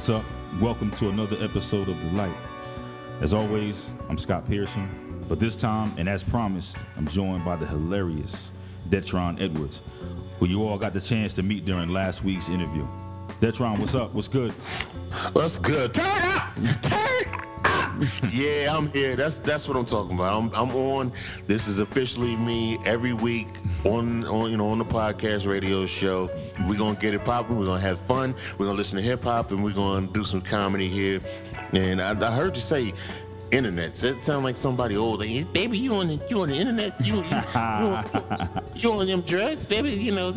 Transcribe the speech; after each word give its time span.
What's 0.00 0.08
up? 0.08 0.24
Welcome 0.62 0.90
to 0.92 1.10
another 1.10 1.36
episode 1.44 1.90
of 1.90 2.02
The 2.02 2.16
Light. 2.16 2.34
As 3.20 3.34
always, 3.34 3.86
I'm 4.08 4.16
Scott 4.16 4.48
Pearson, 4.48 4.88
but 5.28 5.38
this 5.38 5.54
time, 5.54 5.92
and 5.98 6.08
as 6.08 6.24
promised, 6.24 6.78
I'm 6.96 7.06
joined 7.06 7.44
by 7.44 7.56
the 7.56 7.66
hilarious 7.66 8.50
Detrone 8.88 9.38
Edwards, 9.38 9.82
who 10.38 10.46
you 10.46 10.66
all 10.66 10.78
got 10.78 10.94
the 10.94 11.02
chance 11.02 11.34
to 11.34 11.42
meet 11.42 11.66
during 11.66 11.90
last 11.90 12.24
week's 12.24 12.48
interview. 12.48 12.86
Detrone, 13.42 13.78
what's 13.78 13.94
up? 13.94 14.14
What's 14.14 14.26
good? 14.26 14.52
What's 15.34 15.58
good? 15.58 15.92
Turn 15.92 16.06
up! 16.06 16.56
Turn 16.80 17.34
up! 17.34 17.50
yeah, 18.32 18.74
I'm 18.74 18.88
here. 18.88 19.16
That's 19.16 19.36
that's 19.36 19.68
what 19.68 19.76
I'm 19.76 19.84
talking 19.84 20.14
about. 20.14 20.34
I'm, 20.34 20.50
I'm 20.54 20.74
on. 20.74 21.12
This 21.46 21.68
is 21.68 21.78
officially 21.78 22.36
me 22.36 22.78
every 22.86 23.12
week 23.12 23.48
on 23.84 24.24
on 24.24 24.50
you 24.50 24.56
know 24.56 24.70
on 24.70 24.78
the 24.78 24.84
podcast 24.86 25.46
radio 25.46 25.84
show. 25.84 26.30
We're 26.68 26.78
gonna 26.78 26.98
get 26.98 27.14
it 27.14 27.24
popping. 27.24 27.58
We're 27.58 27.66
gonna 27.66 27.80
have 27.80 27.98
fun. 28.00 28.34
We're 28.58 28.66
gonna 28.66 28.78
listen 28.78 28.96
to 28.96 29.02
hip 29.02 29.24
hop 29.24 29.50
and 29.50 29.62
we're 29.62 29.72
gonna 29.72 30.06
do 30.06 30.24
some 30.24 30.40
comedy 30.40 30.88
here. 30.88 31.20
And 31.72 32.00
I, 32.00 32.10
I 32.10 32.34
heard 32.34 32.56
you 32.56 32.62
say 32.62 32.92
internet. 33.52 34.02
It 34.02 34.24
sound 34.24 34.44
like 34.44 34.56
somebody 34.56 34.96
old. 34.96 35.20
Like, 35.20 35.52
baby, 35.52 35.78
you 35.78 35.94
on 35.94 36.08
the 36.08 36.20
you 36.28 36.40
on 36.40 36.48
the 36.48 36.54
internet? 36.54 36.94
You 37.04 37.16
you, 37.16 37.24
you, 37.24 37.32
on, 37.32 38.62
you 38.74 38.92
on 38.92 39.06
them 39.06 39.20
drugs, 39.22 39.66
baby? 39.66 39.90
You 39.90 40.12
know, 40.12 40.30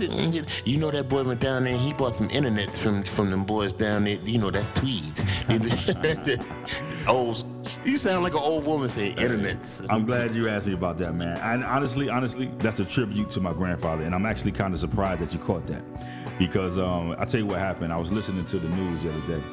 you 0.65 0.77
know 0.77 0.91
that 0.91 1.09
boy 1.09 1.23
went 1.23 1.39
down 1.39 1.63
there. 1.63 1.77
He 1.77 1.93
bought 1.93 2.15
some 2.15 2.29
internet 2.29 2.71
from 2.71 3.03
from 3.03 3.29
them 3.29 3.43
boys 3.43 3.73
down 3.73 4.05
there. 4.05 4.17
You 4.23 4.39
know, 4.39 4.51
that's 4.51 4.69
tweeds. 4.69 5.23
that's 5.47 6.27
it. 6.27 6.41
Old. 7.07 7.45
You 7.85 7.97
sound 7.97 8.23
like 8.23 8.33
an 8.33 8.39
old 8.39 8.65
woman 8.65 8.89
saying 8.89 9.15
internets. 9.17 9.85
I'm 9.89 10.05
glad 10.05 10.33
you 10.35 10.49
asked 10.49 10.67
me 10.67 10.73
about 10.73 10.97
that, 10.99 11.15
man. 11.17 11.37
And 11.37 11.63
honestly, 11.63 12.09
honestly, 12.09 12.51
that's 12.59 12.79
a 12.79 12.85
tribute 12.85 13.29
to 13.31 13.41
my 13.41 13.53
grandfather, 13.53 14.03
and 14.03 14.15
I'm 14.15 14.25
actually 14.25 14.51
kind 14.51 14.73
of 14.73 14.79
surprised 14.79 15.21
that 15.21 15.33
you 15.33 15.39
caught 15.39 15.65
that, 15.67 15.83
because 16.37 16.77
um, 16.77 17.15
I 17.17 17.25
tell 17.25 17.39
you 17.41 17.47
what 17.47 17.59
happened. 17.59 17.93
I 17.93 17.97
was 17.97 18.11
listening 18.11 18.45
to 18.45 18.59
the 18.59 18.69
news 18.69 19.03
the 19.03 19.09
other 19.09 19.39
day 19.39 19.43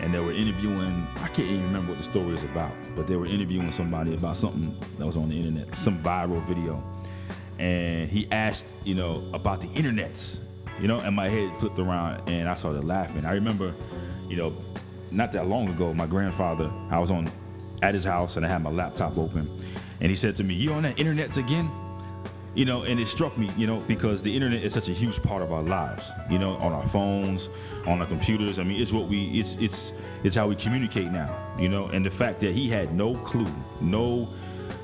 and 0.00 0.12
they 0.12 0.20
were 0.20 0.32
interviewing 0.32 1.06
i 1.22 1.28
can't 1.28 1.48
even 1.48 1.62
remember 1.64 1.92
what 1.92 1.98
the 1.98 2.04
story 2.04 2.34
is 2.34 2.42
about 2.44 2.72
but 2.96 3.06
they 3.06 3.16
were 3.16 3.26
interviewing 3.26 3.70
somebody 3.70 4.14
about 4.14 4.36
something 4.36 4.76
that 4.98 5.06
was 5.06 5.16
on 5.16 5.28
the 5.28 5.36
internet 5.36 5.74
some 5.74 5.98
viral 6.00 6.42
video. 6.42 6.82
And 7.58 8.10
he 8.10 8.26
asked 8.32 8.66
you 8.82 8.96
know 8.96 9.22
about 9.32 9.60
the 9.60 9.68
internet 9.68 10.38
you 10.80 10.88
know 10.88 10.98
and 10.98 11.14
my 11.14 11.28
head 11.28 11.56
flipped 11.58 11.78
around 11.78 12.28
and 12.28 12.48
i 12.48 12.54
started 12.56 12.84
laughing. 12.84 13.24
I 13.24 13.32
remember 13.32 13.74
you 14.28 14.36
know 14.36 14.52
not 15.10 15.30
that 15.32 15.46
long 15.46 15.68
ago 15.68 15.94
my 15.94 16.06
grandfather 16.06 16.70
i 16.90 16.98
was 16.98 17.10
on 17.10 17.30
at 17.82 17.94
his 17.94 18.04
house 18.04 18.36
and 18.36 18.44
i 18.44 18.48
had 18.48 18.62
my 18.62 18.70
laptop 18.70 19.16
open. 19.16 19.48
And 20.00 20.10
he 20.10 20.16
said 20.16 20.34
to 20.36 20.44
me 20.44 20.54
you 20.54 20.72
on 20.72 20.82
that 20.82 20.98
internet 20.98 21.36
again 21.36 21.70
you 22.54 22.64
know, 22.64 22.82
and 22.82 23.00
it 23.00 23.08
struck 23.08 23.36
me, 23.36 23.50
you 23.56 23.66
know, 23.66 23.80
because 23.80 24.22
the 24.22 24.34
internet 24.34 24.62
is 24.62 24.72
such 24.72 24.88
a 24.88 24.92
huge 24.92 25.22
part 25.22 25.42
of 25.42 25.52
our 25.52 25.62
lives, 25.62 26.10
you 26.30 26.38
know, 26.38 26.56
on 26.56 26.72
our 26.72 26.88
phones, 26.88 27.48
on 27.86 28.00
our 28.00 28.06
computers. 28.06 28.58
I 28.58 28.64
mean, 28.64 28.80
it's 28.80 28.92
what 28.92 29.08
we, 29.08 29.26
it's, 29.40 29.56
it's, 29.56 29.92
it's 30.22 30.36
how 30.36 30.46
we 30.46 30.54
communicate 30.54 31.10
now, 31.10 31.36
you 31.58 31.68
know, 31.68 31.86
and 31.88 32.06
the 32.06 32.10
fact 32.10 32.40
that 32.40 32.52
he 32.52 32.68
had 32.68 32.94
no 32.94 33.14
clue, 33.16 33.52
no, 33.80 34.28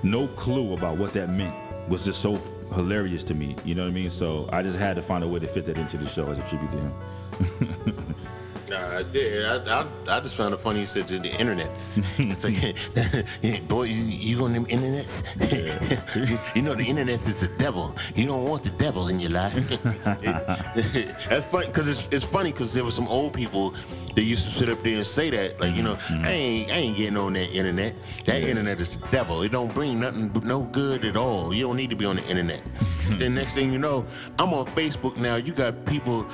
no 0.03 0.27
clue 0.29 0.75
about 0.75 0.97
what 0.97 1.13
that 1.13 1.29
meant 1.31 1.55
was 1.89 2.05
just 2.05 2.21
so 2.21 2.37
hilarious 2.75 3.25
to 3.25 3.35
me, 3.35 3.57
you 3.65 3.75
know 3.75 3.83
what 3.85 3.91
I 3.91 3.95
mean? 3.95 4.11
So 4.11 4.49
I 4.53 4.63
just 4.63 4.79
had 4.79 4.97
to 4.97 5.03
find 5.03 5.25
a 5.25 5.29
way 5.29 5.41
to 5.41 5.47
fit 5.47 5.65
that 5.67 5.79
into 5.79 5.97
the 5.97 6.09
show 6.09 6.29
as 6.31 6.39
a 6.39 6.43
tribute 6.43 6.71
to 6.73 6.79
him. 6.79 8.17
Nah, 8.71 8.99
I 8.99 9.03
did. 9.03 9.45
I, 9.45 9.81
I, 9.81 9.87
I 10.09 10.21
just 10.21 10.37
found 10.37 10.55
it 10.55 10.61
funny 10.61 10.79
you 10.79 10.87
said 10.87 11.09
to 11.09 11.19
the 11.19 11.31
internets. 11.31 11.99
it's 12.19 12.45
like, 12.45 13.69
boy, 13.69 13.83
you, 13.83 13.95
you 13.97 14.45
on 14.45 14.53
them 14.53 14.65
internets? 14.67 15.25
Yeah. 15.41 16.53
you 16.55 16.63
know 16.63 16.77
the 16.77 16.85
internets 16.85 17.27
is 17.27 17.41
the 17.41 17.49
devil. 17.59 17.97
You 18.15 18.27
don't 18.27 18.45
want 18.45 18.63
the 18.63 18.71
devil 18.71 19.09
in 19.09 19.19
your 19.19 19.33
life. 19.33 19.55
That's 19.85 21.47
funny 21.47 21.67
because 21.67 21.89
it's, 21.89 22.09
it's 22.13 22.25
funny 22.25 22.53
because 22.53 22.73
there 22.73 22.85
were 22.85 22.93
some 22.93 23.09
old 23.09 23.33
people 23.33 23.75
that 24.15 24.23
used 24.23 24.45
to 24.45 24.51
sit 24.51 24.69
up 24.69 24.81
there 24.85 24.99
and 24.99 25.07
say 25.07 25.31
that, 25.31 25.61
like, 25.61 25.75
you 25.75 25.83
know, 25.83 25.95
mm-hmm. 25.95 26.25
I 26.25 26.31
ain't 26.31 26.71
I 26.71 26.75
ain't 26.77 26.97
getting 26.97 27.17
on 27.17 27.33
that 27.33 27.51
internet. 27.51 27.97
That 28.27 28.41
yeah. 28.41 28.49
internet 28.51 28.81
is 28.81 28.97
the 28.97 29.05
devil. 29.09 29.43
It 29.43 29.51
don't 29.51 29.75
bring 29.75 29.99
nothing, 29.99 30.31
no 30.45 30.61
good 30.63 31.05
at 31.05 31.17
all. 31.17 31.53
You 31.53 31.65
don't 31.65 31.77
need 31.77 31.91
to 31.91 31.97
be 31.97 32.05
on 32.05 32.17
the 32.17 32.25
internet. 32.29 32.63
then 33.19 33.35
next 33.35 33.55
thing 33.55 33.73
you 33.73 33.79
know, 33.81 34.07
I'm 34.39 34.55
on 34.55 34.67
Facebook 34.67 35.17
now. 35.17 35.35
You 35.35 35.53
got 35.53 35.85
people 35.87 36.25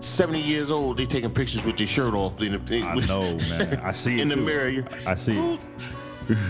70 0.00 0.40
years 0.40 0.70
old, 0.70 0.98
they 0.98 1.06
taking 1.06 1.30
pictures 1.30 1.64
with 1.64 1.76
their 1.76 1.86
shirt 1.86 2.14
off. 2.14 2.40
In 2.42 2.52
the, 2.52 2.82
I 2.82 2.94
know, 3.06 3.36
man. 3.36 3.80
I 3.82 3.92
see 3.92 4.14
it. 4.18 4.20
in 4.20 4.28
the 4.28 4.36
too. 4.36 4.40
mirror. 4.42 4.84
I 5.06 5.14
see. 5.14 5.34
Who's, 5.34 5.68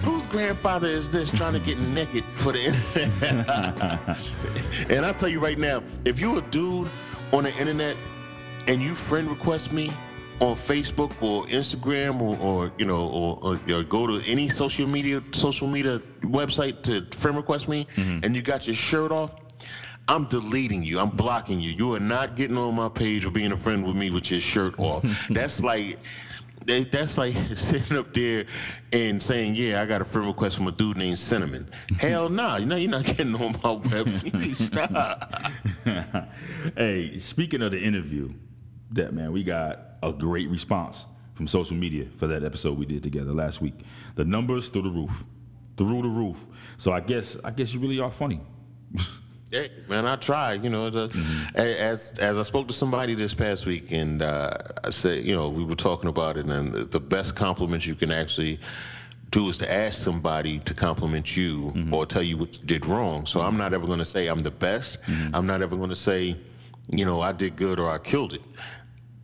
whose 0.03 0.27
grandfather 0.27 0.88
is 0.88 1.09
this 1.09 1.31
trying 1.31 1.55
to 1.55 1.61
get 1.61 1.78
naked 1.94 2.25
for 2.34 2.53
the 2.53 2.65
internet? 2.66 4.19
and 4.91 5.05
I'll 5.05 5.15
tell 5.15 5.28
you 5.28 5.41
right 5.41 5.59
now, 5.59 5.83
if 6.05 6.19
you're 6.19 6.38
a 6.38 6.43
dude 6.50 6.88
on 7.33 7.44
the 7.44 7.55
internet 7.56 7.97
and 8.66 8.83
you 8.83 8.94
friend 8.94 9.28
request 9.28 9.72
me 9.72 9.93
on 10.41 10.56
Facebook 10.56 11.11
or 11.22 11.44
Instagram 11.47 12.21
or, 12.21 12.38
or 12.38 12.72
you 12.78 12.87
know 12.87 13.09
or, 13.09 13.38
or, 13.43 13.61
or, 13.75 13.82
go 13.82 14.06
to 14.06 14.27
any 14.27 14.49
social 14.49 14.87
media 14.87 15.22
social 15.32 15.69
media 15.69 16.00
website 16.22 16.82
to 16.82 17.05
friend 17.17 17.37
request 17.37 17.69
me 17.69 17.87
mm-hmm. 17.97 18.25
and 18.25 18.34
you 18.34 18.41
got 18.41 18.67
your 18.67 18.75
shirt 18.75 19.12
off 19.12 19.32
I'm 20.10 20.25
deleting 20.25 20.82
you. 20.82 20.98
I'm 20.98 21.10
blocking 21.10 21.60
you. 21.60 21.71
You 21.71 21.94
are 21.94 22.00
not 22.00 22.34
getting 22.34 22.59
on 22.59 22.75
my 22.75 22.88
page 22.88 23.25
or 23.25 23.31
being 23.31 23.53
a 23.53 23.56
friend 23.56 23.87
with 23.87 23.94
me 23.94 24.10
with 24.10 24.28
your 24.32 24.41
shirt 24.41 24.76
off. 24.76 25.04
that's 25.31 25.62
like 25.62 26.00
that's 26.66 27.16
like 27.16 27.37
sitting 27.54 27.97
up 27.97 28.12
there 28.12 28.47
and 28.93 29.22
saying, 29.22 29.54
"Yeah, 29.54 29.81
I 29.81 29.87
got 29.87 30.03
a 30.03 30.04
friend 30.04 30.26
request 30.26 30.56
from 30.56 30.66
a 30.66 30.72
dude 30.72 30.97
named 30.97 31.16
Cinnamon." 31.16 31.70
Hell 32.00 32.28
no, 32.28 32.43
nah, 32.43 32.56
you 32.56 32.66
know 32.66 32.75
you're 32.75 32.91
not 32.91 33.04
getting 33.04 33.37
on 33.37 33.56
my 33.62 33.70
web. 33.70 34.09
hey, 36.76 37.16
speaking 37.20 37.62
of 37.62 37.70
the 37.70 37.81
interview, 37.81 38.32
that 38.91 39.15
man, 39.15 39.31
we 39.31 39.44
got 39.44 39.78
a 40.03 40.12
great 40.12 40.50
response 40.50 41.06
from 41.34 41.47
social 41.47 41.76
media 41.76 42.06
for 42.16 42.26
that 42.26 42.43
episode 42.43 42.76
we 42.76 42.84
did 42.84 43.04
together 43.04 43.32
last 43.32 43.60
week. 43.60 43.78
The 44.16 44.25
numbers 44.25 44.70
through 44.70 44.82
the 44.82 44.91
roof, 44.91 45.22
through 45.76 46.03
the 46.03 46.09
roof. 46.09 46.44
So 46.78 46.91
I 46.93 46.99
guess 46.99 47.37
I 47.44 47.53
guess 47.53 47.72
you 47.72 47.78
really 47.78 48.00
are 48.00 48.10
funny. 48.10 48.41
Yeah, 49.50 49.66
man, 49.88 50.06
I 50.06 50.15
try. 50.15 50.53
You 50.53 50.71
know, 50.71 50.88
mm-hmm. 50.91 51.56
as 51.56 52.15
as 52.21 52.38
I 52.38 52.43
spoke 52.44 52.69
to 52.69 52.75
somebody 52.75 53.15
this 53.15 53.34
past 53.34 53.66
week, 53.66 53.91
and 53.91 54.22
uh, 54.22 54.56
I 54.84 54.91
said, 54.91 55.25
you 55.25 55.34
know, 55.34 55.49
we 55.49 55.65
were 55.65 55.75
talking 55.75 56.09
about 56.09 56.37
it, 56.37 56.47
and 56.47 56.72
the 56.72 57.00
best 57.00 57.34
compliment 57.34 57.84
you 57.84 57.97
can 57.97 58.12
actually 58.12 58.61
do 59.31 59.49
is 59.49 59.59
to 59.59 59.72
ask 59.72 59.99
somebody 59.99 60.61
to 60.61 60.75
compliment 60.75 61.37
you 61.37 61.72
mm-hmm. 61.75 61.94
or 61.94 62.06
tell 62.06 62.22
you 62.22 62.37
what 62.37 62.61
you 62.61 62.66
did 62.66 62.87
wrong. 62.87 63.27
So 63.27 63.41
I'm 63.41 63.56
not 63.56 63.75
ever 63.75 63.87
going 63.87 63.99
to 63.99 64.05
say 64.05 64.28
I'm 64.28 64.41
the 64.41 64.50
best. 64.50 65.00
Mm-hmm. 65.03 65.34
I'm 65.34 65.47
not 65.47 65.62
ever 65.62 65.77
going 65.77 65.91
to 65.91 65.97
say, 65.97 66.37
you 66.88 67.05
know, 67.05 67.21
I 67.21 67.32
did 67.32 67.56
good 67.56 67.78
or 67.78 67.88
I 67.88 67.99
killed 67.99 68.34
it. 68.34 68.43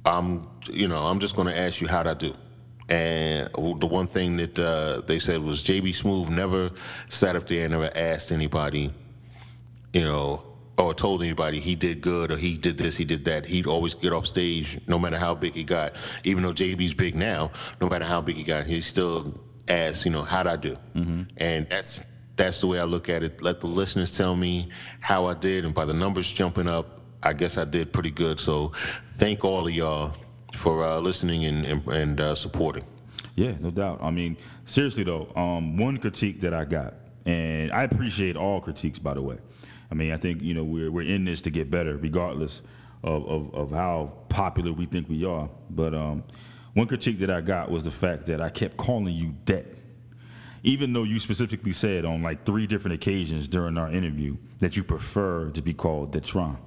I'm, 0.05 0.47
you 0.71 0.87
know, 0.87 1.05
I'm 1.07 1.19
just 1.19 1.35
going 1.35 1.49
to 1.49 1.59
ask 1.59 1.81
you 1.81 1.89
how'd 1.89 2.07
I 2.07 2.15
do. 2.15 2.35
And 2.89 3.51
the 3.53 3.89
one 3.89 4.07
thing 4.07 4.37
that 4.37 4.57
uh, 4.57 5.01
they 5.07 5.19
said 5.19 5.43
was 5.43 5.65
JB 5.65 5.89
Smoove 5.89 6.31
never 6.31 6.71
sat 7.09 7.35
up 7.35 7.49
there 7.49 7.65
and 7.65 7.73
never 7.73 7.91
asked 7.97 8.31
anybody 8.31 8.93
you 9.97 10.03
know, 10.03 10.43
or 10.77 10.93
told 10.93 11.23
anybody 11.23 11.59
he 11.59 11.75
did 11.75 12.03
good 12.03 12.31
or 12.31 12.37
he 12.37 12.59
did 12.59 12.77
this, 12.77 12.99
he 12.99 13.05
did 13.07 13.25
that. 13.25 13.47
He'd 13.47 13.67
always 13.67 13.95
get 13.95 14.13
off 14.13 14.27
stage, 14.27 14.79
no 14.87 14.99
matter 14.99 15.17
how 15.17 15.35
big 15.35 15.55
he 15.55 15.65
got. 15.65 15.95
Even 16.25 16.43
though 16.43 16.53
JB's 16.53 16.93
big 16.93 17.15
now, 17.17 17.51
no 17.81 17.89
matter 17.89 18.05
how 18.05 18.21
big 18.21 18.37
he 18.37 18.45
got, 18.45 18.67
he 18.67 18.83
still 18.83 19.41
asks, 19.71 20.05
you 20.05 20.11
know, 20.11 20.21
how'd 20.21 20.47
I 20.47 20.57
do? 20.57 20.77
Mm-hmm. 20.95 21.23
And 21.39 21.67
that's 21.71 22.03
that's 22.37 22.61
the 22.61 22.67
way 22.67 22.79
I 22.79 22.85
look 22.85 23.09
at 23.09 23.23
it. 23.23 23.41
Let 23.41 23.63
the 23.63 23.69
listeners 23.69 24.15
tell 24.15 24.37
me 24.37 24.69
how 25.01 25.25
I 25.25 25.33
did, 25.33 25.65
and 25.65 25.75
by 25.75 25.87
the 25.87 25.95
numbers 25.95 26.31
jumping 26.31 26.69
up, 26.69 27.01
I 27.23 27.33
guess 27.33 27.57
I 27.57 27.65
did 27.65 27.95
pretty 27.95 28.11
good. 28.11 28.39
So, 28.39 28.73
thank 29.15 29.47
all 29.47 29.67
of 29.67 29.73
y'all 29.73 30.13
for 30.53 30.85
uh, 30.85 31.01
listening 31.01 31.47
and 31.47 31.65
and, 31.65 31.89
and 31.89 32.21
uh, 32.21 32.35
supporting. 32.35 32.85
Yeah, 33.35 33.55
no 33.61 33.71
doubt. 33.71 34.01
I 34.03 34.11
mean, 34.11 34.37
seriously 34.67 35.05
though, 35.05 35.33
um, 35.35 35.79
one 35.79 35.97
critique 35.97 36.43
that 36.43 36.53
I 36.53 36.67
got, 36.67 36.93
and 37.25 37.73
I 37.73 37.85
appreciate 37.85 38.37
all 38.37 38.61
critiques, 38.61 38.99
by 38.99 39.15
the 39.15 39.23
way. 39.23 39.39
I 39.91 39.95
mean, 39.95 40.13
I 40.13 40.17
think 40.17 40.43
you 40.43 40.55
know 40.55 40.65
we're 40.65 40.91
we're 40.91 41.07
in 41.07 41.25
this 41.25 41.41
to 41.43 41.51
get 41.51 41.71
better, 41.71 41.97
regardless 41.97 42.63
of 43.03 43.27
of, 43.27 43.55
of 43.55 43.71
how 43.71 44.13
popular 44.29 44.73
we 44.73 44.87
think 44.87 45.09
we 45.09 45.25
are. 45.25 45.49
But 45.71 45.95
um, 45.95 46.25
one 46.75 46.87
critique 46.87 47.19
that 47.21 47.31
I 47.31 47.41
got 47.41 47.71
was 47.71 47.85
the 47.85 47.91
fact 47.91 48.27
that 48.27 48.41
I 48.41 48.51
kept 48.51 48.77
calling 48.77 49.15
you 49.15 49.35
Det, 49.45 49.67
even 50.63 50.93
though 50.93 51.05
you 51.05 51.21
specifically 51.21 51.73
said 51.73 52.05
on 52.05 52.23
like 52.23 52.45
three 52.45 52.67
different 52.67 52.95
occasions 52.95 53.49
during 53.49 53.79
our 53.79 53.91
interview 53.91 54.37
that 54.61 54.77
you 54.77 54.85
prefer 54.85 55.51
to 55.51 55.63
be 55.63 55.73
called 55.73 56.13
Detrone. 56.13 56.59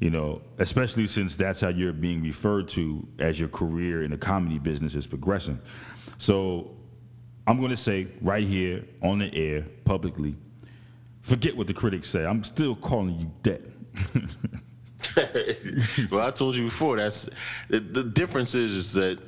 You 0.00 0.10
know, 0.10 0.42
especially 0.58 1.06
since 1.06 1.36
that's 1.36 1.60
how 1.60 1.68
you're 1.68 1.92
being 1.92 2.22
referred 2.22 2.68
to 2.70 3.06
as 3.20 3.38
your 3.38 3.48
career 3.48 4.02
in 4.02 4.10
the 4.10 4.16
comedy 4.16 4.58
business 4.58 4.96
is 4.96 5.06
progressing. 5.06 5.60
So 6.18 6.76
I'm 7.46 7.58
going 7.58 7.70
to 7.70 7.76
say 7.76 8.08
right 8.20 8.46
here 8.46 8.84
on 9.02 9.20
the 9.20 9.32
air 9.32 9.64
publicly 9.84 10.36
Forget 11.22 11.56
what 11.56 11.66
the 11.66 11.74
critics 11.74 12.08
say. 12.08 12.24
I'm 12.24 12.44
still 12.44 12.74
calling 12.74 13.18
you 13.18 13.30
Det. 13.42 13.62
well, 16.10 16.26
I 16.26 16.30
told 16.30 16.56
you 16.56 16.64
before. 16.64 16.96
That's 16.96 17.28
the, 17.68 17.80
the, 17.80 18.04
difference 18.04 18.54
is 18.54 18.74
is 18.74 18.92
that 18.94 19.18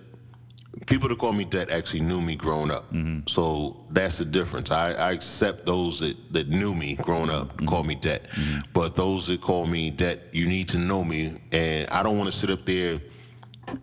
people 0.87 1.09
that 1.09 1.19
call 1.19 1.33
me 1.33 1.45
Det 1.45 1.71
actually 1.71 2.01
knew 2.01 2.21
me 2.21 2.37
growing 2.37 2.71
up. 2.71 2.93
Mm-hmm. 2.93 3.27
So 3.27 3.85
that's 3.91 4.19
the 4.19 4.25
difference. 4.25 4.71
I, 4.71 4.93
I, 4.93 5.13
accept 5.13 5.67
those 5.67 6.01
that, 6.01 6.17
that 6.33 6.49
knew 6.49 6.75
me 6.75 6.97
growing 6.97 7.31
up 7.31 7.57
mm-hmm. 7.57 7.67
call 7.67 7.85
me 7.85 7.95
Det, 7.95 8.29
mm-hmm. 8.31 8.61
but 8.73 8.97
those 8.97 9.27
that 9.29 9.41
call 9.41 9.67
me 9.67 9.91
Det, 9.91 10.21
you 10.33 10.49
need 10.49 10.69
to 10.71 10.79
know 10.79 11.05
me, 11.05 11.41
and 11.53 11.89
I 11.91 12.03
don't 12.03 12.19
want 12.19 12.31
to 12.31 12.37
sit 12.37 12.51
up 12.51 12.65
there 12.67 13.01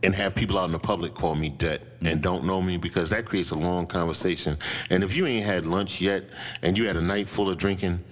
and 0.04 0.16
have 0.16 0.36
people 0.36 0.58
out 0.58 0.66
in 0.66 0.72
the 0.72 0.80
public 0.80 1.14
call 1.14 1.36
me 1.36 1.50
Det 1.50 1.82
and 2.02 2.22
don't 2.22 2.44
know 2.46 2.62
me 2.62 2.78
because 2.78 3.10
that 3.10 3.26
creates 3.26 3.52
a 3.52 3.56
long 3.56 3.86
conversation. 3.86 4.58
And 4.90 5.04
if 5.04 5.16
you 5.16 5.26
ain't 5.26 5.46
had 5.46 5.66
lunch 5.66 6.02
yet 6.02 6.24
and 6.62 6.78
you 6.78 6.88
had 6.88 6.96
a 6.96 7.02
night 7.02 7.28
full 7.28 7.50
of 7.50 7.58
drinking, 7.58 8.04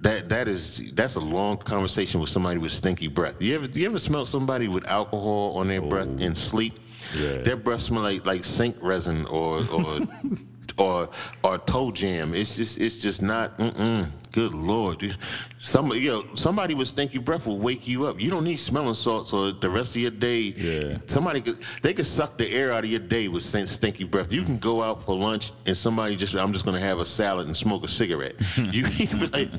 that 0.00 0.28
that 0.28 0.48
is 0.48 0.82
that's 0.92 1.14
a 1.14 1.20
long 1.20 1.56
conversation 1.56 2.20
with 2.20 2.28
somebody 2.28 2.58
with 2.58 2.72
stinky 2.72 3.08
breath. 3.08 3.42
You 3.42 3.54
ever 3.54 3.66
you 3.66 3.86
ever 3.86 3.98
smell 3.98 4.26
somebody 4.26 4.68
with 4.68 4.86
alcohol 4.86 5.54
on 5.56 5.68
their 5.68 5.80
breath 5.80 6.14
oh. 6.18 6.22
in 6.22 6.34
sleep? 6.34 6.78
Yeah. 7.16 7.38
Their 7.38 7.56
breath 7.56 7.82
smell 7.82 8.02
like 8.02 8.26
like 8.26 8.44
sink 8.44 8.76
resin 8.80 9.26
or 9.26 9.64
or 9.72 10.00
or 10.78 11.08
or 11.42 11.58
toe 11.58 11.90
jam. 11.90 12.34
It's 12.34 12.56
just 12.56 12.80
it's 12.80 12.98
just 12.98 13.22
not. 13.22 13.56
Mm-mm. 13.58 14.10
Good 14.34 14.52
lord, 14.52 15.16
somebody 15.58 16.00
you 16.00 16.10
know 16.10 16.24
somebody 16.34 16.74
with 16.74 16.88
stinky 16.88 17.18
breath 17.18 17.46
will 17.46 17.60
wake 17.60 17.86
you 17.86 18.06
up. 18.06 18.20
You 18.20 18.30
don't 18.30 18.42
need 18.42 18.56
smelling 18.56 18.94
salts 18.94 19.32
or 19.32 19.52
the 19.52 19.70
rest 19.70 19.94
of 19.94 20.02
your 20.02 20.10
day. 20.10 20.40
Yeah. 20.40 20.98
Somebody 21.06 21.40
could 21.40 21.58
they 21.82 21.94
could 21.94 22.04
suck 22.04 22.36
the 22.36 22.50
air 22.50 22.72
out 22.72 22.82
of 22.82 22.90
your 22.90 22.98
day 22.98 23.28
with 23.28 23.44
stinky 23.44 24.02
breath. 24.02 24.32
You 24.32 24.42
can 24.42 24.58
go 24.58 24.82
out 24.82 25.04
for 25.04 25.14
lunch 25.16 25.52
and 25.66 25.76
somebody 25.76 26.16
just 26.16 26.34
I'm 26.34 26.52
just 26.52 26.64
gonna 26.64 26.80
have 26.80 26.98
a 26.98 27.06
salad 27.06 27.46
and 27.46 27.56
smoke 27.56 27.84
a 27.84 27.88
cigarette. 27.88 28.34
you 28.56 28.88
be 28.98 29.06
like, 29.28 29.50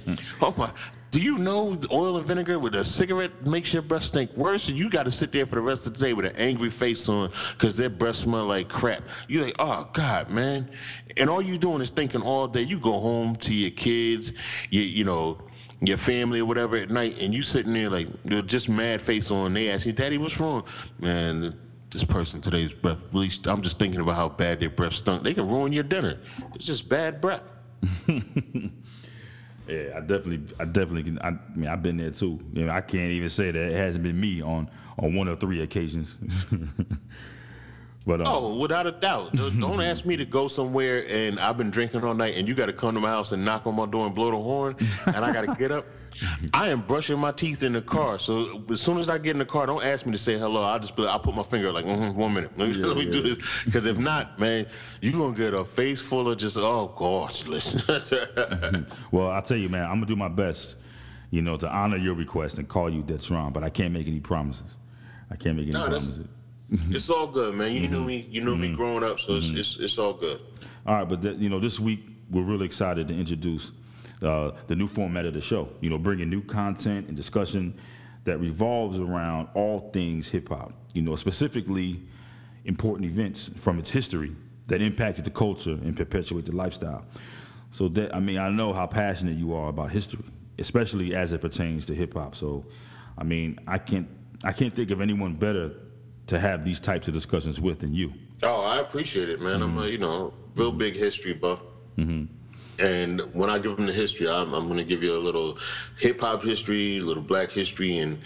oh 0.41 0.53
my. 0.57 0.69
Do 1.15 1.21
you 1.21 1.37
know 1.37 1.73
the 1.73 1.87
oil 1.93 2.17
and 2.17 2.25
vinegar 2.25 2.59
with 2.59 2.75
a 2.75 2.83
cigarette 2.83 3.45
makes 3.45 3.71
your 3.71 3.81
breath 3.81 4.03
stink 4.03 4.35
worse? 4.35 4.67
And 4.67 4.77
you 4.77 4.89
got 4.89 5.03
to 5.03 5.11
sit 5.11 5.31
there 5.31 5.45
for 5.45 5.55
the 5.55 5.61
rest 5.61 5.87
of 5.87 5.93
the 5.97 6.05
day 6.07 6.11
with 6.11 6.25
an 6.25 6.35
angry 6.35 6.69
face 6.69 7.07
on 7.07 7.31
because 7.53 7.77
their 7.77 7.89
breath 7.89 8.17
smell 8.17 8.47
like 8.47 8.67
crap. 8.67 9.01
You're 9.29 9.45
like, 9.45 9.55
oh 9.57 9.89
God, 9.93 10.29
man. 10.29 10.69
And 11.15 11.29
all 11.29 11.41
you 11.41 11.57
doing 11.57 11.79
is 11.79 11.89
thinking 11.89 12.21
all 12.21 12.49
day. 12.49 12.63
You 12.63 12.77
go 12.79 12.99
home 12.99 13.33
to 13.37 13.53
your 13.53 13.71
kids, 13.71 14.33
you, 14.69 14.81
you 14.81 15.03
know, 15.03 15.39
your 15.81 15.97
family 15.97 16.39
or 16.39 16.45
whatever 16.45 16.75
at 16.75 16.89
night, 16.89 17.17
and 17.19 17.33
you 17.33 17.41
sitting 17.41 17.73
there 17.73 17.89
like 17.89 18.07
you're 18.23 18.41
just 18.41 18.69
mad 18.69 19.01
face 19.01 19.31
on. 19.31 19.53
They 19.53 19.69
ask 19.69 19.85
you, 19.85 19.93
Daddy, 19.93 20.17
what's 20.17 20.39
wrong? 20.39 20.63
Man, 20.99 21.57
this 21.89 22.03
person 22.03 22.41
today's 22.41 22.73
breath 22.73 23.13
really. 23.13 23.29
St- 23.29 23.47
I'm 23.47 23.61
just 23.61 23.79
thinking 23.79 24.01
about 24.01 24.15
how 24.15 24.29
bad 24.29 24.59
their 24.59 24.69
breath 24.69 24.93
stunk. 24.93 25.23
They 25.23 25.33
can 25.33 25.47
ruin 25.47 25.73
your 25.73 25.83
dinner. 25.83 26.19
It's 26.53 26.65
just 26.65 26.89
bad 26.89 27.21
breath. 27.21 27.51
Yeah, 29.67 29.97
I 29.97 29.99
definitely, 30.01 30.41
I 30.59 30.65
definitely 30.65 31.03
can. 31.03 31.19
I, 31.19 31.31
mean, 31.55 31.67
I've 31.67 31.81
been 31.81 31.97
there 31.97 32.11
too. 32.11 32.39
You 32.53 32.65
know, 32.65 32.71
I 32.71 32.81
can't 32.81 33.11
even 33.11 33.29
say 33.29 33.51
that 33.51 33.71
it 33.71 33.73
hasn't 33.73 34.03
been 34.03 34.19
me 34.19 34.41
on 34.41 34.69
on 34.99 35.15
one 35.15 35.27
or 35.27 35.35
three 35.35 35.61
occasions. 35.61 36.15
but 38.05 38.21
um, 38.21 38.27
Oh, 38.27 38.57
without 38.59 38.85
a 38.87 38.91
doubt. 38.91 39.35
Don't 39.59 39.81
ask 39.81 40.05
me 40.05 40.15
to 40.17 40.25
go 40.25 40.47
somewhere 40.47 41.05
and 41.09 41.39
I've 41.39 41.57
been 41.57 41.71
drinking 41.71 42.03
all 42.03 42.13
night 42.13 42.35
and 42.35 42.47
you 42.47 42.53
got 42.55 42.67
to 42.67 42.73
come 42.73 42.93
to 42.95 43.01
my 43.01 43.09
house 43.09 43.31
and 43.31 43.43
knock 43.43 43.65
on 43.67 43.75
my 43.75 43.85
door 43.85 44.05
and 44.05 44.13
blow 44.15 44.31
the 44.31 44.37
horn 44.37 44.75
and 45.07 45.17
I 45.17 45.31
got 45.33 45.45
to 45.45 45.55
get 45.55 45.71
up. 45.71 45.85
I 46.53 46.69
am 46.69 46.79
brushing 46.81 47.19
my 47.19 47.31
teeth 47.33 47.61
in 47.61 47.73
the 47.73 47.81
car. 47.81 48.17
So 48.19 48.63
as 48.69 48.79
soon 48.79 48.99
as 48.99 49.09
I 49.09 49.17
get 49.17 49.31
in 49.31 49.39
the 49.39 49.45
car, 49.45 49.65
don't 49.65 49.83
ask 49.83 50.05
me 50.05 50.13
to 50.13 50.17
say 50.17 50.37
hello. 50.37 50.61
I'll 50.61 50.79
just 50.79 50.95
be, 50.95 51.05
I'll 51.05 51.19
put 51.19 51.35
my 51.35 51.43
finger 51.43 51.73
like, 51.73 51.83
mm 51.85 52.13
one 52.15 52.33
minute. 52.33 52.51
Let 52.57 52.69
me, 52.69 52.73
let 52.75 52.95
me 52.95 53.05
do 53.09 53.21
this. 53.21 53.37
Because 53.65 53.85
if 53.85 53.97
not, 53.97 54.39
man, 54.39 54.65
you're 55.01 55.11
going 55.11 55.33
to 55.35 55.41
get 55.41 55.53
a 55.53 55.65
face 55.65 56.01
full 56.01 56.29
of 56.29 56.37
just, 56.37 56.55
oh, 56.57 56.93
gosh, 56.95 57.45
listen. 57.47 58.87
well, 59.11 59.27
I'll 59.29 59.41
tell 59.41 59.57
you, 59.57 59.67
man, 59.67 59.83
I'm 59.83 59.95
gonna 59.95 60.05
do 60.05 60.15
my 60.15 60.29
best, 60.29 60.75
you 61.31 61.41
know, 61.41 61.57
to 61.57 61.69
honor 61.69 61.97
your 61.97 62.13
request 62.13 62.59
and 62.59 62.67
call 62.69 62.89
you 62.89 63.03
Detrone, 63.03 63.51
but 63.51 63.63
I 63.65 63.69
can't 63.69 63.91
make 63.93 64.07
any 64.07 64.19
promises. 64.21 64.77
I 65.29 65.35
can't 65.35 65.57
make 65.57 65.63
any 65.65 65.73
No, 65.73 65.79
that's- 65.89 66.13
promises. 66.13 66.27
Mm-hmm. 66.71 66.95
it's 66.95 67.09
all 67.09 67.27
good, 67.27 67.55
man. 67.55 67.73
You 67.73 67.87
knew 67.87 67.99
mm-hmm. 67.99 68.07
me. 68.07 68.27
You 68.29 68.43
knew 68.43 68.55
me 68.55 68.67
mm-hmm. 68.67 68.75
growing 68.75 69.03
up, 69.03 69.19
so 69.19 69.35
it's, 69.35 69.49
it's, 69.49 69.77
it's 69.79 69.97
all 69.99 70.13
good. 70.13 70.41
All 70.85 70.95
right, 70.95 71.07
but 71.07 71.21
th- 71.21 71.37
you 71.37 71.49
know, 71.49 71.59
this 71.59 71.79
week 71.79 72.03
we're 72.31 72.43
really 72.43 72.65
excited 72.65 73.07
to 73.07 73.13
introduce 73.13 73.71
uh, 74.23 74.51
the 74.67 74.75
new 74.75 74.87
format 74.87 75.25
of 75.25 75.33
the 75.33 75.41
show. 75.41 75.69
You 75.81 75.89
know, 75.89 75.97
bringing 75.97 76.29
new 76.29 76.41
content 76.41 77.07
and 77.07 77.15
discussion 77.15 77.79
that 78.23 78.39
revolves 78.39 78.99
around 78.99 79.49
all 79.53 79.91
things 79.93 80.27
hip 80.27 80.49
hop. 80.49 80.73
You 80.93 81.03
know, 81.03 81.15
specifically 81.15 82.03
important 82.65 83.09
events 83.09 83.51
from 83.57 83.77
its 83.77 83.91
history 83.91 84.35
that 84.67 84.81
impacted 84.81 85.25
the 85.25 85.31
culture 85.31 85.73
and 85.73 85.95
perpetuate 85.95 86.47
the 86.47 86.51
lifestyle. 86.51 87.05
So 87.71 87.87
that 87.89 88.15
I 88.15 88.19
mean, 88.19 88.39
I 88.39 88.49
know 88.49 88.73
how 88.73 88.87
passionate 88.87 89.37
you 89.37 89.53
are 89.53 89.69
about 89.69 89.91
history, 89.91 90.23
especially 90.57 91.15
as 91.15 91.33
it 91.33 91.41
pertains 91.41 91.85
to 91.87 91.95
hip 91.95 92.13
hop. 92.13 92.35
So, 92.35 92.65
I 93.17 93.23
mean, 93.23 93.59
I 93.67 93.77
can't 93.77 94.07
I 94.43 94.51
can't 94.51 94.75
think 94.75 94.91
of 94.91 95.01
anyone 95.01 95.35
better 95.35 95.71
to 96.27 96.39
have 96.39 96.65
these 96.65 96.79
types 96.79 97.07
of 97.07 97.13
discussions 97.13 97.59
with 97.59 97.83
and 97.83 97.95
you. 97.95 98.13
Oh, 98.43 98.61
I 98.61 98.79
appreciate 98.79 99.29
it, 99.29 99.41
man. 99.41 99.61
I'm 99.61 99.71
mm-hmm. 99.71 99.79
a 99.79 99.87
you 99.87 99.97
know 99.97 100.33
real 100.55 100.71
big 100.71 100.95
history 100.95 101.33
buff. 101.33 101.59
Mm-hmm. 101.97 102.25
And 102.83 103.21
when 103.33 103.49
I 103.49 103.57
give 103.57 103.77
them 103.77 103.85
the 103.85 103.93
history, 103.93 104.27
I'm, 104.27 104.53
I'm 104.53 104.65
going 104.67 104.79
to 104.79 104.83
give 104.83 105.01
you 105.01 105.13
a 105.13 105.17
little 105.17 105.57
hip 105.97 106.19
hop 106.19 106.43
history, 106.43 106.97
a 106.97 107.01
little 107.01 107.23
black 107.23 107.49
history, 107.49 107.99
and 107.99 108.19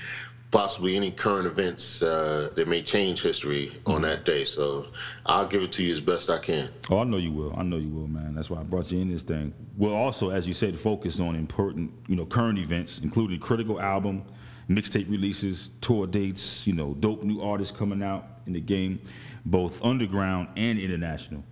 possibly 0.50 0.96
any 0.96 1.12
current 1.12 1.46
events 1.46 2.02
uh, 2.02 2.50
that 2.56 2.68
may 2.68 2.82
change 2.82 3.22
history 3.22 3.72
on 3.86 3.96
mm-hmm. 3.96 4.04
that 4.06 4.26
day. 4.26 4.46
So 4.46 4.88
I'll 5.26 5.48
give 5.48 5.62
it 5.62 5.72
to 5.74 5.84
you 5.84 5.94
as 5.94 6.02
best 6.02 6.30
I 6.30 6.40
can. 6.40 6.70
Oh, 6.90 7.00
I 7.00 7.04
know 7.04 7.18
you 7.18 7.32
will. 7.32 7.54
I 7.56 7.64
know 7.64 7.78
you 7.78 7.90
will, 7.90 8.08
man. 8.08 8.34
That's 8.34 8.50
why 8.50 8.60
I 8.60 8.64
brought 8.64 8.92
you 8.92 9.00
in 9.00 9.10
this 9.10 9.22
thing. 9.22 9.54
We'll 9.78 9.94
also, 9.94 10.32
as 10.32 10.48
you 10.48 10.54
said, 10.54 10.80
focus 10.80 11.20
on 11.20 11.36
important, 11.36 11.92
you 12.08 12.16
know, 12.16 12.26
current 12.26 12.58
events, 12.58 13.00
including 13.04 13.40
critical 13.40 13.80
album, 13.80 14.24
mixtape 14.70 15.10
releases, 15.10 15.70
tour 15.82 16.06
dates, 16.06 16.68
you 16.68 16.74
know, 16.74 16.94
dope 16.94 17.24
new 17.24 17.42
artists 17.42 17.76
coming 17.76 18.04
out 18.04 18.28
in 18.46 18.54
the 18.54 18.62
game, 18.62 19.00
both 19.46 19.84
underground 19.84 20.48
and 20.56 20.78
international. 20.78 21.44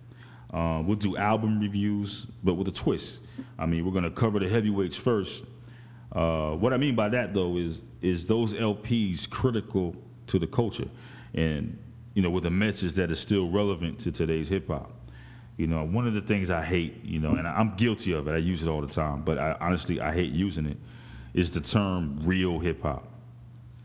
Uh, 0.52 0.82
we'll 0.84 0.96
do 0.96 1.16
album 1.16 1.60
reviews, 1.60 2.26
but 2.42 2.54
with 2.54 2.68
a 2.68 2.72
twist. 2.72 3.18
I 3.58 3.66
mean, 3.66 3.84
we're 3.84 3.92
gonna 3.92 4.10
cover 4.10 4.38
the 4.38 4.48
heavyweights 4.48 4.96
first. 4.96 5.42
Uh, 6.12 6.52
what 6.52 6.72
I 6.72 6.78
mean 6.78 6.94
by 6.94 7.08
that, 7.10 7.34
though, 7.34 7.56
is 7.56 7.82
is 8.00 8.26
those 8.26 8.54
LPs 8.54 9.28
critical 9.28 9.94
to 10.28 10.38
the 10.38 10.46
culture, 10.46 10.88
and 11.34 11.76
you 12.14 12.22
know, 12.22 12.30
with 12.30 12.46
a 12.46 12.50
message 12.50 12.92
that 12.94 13.10
is 13.10 13.18
still 13.18 13.50
relevant 13.50 13.98
to 14.00 14.12
today's 14.12 14.48
hip 14.48 14.68
hop. 14.68 14.92
You 15.56 15.66
know, 15.66 15.84
one 15.84 16.06
of 16.06 16.14
the 16.14 16.20
things 16.20 16.50
I 16.50 16.64
hate, 16.64 17.04
you 17.04 17.18
know, 17.18 17.32
and 17.32 17.46
I'm 17.46 17.74
guilty 17.76 18.12
of 18.12 18.28
it. 18.28 18.32
I 18.32 18.36
use 18.36 18.62
it 18.62 18.68
all 18.68 18.80
the 18.80 18.92
time, 18.92 19.22
but 19.22 19.38
I, 19.38 19.56
honestly, 19.60 20.00
I 20.00 20.14
hate 20.14 20.32
using 20.32 20.66
it. 20.66 20.76
Is 21.34 21.50
the 21.50 21.60
term 21.60 22.20
real 22.24 22.58
hip 22.58 22.82
hop? 22.82 23.04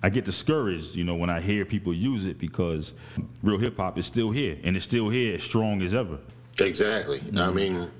I 0.01 0.09
get 0.09 0.25
discouraged, 0.25 0.95
you 0.95 1.05
know, 1.05 1.15
when 1.15 1.29
I 1.29 1.39
hear 1.39 1.63
people 1.63 1.93
use 1.93 2.25
it 2.25 2.37
because 2.37 2.93
real 3.41 3.57
hip 3.57 3.77
hop 3.77 3.97
is 3.97 4.05
still 4.05 4.31
here, 4.31 4.57
and 4.63 4.75
it's 4.75 4.85
still 4.85 5.09
here, 5.09 5.35
as 5.35 5.43
strong 5.43 5.81
as 5.81 5.95
ever. 5.95 6.19
Exactly. 6.59 7.19
I 7.19 7.21
mm-hmm. 7.21 7.55
mean, 7.55 7.91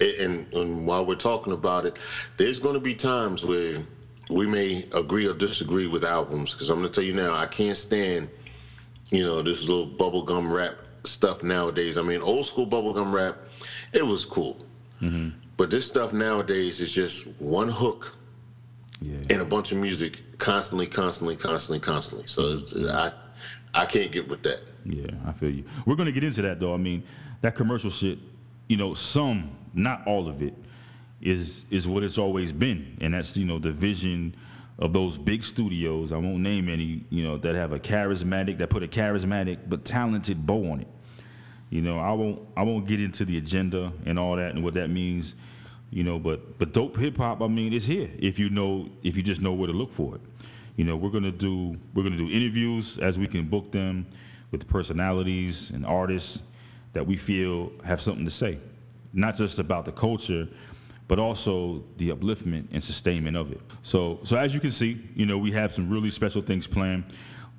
and, 0.00 0.54
and 0.54 0.86
while 0.86 1.06
we're 1.06 1.14
talking 1.14 1.52
about 1.52 1.86
it, 1.86 1.96
there's 2.36 2.58
going 2.58 2.74
to 2.74 2.80
be 2.80 2.94
times 2.96 3.44
where 3.44 3.78
we 4.28 4.46
may 4.46 4.84
agree 4.94 5.28
or 5.28 5.34
disagree 5.34 5.86
with 5.86 6.04
albums. 6.04 6.52
Because 6.52 6.68
I'm 6.68 6.80
going 6.80 6.90
to 6.90 6.94
tell 6.94 7.04
you 7.04 7.14
now, 7.14 7.34
I 7.34 7.46
can't 7.46 7.76
stand, 7.76 8.28
you 9.10 9.24
know, 9.24 9.40
this 9.40 9.68
little 9.68 9.86
bubblegum 9.86 10.52
rap 10.52 10.74
stuff 11.04 11.44
nowadays. 11.44 11.96
I 11.96 12.02
mean, 12.02 12.22
old 12.22 12.46
school 12.46 12.66
bubblegum 12.66 13.12
rap, 13.12 13.36
it 13.92 14.04
was 14.04 14.24
cool. 14.24 14.64
Mm-hmm. 15.00 15.38
But 15.56 15.70
this 15.70 15.86
stuff 15.86 16.12
nowadays 16.12 16.80
is 16.80 16.92
just 16.92 17.28
one 17.38 17.68
hook 17.68 18.16
Yeah. 19.02 19.16
and 19.30 19.42
a 19.42 19.44
bunch 19.44 19.72
of 19.72 19.78
music 19.78 20.38
constantly, 20.38 20.86
constantly, 20.86 21.36
constantly, 21.36 21.80
constantly. 21.80 22.26
So 22.28 22.52
it's, 22.52 22.76
I, 22.84 23.12
I 23.74 23.86
can't 23.86 24.12
get 24.12 24.28
with 24.28 24.42
that. 24.44 24.60
Yeah, 24.84 25.10
I 25.26 25.32
feel 25.32 25.50
you. 25.50 25.64
We're 25.86 25.96
gonna 25.96 26.12
get 26.12 26.24
into 26.24 26.42
that 26.42 26.60
though. 26.60 26.74
I 26.74 26.76
mean, 26.76 27.02
that 27.40 27.54
commercial 27.54 27.90
shit, 27.90 28.18
you 28.68 28.76
know, 28.76 28.94
some, 28.94 29.56
not 29.74 30.06
all 30.06 30.28
of 30.28 30.42
it, 30.42 30.54
is 31.20 31.64
is 31.70 31.86
what 31.86 32.02
it's 32.02 32.18
always 32.18 32.52
been, 32.52 32.96
and 33.00 33.14
that's 33.14 33.36
you 33.36 33.44
know 33.44 33.58
the 33.58 33.72
vision 33.72 34.34
of 34.78 34.92
those 34.92 35.16
big 35.18 35.44
studios. 35.44 36.12
I 36.12 36.16
won't 36.16 36.38
name 36.38 36.68
any, 36.68 37.04
you 37.10 37.22
know, 37.22 37.38
that 37.38 37.54
have 37.54 37.72
a 37.72 37.78
charismatic, 37.78 38.58
that 38.58 38.70
put 38.70 38.82
a 38.82 38.88
charismatic 38.88 39.58
but 39.68 39.84
talented 39.84 40.44
bow 40.44 40.72
on 40.72 40.80
it. 40.80 40.88
You 41.70 41.82
know, 41.82 41.98
I 41.98 42.12
won't 42.12 42.40
I 42.56 42.62
won't 42.62 42.86
get 42.86 43.00
into 43.00 43.24
the 43.24 43.38
agenda 43.38 43.92
and 44.04 44.18
all 44.18 44.36
that 44.36 44.54
and 44.54 44.64
what 44.64 44.74
that 44.74 44.88
means. 44.88 45.34
You 45.92 46.04
know, 46.04 46.18
but 46.18 46.58
but 46.58 46.72
dope 46.72 46.96
hip 46.96 47.18
hop, 47.18 47.42
I 47.42 47.48
mean, 47.48 47.74
it's 47.74 47.84
here 47.84 48.10
if 48.18 48.38
you 48.38 48.48
know 48.48 48.88
if 49.02 49.14
you 49.14 49.22
just 49.22 49.42
know 49.42 49.52
where 49.52 49.66
to 49.66 49.74
look 49.74 49.92
for 49.92 50.14
it. 50.14 50.22
You 50.76 50.84
know, 50.84 50.96
we're 50.96 51.10
gonna 51.10 51.30
do 51.30 51.76
we're 51.92 52.02
gonna 52.02 52.16
do 52.16 52.30
interviews 52.30 52.96
as 52.96 53.18
we 53.18 53.26
can 53.26 53.46
book 53.46 53.70
them 53.70 54.06
with 54.50 54.66
personalities 54.66 55.70
and 55.70 55.84
artists 55.84 56.42
that 56.94 57.06
we 57.06 57.18
feel 57.18 57.72
have 57.84 58.00
something 58.00 58.24
to 58.24 58.30
say, 58.30 58.58
not 59.12 59.36
just 59.36 59.58
about 59.58 59.84
the 59.84 59.92
culture, 59.92 60.48
but 61.08 61.18
also 61.18 61.84
the 61.98 62.08
upliftment 62.08 62.68
and 62.72 62.82
sustainment 62.82 63.36
of 63.36 63.52
it. 63.52 63.60
So 63.82 64.18
so 64.24 64.38
as 64.38 64.54
you 64.54 64.60
can 64.60 64.70
see, 64.70 64.98
you 65.14 65.26
know, 65.26 65.36
we 65.36 65.52
have 65.52 65.74
some 65.74 65.90
really 65.90 66.08
special 66.08 66.40
things 66.40 66.66
planned. 66.66 67.04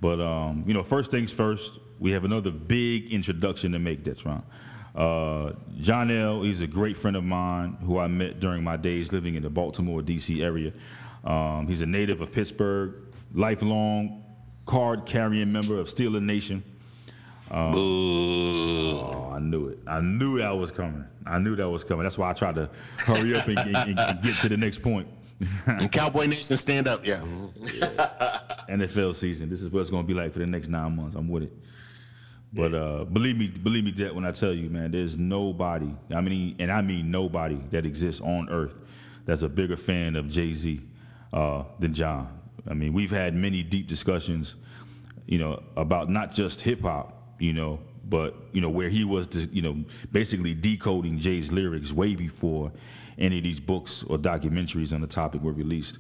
But 0.02 0.20
um, 0.20 0.64
you 0.66 0.74
know, 0.74 0.82
first 0.82 1.12
things 1.12 1.32
first, 1.32 1.74
we 2.00 2.10
have 2.12 2.26
another 2.26 2.50
big 2.50 3.12
introduction 3.14 3.74
to 3.74 3.80
make, 3.80 4.04
Detrone. 4.04 4.42
Uh, 4.96 5.54
John 5.82 6.12
L. 6.12 6.44
He's 6.44 6.62
a 6.62 6.68
great 6.68 6.98
friend 6.98 7.16
of 7.18 7.24
mine 7.24 7.78
who 7.84 7.98
I 7.98 8.08
met 8.08 8.40
during 8.40 8.64
my 8.64 8.78
days 8.78 9.12
living 9.12 9.36
in 9.36 9.44
the 9.44 9.50
Baltimore, 9.50 10.02
D.C. 10.02 10.44
area. 10.44 10.72
Um, 11.24 11.68
he's 11.68 11.82
a 11.82 11.86
native 11.86 12.22
of 12.22 12.32
Pittsburgh, 12.32 12.94
lifelong 13.34 14.24
card-carrying 14.66 15.52
member 15.52 15.80
of 15.80 15.88
Steeler 15.88 16.22
Nation. 16.22 16.64
Boo. 17.50 17.58
Oh, 19.00 19.32
I 19.36 19.40
knew 19.40 19.68
it. 19.68 19.80
I 19.88 20.00
knew 20.02 20.38
that 20.40 20.52
was 20.52 20.72
coming. 20.72 21.06
I 21.26 21.38
knew 21.40 21.56
that 21.56 21.70
was 21.70 21.84
coming. 21.84 22.04
That's 22.04 22.18
why 22.18 22.30
I 22.30 22.34
tried 22.34 22.56
to 22.56 22.70
hurry 22.98 23.36
up 23.36 23.48
and, 23.48 23.60
and- 23.60 24.00
and 24.00 24.22
get 24.24 24.36
to 24.42 24.50
the 24.50 24.58
next 24.58 24.82
point. 24.82 25.08
And 25.66 25.92
Cowboy 25.92 26.26
Nation, 26.28 26.56
stand 26.58 26.88
up. 26.88 27.06
Yeah. 27.06 27.18
NFL 28.70 29.16
season. 29.16 29.50
This 29.50 29.62
is 29.62 29.70
what 29.70 29.82
it's 29.82 29.90
going 29.90 30.04
to 30.04 30.08
be 30.08 30.14
like 30.14 30.32
for 30.34 30.40
the 30.40 30.46
next 30.46 30.68
nine 30.70 30.96
months. 30.96 31.16
I'm 31.16 31.28
with 31.28 31.44
it. 31.44 31.54
But 32.54 32.76
uh, 32.76 33.06
believe 33.06 33.38
me, 33.38 33.48
believe 33.50 33.84
me, 33.84 33.92
Jet, 33.92 34.14
when 34.14 34.26
I 34.26 34.32
tell 34.32 34.54
you, 34.54 34.70
man, 34.70 34.92
there's 34.92 35.18
nobody. 35.18 35.94
I 36.14 36.22
mean, 36.22 36.56
and 36.60 36.72
I 36.72 36.82
mean 36.82 37.10
nobody 37.10 37.60
that 37.72 37.86
exists 37.86 38.22
on 38.22 38.48
Earth 38.50 38.76
that's 39.26 39.42
a 39.42 39.50
bigger 39.50 39.78
fan 39.78 40.16
of 40.16 40.30
Jay 40.30 40.54
Z 40.54 40.82
uh, 41.32 41.64
than 41.80 41.94
John. 41.94 42.40
I 42.68 42.74
mean, 42.74 42.94
we've 42.94 43.12
had 43.12 43.36
many 43.36 43.64
deep 43.64 43.88
discussions, 43.88 44.56
you 45.26 45.38
know, 45.38 45.64
about 45.76 46.10
not 46.10 46.32
just 46.32 46.62
hip 46.62 46.82
hop, 46.82 47.36
you 47.40 47.54
know, 47.54 47.80
but 48.06 48.36
you 48.52 48.62
know 48.62 48.70
where 48.70 48.90
he 48.90 49.04
was, 49.04 49.28
you 49.52 49.62
know, 49.62 49.84
basically 50.12 50.54
decoding 50.54 51.20
Jay's 51.20 51.52
lyrics 51.52 51.92
way 51.92 52.16
before 52.16 52.72
any 53.18 53.38
of 53.38 53.44
these 53.44 53.60
books 53.60 54.04
or 54.04 54.18
documentaries 54.18 54.94
on 54.94 55.02
the 55.02 55.08
topic 55.08 55.42
were 55.42 55.54
released. 55.54 56.00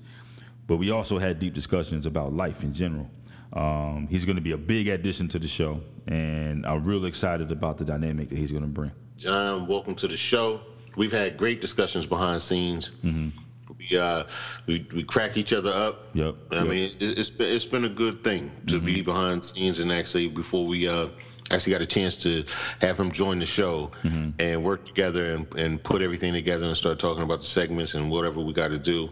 But 0.67 0.77
we 0.77 0.91
also 0.91 1.19
had 1.19 1.39
deep 1.39 1.53
discussions 1.53 2.05
about 2.05 2.33
life 2.33 2.63
in 2.63 2.73
general. 2.73 3.09
Um, 3.53 4.07
he's 4.09 4.25
going 4.25 4.35
to 4.35 4.41
be 4.41 4.51
a 4.51 4.57
big 4.57 4.87
addition 4.87 5.27
to 5.29 5.39
the 5.39 5.47
show, 5.47 5.81
and 6.07 6.65
I'm 6.65 6.83
real 6.83 7.05
excited 7.05 7.51
about 7.51 7.77
the 7.77 7.85
dynamic 7.85 8.29
that 8.29 8.37
he's 8.37 8.51
going 8.51 8.63
to 8.63 8.69
bring. 8.69 8.91
John, 9.17 9.67
welcome 9.67 9.95
to 9.95 10.07
the 10.07 10.17
show. 10.17 10.61
We've 10.95 11.11
had 11.11 11.37
great 11.37 11.61
discussions 11.61 12.07
behind 12.07 12.41
scenes. 12.41 12.91
Mm-hmm. 13.03 13.39
We, 13.77 13.97
uh, 13.97 14.23
we 14.67 14.87
we 14.93 15.03
crack 15.03 15.37
each 15.37 15.53
other 15.53 15.71
up. 15.71 16.09
Yep. 16.13 16.35
I 16.51 16.55
yep. 16.55 16.67
mean, 16.67 16.89
it, 16.99 17.17
has 17.17 17.31
been 17.31 17.49
it's 17.49 17.65
been 17.65 17.85
a 17.85 17.89
good 17.89 18.23
thing 18.23 18.51
to 18.67 18.75
mm-hmm. 18.75 18.85
be 18.85 19.01
behind 19.01 19.43
scenes 19.45 19.79
and 19.79 19.91
actually 19.91 20.29
before 20.29 20.65
we 20.65 20.87
uh, 20.87 21.07
actually 21.51 21.73
got 21.73 21.81
a 21.81 21.85
chance 21.85 22.15
to 22.17 22.43
have 22.81 22.99
him 22.99 23.11
join 23.11 23.39
the 23.39 23.45
show 23.45 23.91
mm-hmm. 24.03 24.29
and 24.39 24.63
work 24.63 24.85
together 24.85 25.33
and, 25.35 25.51
and 25.55 25.83
put 25.83 26.01
everything 26.01 26.33
together 26.33 26.67
and 26.67 26.77
start 26.77 26.99
talking 26.99 27.23
about 27.23 27.39
the 27.39 27.45
segments 27.45 27.95
and 27.95 28.09
whatever 28.09 28.41
we 28.41 28.53
got 28.53 28.69
to 28.71 28.77
do. 28.77 29.09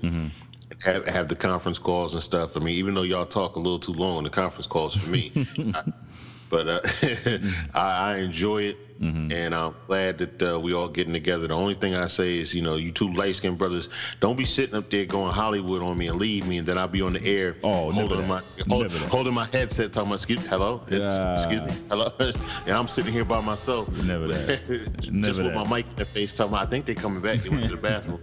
Have, 0.86 1.08
have 1.08 1.28
the 1.28 1.36
conference 1.36 1.78
calls 1.78 2.14
and 2.14 2.24
stuff. 2.24 2.58
I 2.58 2.60
mean, 2.60 2.76
even 2.76 2.94
though 2.94 3.04
y'all 3.04 3.26
talk 3.26 3.56
a 3.56 3.60
little 3.60 3.80
too 3.80 3.94
long 3.94 4.18
on 4.18 4.24
the 4.24 4.30
conference 4.30 4.66
calls 4.66 4.96
for 4.96 5.10
me, 5.10 5.32
I, 5.76 5.84
but 6.52 6.68
uh, 6.68 6.82
I, 7.74 8.14
I, 8.14 8.18
enjoy 8.18 8.64
it, 8.64 9.00
mm-hmm. 9.00 9.32
and 9.32 9.56
I'm 9.56 9.74
glad 9.88 10.18
that 10.18 10.42
uh, 10.44 10.60
we 10.60 10.74
all 10.74 10.90
getting 10.90 11.14
together. 11.14 11.48
The 11.48 11.54
only 11.54 11.76
thing 11.76 11.96
I 11.96 12.08
say 12.08 12.38
is, 12.38 12.54
you 12.54 12.62
know, 12.62 12.76
you 12.76 12.92
two 12.92 13.12
light 13.14 13.36
skinned 13.36 13.58
brothers, 13.58 13.90
don't 14.20 14.36
be 14.36 14.44
sitting 14.44 14.76
up 14.76 14.90
there 14.90 15.06
going 15.06 15.34
Hollywood 15.34 15.82
on 15.82 15.98
me 15.98 16.08
and 16.08 16.20
leave 16.20 16.46
me, 16.46 16.58
and 16.58 16.68
then 16.68 16.78
I'll 16.78 16.88
be 16.88 17.02
on 17.02 17.14
the 17.14 17.24
air 17.26 17.56
oh, 17.64 17.92
holding 17.92 18.28
my 18.28 18.42
hold, 18.68 18.92
holding 18.92 19.34
my 19.34 19.46
headset, 19.46 19.94
talking 19.94 20.10
about, 20.10 20.16
excuse, 20.16 20.46
hello, 20.48 20.84
yeah. 20.90 21.36
excuse 21.36 21.62
me, 21.64 21.86
hello, 21.90 22.12
and 22.20 22.72
I'm 22.72 22.88
sitting 22.88 23.14
here 23.14 23.26
by 23.26 23.40
myself. 23.40 23.90
Never 24.04 24.28
that. 24.28 24.66
just 24.68 25.12
never 25.12 25.44
with 25.44 25.54
that. 25.54 25.68
my 25.68 25.78
mic 25.78 25.88
in 25.88 25.96
the 25.96 26.06
face, 26.06 26.34
talking 26.34 26.54
about, 26.54 26.68
I 26.68 26.70
think 26.70 26.86
they 26.86 26.96
coming 26.96 27.22
back. 27.22 27.44
They 27.44 27.50
went 27.50 27.64
to 27.64 27.76
the 27.76 27.82
bathroom. 27.82 28.20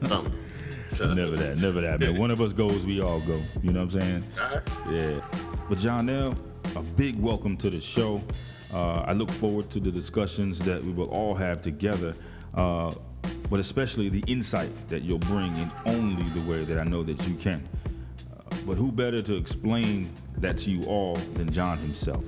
So. 0.88 1.12
Never 1.12 1.36
that, 1.36 1.58
never 1.58 1.80
that, 1.82 2.00
man. 2.00 2.18
One 2.18 2.30
of 2.30 2.40
us 2.40 2.52
goes, 2.52 2.86
we 2.86 3.00
all 3.00 3.20
go. 3.20 3.40
You 3.62 3.72
know 3.72 3.84
what 3.84 3.94
I'm 3.94 4.00
saying? 4.00 4.24
Right. 4.38 4.62
Yeah. 4.90 5.20
But 5.68 5.78
John 5.78 6.08
a 6.08 6.82
big 6.96 7.18
welcome 7.20 7.56
to 7.58 7.70
the 7.70 7.80
show. 7.80 8.22
Uh, 8.72 9.04
I 9.06 9.12
look 9.12 9.30
forward 9.30 9.70
to 9.70 9.80
the 9.80 9.90
discussions 9.90 10.58
that 10.60 10.82
we 10.82 10.92
will 10.92 11.08
all 11.10 11.34
have 11.34 11.62
together, 11.62 12.14
uh, 12.54 12.92
but 13.50 13.60
especially 13.60 14.08
the 14.08 14.24
insight 14.26 14.70
that 14.88 15.02
you'll 15.02 15.18
bring 15.18 15.54
in 15.56 15.70
only 15.86 16.22
the 16.30 16.50
way 16.50 16.64
that 16.64 16.78
I 16.78 16.84
know 16.84 17.02
that 17.02 17.26
you 17.26 17.34
can. 17.34 17.66
Uh, 18.34 18.56
but 18.66 18.76
who 18.76 18.92
better 18.92 19.22
to 19.22 19.36
explain 19.36 20.10
that 20.38 20.58
to 20.58 20.70
you 20.70 20.82
all 20.86 21.16
than 21.34 21.50
John 21.50 21.78
himself? 21.78 22.24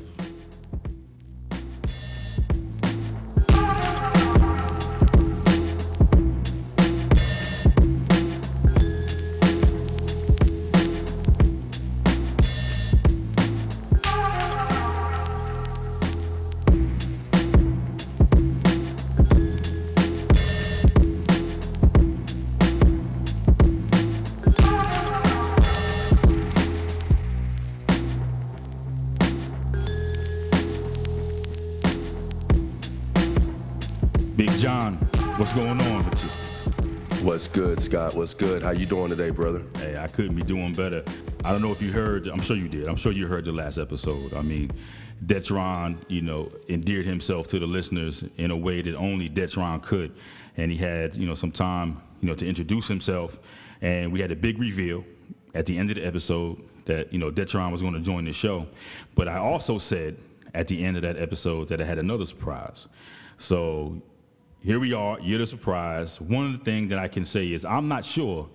Scott. 37.78 38.14
What's 38.14 38.32
good? 38.32 38.62
How 38.62 38.70
you 38.70 38.86
doing 38.86 39.10
today, 39.10 39.28
brother? 39.28 39.62
Hey, 39.76 39.98
I 39.98 40.06
couldn't 40.06 40.34
be 40.34 40.42
doing 40.42 40.72
better. 40.72 41.04
I 41.44 41.52
don't 41.52 41.60
know 41.60 41.70
if 41.70 41.82
you 41.82 41.92
heard. 41.92 42.26
I'm 42.26 42.40
sure 42.40 42.56
you 42.56 42.66
did. 42.66 42.88
I'm 42.88 42.96
sure 42.96 43.12
you 43.12 43.26
heard 43.26 43.44
the 43.44 43.52
last 43.52 43.76
episode. 43.76 44.32
I 44.32 44.40
mean, 44.40 44.70
Detrone, 45.26 45.98
you 46.08 46.22
know, 46.22 46.48
endeared 46.70 47.04
himself 47.04 47.48
to 47.48 47.58
the 47.58 47.66
listeners 47.66 48.24
in 48.38 48.50
a 48.50 48.56
way 48.56 48.80
that 48.80 48.94
only 48.94 49.28
Detrone 49.28 49.82
could, 49.82 50.16
and 50.56 50.72
he 50.72 50.78
had, 50.78 51.16
you 51.16 51.26
know, 51.26 51.34
some 51.34 51.52
time, 51.52 52.00
you 52.22 52.28
know, 52.28 52.34
to 52.34 52.48
introduce 52.48 52.88
himself. 52.88 53.38
And 53.82 54.10
we 54.10 54.22
had 54.22 54.32
a 54.32 54.36
big 54.36 54.58
reveal 54.58 55.04
at 55.54 55.66
the 55.66 55.76
end 55.76 55.90
of 55.90 55.96
the 55.96 56.06
episode 56.06 56.66
that 56.86 57.12
you 57.12 57.18
know 57.18 57.30
Detrone 57.30 57.72
was 57.72 57.82
going 57.82 57.92
to 57.92 58.00
join 58.00 58.24
the 58.24 58.32
show. 58.32 58.66
But 59.14 59.28
I 59.28 59.36
also 59.36 59.76
said 59.76 60.16
at 60.54 60.66
the 60.66 60.82
end 60.82 60.96
of 60.96 61.02
that 61.02 61.18
episode 61.18 61.68
that 61.68 61.82
I 61.82 61.84
had 61.84 61.98
another 61.98 62.24
surprise. 62.24 62.88
So 63.36 64.00
here 64.62 64.78
we 64.78 64.92
are, 64.92 65.18
you're 65.20 65.38
the 65.38 65.46
surprise. 65.46 66.20
One 66.20 66.46
of 66.46 66.52
the 66.58 66.64
things 66.64 66.90
that 66.90 66.98
I 66.98 67.08
can 67.08 67.24
say 67.24 67.52
is 67.52 67.64
I'm 67.64 67.88
not 67.88 68.04
sure 68.04 68.48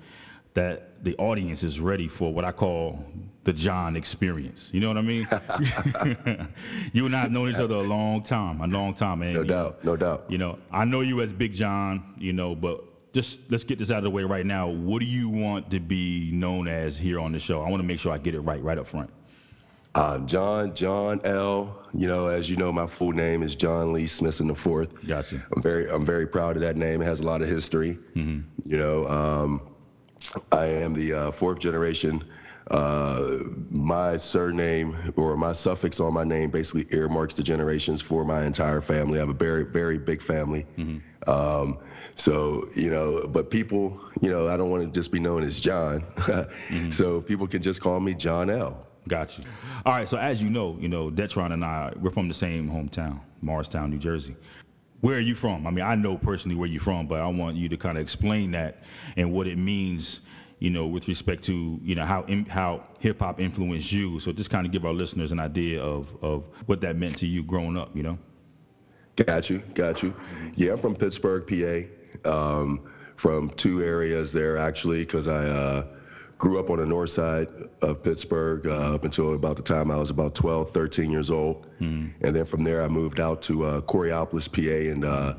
that 0.53 1.03
the 1.03 1.15
audience 1.17 1.63
is 1.63 1.79
ready 1.79 2.07
for 2.07 2.33
what 2.33 2.45
I 2.45 2.51
call 2.51 3.03
the 3.43 3.53
John 3.53 3.95
experience. 3.95 4.69
You 4.73 4.79
know 4.79 4.87
what 4.87 4.97
I 4.97 5.01
mean? 5.01 5.27
you 6.93 7.05
and 7.05 7.15
I 7.15 7.21
have 7.21 7.31
known 7.31 7.49
each 7.49 7.57
other 7.57 7.75
a 7.75 7.81
long 7.81 8.23
time, 8.23 8.61
a 8.61 8.67
long 8.67 8.93
time, 8.93 9.19
man. 9.19 9.33
No 9.33 9.43
doubt, 9.43 9.83
no 9.83 9.95
doubt. 9.95 10.25
You 10.29 10.37
know, 10.37 10.57
I 10.71 10.85
know 10.85 11.01
you 11.01 11.21
as 11.21 11.33
Big 11.33 11.53
John, 11.53 12.13
you 12.17 12.33
know, 12.33 12.55
but 12.55 12.83
just 13.13 13.39
let's 13.49 13.63
get 13.63 13.79
this 13.79 13.91
out 13.91 13.99
of 13.99 14.03
the 14.03 14.09
way 14.09 14.23
right 14.23 14.45
now. 14.45 14.67
What 14.67 14.99
do 14.99 15.05
you 15.05 15.29
want 15.29 15.71
to 15.71 15.79
be 15.79 16.31
known 16.31 16.67
as 16.67 16.97
here 16.97 17.19
on 17.19 17.31
the 17.31 17.39
show? 17.39 17.61
I 17.61 17.69
want 17.69 17.81
to 17.81 17.87
make 17.87 17.99
sure 17.99 18.11
I 18.11 18.17
get 18.17 18.35
it 18.35 18.41
right, 18.41 18.61
right 18.63 18.77
up 18.77 18.87
front. 18.87 19.09
Um, 19.95 20.27
John, 20.27 20.75
John 20.75 21.21
L. 21.23 21.81
You 21.93 22.07
know, 22.07 22.27
as 22.27 22.49
you 22.49 22.57
know, 22.57 22.71
my 22.71 22.85
full 22.85 23.13
name 23.13 23.41
is 23.41 23.55
John 23.55 23.93
Lee 23.93 24.07
Smithson 24.07 24.47
the 24.47 24.55
Fourth. 24.55 25.07
Gotcha. 25.07 25.41
I'm 25.55 25.61
very, 25.61 25.89
I'm 25.89 26.05
very 26.05 26.27
proud 26.27 26.57
of 26.57 26.61
that 26.61 26.75
name. 26.75 27.01
It 27.01 27.05
has 27.05 27.21
a 27.21 27.23
lot 27.23 27.41
of 27.41 27.47
history. 27.47 27.97
Mm-hmm. 28.13 28.41
You 28.69 28.77
know, 28.77 29.07
um, 29.07 29.61
I 30.51 30.65
am 30.65 30.93
the 30.93 31.13
uh, 31.13 31.31
fourth 31.31 31.59
generation. 31.59 32.23
Uh, 32.71 33.37
my 33.69 34.17
surname 34.17 34.97
or 35.15 35.37
my 35.37 35.51
suffix 35.51 35.99
on 35.99 36.13
my 36.13 36.23
name 36.23 36.49
basically 36.49 36.87
earmarks 36.89 37.35
the 37.35 37.43
generations 37.43 38.01
for 38.01 38.25
my 38.25 38.43
entire 38.43 38.81
family. 38.81 39.19
I 39.19 39.21
have 39.21 39.29
a 39.29 39.33
very, 39.33 39.63
very 39.63 39.97
big 39.97 40.21
family. 40.21 40.65
Mm-hmm. 40.77 41.29
Um, 41.29 41.77
so, 42.15 42.65
you 42.75 42.89
know, 42.89 43.27
but 43.27 43.49
people, 43.49 44.01
you 44.19 44.31
know, 44.31 44.49
I 44.49 44.57
don't 44.57 44.71
want 44.71 44.83
to 44.83 44.91
just 44.91 45.11
be 45.11 45.19
known 45.19 45.43
as 45.43 45.59
John. 45.59 46.01
mm-hmm. 46.17 46.89
So 46.89 47.21
people 47.21 47.47
can 47.47 47.61
just 47.61 47.81
call 47.81 47.99
me 47.99 48.13
John 48.13 48.49
L. 48.49 48.85
Got 49.07 49.37
you. 49.37 49.43
All 49.85 49.93
right. 49.93 50.07
So 50.07 50.17
as 50.17 50.41
you 50.41 50.49
know, 50.49 50.77
you 50.79 50.89
know, 50.89 51.11
Detrone 51.11 51.53
and 51.53 51.63
I, 51.63 51.93
we're 51.99 52.09
from 52.09 52.27
the 52.27 52.33
same 52.33 52.69
hometown, 52.69 53.19
Morristown, 53.41 53.91
New 53.91 53.99
Jersey. 53.99 54.35
Where 55.01 55.17
are 55.17 55.21
you 55.21 55.35
from? 55.35 55.67
I 55.67 55.69
mean, 55.69 55.85
I 55.85 55.93
know 55.93 56.17
personally 56.17 56.55
where 56.55 56.67
you're 56.67 56.81
from, 56.81 57.05
but 57.05 57.19
I 57.19 57.27
want 57.27 57.55
you 57.55 57.69
to 57.69 57.77
kind 57.77 57.97
of 57.97 58.01
explain 58.01 58.51
that 58.51 58.81
and 59.15 59.31
what 59.31 59.45
it 59.45 59.57
means, 59.57 60.21
you 60.57 60.71
know, 60.71 60.87
with 60.87 61.07
respect 61.07 61.43
to 61.43 61.79
you 61.83 61.93
know 61.93 62.05
how 62.05 62.25
how 62.49 62.83
hip 62.99 63.19
hop 63.19 63.39
influenced 63.39 63.91
you. 63.91 64.19
So 64.19 64.31
just 64.31 64.49
kind 64.49 64.65
of 64.65 64.71
give 64.71 64.85
our 64.85 64.93
listeners 64.93 65.31
an 65.31 65.39
idea 65.39 65.83
of 65.83 66.15
of 66.23 66.45
what 66.65 66.81
that 66.81 66.95
meant 66.95 67.17
to 67.19 67.27
you 67.27 67.43
growing 67.43 67.77
up. 67.77 67.95
You 67.95 68.03
know. 68.03 68.17
Got 69.17 69.49
you. 69.49 69.59
Got 69.75 70.01
you. 70.01 70.15
Yeah, 70.55 70.73
I'm 70.73 70.77
from 70.77 70.95
Pittsburgh, 70.95 71.45
PA. 71.47 72.29
Um, 72.29 72.81
from 73.15 73.49
two 73.51 73.81
areas 73.81 74.31
there 74.31 74.57
actually, 74.57 74.99
because 74.99 75.27
I. 75.27 75.45
Uh, 75.45 75.85
grew 76.37 76.59
up 76.59 76.69
on 76.69 76.77
the 76.77 76.85
north 76.85 77.11
side 77.11 77.47
of 77.81 78.03
Pittsburgh 78.03 78.67
uh, 78.67 78.95
up 78.95 79.03
until 79.03 79.33
about 79.33 79.55
the 79.55 79.63
time 79.63 79.89
I 79.89 79.97
was 79.97 80.09
about 80.09 80.35
12, 80.35 80.69
13 80.69 81.09
years 81.09 81.29
old. 81.31 81.69
Mm-hmm. 81.79 82.25
And 82.25 82.35
then 82.35 82.45
from 82.45 82.63
there, 82.63 82.83
I 82.83 82.87
moved 82.87 83.19
out 83.19 83.41
to 83.43 83.63
uh, 83.63 83.81
Coraopolis, 83.81 84.51
PA, 84.51 84.91
and 84.91 85.05
uh, 85.05 85.35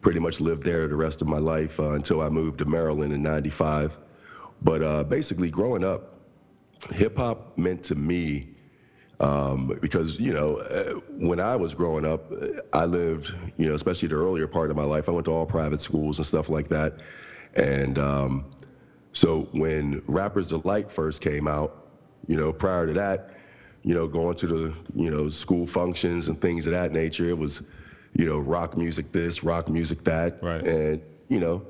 pretty 0.00 0.18
much 0.18 0.40
lived 0.40 0.62
there 0.62 0.88
the 0.88 0.96
rest 0.96 1.22
of 1.22 1.28
my 1.28 1.38
life 1.38 1.78
uh, 1.78 1.92
until 1.92 2.20
I 2.20 2.28
moved 2.28 2.58
to 2.58 2.64
Maryland 2.64 3.12
in 3.12 3.22
95. 3.22 3.98
But 4.62 4.82
uh, 4.82 5.04
basically, 5.04 5.50
growing 5.50 5.84
up, 5.84 6.14
hip 6.90 7.16
hop 7.16 7.56
meant 7.56 7.84
to 7.84 7.94
me. 7.94 8.48
Um, 9.20 9.78
because 9.82 10.18
you 10.18 10.32
know, 10.32 10.56
uh, 10.56 10.94
when 11.18 11.40
I 11.40 11.54
was 11.54 11.74
growing 11.74 12.06
up, 12.06 12.32
I 12.72 12.86
lived, 12.86 13.34
you 13.58 13.68
know, 13.68 13.74
especially 13.74 14.08
the 14.08 14.14
earlier 14.14 14.46
part 14.46 14.70
of 14.70 14.76
my 14.78 14.84
life. 14.84 15.10
I 15.10 15.12
went 15.12 15.26
to 15.26 15.30
all 15.30 15.44
private 15.44 15.78
schools 15.80 16.18
and 16.18 16.26
stuff 16.26 16.48
like 16.48 16.68
that, 16.68 16.94
and 17.54 17.98
um, 17.98 18.46
so 19.12 19.48
when 19.52 20.02
Rappers 20.06 20.48
Delight 20.48 20.90
first 20.90 21.22
came 21.22 21.48
out, 21.48 21.88
you 22.26 22.36
know, 22.36 22.52
prior 22.52 22.86
to 22.86 22.92
that, 22.94 23.30
you 23.82 23.94
know, 23.94 24.06
going 24.06 24.36
to 24.36 24.46
the, 24.46 24.74
you 24.94 25.10
know, 25.10 25.28
school 25.28 25.66
functions 25.66 26.28
and 26.28 26.40
things 26.40 26.66
of 26.66 26.72
that 26.72 26.92
nature, 26.92 27.28
it 27.28 27.38
was, 27.38 27.62
you 28.14 28.24
know, 28.24 28.38
rock 28.38 28.76
music 28.76 29.10
this, 29.12 29.42
rock 29.42 29.68
music 29.68 30.04
that. 30.04 30.42
Right. 30.42 30.62
And, 30.62 31.02
you 31.28 31.40
know, 31.40 31.66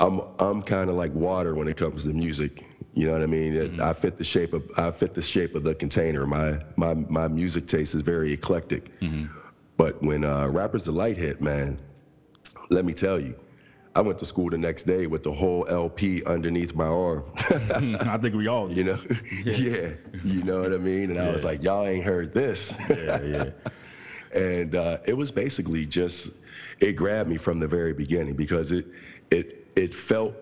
I'm 0.00 0.22
I'm 0.38 0.62
kind 0.62 0.88
of 0.88 0.96
like 0.96 1.12
water 1.12 1.54
when 1.54 1.68
it 1.68 1.76
comes 1.76 2.04
to 2.04 2.08
music. 2.08 2.64
You 2.94 3.06
know 3.06 3.12
what 3.12 3.22
I 3.22 3.26
mean? 3.26 3.52
Mm-hmm. 3.52 3.82
I 3.82 3.92
fit 3.92 4.16
the 4.16 4.24
shape 4.24 4.54
of 4.54 4.68
I 4.76 4.90
fit 4.90 5.14
the 5.14 5.22
shape 5.22 5.54
of 5.54 5.62
the 5.62 5.74
container. 5.74 6.26
My 6.26 6.58
my 6.76 6.94
my 6.94 7.28
music 7.28 7.66
taste 7.66 7.94
is 7.94 8.02
very 8.02 8.32
eclectic. 8.32 8.98
Mm-hmm. 9.00 9.26
But 9.76 10.02
when 10.02 10.24
uh, 10.24 10.48
Rappers 10.48 10.84
Delight 10.84 11.16
hit, 11.16 11.40
man, 11.40 11.78
let 12.70 12.84
me 12.84 12.92
tell 12.92 13.20
you, 13.20 13.34
I 13.94 14.02
went 14.02 14.18
to 14.20 14.24
school 14.24 14.50
the 14.50 14.58
next 14.58 14.84
day 14.84 15.06
with 15.08 15.24
the 15.24 15.32
whole 15.32 15.66
LP 15.68 16.22
underneath 16.24 16.74
my 16.74 16.86
arm. 16.86 17.24
I 17.36 18.18
think 18.18 18.36
we 18.36 18.46
all, 18.46 18.70
you 18.70 18.84
know, 18.84 18.98
yeah. 19.44 19.90
you 20.22 20.44
know 20.44 20.62
what 20.62 20.72
I 20.72 20.78
mean. 20.78 21.10
And 21.10 21.18
I 21.18 21.30
was 21.30 21.44
like, 21.44 21.62
y'all 21.62 21.86
ain't 21.86 22.04
heard 22.04 22.32
this. 22.32 22.72
yeah, 22.88 23.20
yeah. 23.20 23.50
and 24.34 24.76
uh, 24.76 24.98
it 25.06 25.14
was 25.14 25.32
basically 25.32 25.86
just 25.86 26.32
it 26.78 26.92
grabbed 26.92 27.28
me 27.28 27.36
from 27.36 27.58
the 27.58 27.66
very 27.66 27.92
beginning 27.92 28.34
because 28.34 28.70
it 28.70 28.86
it 29.30 29.66
it 29.74 29.92
felt 29.92 30.34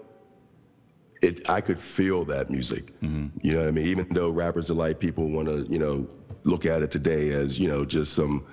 it 1.23 1.49
I 1.49 1.63
could 1.63 1.79
feel 1.79 2.25
that 2.27 2.51
music. 2.51 2.93
You 3.01 3.53
know 3.55 3.61
what 3.61 3.69
I 3.69 3.73
mean? 3.73 3.87
Even 3.87 4.09
though 4.11 4.31
rappers 4.31 4.67
delight 4.67 5.01
people 5.01 5.29
want 5.31 5.49
to 5.49 5.67
you 5.73 5.79
know 5.79 6.07
look 6.45 6.67
at 6.67 6.83
it 6.83 6.91
today 6.91 7.31
as 7.31 7.59
you 7.59 7.69
know 7.69 7.85
just 7.85 8.13
some 8.13 8.47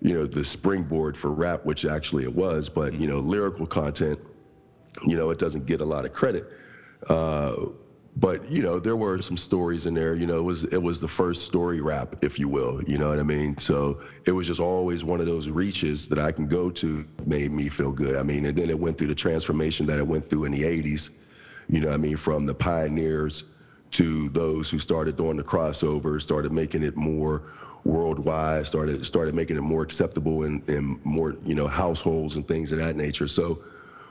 you 0.00 0.14
know 0.14 0.26
the 0.26 0.44
springboard 0.44 1.16
for 1.16 1.30
rap, 1.30 1.64
which 1.64 1.84
actually 1.84 2.24
it 2.24 2.34
was, 2.34 2.68
but 2.68 2.94
you 2.94 3.06
know 3.06 3.18
lyrical 3.18 3.66
content, 3.66 4.18
you 5.06 5.16
know 5.16 5.30
it 5.30 5.38
doesn't 5.38 5.66
get 5.66 5.80
a 5.80 5.84
lot 5.84 6.04
of 6.04 6.12
credit. 6.12 6.46
Uh, 7.08 7.54
but 8.16 8.50
you 8.50 8.60
know 8.60 8.80
there 8.80 8.96
were 8.96 9.20
some 9.22 9.36
stories 9.36 9.86
in 9.86 9.94
there 9.94 10.14
you 10.14 10.26
know 10.26 10.38
it 10.38 10.42
was 10.42 10.64
it 10.64 10.82
was 10.82 11.00
the 11.00 11.08
first 11.08 11.46
story 11.46 11.80
rap 11.80 12.16
if 12.22 12.40
you 12.40 12.48
will 12.48 12.82
you 12.82 12.98
know 12.98 13.08
what 13.08 13.20
i 13.20 13.22
mean? 13.22 13.56
So 13.56 14.00
it 14.26 14.32
was 14.32 14.46
just 14.46 14.60
always 14.60 15.04
one 15.04 15.20
of 15.20 15.26
those 15.26 15.48
reaches 15.48 16.08
that 16.08 16.18
i 16.18 16.32
can 16.32 16.46
go 16.46 16.70
to 16.70 17.06
made 17.26 17.52
me 17.52 17.68
feel 17.68 17.92
good. 17.92 18.16
I 18.16 18.22
mean 18.22 18.44
and 18.46 18.56
then 18.56 18.68
it 18.68 18.78
went 18.78 18.98
through 18.98 19.08
the 19.08 19.14
transformation 19.14 19.86
that 19.86 19.98
it 19.98 20.06
went 20.06 20.24
through 20.28 20.44
in 20.44 20.52
the 20.52 20.62
80s 20.62 21.10
you 21.68 21.80
know 21.80 21.92
i 21.92 21.96
mean? 21.96 22.16
From 22.16 22.46
the 22.46 22.54
pioneers 22.54 23.44
to 23.92 24.28
those 24.30 24.68
who 24.70 24.78
started 24.78 25.16
doing 25.16 25.36
the 25.36 25.44
crossover 25.44 26.20
started 26.20 26.52
making 26.52 26.82
it 26.82 26.96
more 26.96 27.44
worldwide 27.84 28.66
started 28.66 29.06
started 29.06 29.34
making 29.34 29.56
it 29.56 29.62
more 29.62 29.82
acceptable 29.82 30.42
in, 30.42 30.62
in 30.66 31.00
more 31.04 31.36
you 31.44 31.54
know 31.54 31.68
households 31.68 32.34
and 32.36 32.46
things 32.46 32.72
of 32.72 32.78
that 32.80 32.96
nature. 32.96 33.28
So 33.28 33.62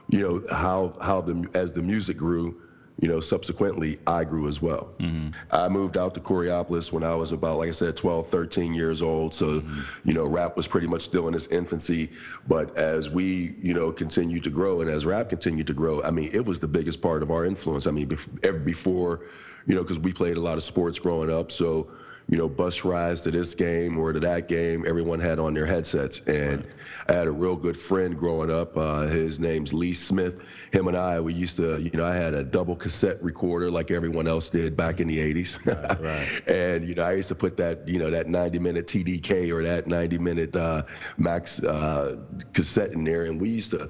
you 0.09 0.21
know 0.21 0.41
how 0.51 0.93
how 1.01 1.21
the 1.21 1.47
as 1.53 1.73
the 1.73 1.81
music 1.81 2.17
grew 2.17 2.59
you 3.01 3.07
know, 3.07 3.21
subsequently, 3.21 3.97
I 4.05 4.25
grew 4.25 4.47
as 4.47 4.61
well. 4.61 4.89
Mm-hmm. 4.99 5.29
I 5.51 5.69
moved 5.69 5.97
out 5.97 6.13
to 6.15 6.19
Coraopolis 6.19 6.91
when 6.91 7.03
I 7.03 7.15
was 7.15 7.31
about, 7.31 7.57
like 7.57 7.69
I 7.69 7.71
said, 7.71 7.95
12, 7.95 8.27
13 8.27 8.73
years 8.73 9.01
old. 9.01 9.33
So, 9.33 9.61
mm-hmm. 9.61 10.07
you 10.07 10.13
know, 10.13 10.27
rap 10.27 10.57
was 10.57 10.67
pretty 10.67 10.87
much 10.87 11.03
still 11.03 11.27
in 11.29 11.33
its 11.33 11.47
infancy. 11.47 12.11
But 12.47 12.75
as 12.75 13.09
we, 13.09 13.55
you 13.61 13.73
know, 13.73 13.91
continued 13.93 14.43
to 14.43 14.49
grow 14.49 14.81
and 14.81 14.89
as 14.89 15.05
rap 15.05 15.29
continued 15.29 15.67
to 15.67 15.73
grow, 15.73 16.03
I 16.03 16.11
mean, 16.11 16.29
it 16.33 16.45
was 16.45 16.59
the 16.59 16.67
biggest 16.67 17.01
part 17.01 17.23
of 17.23 17.31
our 17.31 17.45
influence. 17.45 17.87
I 17.87 17.91
mean, 17.91 18.09
bef- 18.09 18.43
ever 18.43 18.59
before, 18.59 19.21
you 19.65 19.75
know, 19.75 19.83
because 19.83 19.99
we 19.99 20.11
played 20.11 20.35
a 20.35 20.41
lot 20.41 20.57
of 20.57 20.63
sports 20.63 20.99
growing 20.99 21.31
up. 21.31 21.53
So, 21.53 21.89
you 22.29 22.37
know, 22.37 22.47
bus 22.47 22.85
rides 22.85 23.21
to 23.21 23.31
this 23.31 23.55
game 23.55 23.97
or 23.97 24.13
to 24.13 24.19
that 24.19 24.47
game, 24.47 24.85
everyone 24.87 25.19
had 25.19 25.39
on 25.39 25.55
their 25.55 25.65
headsets. 25.65 26.19
And 26.27 26.63
I 27.07 27.13
had 27.13 27.27
a 27.27 27.31
real 27.31 27.55
good 27.55 27.75
friend 27.75 28.15
growing 28.15 28.51
up. 28.51 28.77
Uh, 28.77 29.07
his 29.07 29.39
name's 29.39 29.73
Lee 29.73 29.93
Smith. 29.93 30.39
Him 30.71 30.87
and 30.87 30.95
I, 30.95 31.19
we 31.19 31.33
used 31.33 31.57
to, 31.57 31.81
you 31.81 31.89
know, 31.91 32.05
I 32.05 32.15
had 32.15 32.35
a 32.35 32.43
double 32.43 32.75
cassette 32.75 33.21
recorder 33.23 33.71
like 33.71 33.89
everyone 33.89 34.27
else 34.27 34.47
did 34.47 34.77
back 34.77 34.99
in 34.99 35.07
the 35.07 35.17
80s. 35.17 35.65
right. 35.99 36.47
and, 36.47 36.87
you 36.87 36.93
know, 36.93 37.03
I 37.03 37.13
used 37.13 37.29
to 37.29 37.35
put 37.35 37.57
that, 37.57 37.87
you 37.87 37.97
know, 37.97 38.11
that 38.11 38.27
90 38.27 38.59
minute 38.59 38.85
TDK 38.85 39.51
or 39.51 39.63
that 39.63 39.87
90 39.87 40.19
minute 40.19 40.55
uh, 40.55 40.83
max 41.17 41.63
uh, 41.63 42.17
cassette 42.53 42.91
in 42.91 43.03
there. 43.05 43.25
And 43.25 43.41
we 43.41 43.49
used 43.49 43.71
to, 43.71 43.89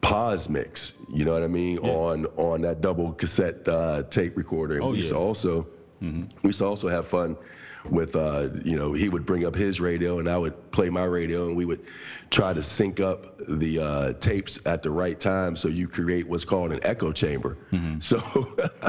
pause 0.00 0.48
mix, 0.48 0.94
you 1.12 1.26
know 1.26 1.32
what 1.32 1.42
I 1.42 1.46
mean, 1.46 1.76
on 1.80 2.24
on 2.38 2.62
that 2.62 2.80
double 2.80 3.12
cassette 3.12 3.68
uh, 3.68 4.02
tape 4.04 4.34
recorder. 4.34 4.76
And 4.76 4.82
Oh, 4.82 4.90
we 4.92 4.96
used 4.96 5.10
to 5.10 5.16
yeah. 6.00 6.08
also 6.08 6.26
we 6.42 6.48
used 6.48 6.58
to 6.58 6.64
also 6.66 6.88
have 6.88 7.06
fun 7.06 7.36
with 7.88 8.16
uh, 8.16 8.48
you 8.62 8.76
know 8.76 8.92
he 8.92 9.08
would 9.08 9.24
bring 9.24 9.44
up 9.44 9.54
his 9.54 9.80
radio 9.80 10.18
and 10.18 10.28
I 10.28 10.36
would 10.36 10.70
play 10.70 10.90
my 10.90 11.04
radio 11.04 11.46
and 11.48 11.56
we 11.56 11.64
would 11.64 11.84
try 12.30 12.52
to 12.52 12.62
sync 12.62 13.00
up 13.00 13.38
the 13.48 13.80
uh, 13.80 14.12
tapes 14.14 14.60
at 14.66 14.82
the 14.82 14.90
right 14.90 15.18
time 15.18 15.56
so 15.56 15.68
you 15.68 15.88
create 15.88 16.28
what's 16.28 16.44
called 16.44 16.72
an 16.72 16.80
echo 16.82 17.12
chamber. 17.12 17.56
So 18.00 18.20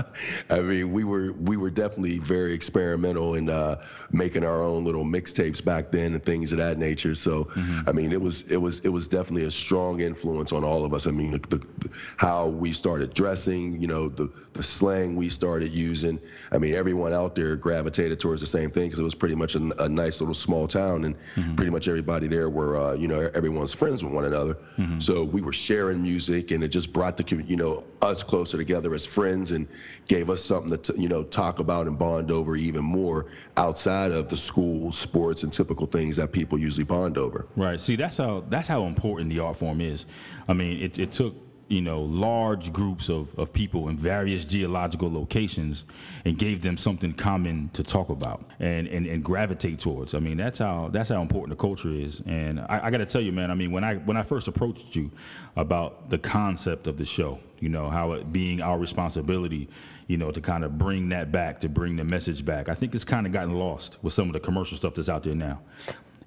I 0.50 0.60
mean 0.60 0.92
we 0.92 1.04
were 1.04 1.32
we 1.34 1.58
were 1.58 1.70
definitely 1.70 2.20
very 2.20 2.54
experimental 2.54 3.36
in 3.36 3.50
uh, 3.50 3.82
making 4.12 4.44
our 4.44 4.62
own 4.62 4.84
little 4.84 5.06
mixtapes 5.06 5.64
back 5.64 5.92
then 5.92 6.14
and 6.14 6.24
things 6.24 6.52
of 6.52 6.58
that 6.58 6.78
nature. 6.78 7.16
So 7.16 7.50
I 7.88 7.92
mean 7.92 8.12
it 8.12 8.22
was 8.22 8.44
it 8.52 8.58
was 8.58 8.82
it 8.82 8.90
was 8.90 9.08
definitely 9.08 9.46
a 9.46 9.52
strong 9.52 10.02
influence 10.02 10.52
on 10.52 10.64
all 10.64 10.84
of 10.84 10.94
us. 10.94 11.08
I 11.08 11.12
mean 11.12 11.32
the, 11.32 11.40
the, 11.58 11.90
how 12.18 12.48
we 12.48 12.74
started 12.74 13.14
dressing, 13.14 13.82
you 13.82 13.88
know 13.88 14.10
the 14.10 14.32
the 14.54 14.64
slang 14.64 15.16
we 15.16 15.30
started 15.30 15.72
using. 15.72 16.20
I 16.52 16.58
mean 16.58 16.74
everyone 16.74 17.14
out 17.14 17.36
there 17.36 17.56
gravitated 17.56 18.20
towards 18.20 18.42
the 18.42 18.48
same 18.48 18.70
thing 18.70 18.81
because 18.88 19.00
it 19.00 19.04
was 19.04 19.16
pretty 19.16 19.36
much 19.36 19.56
a, 19.56 19.84
a 19.84 19.90
nice 19.90 20.20
little 20.20 20.34
small 20.34 20.68
town 20.68 21.06
and 21.06 21.16
pretty 21.56 21.72
much 21.72 21.88
everybody 21.88 22.28
there 22.28 22.50
were 22.50 22.78
uh, 22.78 22.94
you 22.94 23.08
know 23.08 23.30
everyone's 23.34 23.74
friends 23.74 24.04
with 24.04 24.14
one 24.14 24.26
another. 24.26 24.58
So 25.00 25.24
we 25.24 25.42
were 25.42 25.54
sharing 25.54 26.02
music 26.02 26.52
and 26.52 26.64
it 26.64 26.70
just 26.70 26.92
brought 26.92 27.18
the 27.18 27.44
you 27.48 27.56
know 27.56 27.86
us 28.02 28.24
closer 28.24 28.58
together 28.58 28.94
as 28.94 29.06
friends 29.06 29.52
and 29.52 29.68
gave 30.08 30.30
us 30.30 30.44
something 30.44 30.72
to 30.72 30.94
t- 30.94 31.02
you 31.02 31.08
know 31.08 31.24
talk 31.24 31.60
about 31.60 31.88
and 31.88 32.00
bond 32.00 32.32
over 32.32 32.56
even 32.56 32.84
more 32.84 33.28
outside 33.58 34.12
of 34.12 34.30
the 34.30 34.38
school 34.38 34.92
sports 34.92 35.44
and 35.44 35.54
typical 35.54 35.86
things 35.86 36.16
that 36.16 36.32
people 36.32 36.58
usually 36.58 36.84
bond 36.84 37.18
over. 37.18 37.48
Right. 37.56 37.80
See, 37.80 37.96
that's 37.96 38.18
how 38.18 38.44
that's 38.50 38.68
how 38.68 38.86
important 38.86 39.30
the 39.30 39.40
art 39.40 39.58
form 39.58 39.82
is. 39.82 40.06
I 40.48 40.54
mean, 40.54 40.82
it, 40.82 40.98
it 40.98 41.12
took 41.12 41.36
you 41.72 41.82
know 41.82 42.02
large 42.02 42.74
groups 42.74 43.10
of, 43.10 43.28
of 43.40 43.54
people 43.54 43.88
in 43.88 43.98
various 43.98 44.44
geological 44.44 45.12
locations 45.12 45.86
and 46.26 46.38
gave 46.38 46.62
them 46.62 46.76
something 46.76 47.14
common 47.14 47.70
to 47.70 47.82
talk 47.82 48.10
about 48.10 48.44
and, 48.60 48.88
and, 48.88 49.08
and 49.08 49.24
gravitate 49.24 49.80
towards. 49.80 50.14
I 50.14 50.20
mean, 50.20 50.36
that's 50.36 50.60
how 50.60 50.90
that's 50.92 51.10
how 51.10 51.22
important 51.22 51.58
the 51.58 51.62
culture 51.62 51.90
is. 51.90 52.22
And 52.26 52.60
I, 52.60 52.88
I 52.88 52.92
got 52.92 52.98
to 52.98 53.06
tell 53.06 53.22
you, 53.22 53.32
man. 53.32 53.50
I 53.50 53.56
mean, 53.56 53.72
when 53.72 53.86
I 53.86 53.96
when 53.96 54.18
I 54.18 54.24
first 54.24 54.50
approached 54.50 54.96
you 54.96 55.12
about 55.56 56.10
the 56.10 56.18
concept 56.18 56.88
of 56.88 56.98
the 56.98 57.06
show, 57.06 57.40
you 57.60 57.70
know, 57.70 57.90
how 57.90 58.12
it 58.14 58.34
being 58.34 58.62
our 58.62 58.78
responsibility, 58.78 59.70
you 60.08 60.18
know, 60.18 60.30
to 60.30 60.42
kind 60.42 60.66
of 60.66 60.78
bring 60.78 61.08
that 61.10 61.32
back, 61.32 61.62
to 61.62 61.70
bring 61.70 61.96
the 61.96 62.04
message 62.04 62.44
back. 62.44 62.68
I 62.68 62.76
think 62.76 62.94
it's 62.94 63.06
kind 63.06 63.26
of 63.26 63.32
gotten 63.32 63.54
lost 63.58 63.98
with 64.02 64.14
some 64.14 64.28
of 64.28 64.34
the 64.34 64.42
commercial 64.42 64.76
stuff 64.76 64.96
that's 64.96 65.08
out 65.10 65.24
there 65.24 65.36
now. 65.36 65.62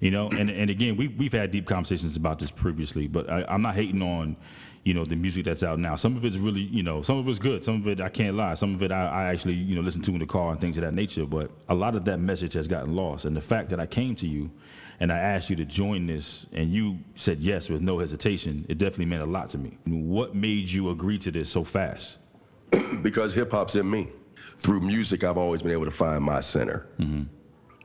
You 0.01 0.11
know, 0.11 0.29
and, 0.29 0.49
and 0.49 0.69
again, 0.69 0.97
we, 0.97 1.07
we've 1.07 1.31
had 1.31 1.51
deep 1.51 1.65
conversations 1.65 2.17
about 2.17 2.39
this 2.39 2.51
previously, 2.51 3.07
but 3.07 3.29
I, 3.29 3.45
I'm 3.47 3.61
not 3.61 3.75
hating 3.75 4.01
on, 4.01 4.35
you 4.85 4.93
know, 4.93 5.03
the 5.03 5.15
music 5.15 5.45
that's 5.45 5.63
out 5.63 5.79
now. 5.79 5.95
Some 5.95 6.15
of 6.15 6.23
it's 6.23 6.37
really, 6.37 6.61
you 6.61 6.83
know, 6.83 7.01
some 7.01 7.17
of 7.17 7.27
it's 7.27 7.39
good. 7.39 7.65
Some 7.65 7.81
of 7.81 7.87
it, 7.87 7.99
I 7.99 8.07
can't 8.07 8.37
lie. 8.37 8.53
Some 8.53 8.75
of 8.75 8.83
it 8.83 8.91
I, 8.91 9.07
I 9.07 9.23
actually, 9.25 9.55
you 9.55 9.75
know, 9.75 9.81
listen 9.81 10.03
to 10.03 10.11
in 10.11 10.19
the 10.19 10.27
car 10.27 10.51
and 10.51 10.61
things 10.61 10.77
of 10.77 10.83
that 10.83 10.93
nature. 10.93 11.25
But 11.25 11.49
a 11.67 11.73
lot 11.73 11.95
of 11.95 12.05
that 12.05 12.19
message 12.19 12.53
has 12.53 12.67
gotten 12.67 12.95
lost. 12.95 13.25
And 13.25 13.35
the 13.35 13.41
fact 13.41 13.69
that 13.71 13.79
I 13.79 13.87
came 13.87 14.13
to 14.17 14.27
you 14.27 14.51
and 14.99 15.11
I 15.11 15.17
asked 15.17 15.49
you 15.49 15.55
to 15.55 15.65
join 15.65 16.05
this 16.05 16.45
and 16.53 16.71
you 16.71 16.99
said 17.15 17.39
yes 17.39 17.67
with 17.67 17.81
no 17.81 17.97
hesitation, 17.97 18.63
it 18.69 18.77
definitely 18.77 19.05
meant 19.05 19.23
a 19.23 19.25
lot 19.25 19.49
to 19.49 19.57
me. 19.57 19.75
What 19.85 20.35
made 20.35 20.69
you 20.69 20.91
agree 20.91 21.17
to 21.17 21.31
this 21.31 21.49
so 21.49 21.63
fast? 21.63 22.17
because 23.01 23.33
hip 23.33 23.51
hop's 23.51 23.75
in 23.75 23.89
me. 23.89 24.09
Through 24.57 24.81
music, 24.81 25.23
I've 25.23 25.37
always 25.37 25.63
been 25.63 25.71
able 25.71 25.85
to 25.85 25.91
find 25.91 26.23
my 26.23 26.41
center. 26.41 26.87
Mm-hmm. 26.99 27.23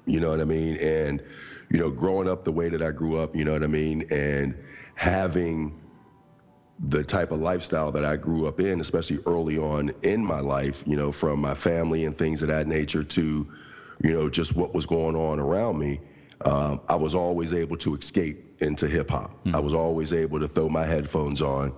You 0.04 0.20
know 0.20 0.28
what 0.28 0.40
I 0.40 0.44
mean? 0.44 0.76
And, 0.76 1.22
you 1.70 1.78
know, 1.78 1.90
growing 1.90 2.28
up 2.28 2.44
the 2.44 2.52
way 2.52 2.68
that 2.68 2.82
I 2.82 2.90
grew 2.90 3.18
up, 3.18 3.34
you 3.34 3.44
know 3.44 3.54
what 3.54 3.64
I 3.64 3.68
mean? 3.68 4.04
And 4.10 4.54
having 4.96 5.79
the 6.82 7.04
type 7.04 7.30
of 7.30 7.40
lifestyle 7.40 7.92
that 7.92 8.04
I 8.04 8.16
grew 8.16 8.48
up 8.48 8.58
in, 8.58 8.80
especially 8.80 9.18
early 9.26 9.58
on 9.58 9.92
in 10.02 10.24
my 10.24 10.40
life, 10.40 10.82
you 10.86 10.96
know, 10.96 11.12
from 11.12 11.40
my 11.40 11.54
family 11.54 12.04
and 12.06 12.16
things 12.16 12.42
of 12.42 12.48
that 12.48 12.66
nature 12.66 13.04
to, 13.04 13.46
you 14.02 14.12
know, 14.12 14.30
just 14.30 14.56
what 14.56 14.72
was 14.72 14.86
going 14.86 15.14
on 15.14 15.38
around 15.38 15.78
me, 15.78 16.00
um, 16.44 16.80
I 16.88 16.94
was 16.94 17.14
always 17.14 17.52
able 17.52 17.76
to 17.78 17.94
escape 17.96 18.62
into 18.62 18.88
hip 18.88 19.10
hop. 19.10 19.30
I 19.52 19.60
was 19.60 19.74
always 19.74 20.14
able 20.14 20.40
to 20.40 20.48
throw 20.48 20.70
my 20.70 20.86
headphones 20.86 21.42
on, 21.42 21.74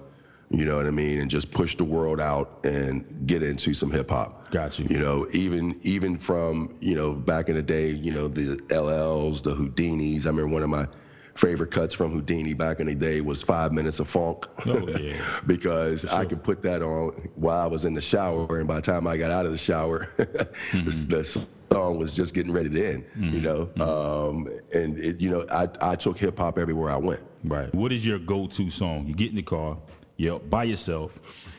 you 0.50 0.64
know 0.64 0.76
what 0.76 0.86
I 0.86 0.92
mean, 0.92 1.18
and 1.20 1.28
just 1.28 1.50
push 1.50 1.74
the 1.76 1.84
world 1.84 2.20
out 2.20 2.60
and 2.64 3.26
get 3.26 3.42
into 3.42 3.74
some 3.74 3.90
hip 3.90 4.10
hop. 4.10 4.52
Got 4.52 4.78
you. 4.78 4.86
You 4.88 4.98
know, 4.98 5.26
even 5.32 5.80
even 5.82 6.16
from 6.16 6.74
you 6.78 6.94
know 6.94 7.12
back 7.12 7.48
in 7.48 7.56
the 7.56 7.62
day, 7.62 7.90
you 7.90 8.12
know 8.12 8.28
the 8.28 8.56
LLs, 8.68 9.42
the 9.42 9.54
Whodinis. 9.56 10.26
I 10.26 10.28
remember 10.28 10.52
one 10.52 10.62
of 10.62 10.68
my 10.68 10.86
favorite 11.34 11.70
cuts 11.70 11.94
from 11.94 12.20
Whodini 12.20 12.56
back 12.56 12.80
in 12.80 12.86
the 12.86 12.94
day 12.94 13.20
was 13.20 13.42
Five 13.42 13.72
Minutes 13.72 14.00
of 14.00 14.08
Funk. 14.08 14.46
Oh, 14.66 14.88
yeah. 14.88 15.16
because 15.46 16.04
I 16.04 16.24
could 16.24 16.42
put 16.42 16.62
that 16.62 16.82
on 16.82 17.10
while 17.36 17.60
I 17.60 17.66
was 17.66 17.84
in 17.84 17.94
the 17.94 18.00
shower, 18.00 18.58
and 18.58 18.68
by 18.68 18.76
the 18.76 18.82
time 18.82 19.06
I 19.06 19.16
got 19.16 19.30
out 19.30 19.46
of 19.46 19.52
the 19.52 19.58
shower, 19.58 20.08
Mm-hmm. 20.18 20.84
the, 20.84 21.16
the 21.16 21.24
song 21.72 21.98
was 21.98 22.14
just 22.14 22.34
getting 22.34 22.52
ready 22.52 22.68
to 22.68 22.86
end. 22.94 23.04
You 23.16 23.40
know, 23.40 23.70
um, 23.80 24.48
and 24.72 24.98
it, 24.98 25.20
you 25.20 25.30
know, 25.30 25.46
I 25.50 25.68
I 25.80 25.96
took 25.96 26.18
hip 26.18 26.38
hop 26.38 26.58
everywhere 26.58 26.90
I 26.90 26.96
went. 26.96 27.20
Right. 27.44 27.74
What 27.74 27.92
is 27.92 28.06
your 28.06 28.18
go-to 28.18 28.70
song? 28.70 29.06
You 29.06 29.14
get 29.14 29.30
in 29.30 29.36
the 29.36 29.42
car, 29.42 29.78
you're 30.16 30.38
by 30.38 30.64
yourself. 30.64 31.18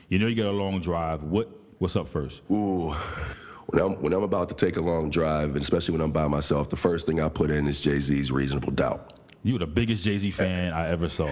You 0.09 0.19
know 0.19 0.27
you 0.27 0.35
got 0.35 0.47
a 0.47 0.51
long 0.51 0.79
drive. 0.81 1.23
What 1.23 1.49
What's 1.79 1.95
up 1.95 2.07
first? 2.07 2.41
Ooh. 2.51 2.95
When 3.67 3.81
I'm, 3.81 4.01
when 4.01 4.13
I'm 4.13 4.23
about 4.23 4.49
to 4.49 4.55
take 4.55 4.77
a 4.77 4.81
long 4.81 5.09
drive, 5.09 5.49
and 5.55 5.61
especially 5.63 5.93
when 5.93 6.01
I'm 6.01 6.11
by 6.11 6.27
myself, 6.27 6.69
the 6.69 6.75
first 6.75 7.07
thing 7.07 7.19
I 7.19 7.27
put 7.29 7.49
in 7.49 7.65
is 7.67 7.81
Jay 7.81 7.99
Z's 7.99 8.31
Reasonable 8.31 8.71
Doubt. 8.71 9.19
You 9.45 9.53
were 9.53 9.59
the 9.59 9.67
biggest 9.67 10.05
Jay 10.05 10.17
Z 10.17 10.31
fan 10.31 10.71
I 10.71 10.87
ever 10.87 11.09
saw. 11.09 11.27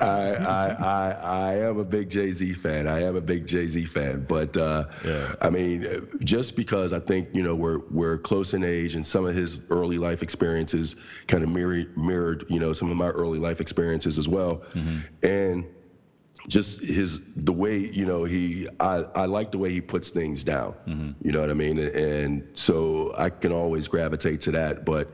I, 0.00 0.34
I, 0.40 0.76
I, 0.78 1.16
I 1.22 1.54
am 1.56 1.78
a 1.78 1.84
big 1.84 2.08
Jay 2.10 2.32
Z 2.32 2.54
fan. 2.54 2.86
I 2.86 3.02
am 3.02 3.14
a 3.16 3.20
big 3.20 3.46
Jay 3.46 3.66
Z 3.66 3.84
fan. 3.86 4.24
But 4.28 4.56
uh, 4.56 4.86
Yeah. 5.04 5.34
I 5.42 5.50
mean, 5.50 6.08
just 6.20 6.56
because 6.56 6.92
I 6.92 7.00
think 7.00 7.28
you 7.34 7.42
know 7.42 7.54
we're 7.54 7.80
we're 7.90 8.18
close 8.18 8.54
in 8.54 8.64
age, 8.64 8.94
and 8.94 9.04
some 9.04 9.26
of 9.26 9.34
his 9.34 9.60
early 9.70 9.98
life 9.98 10.22
experiences 10.22 10.96
kind 11.26 11.42
of 11.44 11.50
mirrored 11.50 11.96
mirrored 11.96 12.44
you 12.48 12.58
know 12.58 12.72
some 12.72 12.90
of 12.90 12.96
my 12.96 13.08
early 13.08 13.38
life 13.38 13.60
experiences 13.60 14.18
as 14.18 14.28
well, 14.28 14.62
and 15.22 15.66
just 16.48 16.80
his 16.80 17.20
the 17.36 17.52
way 17.52 17.78
you 17.78 18.04
know 18.06 18.24
he 18.24 18.66
I, 18.80 19.04
I 19.14 19.26
like 19.26 19.52
the 19.52 19.58
way 19.58 19.70
he 19.70 19.80
puts 19.80 20.08
things 20.10 20.42
down. 20.42 20.74
You 21.22 21.32
know 21.32 21.40
what 21.40 21.50
i 21.50 21.54
mean? 21.54 21.78
And 21.78 22.48
so 22.54 23.12
i 23.18 23.28
can 23.30 23.52
always 23.52 23.86
gravitate 23.88 24.40
to 24.42 24.50
that 24.52 24.84
but 24.84 25.10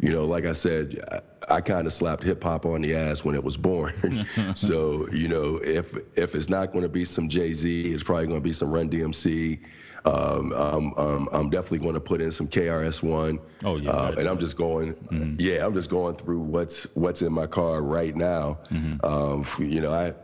you 0.00 0.10
know 0.10 0.24
like 0.24 0.44
i 0.46 0.52
said 0.52 0.98
i, 1.12 1.20
I 1.56 1.60
kind 1.62 1.86
of 1.86 1.92
slapped 1.92 2.22
hip-hop 2.24 2.66
on 2.66 2.82
the 2.82 2.94
ass 2.94 3.24
when 3.24 3.34
it 3.34 3.42
was 3.44 3.56
born. 3.56 3.92
So 4.54 5.08
you 5.12 5.28
know 5.28 5.60
if 5.62 5.94
if 6.16 6.34
it's 6.34 6.48
not 6.48 6.72
going 6.72 6.82
to 6.84 6.88
be 7.00 7.04
some 7.04 7.28
jay-z 7.28 7.92
it's 7.94 8.02
probably 8.02 8.26
going 8.26 8.40
to 8.40 8.44
be 8.44 8.52
some 8.52 8.70
run 8.70 8.88
dmc 8.90 9.60
um, 10.04 10.52
I'm, 10.56 10.92
I'm, 10.96 11.28
I'm 11.32 11.50
definitely 11.50 11.80
going 11.80 11.94
to 11.94 12.00
put 12.00 12.22
in 12.22 12.30
some 12.30 12.48
KRS-One. 12.48 13.40
Oh, 13.64 13.76
yeah, 13.76 13.90
Uh, 13.90 14.04
right. 14.04 14.18
and 14.18 14.28
I'm 14.28 14.38
just 14.38 14.56
going, 14.56 14.94
yeah, 15.38 15.66
I'm 15.66 15.74
just 15.74 15.90
going 15.90 16.14
through 16.16 16.40
what's 16.40 16.84
what's 16.94 17.20
in 17.20 17.32
my 17.32 17.46
car 17.46 17.82
right 17.82 18.14
now. 18.16 18.58
Um, 19.02 19.40
f- 19.40 19.58
you 19.58 19.80
know, 19.82 19.92
I 19.92 20.14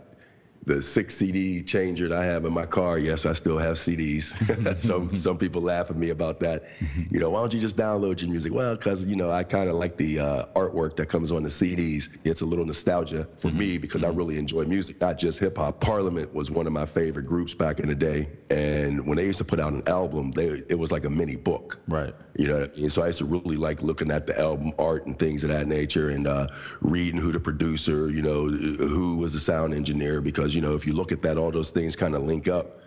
the 0.66 0.81
six 0.81 1.14
CD 1.14 1.62
changer 1.62 2.09
that 2.09 2.18
I 2.18 2.24
have 2.24 2.44
in 2.44 2.53
my 2.53 2.66
car. 2.66 2.98
Yes, 2.98 3.27
I 3.27 3.33
still 3.33 3.59
have 3.59 3.77
CDs. 3.77 4.35
some 4.79 5.11
some 5.11 5.38
people 5.38 5.62
laugh 5.62 5.90
at 5.90 5.96
me 5.96 6.11
about 6.11 6.40
that. 6.40 6.64
You 7.11 7.20
know, 7.20 7.31
why 7.31 7.40
don't 7.40 7.53
you 7.53 7.61
just 7.61 7.77
download 7.77 8.20
your 8.22 8.31
music? 8.31 8.53
Well, 8.53 8.77
because 8.77 9.07
you 9.07 9.14
know 9.14 9.31
I 9.31 9.44
kind 9.44 9.68
of 9.68 9.77
like 9.77 9.96
the 9.96 10.18
uh, 10.20 10.46
artwork 10.57 10.96
that 10.96 11.07
comes 11.07 11.31
on 11.31 11.42
the 11.42 11.48
CDs. 11.48 12.09
It's 12.24 12.40
a 12.40 12.46
little 12.46 12.64
nostalgia 12.64 13.29
for 13.37 13.48
me 13.48 13.79
because 13.79 14.03
I 14.05 14.09
really 14.09 14.38
enjoy 14.38 14.64
music, 14.64 15.00
not 15.00 15.18
just 15.18 15.38
hip 15.38 15.59
hop. 15.59 15.81
Parliament 15.81 16.33
was 16.35 16.50
one 16.50 16.66
of 16.66 16.72
my 16.72 16.87
favorite 16.87 17.27
groups 17.27 17.55
back 17.55 17.79
in 17.79 17.88
the 17.88 17.94
day, 17.94 18.31
and 18.50 19.07
when 19.07 19.16
they 19.16 19.27
used 19.27 19.38
to 19.38 19.44
put 19.44 19.61
out 19.61 19.72
an 19.72 19.83
album, 19.87 20.31
they 20.33 20.62
it 20.68 20.79
was 20.79 20.90
like 20.90 21.05
a 21.05 21.11
mini 21.11 21.37
book. 21.37 21.81
Right. 21.88 22.14
You 22.37 22.48
know, 22.48 22.68
mean? 22.77 22.90
so 22.90 23.03
I 23.03 23.09
used 23.09 23.18
to 23.18 23.24
really 23.27 23.57
like 23.57 23.83
looking 23.83 24.11
at 24.11 24.27
the 24.27 24.38
album 24.40 24.72
art 24.79 25.07
and 25.07 25.16
things 25.18 25.44
of 25.44 25.50
that 25.50 25.66
nature, 25.66 26.11
and 26.11 26.27
uh, 26.27 26.48
reading 26.81 27.20
who 27.20 27.33
the 27.33 27.40
producer, 27.40 28.11
you 28.11 28.22
know, 28.22 28.48
who 28.48 29.18
was 29.18 29.33
the 29.33 29.38
sound 29.38 29.74
engineer, 29.74 30.20
because 30.20 30.54
you 30.55 30.61
know, 30.61 30.75
if 30.75 30.87
you 30.87 30.93
look 30.93 31.12
at 31.12 31.23
that, 31.23 31.37
all 31.38 31.51
those 31.51 31.71
things 31.71 31.97
kind 31.97 32.14
of 32.14 32.23
link 32.23 32.49
up 32.49 32.81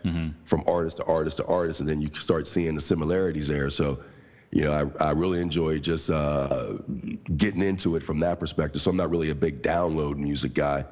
from 0.46 0.64
artist 0.68 0.98
to 0.98 1.06
artist 1.06 1.38
to 1.38 1.46
artist, 1.46 1.80
and 1.80 1.90
then 1.90 2.02
you 2.02 2.10
start 2.14 2.48
seeing 2.48 2.76
the 2.76 2.82
similarities 2.82 3.48
there. 3.48 3.70
So, 3.70 4.00
you 4.52 4.64
know, 4.64 4.92
I, 5.00 5.10
I 5.10 5.12
really 5.12 5.42
enjoy 5.42 5.80
just 5.80 6.10
uh, 6.10 6.78
getting 7.36 7.62
into 7.62 7.96
it 7.98 8.04
from 8.04 8.20
that 8.22 8.40
perspective. 8.40 8.82
So 8.82 8.90
I'm 8.92 8.98
not 8.98 9.10
really 9.10 9.30
a 9.30 9.36
big 9.36 9.62
download 9.62 10.18
music 10.18 10.54
guy. 10.54 10.86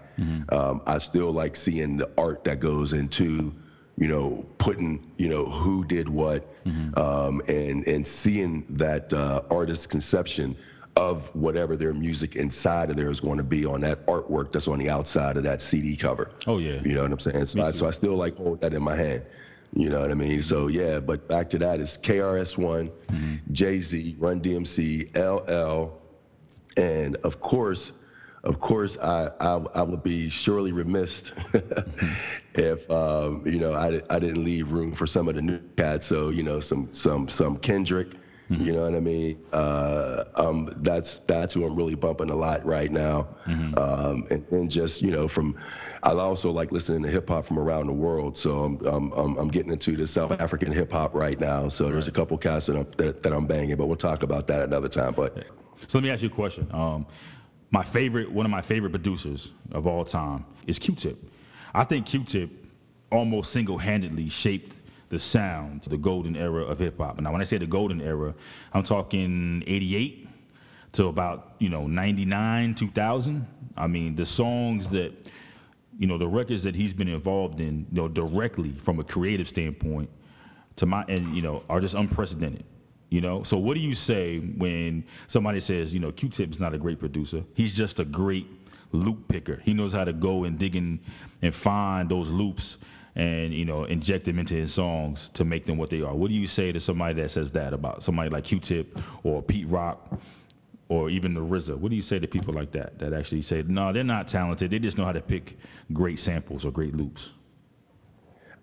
Um, 0.50 0.82
I 0.86 0.98
still 0.98 1.32
like 1.32 1.56
seeing 1.56 1.98
the 1.98 2.10
art 2.18 2.44
that 2.44 2.60
goes 2.60 2.94
into 2.94 3.54
you 3.98 4.10
know, 4.10 4.46
putting, 4.58 5.10
you 5.18 5.30
know, 5.30 5.46
who 5.46 5.86
did 5.86 6.10
what, 6.10 6.54
um, 6.98 7.42
and 7.48 7.88
and 7.88 8.06
seeing 8.06 8.66
that 8.70 9.14
uh, 9.14 9.42
artist's 9.50 9.88
conception 9.88 10.58
of 10.96 11.34
whatever 11.36 11.76
their 11.76 11.94
music 11.94 12.36
inside 12.36 12.90
of 12.90 12.96
there 12.96 13.10
is 13.10 13.20
going 13.20 13.38
to 13.38 13.44
be 13.44 13.66
on 13.66 13.82
that 13.82 14.06
artwork 14.08 14.52
that's 14.52 14.68
on 14.68 14.80
the 14.80 14.90
outside 14.90 15.36
of 15.36 15.44
that 15.44 15.62
CD 15.62 15.96
cover. 15.96 16.32
Oh, 16.48 16.58
yeah. 16.58 16.80
You 16.84 16.94
know 16.96 17.04
what 17.04 17.12
I'm 17.12 17.20
saying? 17.20 17.46
So 17.48 17.66
I, 17.66 17.72
so 17.72 17.88
I 17.88 17.92
still 17.92 18.16
like 18.16 18.38
hold 18.38 18.62
that 18.62 18.74
in 18.74 18.82
my 18.82 18.96
hand. 18.96 19.26
You 19.74 19.90
know 19.90 20.00
what 20.00 20.10
I 20.10 20.14
mean? 20.14 20.42
So 20.42 20.68
yeah, 20.68 21.02
but 21.02 21.28
back 21.28 21.50
to 21.50 21.58
that 21.58 21.82
is 21.82 21.98
KRS-One, 21.98 22.92
Jay 23.52 23.82
Z, 23.82 24.16
Run 24.20 24.40
DMC, 24.40 25.14
LL, 25.18 25.92
and 26.78 27.18
of 27.18 27.42
course, 27.42 27.92
of 28.46 28.60
course, 28.62 28.98
I 29.00 29.32
I, 29.42 29.56
I 29.76 29.82
would 29.82 30.02
be 30.02 30.30
surely 30.30 30.72
remiss 30.72 31.34
if 32.54 32.90
um, 32.90 33.42
you 33.46 33.60
know 33.60 33.74
I, 33.74 34.02
I 34.10 34.20
didn't 34.20 34.46
leave 34.46 34.72
room 34.72 34.94
for 34.94 35.08
some 35.08 35.28
of 35.28 35.36
the 35.36 35.42
new 35.42 35.60
cats. 35.76 36.06
So 36.06 36.30
you 36.30 36.44
know 36.44 36.62
some 36.62 36.94
some 36.94 37.28
some 37.28 37.58
Kendrick. 37.58 38.14
You 38.50 38.74
know 38.74 38.84
what 38.84 38.94
I 38.96 39.00
mean? 39.00 39.44
Uh, 39.52 40.26
um, 40.36 40.70
that's 40.78 41.20
that's 41.20 41.54
who 41.54 41.66
I'm 41.66 41.76
really 41.76 41.96
bumping 41.96 42.30
a 42.30 42.36
lot 42.36 42.64
right 42.64 42.92
now, 42.92 43.28
um, 43.48 44.28
and, 44.30 44.46
and 44.52 44.72
just 44.72 45.02
you 45.02 45.12
know 45.12 45.28
from. 45.28 45.58
I 46.04 46.12
also 46.12 46.52
like 46.52 46.72
listening 46.72 47.02
to 47.02 47.10
hip 47.10 47.28
hop 47.28 47.46
from 47.46 47.58
around 47.58 47.88
the 47.88 47.94
world, 47.94 48.38
so 48.38 48.64
I'm, 48.64 48.80
I'm, 48.86 49.12
I'm, 49.14 49.38
I'm 49.40 49.48
getting 49.48 49.72
into 49.72 49.98
the 49.98 50.06
South 50.06 50.40
African 50.40 50.72
hip 50.72 50.92
hop 50.92 51.16
right 51.16 51.40
now. 51.40 51.68
So 51.68 51.86
there's 51.90 52.08
a 52.08 52.12
couple 52.12 52.38
cats 52.38 52.68
that 52.68 52.78
I'm, 52.78 52.86
that, 52.98 53.24
that 53.24 53.34
I'm 53.34 53.48
banging, 53.48 53.76
but 53.76 53.88
we'll 53.88 53.96
talk 53.98 54.22
about 54.22 54.46
that 54.46 54.62
another 54.62 54.88
time. 54.88 55.16
But 55.16 55.48
So 55.88 55.98
let 55.98 56.04
me 56.04 56.12
ask 56.12 56.22
you 56.22 56.30
a 56.30 56.32
question. 56.32 56.68
Um, 56.72 57.08
my 57.72 57.84
favorite, 57.84 58.32
one 58.32 58.46
of 58.46 58.52
my 58.52 58.62
favorite 58.62 58.92
producers 58.92 59.50
of 59.72 59.88
all 59.88 60.06
time 60.06 60.46
is 60.68 60.78
Q-Tip. 60.78 61.18
I 61.74 61.84
think 61.86 62.06
Q-Tip 62.06 62.52
almost 63.12 63.52
single-handedly 63.52 64.30
shaped 64.30 64.75
the 65.16 65.20
sound, 65.20 65.84
the 65.88 65.98
golden 65.98 66.36
era 66.36 66.64
of 66.64 66.80
hip 66.80 66.98
hop. 66.98 67.22
Now, 67.22 67.32
when 67.32 67.40
I 67.40 67.46
say 67.46 67.58
the 67.58 67.66
golden 67.66 68.02
era, 68.02 68.36
I'm 68.74 68.84
talking 68.84 69.64
'88 69.66 70.28
to 70.94 71.08
about 71.08 71.56
you 71.60 71.70
know 71.70 71.88
'99, 71.88 72.76
2000. 72.76 73.48
I 73.78 73.88
mean, 73.88 74.16
the 74.16 74.26
songs 74.26 74.90
that 74.90 75.14
you 75.98 76.08
know, 76.08 76.18
the 76.18 76.28
records 76.28 76.64
that 76.64 76.76
he's 76.76 76.94
been 76.94 77.08
involved 77.08 77.62
in, 77.62 77.88
you 77.90 78.02
know, 78.02 78.10
directly 78.10 78.74
from 78.74 79.00
a 79.00 79.04
creative 79.04 79.48
standpoint, 79.48 80.10
to 80.76 80.86
my 80.86 81.06
and 81.08 81.34
you 81.34 81.42
know, 81.42 81.64
are 81.70 81.80
just 81.80 81.96
unprecedented. 81.96 82.66
You 83.10 83.22
know, 83.22 83.44
so 83.44 83.58
what 83.58 83.76
do 83.76 83.80
you 83.80 83.94
say 83.94 84.40
when 84.40 85.06
somebody 85.28 85.62
says, 85.62 85.94
you 85.94 86.02
know, 86.02 86.12
Q-Tip's 86.12 86.60
not 86.60 86.74
a 86.74 86.78
great 86.78 87.00
producer? 87.00 87.46
He's 87.54 87.74
just 87.74 88.02
a 88.02 88.06
great 88.06 88.48
loop 88.92 89.30
picker. 89.30 89.62
He 89.64 89.74
knows 89.74 89.94
how 89.94 90.04
to 90.04 90.12
go 90.12 90.44
and 90.44 90.60
dig 90.60 90.76
in 90.76 91.00
and 91.42 91.56
find 91.56 92.10
those 92.10 92.30
loops 92.32 92.78
and 93.16 93.54
you 93.54 93.66
know 93.66 93.86
inject 93.86 94.26
them 94.26 94.40
into 94.40 94.54
his 94.54 94.74
songs 94.74 95.30
to 95.30 95.46
make 95.46 95.66
them 95.66 95.78
what 95.78 95.90
they 95.90 96.02
are. 96.02 96.14
What 96.14 96.30
do 96.30 96.36
you 96.36 96.48
say 96.48 96.72
to 96.72 96.80
somebody 96.80 97.22
that 97.22 97.32
says 97.32 97.52
that 97.52 97.74
about 97.74 98.04
somebody 98.04 98.30
like 98.30 98.44
Q-Tip 98.44 99.00
or 99.24 99.42
Pete 99.42 99.68
Rock 99.68 100.20
or 100.90 101.10
even 101.10 101.34
the 101.34 101.42
RZA? 101.42 101.78
What 101.78 101.90
do 101.90 101.96
you 101.96 102.02
say 102.02 102.20
to 102.20 102.28
people 102.28 102.54
like 102.54 102.72
that 102.74 103.00
that 103.00 103.14
actually 103.14 103.42
say, 103.42 103.64
no, 103.68 103.92
they're 103.92 104.04
not 104.04 104.28
talented. 104.28 104.72
They 104.72 104.80
just 104.80 104.98
know 104.98 105.06
how 105.06 105.14
to 105.14 105.22
pick 105.22 105.58
great 105.94 106.20
samples 106.20 106.66
or 106.66 106.72
great 106.72 106.96
loops? 106.96 107.30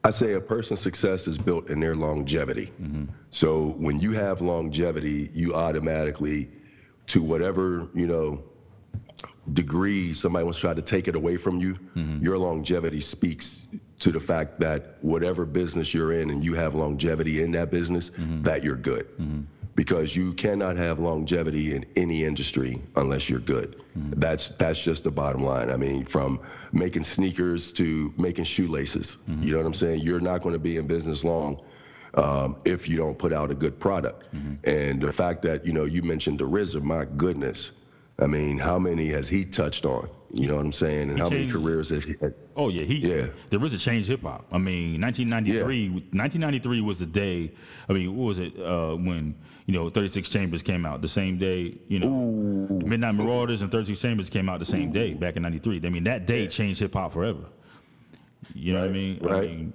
I 0.04 0.10
say 0.10 0.32
a 0.32 0.40
person's 0.40 0.80
success 0.80 1.28
is 1.28 1.38
built 1.38 1.70
in 1.70 1.78
their 1.78 1.94
longevity. 1.94 2.72
Mm-hmm. 2.80 3.04
So 3.30 3.74
when 3.78 4.00
you 4.00 4.12
have 4.12 4.40
longevity, 4.40 5.30
you 5.32 5.54
automatically, 5.54 6.50
to 7.06 7.22
whatever 7.22 7.88
you 7.94 8.06
know 8.06 8.42
degree 9.52 10.14
somebody 10.14 10.44
wants 10.44 10.58
to 10.58 10.62
try 10.62 10.74
to 10.74 10.82
take 10.82 11.08
it 11.08 11.14
away 11.14 11.36
from 11.36 11.58
you, 11.58 11.74
mm-hmm. 11.74 12.22
your 12.22 12.36
longevity 12.36 13.00
speaks 13.00 13.66
to 14.02 14.10
the 14.10 14.18
fact 14.18 14.58
that 14.58 14.96
whatever 15.00 15.46
business 15.46 15.94
you're 15.94 16.12
in 16.12 16.30
and 16.30 16.42
you 16.42 16.54
have 16.54 16.74
longevity 16.74 17.40
in 17.40 17.52
that 17.52 17.70
business, 17.70 18.10
mm-hmm. 18.10 18.42
that 18.42 18.64
you're 18.64 18.76
good. 18.76 19.06
Mm-hmm. 19.16 19.42
Because 19.76 20.16
you 20.16 20.32
cannot 20.34 20.76
have 20.76 20.98
longevity 20.98 21.72
in 21.72 21.86
any 21.94 22.24
industry 22.24 22.82
unless 22.96 23.30
you're 23.30 23.38
good. 23.38 23.80
Mm-hmm. 23.96 24.18
That's 24.18 24.48
that's 24.50 24.82
just 24.82 25.04
the 25.04 25.12
bottom 25.12 25.44
line. 25.44 25.70
I 25.70 25.76
mean, 25.76 26.04
from 26.04 26.40
making 26.72 27.04
sneakers 27.04 27.72
to 27.74 28.12
making 28.18 28.44
shoelaces. 28.44 29.18
You 29.28 29.52
know 29.52 29.58
what 29.58 29.66
I'm 29.66 29.74
saying? 29.74 30.00
You're 30.00 30.20
not 30.20 30.42
going 30.42 30.52
to 30.52 30.58
be 30.58 30.78
in 30.78 30.86
business 30.88 31.24
long 31.24 31.62
um, 32.14 32.56
if 32.64 32.88
you 32.88 32.96
don't 32.96 33.16
put 33.16 33.32
out 33.32 33.50
a 33.50 33.54
good 33.54 33.78
product. 33.78 34.24
And 34.64 35.00
the 35.00 35.12
fact 35.12 35.42
that 35.42 35.64
you 35.64 35.72
know 35.72 35.84
you 35.84 36.02
mentioned 36.02 36.40
the 36.40 36.48
RZA, 36.48 36.82
my 36.82 37.06
goodness, 37.06 37.72
I 38.18 38.26
mean, 38.26 38.58
how 38.58 38.78
many 38.78 39.08
has 39.08 39.28
he 39.28 39.44
touched 39.44 39.86
on? 39.86 40.08
You 40.32 40.48
know 40.48 40.56
what 40.56 40.66
I'm 40.66 40.72
saying? 40.72 41.08
And 41.08 41.18
how 41.18 41.30
many 41.30 41.48
careers 41.48 41.88
has 41.90 42.04
he? 42.04 42.14
Oh 42.56 42.68
yeah, 42.68 42.84
he 42.84 42.96
Yeah. 42.98 43.26
there 43.50 43.58
was 43.58 43.72
a 43.74 43.78
change 43.78 44.06
hip 44.06 44.22
hop. 44.22 44.46
I 44.52 44.58
mean, 44.58 45.00
1993 45.00 45.84
Yeah. 45.84 45.88
1993 46.12 46.80
was 46.80 46.98
the 46.98 47.06
day. 47.06 47.52
I 47.88 47.92
mean, 47.92 48.14
what 48.16 48.24
was 48.26 48.38
it 48.38 48.58
uh, 48.58 48.94
when 48.96 49.34
you 49.66 49.74
know 49.74 49.88
36 49.88 50.28
Chambers 50.28 50.62
came 50.62 50.84
out 50.84 51.00
the 51.02 51.08
same 51.08 51.38
day? 51.38 51.78
You 51.88 51.98
know, 52.00 52.10
Midnight 52.84 53.14
Marauders 53.14 53.62
and 53.62 53.70
36 53.72 54.00
Chambers 54.00 54.28
came 54.30 54.48
out 54.48 54.58
the 54.58 54.64
same 54.64 54.92
day 54.92 55.14
back 55.14 55.36
in 55.36 55.42
'93. 55.42 55.80
I 55.84 55.88
mean, 55.88 56.04
that 56.04 56.26
day 56.26 56.46
changed 56.46 56.80
hip 56.80 56.94
hop 56.94 57.12
forever. 57.12 57.44
You 58.54 58.72
know 58.74 58.80
what 58.80 58.84
I 58.84 58.88
Right, 58.88 58.94
mean? 58.94 59.18
I 59.22 59.26
right. 59.32 59.50
mean, 59.50 59.72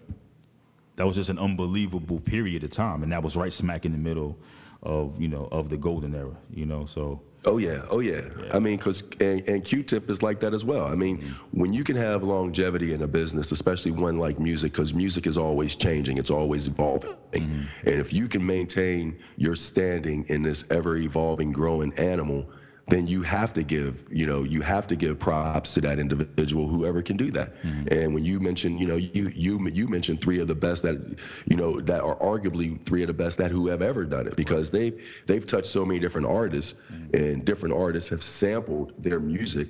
that 0.97 1.05
was 1.07 1.15
just 1.15 1.29
an 1.29 1.39
unbelievable 1.39 2.19
period 2.19 2.63
of 2.63 2.69
time, 2.71 3.01
and 3.03 3.11
that 3.11 3.23
was 3.23 3.35
right 3.37 3.53
smack 3.53 3.85
in 3.85 3.91
the 3.91 3.97
middle 3.97 4.37
of 4.83 5.19
you 5.19 5.27
know 5.27 5.47
of 5.51 5.69
the 5.69 5.77
golden 5.77 6.13
era. 6.13 6.35
You 6.53 6.65
know, 6.65 6.85
so 6.85 7.21
Oh 7.45 7.57
yeah, 7.57 7.81
oh 7.89 7.99
yeah. 7.99 8.21
I 8.51 8.59
mean, 8.59 8.77
because 8.77 9.03
and, 9.21 9.47
and 9.47 9.63
Q-Tip 9.63 10.09
is 10.09 10.21
like 10.21 10.39
that 10.41 10.53
as 10.53 10.65
well. 10.65 10.85
I 10.85 10.95
mean, 10.95 11.19
mm-hmm. 11.19 11.59
when 11.59 11.71
you 11.71 11.83
can 11.83 11.95
have 11.95 12.23
longevity 12.23 12.93
in 12.93 13.03
a 13.03 13.07
business, 13.07 13.51
especially 13.51 13.91
one 13.91 14.17
like 14.17 14.39
music, 14.39 14.73
because 14.73 14.93
music 14.93 15.27
is 15.27 15.37
always 15.37 15.75
changing, 15.75 16.17
it's 16.17 16.31
always 16.31 16.67
evolving, 16.67 17.15
mm-hmm. 17.31 17.87
and 17.87 17.99
if 17.99 18.11
you 18.11 18.27
can 18.27 18.45
maintain 18.45 19.17
your 19.37 19.55
standing 19.55 20.25
in 20.27 20.43
this 20.43 20.65
ever 20.71 20.97
evolving, 20.97 21.51
growing 21.53 21.93
animal, 21.93 22.49
then 22.87 23.05
you 23.05 23.21
have 23.21 23.53
to 23.53 23.63
give, 23.63 24.05
you 24.09 24.25
know, 24.25 24.43
you 24.43 24.61
have 24.61 24.87
to 24.87 24.95
give 24.95 25.19
props 25.19 25.73
to 25.73 25.81
that 25.81 25.99
individual, 25.99 26.69
whoever 26.69 27.01
can 27.01 27.17
do 27.17 27.29
that. 27.31 27.61
Mm-hmm. 27.61 27.87
And 27.91 28.13
when 28.13 28.23
you 28.23 28.39
mention, 28.39 28.77
you 28.77 28.87
know, 28.87 28.95
you 28.95 29.29
you 29.35 29.67
you 29.67 29.87
mentioned 29.87 30.21
three 30.21 30.39
of 30.39 30.47
the 30.47 30.55
best 30.55 30.83
that, 30.83 31.17
you 31.45 31.57
know, 31.57 31.81
that 31.81 32.01
are 32.01 32.15
arguably 32.15 32.81
three 32.81 33.03
of 33.03 33.07
the 33.07 33.13
best 33.13 33.37
that 33.39 33.51
who 33.51 33.67
have 33.67 33.81
ever 33.81 34.05
done 34.05 34.27
it 34.27 34.35
because 34.35 34.71
they've 34.71 35.23
they've 35.25 35.45
touched 35.45 35.67
so 35.67 35.85
many 35.85 35.99
different 35.99 36.27
artists, 36.27 36.75
mm-hmm. 36.91 37.15
and 37.15 37.45
different 37.45 37.75
artists 37.75 38.09
have 38.09 38.23
sampled 38.23 38.95
their 39.03 39.19
music 39.19 39.67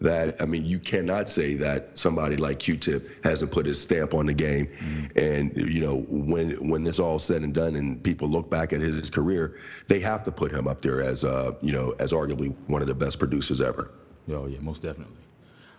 that 0.00 0.40
I 0.40 0.46
mean, 0.46 0.64
you 0.64 0.78
cannot 0.78 1.30
say 1.30 1.54
that 1.54 1.98
somebody 1.98 2.36
like 2.36 2.58
Q-Tip 2.58 3.24
hasn't 3.24 3.52
put 3.52 3.66
his 3.66 3.80
stamp 3.80 4.14
on 4.14 4.26
the 4.26 4.34
game. 4.34 4.68
And 5.16 5.56
you 5.56 5.80
know, 5.80 6.04
when 6.08 6.68
when 6.68 6.84
this 6.84 6.98
all 6.98 7.18
said 7.18 7.42
and 7.42 7.54
done, 7.54 7.76
and 7.76 8.02
people 8.02 8.28
look 8.28 8.50
back 8.50 8.72
at 8.72 8.80
his 8.80 9.10
career, 9.10 9.58
they 9.88 10.00
have 10.00 10.24
to 10.24 10.32
put 10.32 10.52
him 10.52 10.68
up 10.68 10.82
there 10.82 11.02
as 11.02 11.24
uh, 11.24 11.52
you 11.60 11.72
know, 11.72 11.94
as 11.98 12.12
arguably 12.12 12.54
one 12.66 12.82
of 12.82 12.88
the 12.88 12.94
best 12.94 13.18
producers 13.18 13.60
ever. 13.60 13.90
Oh 14.30 14.46
yeah, 14.46 14.58
most 14.60 14.82
definitely. 14.82 15.16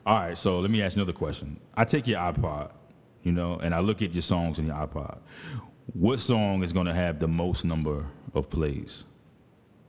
All 0.06 0.16
right, 0.16 0.38
so 0.38 0.60
let 0.60 0.72
me 0.72 0.82
ask 0.82 0.96
you 0.96 1.02
another 1.02 1.18
question. 1.18 1.60
I 1.76 1.84
take 1.84 2.08
your 2.08 2.20
iPod, 2.20 2.72
you 3.24 3.34
know, 3.34 3.60
and 3.62 3.76
I 3.76 3.82
look 3.82 4.02
at 4.02 4.14
your 4.14 4.22
songs 4.22 4.58
in 4.58 4.68
your 4.68 4.76
iPod. 4.76 5.18
What 5.94 6.22
song 6.22 6.64
is 6.64 6.72
going 6.72 6.86
to 6.86 6.94
have 6.94 7.20
the 7.20 7.28
most 7.28 7.66
number 7.66 8.06
of 8.34 8.50
plays? 8.50 9.04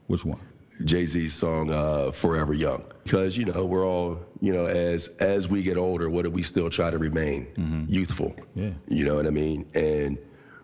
Which 0.07 0.25
one? 0.25 0.41
Jay 0.85 1.05
Z's 1.05 1.33
song 1.33 1.71
uh, 1.71 2.11
"Forever 2.11 2.53
Young," 2.53 2.83
because 3.03 3.37
you 3.37 3.45
know 3.45 3.65
we're 3.65 3.85
all 3.85 4.19
you 4.41 4.53
know 4.53 4.65
as 4.65 5.09
as 5.19 5.47
we 5.47 5.63
get 5.63 5.77
older, 5.77 6.09
what 6.09 6.23
do 6.23 6.31
we 6.31 6.41
still 6.41 6.69
try 6.69 6.89
to 6.89 6.97
remain 6.97 7.45
mm-hmm. 7.57 7.85
youthful? 7.87 8.35
Yeah. 8.55 8.71
You 8.87 9.05
know 9.05 9.15
what 9.15 9.27
I 9.27 9.31
mean? 9.31 9.69
And 9.73 10.17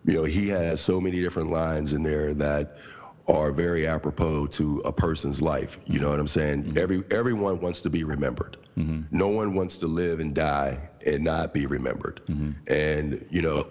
you 0.06 0.14
know 0.14 0.24
he 0.24 0.50
has 0.50 0.82
so 0.82 1.02
many 1.02 1.20
different 1.22 1.52
lines 1.52 1.94
in 1.94 2.04
there 2.04 2.34
that 2.36 2.78
are 3.28 3.52
very 3.52 3.88
apropos 3.88 4.48
to 4.48 4.80
a 4.86 4.92
person's 4.94 5.42
life. 5.42 5.80
You 5.86 6.00
know 6.00 6.10
what 6.10 6.20
I'm 6.20 6.28
saying? 6.28 6.64
Mm-hmm. 6.64 6.78
Every 6.78 7.04
everyone 7.12 7.60
wants 7.60 7.82
to 7.82 7.90
be 7.90 8.04
remembered. 8.04 8.58
Mm-hmm. 8.78 9.18
No 9.18 9.30
one 9.30 9.56
wants 9.56 9.78
to 9.78 9.88
live 9.88 10.20
and 10.20 10.36
die 10.36 10.90
and 11.06 11.24
not 11.24 11.54
be 11.54 11.66
remembered. 11.66 12.22
And 12.68 13.26
you 13.30 13.42
know 13.42 13.64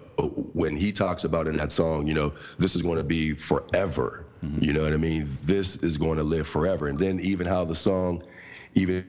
when 0.53 0.75
he 0.75 0.91
talks 0.91 1.23
about 1.23 1.47
in 1.47 1.57
that 1.57 1.71
song, 1.71 2.07
you 2.07 2.13
know 2.13 2.33
this 2.57 2.75
is 2.75 2.81
going 2.81 2.97
to 2.97 3.03
be 3.03 3.33
forever. 3.33 4.24
You 4.59 4.73
know 4.73 4.83
what 4.83 4.93
I 4.93 4.97
mean? 4.97 5.27
This 5.43 5.77
is 5.77 5.97
going 5.97 6.17
to 6.17 6.23
live 6.23 6.47
forever. 6.47 6.87
And 6.87 6.99
then 6.99 7.19
even 7.19 7.47
how 7.47 7.65
the 7.65 7.73
song 7.73 8.21
even 8.75 9.05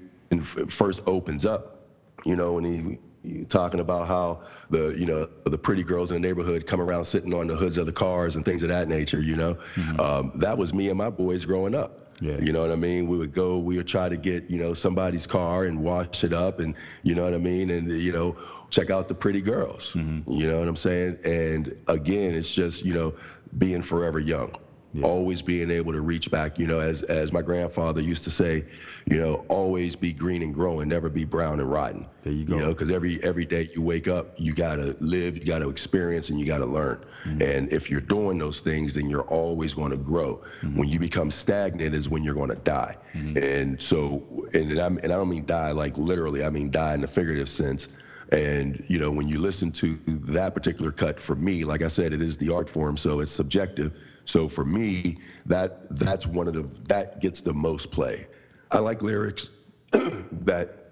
first 0.68 1.02
opens 1.06 1.44
up, 1.44 1.88
you 2.24 2.36
know, 2.36 2.54
when 2.54 2.64
he, 2.64 2.98
he 3.22 3.44
talking 3.44 3.80
about 3.80 4.08
how 4.08 4.42
the 4.70 4.94
you 4.98 5.04
know 5.04 5.28
the 5.44 5.58
pretty 5.58 5.82
girls 5.82 6.10
in 6.10 6.20
the 6.20 6.26
neighborhood 6.26 6.66
come 6.66 6.80
around 6.80 7.04
sitting 7.04 7.34
on 7.34 7.48
the 7.48 7.56
hoods 7.56 7.76
of 7.76 7.86
the 7.86 7.92
cars 7.92 8.36
and 8.36 8.44
things 8.44 8.62
of 8.62 8.70
that 8.70 8.88
nature. 8.88 9.20
You 9.20 9.36
know, 9.36 9.58
um, 9.98 10.32
that 10.36 10.56
was 10.56 10.72
me 10.72 10.88
and 10.88 10.96
my 10.96 11.10
boys 11.10 11.44
growing 11.44 11.74
up. 11.74 12.06
Yeah. 12.20 12.38
You 12.40 12.52
know 12.52 12.62
what 12.62 12.72
I 12.72 12.76
mean? 12.76 13.08
We 13.08 13.18
would 13.18 13.32
go, 13.32 13.58
we 13.58 13.76
would 13.76 13.86
try 13.86 14.08
to 14.08 14.16
get, 14.16 14.48
you 14.50 14.58
know, 14.58 14.72
somebody's 14.74 15.26
car 15.26 15.64
and 15.64 15.82
wash 15.82 16.24
it 16.24 16.32
up 16.32 16.60
and, 16.60 16.74
you 17.02 17.14
know 17.14 17.24
what 17.24 17.34
I 17.34 17.38
mean? 17.38 17.70
And, 17.70 17.90
you 17.92 18.10
know, 18.10 18.36
check 18.70 18.88
out 18.88 19.08
the 19.08 19.14
pretty 19.14 19.42
girls. 19.42 19.94
You 20.26 20.48
know 20.48 20.58
what 20.58 20.66
I'm 20.66 20.76
saying? 20.76 21.18
And 21.26 21.76
again, 21.88 22.34
it's 22.34 22.52
just, 22.52 22.84
you 22.86 22.94
know, 22.94 23.14
being 23.58 23.82
forever 23.82 24.18
young. 24.18 24.56
Always 25.04 25.42
being 25.42 25.70
able 25.70 25.92
to 25.92 26.00
reach 26.00 26.30
back, 26.30 26.58
you 26.58 26.66
know, 26.66 26.80
as 26.80 27.02
as 27.02 27.32
my 27.32 27.42
grandfather 27.42 28.00
used 28.00 28.24
to 28.24 28.30
say, 28.30 28.64
you 29.06 29.18
know, 29.18 29.44
always 29.48 29.96
be 29.96 30.12
green 30.12 30.42
and 30.42 30.54
growing, 30.54 30.88
never 30.88 31.08
be 31.08 31.24
brown 31.24 31.60
and 31.60 31.70
rotten. 31.70 32.06
There 32.22 32.32
you 32.32 32.44
go. 32.44 32.54
You 32.54 32.60
know, 32.60 32.68
because 32.68 32.90
every 32.90 33.22
every 33.22 33.44
day 33.44 33.68
you 33.74 33.82
wake 33.82 34.08
up, 34.08 34.34
you 34.36 34.54
gotta 34.54 34.96
live, 35.00 35.36
you 35.36 35.44
gotta 35.44 35.68
experience, 35.68 36.30
and 36.30 36.38
you 36.38 36.46
gotta 36.46 36.66
learn. 36.66 37.04
Mm-hmm. 37.24 37.42
And 37.42 37.72
if 37.72 37.90
you're 37.90 38.00
doing 38.00 38.38
those 38.38 38.60
things, 38.60 38.94
then 38.94 39.08
you're 39.08 39.22
always 39.22 39.74
going 39.74 39.90
to 39.90 39.96
grow. 39.96 40.36
Mm-hmm. 40.36 40.76
When 40.76 40.88
you 40.88 40.98
become 40.98 41.30
stagnant, 41.30 41.94
is 41.94 42.08
when 42.08 42.22
you're 42.22 42.34
going 42.34 42.50
to 42.50 42.56
die. 42.56 42.96
And 43.14 43.80
so, 43.80 44.46
and 44.52 44.78
I 44.78 44.86
and 44.86 45.04
I 45.04 45.08
don't 45.08 45.28
mean 45.28 45.46
die 45.46 45.72
like 45.72 45.96
literally. 45.96 46.44
I 46.44 46.50
mean 46.50 46.70
die 46.70 46.94
in 46.94 47.00
the 47.00 47.08
figurative 47.08 47.48
sense. 47.48 47.88
And 48.32 48.84
you 48.88 48.98
know, 48.98 49.10
when 49.10 49.28
you 49.28 49.38
listen 49.38 49.70
to 49.72 49.94
that 50.06 50.54
particular 50.54 50.92
cut, 50.92 51.18
for 51.20 51.36
me, 51.36 51.64
like 51.64 51.82
I 51.82 51.88
said, 51.88 52.12
it 52.12 52.20
is 52.20 52.36
the 52.36 52.52
art 52.52 52.68
form, 52.68 52.96
so 52.96 53.20
it's 53.20 53.30
subjective. 53.30 53.98
So 54.26 54.48
for 54.48 54.64
me, 54.64 55.18
that 55.46 55.88
that's 55.98 56.26
one 56.26 56.48
of 56.48 56.54
the 56.54 56.62
that 56.88 57.20
gets 57.20 57.40
the 57.40 57.54
most 57.54 57.90
play. 57.90 58.26
I 58.70 58.80
like 58.80 59.00
lyrics 59.00 59.50
that 59.92 60.90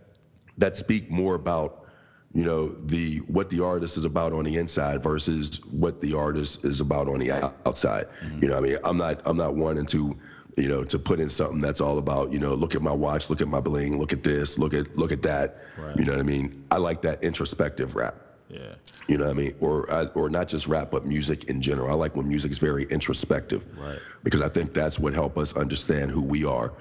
that 0.57 0.77
speak 0.77 1.11
more 1.11 1.35
about 1.35 1.85
you 2.33 2.44
know 2.44 2.68
the 2.68 3.18
what 3.27 3.51
the 3.51 3.62
artist 3.62 3.97
is 3.97 4.05
about 4.05 4.33
on 4.33 4.44
the 4.44 4.57
inside 4.57 5.03
versus 5.03 5.61
what 5.70 6.01
the 6.01 6.14
artist 6.14 6.64
is 6.64 6.81
about 6.81 7.09
on 7.09 7.18
the 7.18 7.31
out- 7.31 7.57
outside 7.64 8.07
mm-hmm. 8.25 8.42
you 8.42 8.49
know 8.49 8.55
what 8.55 8.64
i 8.64 8.66
mean 8.66 8.79
i'm 8.85 8.97
not 8.97 9.20
i'm 9.25 9.37
not 9.37 9.55
wanting 9.55 9.87
to 9.87 10.18
you 10.57 10.68
know 10.68 10.83
to 10.85 10.99
put 10.99 11.20
in 11.20 11.31
something 11.31 11.59
that's 11.59 11.81
all 11.81 11.99
about 11.99 12.33
you 12.33 12.38
know 12.38 12.55
look 12.55 12.75
at 12.75 12.83
my 12.83 12.92
watch 12.92 13.31
look 13.31 13.40
at 13.40 13.49
my 13.49 13.61
bling 13.61 13.99
look 13.99 14.12
at 14.12 14.23
this 14.23 14.59
look 14.59 14.75
at 14.75 14.97
look 14.97 15.12
at 15.12 15.23
that. 15.23 15.59
Right. 15.77 15.97
you 15.97 16.05
know 16.05 16.12
what 16.12 16.20
i 16.20 16.25
mean? 16.25 16.64
I 16.70 16.79
like 16.79 17.03
that 17.03 17.23
introspective 17.25 17.94
rap 17.94 18.16
Yeah. 18.49 18.75
you 19.09 19.17
know 19.19 19.25
what 19.25 19.31
I 19.31 19.35
mean? 19.35 19.55
Or 19.61 19.91
I- 19.93 20.07
or 20.15 20.29
not 20.29 20.49
just 20.49 20.67
rap, 20.69 20.91
but 20.91 21.07
music 21.07 21.45
in 21.45 21.61
general. 21.63 21.91
I 21.91 21.95
like 21.95 22.15
when 22.15 22.29
music 22.29 22.51
is 22.51 22.59
very 22.59 22.85
introspective, 22.85 23.65
Right. 23.79 23.99
Because 24.23 24.43
I 24.43 24.49
think 24.49 24.73
that's 24.75 24.99
what 24.99 25.15
help 25.15 25.39
us 25.39 25.57
understand 25.57 26.11
who 26.11 26.23
we 26.23 26.45
are. 26.45 26.73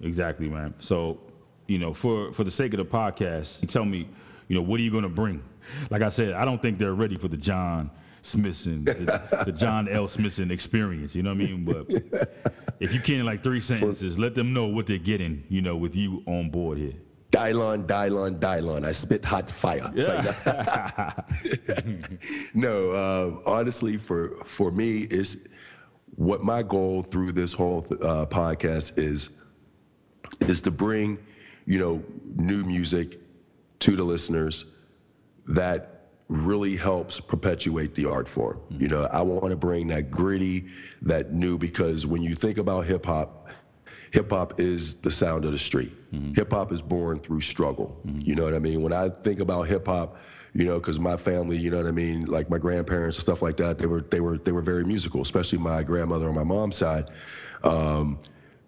Exactly, 0.00 0.48
man. 0.48 0.74
So, 0.80 1.18
you 1.66 1.78
know, 1.78 1.92
for 1.94 2.32
for 2.32 2.44
the 2.44 2.50
sake 2.50 2.72
of 2.74 2.78
the 2.78 2.84
podcast, 2.84 3.66
tell 3.68 3.84
me, 3.84 4.08
you 4.48 4.56
know, 4.56 4.62
what 4.62 4.78
are 4.80 4.82
you 4.82 4.90
going 4.90 5.02
to 5.02 5.08
bring? 5.08 5.42
Like 5.90 6.02
I 6.02 6.08
said, 6.08 6.32
I 6.32 6.44
don't 6.44 6.60
think 6.62 6.78
they're 6.78 6.94
ready 6.94 7.16
for 7.16 7.28
the 7.28 7.36
John 7.36 7.90
Smithson, 8.22 8.84
the, 8.84 9.42
the 9.46 9.52
John 9.52 9.88
L. 9.88 10.08
Smithson 10.08 10.50
experience. 10.50 11.14
You 11.14 11.22
know 11.22 11.30
what 11.34 11.42
I 11.42 11.46
mean? 11.46 11.64
But 11.64 12.32
if 12.80 12.92
you 12.94 13.00
can, 13.00 13.20
in 13.20 13.26
like 13.26 13.42
three 13.42 13.60
sentences, 13.60 14.18
let 14.18 14.34
them 14.34 14.52
know 14.52 14.66
what 14.66 14.86
they're 14.86 14.98
getting. 14.98 15.44
You 15.48 15.62
know, 15.62 15.76
with 15.76 15.94
you 15.96 16.22
on 16.26 16.50
board 16.50 16.78
here. 16.78 16.94
Dylan, 17.30 17.86
Dylan, 17.86 18.38
Dylan. 18.38 18.86
I 18.86 18.92
spit 18.92 19.24
hot 19.24 19.50
fire. 19.50 19.92
It's 19.94 20.08
like 20.08 20.24
no, 22.54 22.90
uh, 22.90 23.50
honestly, 23.50 23.98
for 23.98 24.36
for 24.44 24.70
me, 24.70 25.02
is 25.02 25.46
what 26.16 26.42
my 26.42 26.62
goal 26.62 27.02
through 27.02 27.32
this 27.32 27.52
whole 27.52 27.86
uh, 28.02 28.26
podcast 28.26 28.98
is 28.98 29.30
is 30.40 30.62
to 30.62 30.70
bring, 30.70 31.18
you 31.66 31.78
know, 31.78 32.02
new 32.36 32.64
music 32.64 33.20
to 33.80 33.94
the 33.96 34.04
listeners 34.04 34.64
that 35.46 36.10
really 36.28 36.76
helps 36.76 37.20
perpetuate 37.20 37.94
the 37.94 38.06
art 38.06 38.28
form. 38.28 38.60
You 38.70 38.88
know, 38.88 39.04
I 39.04 39.22
want 39.22 39.50
to 39.50 39.56
bring 39.56 39.88
that 39.88 40.10
gritty, 40.10 40.66
that 41.02 41.32
new, 41.32 41.56
because 41.56 42.06
when 42.06 42.22
you 42.22 42.34
think 42.34 42.58
about 42.58 42.86
hip 42.86 43.06
hop, 43.06 43.48
hip 44.12 44.30
hop 44.30 44.60
is 44.60 44.96
the 44.96 45.10
sound 45.10 45.44
of 45.44 45.52
the 45.52 45.58
street. 45.58 45.94
Hip 46.34 46.52
hop 46.52 46.72
is 46.72 46.80
born 46.80 47.20
through 47.20 47.40
struggle. 47.42 48.00
You 48.04 48.34
know 48.34 48.44
what 48.44 48.54
I 48.54 48.58
mean? 48.58 48.82
When 48.82 48.92
I 48.92 49.08
think 49.10 49.40
about 49.40 49.68
hip 49.68 49.86
hop, 49.86 50.16
you 50.54 50.64
know, 50.64 50.78
because 50.78 50.98
my 50.98 51.16
family, 51.16 51.56
you 51.56 51.70
know 51.70 51.76
what 51.76 51.86
I 51.86 51.90
mean, 51.92 52.24
like 52.24 52.48
my 52.48 52.58
grandparents 52.58 53.18
and 53.18 53.22
stuff 53.22 53.42
like 53.42 53.58
that, 53.58 53.78
they 53.78 53.86
were 53.86 54.00
they 54.00 54.20
were 54.20 54.38
they 54.38 54.52
were 54.52 54.62
very 54.62 54.84
musical, 54.84 55.20
especially 55.20 55.58
my 55.58 55.82
grandmother 55.82 56.28
on 56.28 56.34
my 56.34 56.44
mom's 56.44 56.76
side. 56.76 57.10
Um, 57.62 58.18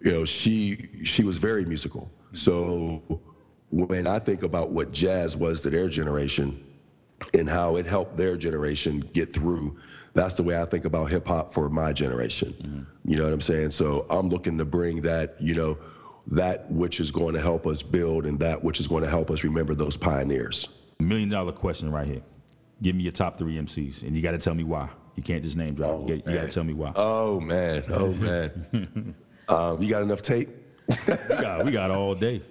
you 0.01 0.11
know, 0.11 0.25
she 0.25 0.89
she 1.03 1.23
was 1.23 1.37
very 1.37 1.65
musical. 1.65 2.11
So 2.33 3.21
when 3.69 4.05
I 4.07 4.19
think 4.19 4.43
about 4.43 4.71
what 4.71 4.91
jazz 4.91 5.35
was 5.35 5.61
to 5.61 5.69
their 5.69 5.89
generation, 5.89 6.63
and 7.33 7.49
how 7.49 7.75
it 7.75 7.85
helped 7.85 8.17
their 8.17 8.37
generation 8.37 8.99
get 9.13 9.31
through. 9.31 9.77
That's 10.13 10.33
the 10.33 10.43
way 10.43 10.59
I 10.59 10.65
think 10.65 10.85
about 10.85 11.05
hip 11.05 11.27
hop 11.27 11.53
for 11.53 11.69
my 11.69 11.93
generation. 11.93 12.87
You 13.05 13.17
know 13.17 13.23
what 13.23 13.33
I'm 13.33 13.41
saying? 13.41 13.71
So 13.71 14.05
I'm 14.09 14.29
looking 14.29 14.57
to 14.57 14.65
bring 14.65 15.01
that, 15.03 15.35
you 15.39 15.55
know, 15.55 15.77
that 16.27 16.71
which 16.71 16.99
is 16.99 17.11
going 17.11 17.33
to 17.33 17.41
help 17.41 17.65
us 17.67 17.81
build 17.81 18.25
and 18.25 18.39
that 18.39 18.63
which 18.63 18.79
is 18.79 18.87
going 18.87 19.03
to 19.03 19.09
help 19.09 19.31
us 19.31 19.43
remember 19.43 19.73
those 19.75 19.97
pioneers. 19.97 20.67
Million 20.99 21.29
dollar 21.29 21.51
question 21.51 21.91
right 21.91 22.07
here. 22.07 22.21
Give 22.81 22.95
me 22.95 23.03
your 23.03 23.11
top 23.11 23.37
three 23.37 23.57
MCs, 23.57 24.01
and 24.03 24.15
you 24.15 24.21
got 24.21 24.31
to 24.31 24.37
tell 24.37 24.53
me 24.55 24.63
why. 24.63 24.89
You 25.15 25.23
can't 25.23 25.43
just 25.43 25.55
name 25.57 25.75
drop. 25.75 26.07
you 26.07 26.17
got 26.17 26.25
to 26.25 26.47
tell 26.49 26.63
me 26.63 26.73
why. 26.73 26.93
Oh 26.95 27.39
man, 27.39 27.83
oh 27.89 28.07
man. 28.13 29.15
um, 29.47 29.81
you 29.81 29.89
got 29.89 30.01
enough 30.01 30.21
tape? 30.21 30.49
we, 31.07 31.15
got, 31.15 31.65
we 31.65 31.71
got 31.71 31.91
all 31.91 32.15
day. 32.15 32.41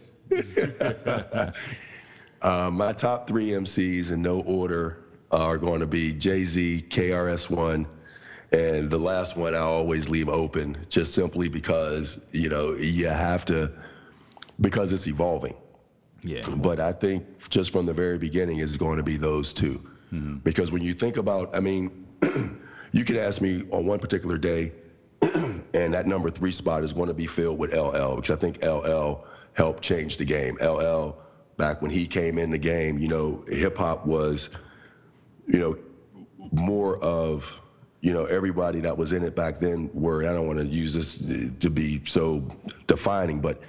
Uh, 2.42 2.70
my 2.72 2.92
top 2.92 3.26
three 3.26 3.48
MCs 3.48 4.12
in 4.12 4.22
no 4.22 4.40
order 4.42 5.04
are 5.30 5.58
going 5.58 5.80
to 5.80 5.86
be 5.86 6.12
Jay 6.12 6.44
Z, 6.44 6.86
KRS-One, 6.88 7.86
and 8.52 8.90
the 8.90 8.98
last 8.98 9.36
one 9.36 9.54
I 9.54 9.58
always 9.58 10.08
leave 10.08 10.28
open, 10.28 10.76
just 10.88 11.14
simply 11.14 11.48
because 11.48 12.26
you 12.32 12.48
know 12.48 12.74
you 12.74 13.08
have 13.08 13.44
to, 13.46 13.72
because 14.60 14.92
it's 14.92 15.06
evolving. 15.06 15.56
Yeah. 16.22 16.42
But 16.56 16.80
I 16.80 16.92
think 16.92 17.48
just 17.48 17.70
from 17.70 17.86
the 17.86 17.94
very 17.94 18.18
beginning 18.18 18.58
is 18.58 18.76
going 18.76 18.98
to 18.98 19.02
be 19.02 19.16
those 19.16 19.54
2 19.54 19.90
mm-hmm. 20.12 20.36
Because 20.38 20.70
when 20.70 20.82
you 20.82 20.92
think 20.92 21.16
about, 21.16 21.54
I 21.54 21.60
mean, 21.60 22.06
you 22.92 23.04
could 23.04 23.16
ask 23.16 23.40
me 23.40 23.62
on 23.70 23.86
one 23.86 23.98
particular 23.98 24.36
day, 24.36 24.72
and 25.22 25.94
that 25.94 26.06
number 26.06 26.30
three 26.30 26.52
spot 26.52 26.82
is 26.82 26.92
going 26.92 27.08
to 27.08 27.14
be 27.14 27.26
filled 27.26 27.58
with 27.58 27.72
LL, 27.72 28.16
because 28.16 28.30
I 28.30 28.36
think 28.36 28.62
LL 28.64 29.24
helped 29.54 29.82
change 29.82 30.16
the 30.16 30.24
game. 30.24 30.56
LL, 30.62 31.16
back 31.56 31.82
when 31.82 31.90
he 31.90 32.06
came 32.06 32.38
in 32.38 32.50
the 32.50 32.58
game, 32.58 32.98
you 32.98 33.08
know, 33.08 33.44
hip 33.48 33.76
hop 33.76 34.06
was, 34.06 34.50
you 35.46 35.58
know, 35.58 35.78
more 36.52 37.02
of 37.02 37.59
you 38.00 38.12
know, 38.12 38.24
everybody 38.24 38.80
that 38.80 38.96
was 38.96 39.12
in 39.12 39.22
it 39.22 39.34
back 39.34 39.58
then 39.58 39.90
were, 39.92 40.24
I 40.26 40.32
don't 40.32 40.46
want 40.46 40.58
to 40.58 40.66
use 40.66 40.94
this 40.94 41.18
to 41.60 41.70
be 41.70 42.02
so 42.04 42.46
defining, 42.86 43.40
but 43.40 43.60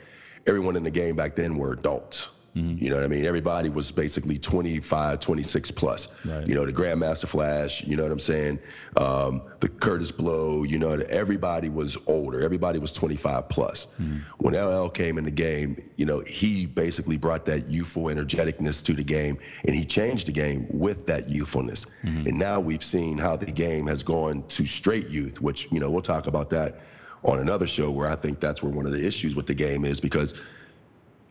everyone 0.48 0.76
in 0.76 0.84
the 0.84 0.92
game 0.92 1.16
back 1.16 1.36
then 1.36 1.58
were 1.58 1.74
adults. 1.74 2.30
Mm-hmm. 2.56 2.84
You 2.84 2.90
know 2.90 2.98
what 2.98 3.06
I 3.06 3.08
mean? 3.08 3.26
Everybody 3.26 3.70
was 3.70 3.92
basically 3.92 4.38
25, 4.38 5.20
26 5.20 5.72
plus. 5.72 6.10
Right. 6.26 6.46
You 6.46 6.56
know, 6.56 6.66
the 6.66 6.74
Grandmaster 6.74 7.28
Flash, 7.28 7.84
you 7.86 7.96
know 7.96 8.04
what 8.04 8.12
I'm 8.12 8.20
saying? 8.20 8.60
Um, 8.98 9.42
the 9.62 9.70
Kurtis 9.70 10.16
Blow, 10.16 10.64
you 10.64 10.78
know, 10.78 10.92
everybody 11.10 11.70
was 11.70 11.98
older. 12.08 12.44
Everybody 12.44 12.80
was 12.80 12.92
25 12.92 13.48
plus. 13.48 13.88
Mm-hmm. 14.02 14.18
When 14.40 14.54
LL 14.54 14.90
came 14.90 15.18
in 15.18 15.24
the 15.24 15.32
game, 15.32 15.82
you 15.96 16.06
know, 16.06 16.20
he 16.20 16.66
basically 16.66 17.18
brought 17.18 17.46
that 17.46 17.70
youthful 17.70 18.04
energeticness 18.04 18.84
to 18.86 18.94
the 18.94 19.04
game 19.04 19.38
and 19.64 19.76
he 19.76 19.86
changed 19.86 20.28
the 20.28 20.34
game 20.34 20.68
with 20.70 21.06
that 21.06 21.30
youthfulness. 21.30 21.86
Mm-hmm. 22.04 22.28
And 22.28 22.40
now 22.40 22.60
we've 22.60 22.84
seen 22.84 23.18
how 23.18 23.38
the 23.38 23.52
game 23.52 23.88
has 23.88 24.04
gone 24.04 24.44
to 24.50 24.66
straight 24.66 25.08
youth, 25.08 25.40
which, 25.42 25.72
you 25.72 25.80
know, 25.80 25.90
we'll 25.90 26.02
talk 26.02 26.28
about 26.28 26.50
that 26.50 26.82
on 27.24 27.40
another 27.40 27.68
show 27.68 27.92
where 27.92 28.10
I 28.10 28.16
think 28.16 28.40
that's 28.40 28.64
where 28.64 28.72
one 28.72 28.86
of 28.86 28.92
the 28.92 29.06
issues 29.06 29.36
with 29.36 29.48
the 29.48 29.54
game 29.54 29.86
is 29.86 30.00
because 30.00 30.34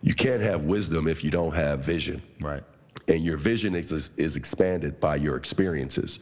you 0.03 0.15
can't 0.15 0.41
have 0.43 0.65
wisdom 0.65 1.07
if 1.07 1.23
you 1.25 1.31
don't 1.31 1.55
have 1.55 1.81
vision 1.85 2.23
Right. 2.41 2.63
and 3.09 3.21
your 3.25 3.37
vision 3.37 3.75
is, 3.75 4.11
is 4.17 4.37
expanded 4.37 4.99
by 5.01 5.17
your 5.17 5.37
experiences. 5.37 6.21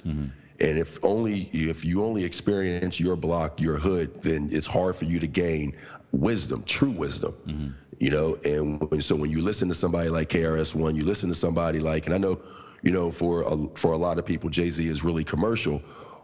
And 0.61 0.77
if 0.77 0.99
only 1.05 1.43
if 1.53 1.85
you 1.85 2.05
only 2.05 2.25
experience 2.25 2.99
your 2.99 3.15
block, 3.15 3.61
your 3.61 3.79
hood, 3.79 4.23
then 4.23 4.49
it's 4.51 4.67
hard 4.67 4.97
for 4.97 5.05
you 5.05 5.21
to 5.21 5.27
gain 5.29 5.77
wisdom, 6.11 6.65
true 6.65 6.91
wisdom. 6.91 7.75
You 8.01 8.11
know, 8.11 8.37
and 8.45 9.03
so 9.03 9.15
when 9.17 9.31
you 9.31 9.41
listen 9.43 9.69
to 9.69 9.75
somebody 9.75 10.09
like 10.09 10.29
KRS 10.31 10.75
One, 10.75 10.95
you 10.97 11.05
listen 11.05 11.29
to 11.29 11.35
somebody 11.35 11.79
like, 11.81 12.07
and 12.07 12.15
I 12.15 12.19
know, 12.19 12.41
you 12.83 12.91
know, 12.93 13.11
for 13.11 13.43
a, 13.43 13.57
for 13.77 13.93
a 13.93 13.97
lot 13.97 14.19
of 14.19 14.25
people, 14.27 14.51
Jay 14.51 14.71
Z 14.71 14.87
is 14.87 15.03
really 15.05 15.25
commercial. 15.25 15.81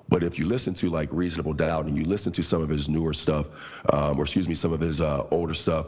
But 0.09 0.23
if 0.23 0.39
you 0.39 0.47
listen 0.47 0.75
to 0.75 0.91
like 0.91 1.09
Reasonable 1.13 1.53
Doubt 1.55 1.87
and 1.87 1.97
you 1.99 2.05
listen 2.05 2.31
to 2.33 2.43
some 2.43 2.61
of 2.63 2.69
his 2.69 2.89
newer 2.89 3.13
stuff, 3.13 3.47
um, 3.93 4.19
or 4.19 4.23
excuse 4.23 4.49
me, 4.49 4.55
some 4.55 4.73
of 4.73 4.81
his 4.81 5.01
uh, 5.01 5.27
older 5.31 5.55
stuff, 5.55 5.87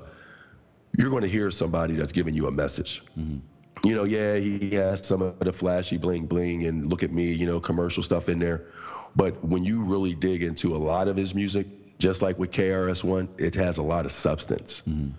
you're 0.99 1.11
going 1.11 1.23
to 1.23 1.29
hear 1.29 1.51
somebody 1.51 1.95
that's 1.95 2.13
giving 2.13 2.35
you 2.35 2.47
a 2.47 2.51
message. 2.51 3.03
Mm-hmm. 3.19 3.39
You 3.87 3.95
know, 3.95 4.05
yeah, 4.05 4.37
he 4.37 4.71
has 4.73 5.07
some 5.07 5.23
of 5.23 5.39
the 5.39 5.53
flashy 5.53 5.97
bling 5.99 6.27
bling 6.27 6.65
and 6.65 6.89
look 6.89 7.03
at 7.03 7.13
me, 7.13 7.33
you 7.33 7.47
know, 7.47 7.61
commercial 7.61 8.03
stuff 8.03 8.29
in 8.29 8.39
there. 8.39 8.67
But 9.15 9.45
when 9.45 9.65
you 9.65 9.83
really 9.83 10.15
dig 10.15 10.43
into 10.43 10.75
a 10.75 10.79
lot 10.79 11.09
of 11.09 11.17
his 11.17 11.35
music, 11.35 11.67
just 11.99 12.21
like 12.21 12.39
with 12.39 12.51
KRS-One, 12.51 13.29
it 13.39 13.55
has 13.55 13.79
a 13.79 13.83
lot 13.83 14.05
of 14.05 14.13
substance. 14.13 14.83
Mm-hmm. 14.89 15.11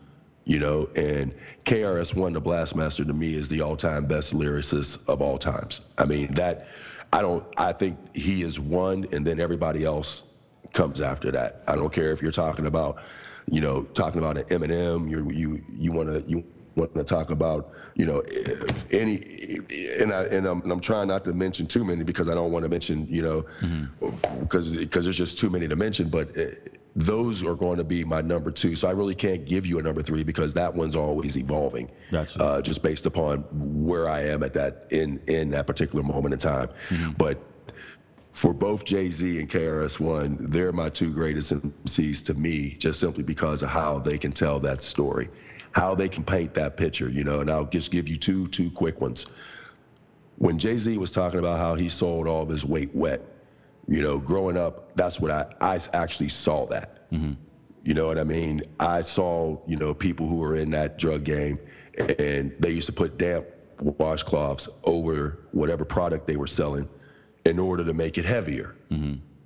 You 0.46 0.60
know, 0.60 0.90
and 0.96 1.36
KRS-One, 1.66 2.34
the 2.34 2.42
Blastmaster, 2.42 3.06
to 3.06 3.14
me 3.14 3.34
is 3.34 3.50
the 3.50 3.62
all-time 3.62 4.06
best 4.06 4.34
lyricist 4.34 5.08
of 5.10 5.22
all 5.22 5.38
times. 5.38 5.82
I 5.98 6.06
mean, 6.06 6.34
that 6.36 6.68
I 7.12 7.22
don't. 7.22 7.46
I 7.58 7.74
think 7.74 8.16
he 8.16 8.44
is 8.44 8.60
one, 8.60 9.08
and 9.12 9.26
then 9.26 9.40
everybody 9.40 9.84
else 9.84 10.24
comes 10.74 11.02
after 11.02 11.32
that. 11.32 11.64
I 11.68 11.76
don't 11.76 11.92
care 11.92 12.12
if 12.12 12.22
you're 12.22 12.32
talking 12.32 12.66
about, 12.66 13.02
you 13.50 13.62
know, 13.62 13.84
talking 13.84 14.20
about 14.20 14.38
an 14.38 14.44
Eminem. 14.46 15.10
You 15.10 15.30
you 15.32 15.64
you 15.78 15.92
want 15.92 16.10
to 16.10 16.24
you 16.30 16.44
want 16.76 16.94
to 16.94 17.04
talk 17.04 17.32
about, 17.32 17.72
you 17.96 18.06
know, 18.06 18.22
any, 18.92 19.16
and 20.00 20.14
I 20.14 20.24
and 20.26 20.46
I'm, 20.46 20.62
and 20.62 20.72
I'm 20.72 20.80
trying 20.80 21.08
not 21.08 21.24
to 21.26 21.34
mention 21.34 21.66
too 21.68 21.84
many 21.84 22.04
because 22.04 22.30
I 22.30 22.34
don't 22.34 22.52
want 22.52 22.64
to 22.64 22.70
mention, 22.70 23.08
you 23.10 23.22
know, 23.22 23.46
because 24.42 24.76
because 24.76 25.06
there's 25.06 25.18
just 25.18 25.40
too 25.40 25.50
many 25.50 25.68
to 25.68 25.76
mention. 25.76 26.10
But 26.10 26.38
uh, 26.38 26.44
those 26.96 27.44
are 27.44 27.56
going 27.56 27.78
to 27.78 27.84
be 27.84 28.04
my 28.04 28.22
number 28.22 28.52
two. 28.52 28.76
So 28.76 28.88
I 28.88 28.92
really 28.92 29.16
can't 29.16 29.46
give 29.46 29.66
you 29.66 29.80
a 29.80 29.82
number 29.82 30.02
three 30.02 30.24
because 30.24 30.54
that 30.56 30.74
one's 30.74 30.96
always 30.96 31.38
evolving, 31.38 31.90
Gotcha. 32.12 32.42
uh, 32.42 32.62
just 32.62 32.82
based 32.84 33.06
upon 33.06 33.40
where 33.52 34.10
I 34.10 34.22
am 34.24 34.44
at 34.44 34.54
that 34.54 34.88
in 34.92 35.22
in 35.28 35.52
that 35.52 35.68
particular 35.68 36.04
moment 36.04 36.34
in 36.34 36.40
time. 36.40 36.70
But 37.18 37.42
for 38.38 38.54
both 38.54 38.86
Jay 38.86 39.08
Z 39.08 39.40
and 39.40 39.50
KRS 39.50 40.00
One, 40.00 40.38
they're 40.40 40.72
my 40.72 40.90
two 40.90 41.12
greatest 41.12 41.52
MCs 41.52 42.24
to 42.26 42.36
me, 42.36 42.76
just 42.78 43.00
simply 43.00 43.24
because 43.24 43.64
of 43.64 43.70
how 43.70 43.98
they 43.98 44.20
can 44.20 44.32
tell 44.32 44.60
that 44.60 44.84
story, 44.84 45.28
how 45.72 45.96
they 45.96 46.08
can 46.08 46.24
paint 46.24 46.54
that 46.54 46.78
picture, 46.78 47.10
you 47.10 47.24
know. 47.24 47.40
And 47.40 47.50
I'll 47.50 47.66
just 47.66 47.92
give 47.92 48.08
you 48.08 48.16
two 48.16 48.48
two 48.50 48.70
quick 48.70 49.02
ones. 49.02 49.26
When 50.38 50.60
Jay 50.60 50.78
Z 50.78 51.00
was 51.00 51.12
talking 51.12 51.40
about 51.40 51.58
how 51.58 51.74
he 51.74 51.90
sold 51.90 52.28
all 52.28 52.44
of 52.44 52.50
his 52.50 52.64
weight 52.64 52.94
wet, 52.94 53.24
you 53.88 54.04
know, 54.04 54.20
growing 54.20 54.56
up, 54.56 54.96
that's 54.96 55.20
what 55.20 55.32
I 55.32 55.52
I 55.60 55.80
actually 55.94 56.30
saw 56.30 56.68
that. 56.68 57.10
Mm-hmm. 57.12 57.34
You 57.82 57.94
know 57.96 58.06
what 58.06 58.20
I 58.20 58.24
mean? 58.24 58.62
I 58.80 59.02
saw, 59.02 59.58
you 59.66 59.78
know, 59.78 59.96
people 59.96 60.28
who 60.28 60.38
were 60.38 60.58
in 60.58 60.70
that 60.72 61.00
drug 61.00 61.24
game 61.24 61.58
and 62.20 62.54
they 62.60 62.70
used 62.70 62.86
to 62.86 62.94
put 62.94 63.18
damp 63.18 63.48
washcloths 63.80 64.70
over 64.84 65.40
whatever 65.54 65.86
product 65.86 66.28
they 66.28 66.36
were 66.36 66.46
selling 66.46 66.88
in 67.48 67.60
order 67.60 67.84
to 67.84 67.94
make 67.94 68.18
it 68.18 68.26
heavier. 68.26 68.76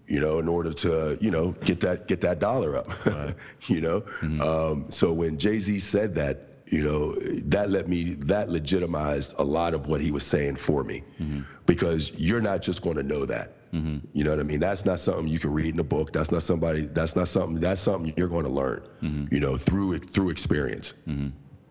You 0.08 0.20
know, 0.20 0.40
in 0.40 0.50
order 0.50 0.74
to, 0.74 1.18
you 1.22 1.32
know, 1.32 1.52
get 1.64 1.80
that 1.82 2.08
get 2.08 2.20
that 2.22 2.40
dollar 2.40 2.76
up. 2.76 2.90
you 3.68 3.80
know? 3.80 4.02
Mm-hmm. 4.02 4.42
Um, 4.42 4.92
so 4.92 5.14
when 5.14 5.38
Jay-Z 5.38 5.80
said 5.80 6.16
that, 6.16 6.48
you 6.66 6.84
know, 6.84 7.16
that 7.46 7.70
let 7.70 7.88
me 7.88 8.16
that 8.16 8.50
legitimized 8.50 9.36
a 9.38 9.44
lot 9.44 9.74
of 9.74 9.88
what 9.88 10.02
he 10.02 10.12
was 10.12 10.26
saying 10.26 10.58
for 10.58 10.84
me. 10.84 11.04
Mm-hmm. 11.20 11.42
Because 11.66 12.20
you're 12.20 12.42
not 12.42 12.62
just 12.62 12.82
gonna 12.82 13.04
know 13.04 13.26
that. 13.26 13.72
Mm-hmm. 13.72 14.06
You 14.12 14.26
know 14.26 14.32
what 14.32 14.40
I 14.42 14.44
mean? 14.44 14.60
That's 14.60 14.84
not 14.84 15.00
something 15.00 15.30
you 15.30 15.40
can 15.40 15.54
read 15.54 15.74
in 15.74 15.80
a 15.80 15.84
book. 15.84 16.12
That's 16.12 16.30
not 16.30 16.44
somebody. 16.44 16.82
That's 16.82 17.16
not 17.16 17.30
something. 17.30 17.62
That's 17.62 17.80
something 17.80 18.14
you're 18.18 18.28
going 18.28 18.44
to 18.44 18.52
learn. 18.52 18.86
You 19.32 19.40
know, 19.40 19.58
through 19.58 20.00
through 20.00 20.30
experience. 20.30 20.94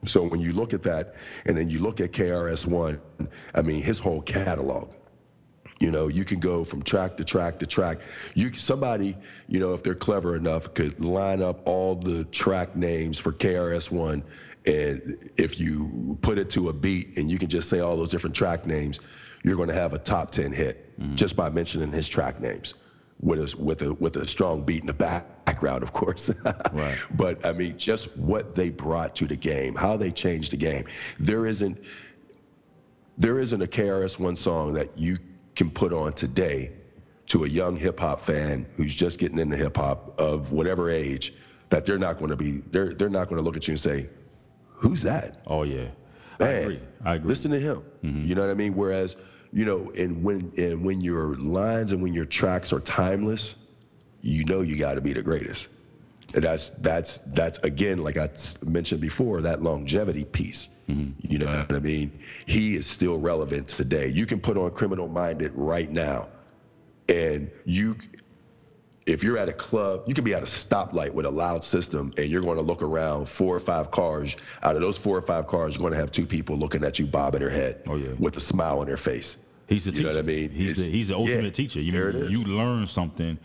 So 0.07 0.23
when 0.23 0.41
you 0.41 0.55
look 0.55 0.73
at 0.73 0.83
that, 0.85 1.15
and 1.45 1.57
then 1.57 1.69
you 1.69 1.81
look 1.81 2.01
at 2.01 2.13
KRS 2.13 2.67
One, 2.67 3.01
I 3.55 3.61
mean, 3.61 3.83
his 3.83 3.99
whole 3.99 4.23
catalog. 4.23 4.95
You 5.81 5.91
know, 5.91 6.09
you 6.09 6.27
can 6.27 6.41
go 6.41 6.63
from 6.63 6.83
track 6.83 7.17
to 7.17 7.25
track 7.25 7.59
to 7.61 7.67
track. 7.67 8.01
You 8.35 8.53
somebody, 8.53 9.17
you 9.49 9.59
know, 9.59 9.73
if 9.73 9.83
they're 9.83 9.95
clever 9.95 10.37
enough, 10.37 10.75
could 10.75 11.01
line 11.01 11.43
up 11.43 11.67
all 11.67 11.95
the 11.95 12.25
track 12.25 12.77
names 12.77 13.19
for 13.19 13.33
KRS 13.33 13.91
One, 13.91 14.23
and 14.67 15.31
if 15.39 15.59
you 15.59 16.19
put 16.21 16.39
it 16.39 16.51
to 16.51 16.69
a 16.69 16.73
beat, 16.75 17.17
and 17.17 17.31
you 17.31 17.39
can 17.39 17.49
just 17.49 17.71
say 17.71 17.81
all 17.81 17.97
those 17.97 18.11
different 18.11 18.37
track 18.37 18.67
names, 18.67 19.01
you're 19.43 19.57
going 19.57 19.69
to 19.69 19.75
have 19.75 19.95
a 19.95 19.99
top 19.99 20.31
ten 20.33 20.53
hit 20.53 20.99
mm. 21.01 21.15
just 21.15 21.35
by 21.35 21.49
mentioning 21.49 21.91
his 21.91 22.07
track 22.07 22.41
names 22.41 22.75
with 23.23 23.39
a 23.39 23.57
with 23.57 23.81
a 23.81 23.95
with 23.95 24.17
a 24.17 24.27
strong 24.27 24.63
beat 24.63 24.83
in 24.83 24.87
the 24.87 24.93
back, 24.93 25.45
background, 25.47 25.83
of 25.83 25.93
course. 25.93 26.31
Right. 26.73 26.99
But 27.17 27.45
I 27.45 27.53
mean, 27.53 27.79
just 27.79 28.17
what 28.17 28.55
they 28.55 28.71
brought 28.71 29.17
to 29.17 29.27
the 29.27 29.35
game, 29.35 29.75
how 29.75 29.97
they 29.97 30.11
changed 30.11 30.53
the 30.53 30.57
game. 30.57 30.85
There 31.19 31.47
isn't 31.47 31.83
there 33.19 33.39
isn't 33.41 33.61
a 33.61 33.67
KRS 33.67 34.19
One 34.19 34.37
song 34.37 34.75
that 34.75 34.97
you 34.99 35.19
can 35.61 35.71
put 35.71 35.93
on 35.93 36.11
today 36.15 36.71
to 37.27 37.45
a 37.45 37.49
young 37.49 37.77
hip 37.77 38.01
hop 38.01 38.19
fan 38.19 38.67
who's 38.79 38.95
just 38.95 39.19
getting 39.19 39.39
into 39.39 39.57
hip 39.57 39.77
hop 39.77 40.19
of 40.19 40.53
whatever 40.53 40.89
age 40.89 41.35
that 41.69 41.85
they're 41.85 41.99
not 41.99 42.17
going 42.17 42.31
to 42.31 42.37
be 42.37 42.63
they're 42.71 42.95
they're 42.95 43.11
not 43.11 43.29
going 43.29 43.37
to 43.37 43.45
look 43.45 43.59
at 43.59 43.69
you 43.69 43.73
and 43.73 43.81
say, 43.81 44.09
"Who's 44.77 45.03
that?" 45.03 45.43
Oh 45.47 45.65
yeah. 45.65 45.89
I 46.41 46.45
Man, 46.45 46.63
agree. 46.63 46.81
I 47.05 47.15
agree. 47.17 47.29
Listen 47.29 47.51
to 47.51 47.61
him. 47.61 47.83
Mm-hmm. 48.03 48.25
You 48.25 48.35
know 48.37 48.41
what 48.41 48.51
I 48.51 48.55
mean? 48.55 48.75
Whereas, 48.75 49.17
you 49.53 49.67
know, 49.67 49.93
and 49.99 50.25
when 50.25 50.51
and 50.57 50.83
when 50.83 51.03
your 51.03 51.37
lines 51.37 51.93
and 51.93 52.03
when 52.03 52.15
your 52.15 52.25
tracks 52.25 52.73
are 52.73 52.81
timeless, 52.81 53.57
you 54.23 54.47
know 54.47 54.63
you 54.63 54.79
got 54.79 54.95
to 54.95 55.03
be 55.03 55.13
the 55.13 55.23
greatest. 55.23 55.69
And 56.35 56.43
that's 56.45 56.71
that's 56.71 57.19
that's 57.19 57.59
again, 57.61 57.99
like 57.99 58.17
I 58.17 58.31
mentioned 58.65 59.01
before, 59.01 59.41
that 59.43 59.63
longevity 59.63 60.25
piece. 60.25 60.69
Mm-hmm. 60.89 61.13
You 61.33 61.39
know 61.39 61.47
what 61.47 61.73
I 61.75 61.81
mean? 61.81 62.19
He 62.47 62.75
is 62.77 62.87
still 62.87 63.19
relevant 63.19 63.69
today. 63.69 64.09
You 64.09 64.27
can 64.27 64.41
put 64.41 64.57
on 64.57 64.71
Criminal 64.73 65.09
Minded 65.09 65.53
right 65.55 65.91
now, 65.91 66.29
and 67.09 67.51
you 67.65 67.97
if 69.07 69.25
you're 69.25 69.39
at 69.39 69.49
a 69.49 69.53
club, 69.53 70.03
you 70.07 70.15
could 70.15 70.25
be 70.25 70.35
at 70.35 70.43
a 70.43 70.47
stoplight 70.47 71.13
with 71.13 71.27
a 71.27 71.31
loud 71.31 71.65
system 71.65 72.13
and 72.17 72.29
you're 72.29 72.43
going 72.43 72.57
to 72.59 72.63
look 72.63 72.81
around 72.83 73.27
four 73.29 73.57
or 73.57 73.59
five 73.61 73.91
cars. 73.91 74.37
Out 74.63 74.77
of 74.77 74.83
those 74.83 74.97
four 74.97 75.17
or 75.17 75.23
five 75.23 75.49
cars, 75.49 75.75
you're 75.75 75.81
going 75.81 75.93
to 75.95 75.99
have 75.99 76.13
two 76.13 76.27
people 76.27 76.57
looking 76.57 76.85
at 76.85 76.99
you 76.99 77.07
bobbing 77.07 77.41
their 77.41 77.51
head 77.51 77.83
Oh, 77.89 77.97
yeah. 77.97 78.11
with 78.21 78.37
a 78.37 78.41
smile 78.41 78.79
on 78.79 78.87
their 78.87 78.99
face. 78.99 79.39
He's 79.69 79.85
the 79.85 79.91
You 79.91 79.97
teacher. 79.97 80.09
know 80.11 80.15
what 80.17 80.19
I 80.25 80.27
mean? 80.27 80.51
He's 80.51 80.85
the, 80.85 80.91
he's 80.91 81.09
the 81.09 81.17
ultimate 81.17 81.45
yeah, 81.45 81.51
teacher. 81.51 81.81
You 81.81 81.91
there 81.93 82.11
it 82.11 82.17
is. 82.17 82.31
you 82.31 82.45
learn 82.45 82.87
something. 82.87 83.39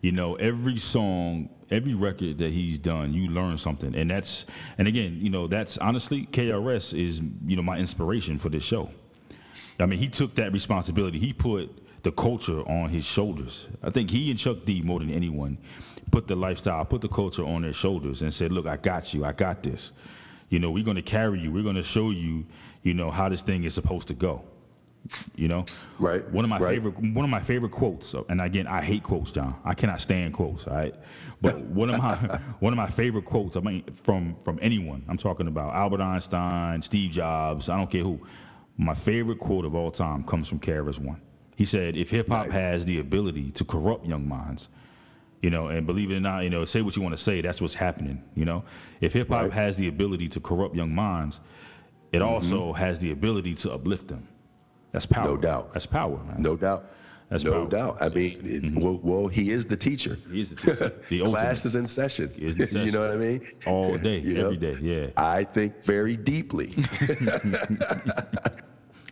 You 0.00 0.12
know, 0.12 0.34
every 0.36 0.78
song, 0.78 1.50
every 1.70 1.94
record 1.94 2.38
that 2.38 2.52
he's 2.52 2.78
done, 2.78 3.12
you 3.12 3.28
learn 3.28 3.58
something, 3.58 3.94
and 3.94 4.10
that's 4.10 4.46
and 4.78 4.88
again, 4.88 5.18
you 5.20 5.30
know, 5.30 5.46
that's 5.46 5.76
honestly 5.78 6.26
KRS 6.26 6.98
is 6.98 7.20
you 7.46 7.56
know 7.56 7.62
my 7.62 7.78
inspiration 7.78 8.38
for 8.38 8.48
this 8.48 8.62
show. 8.62 8.90
I 9.78 9.86
mean, 9.86 9.98
he 9.98 10.08
took 10.08 10.34
that 10.36 10.52
responsibility. 10.52 11.18
He 11.18 11.32
put 11.32 11.70
the 12.02 12.12
culture 12.12 12.60
on 12.68 12.88
his 12.90 13.04
shoulders. 13.04 13.66
I 13.82 13.90
think 13.90 14.10
he 14.10 14.30
and 14.30 14.38
Chuck 14.38 14.64
D 14.64 14.82
more 14.82 15.00
than 15.00 15.10
anyone 15.10 15.58
put 16.10 16.26
the 16.26 16.34
lifestyle, 16.34 16.84
put 16.84 17.00
the 17.00 17.08
culture 17.08 17.44
on 17.44 17.62
their 17.62 17.72
shoulders, 17.72 18.22
and 18.22 18.32
said, 18.32 18.52
"Look, 18.52 18.66
I 18.66 18.76
got 18.76 19.14
you. 19.14 19.24
I 19.24 19.32
got 19.32 19.62
this. 19.62 19.92
You 20.48 20.58
know, 20.58 20.70
we're 20.70 20.84
going 20.84 20.96
to 20.96 21.02
carry 21.02 21.40
you. 21.40 21.52
We're 21.52 21.62
going 21.62 21.76
to 21.76 21.82
show 21.82 22.10
you, 22.10 22.46
you 22.82 22.94
know, 22.94 23.10
how 23.10 23.28
this 23.28 23.42
thing 23.42 23.64
is 23.64 23.74
supposed 23.74 24.08
to 24.08 24.14
go." 24.14 24.44
You 25.34 25.48
know, 25.48 25.64
Right, 25.98 26.28
One 26.30 26.44
of 26.44 26.50
my 26.50 26.58
right. 26.58 26.74
favorite, 26.74 26.96
one 26.98 27.24
of 27.24 27.30
my 27.30 27.40
favorite 27.40 27.72
quotes, 27.72 28.14
and 28.28 28.40
again, 28.40 28.66
I 28.66 28.82
hate 28.82 29.02
quotes, 29.02 29.32
John. 29.32 29.56
I 29.64 29.74
cannot 29.74 30.00
stand 30.00 30.34
quotes. 30.34 30.66
All 30.66 30.74
right, 30.74 30.94
but 31.40 31.58
one 31.80 31.90
of 31.90 31.98
my 31.98 32.16
one 32.60 32.72
of 32.72 32.76
my 32.76 32.88
favorite 32.88 33.24
quotes. 33.24 33.56
I 33.56 33.60
mean, 33.60 33.82
from 33.92 34.36
from 34.44 34.58
anyone. 34.62 35.04
I'm 35.08 35.16
talking 35.18 35.48
about 35.48 35.74
Albert 35.74 36.00
Einstein, 36.00 36.82
Steve 36.82 37.10
Jobs. 37.12 37.68
I 37.68 37.76
don't 37.76 37.90
care 37.90 38.02
who. 38.02 38.20
My 38.76 38.94
favorite 38.94 39.38
quote 39.38 39.64
of 39.66 39.74
all 39.74 39.90
time 39.90 40.22
comes 40.24 40.48
from 40.48 40.58
KRS 40.60 40.98
One. 40.98 41.20
He 41.56 41.66
said, 41.66 41.96
if 41.96 42.10
hip 42.10 42.28
hop 42.28 42.48
Nice. 42.48 42.58
has 42.58 42.84
the 42.86 42.98
ability 43.00 43.50
to 43.52 43.64
corrupt 43.64 44.06
young 44.06 44.26
minds, 44.26 44.70
you 45.42 45.50
know, 45.50 45.68
and 45.68 45.86
believe 45.86 46.10
it 46.10 46.16
or 46.16 46.20
not, 46.20 46.44
you 46.44 46.48
know, 46.48 46.64
say 46.64 46.80
what 46.80 46.96
you 46.96 47.02
want 47.02 47.14
to 47.14 47.22
say, 47.22 47.42
that's 47.42 47.60
what's 47.60 47.74
happening, 47.74 48.22
you 48.34 48.46
know. 48.46 48.64
If 49.02 49.12
hip 49.12 49.28
hop 49.28 49.42
Right. 49.42 49.52
has 49.52 49.76
the 49.76 49.88
ability 49.88 50.28
to 50.30 50.40
corrupt 50.40 50.74
young 50.74 50.94
minds, 50.94 51.40
it 52.12 52.20
mm-hmm. 52.20 52.28
also 52.28 52.72
has 52.72 52.98
the 53.00 53.10
ability 53.10 53.54
to 53.56 53.72
uplift 53.72 54.08
them. 54.08 54.26
That's 54.92 55.06
power. 55.06 55.24
Mm-hmm. 55.24 55.34
No 55.34 55.40
doubt. 55.40 55.72
That's 55.72 55.86
power, 55.86 56.18
man. 56.24 56.42
No 56.42 56.56
doubt. 56.56 56.90
That's 57.28 57.44
no 57.44 57.52
power. 57.52 57.60
Mm-hmm. 57.60 57.70
doubt. 57.70 57.96
I 58.00 58.08
mean, 58.08 58.40
it, 58.44 58.82
well, 58.82 58.98
well, 59.02 59.28
he 59.28 59.50
is 59.50 59.66
the 59.66 59.76
teacher. 59.76 60.18
He 60.30 60.40
is 60.40 60.50
the 60.50 60.56
teacher. 60.56 60.92
The. 61.08 61.22
Class 61.22 61.64
is 61.64 61.76
in 61.76 61.86
session. 61.86 62.32
is 62.36 62.54
in 62.54 62.66
session. 62.66 62.86
you 62.86 62.92
know 62.92 63.00
what 63.00 63.12
I 63.12 63.16
mean? 63.16 63.46
All 63.66 63.96
day, 64.08 64.18
You 64.18 64.34
know? 64.34 64.44
every 64.46 64.56
day, 64.56 64.76
yeah. 64.80 65.06
I 65.16 65.44
think 65.44 65.82
very 65.82 66.16
deeply. 66.16 66.72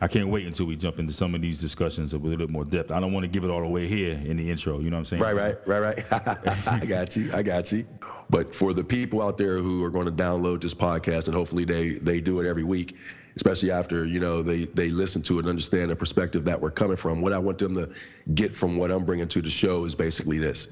I 0.00 0.06
can't 0.06 0.28
wait 0.28 0.46
until 0.46 0.66
we 0.66 0.76
jump 0.76 1.00
into 1.00 1.12
some 1.12 1.34
of 1.34 1.40
these 1.40 1.58
discussions 1.58 2.12
with 2.12 2.22
a 2.22 2.24
little 2.24 2.38
bit 2.38 2.50
more 2.50 2.64
depth. 2.64 2.92
I 2.92 3.00
don't 3.00 3.12
want 3.12 3.24
to 3.24 3.28
give 3.28 3.42
it 3.42 3.50
all 3.50 3.64
away 3.64 3.88
here 3.88 4.12
in 4.12 4.36
the 4.36 4.48
intro. 4.48 4.78
You 4.78 4.90
know 4.90 4.96
what 4.96 5.12
I'm 5.12 5.18
saying? 5.18 5.22
Right, 5.22 5.34
right, 5.34 5.66
right, 5.66 6.12
right. 6.12 6.68
I 6.68 6.86
got 6.86 7.16
you. 7.16 7.32
I 7.34 7.42
got 7.42 7.72
you. 7.72 7.84
But 8.30 8.54
for 8.54 8.72
the 8.74 8.84
people 8.84 9.20
out 9.22 9.38
there 9.38 9.58
who 9.58 9.82
are 9.82 9.90
going 9.90 10.06
to 10.06 10.12
download 10.12 10.60
this 10.60 10.74
podcast, 10.74 11.26
and 11.26 11.34
hopefully 11.34 11.64
they 11.64 11.90
they 11.92 12.20
do 12.20 12.40
it 12.40 12.48
every 12.48 12.62
week, 12.64 12.96
especially 13.38 13.70
after 13.70 14.04
you 14.04 14.18
know 14.18 14.42
they 14.42 14.64
they 14.64 14.90
listen 14.90 15.22
to 15.22 15.36
it 15.36 15.42
and 15.42 15.48
understand 15.48 15.92
the 15.92 15.96
perspective 15.96 16.44
that 16.46 16.60
we're 16.60 16.72
coming 16.72 16.96
from. 16.96 17.20
What 17.20 17.32
I 17.32 17.38
want 17.38 17.58
them 17.58 17.74
to 17.76 17.88
get 18.34 18.54
from 18.54 18.76
what 18.76 18.90
I'm 18.90 19.04
bringing 19.04 19.28
to 19.28 19.40
the 19.40 19.50
show 19.50 19.84
is 19.84 19.94
basically 19.94 20.38
this: 20.38 20.66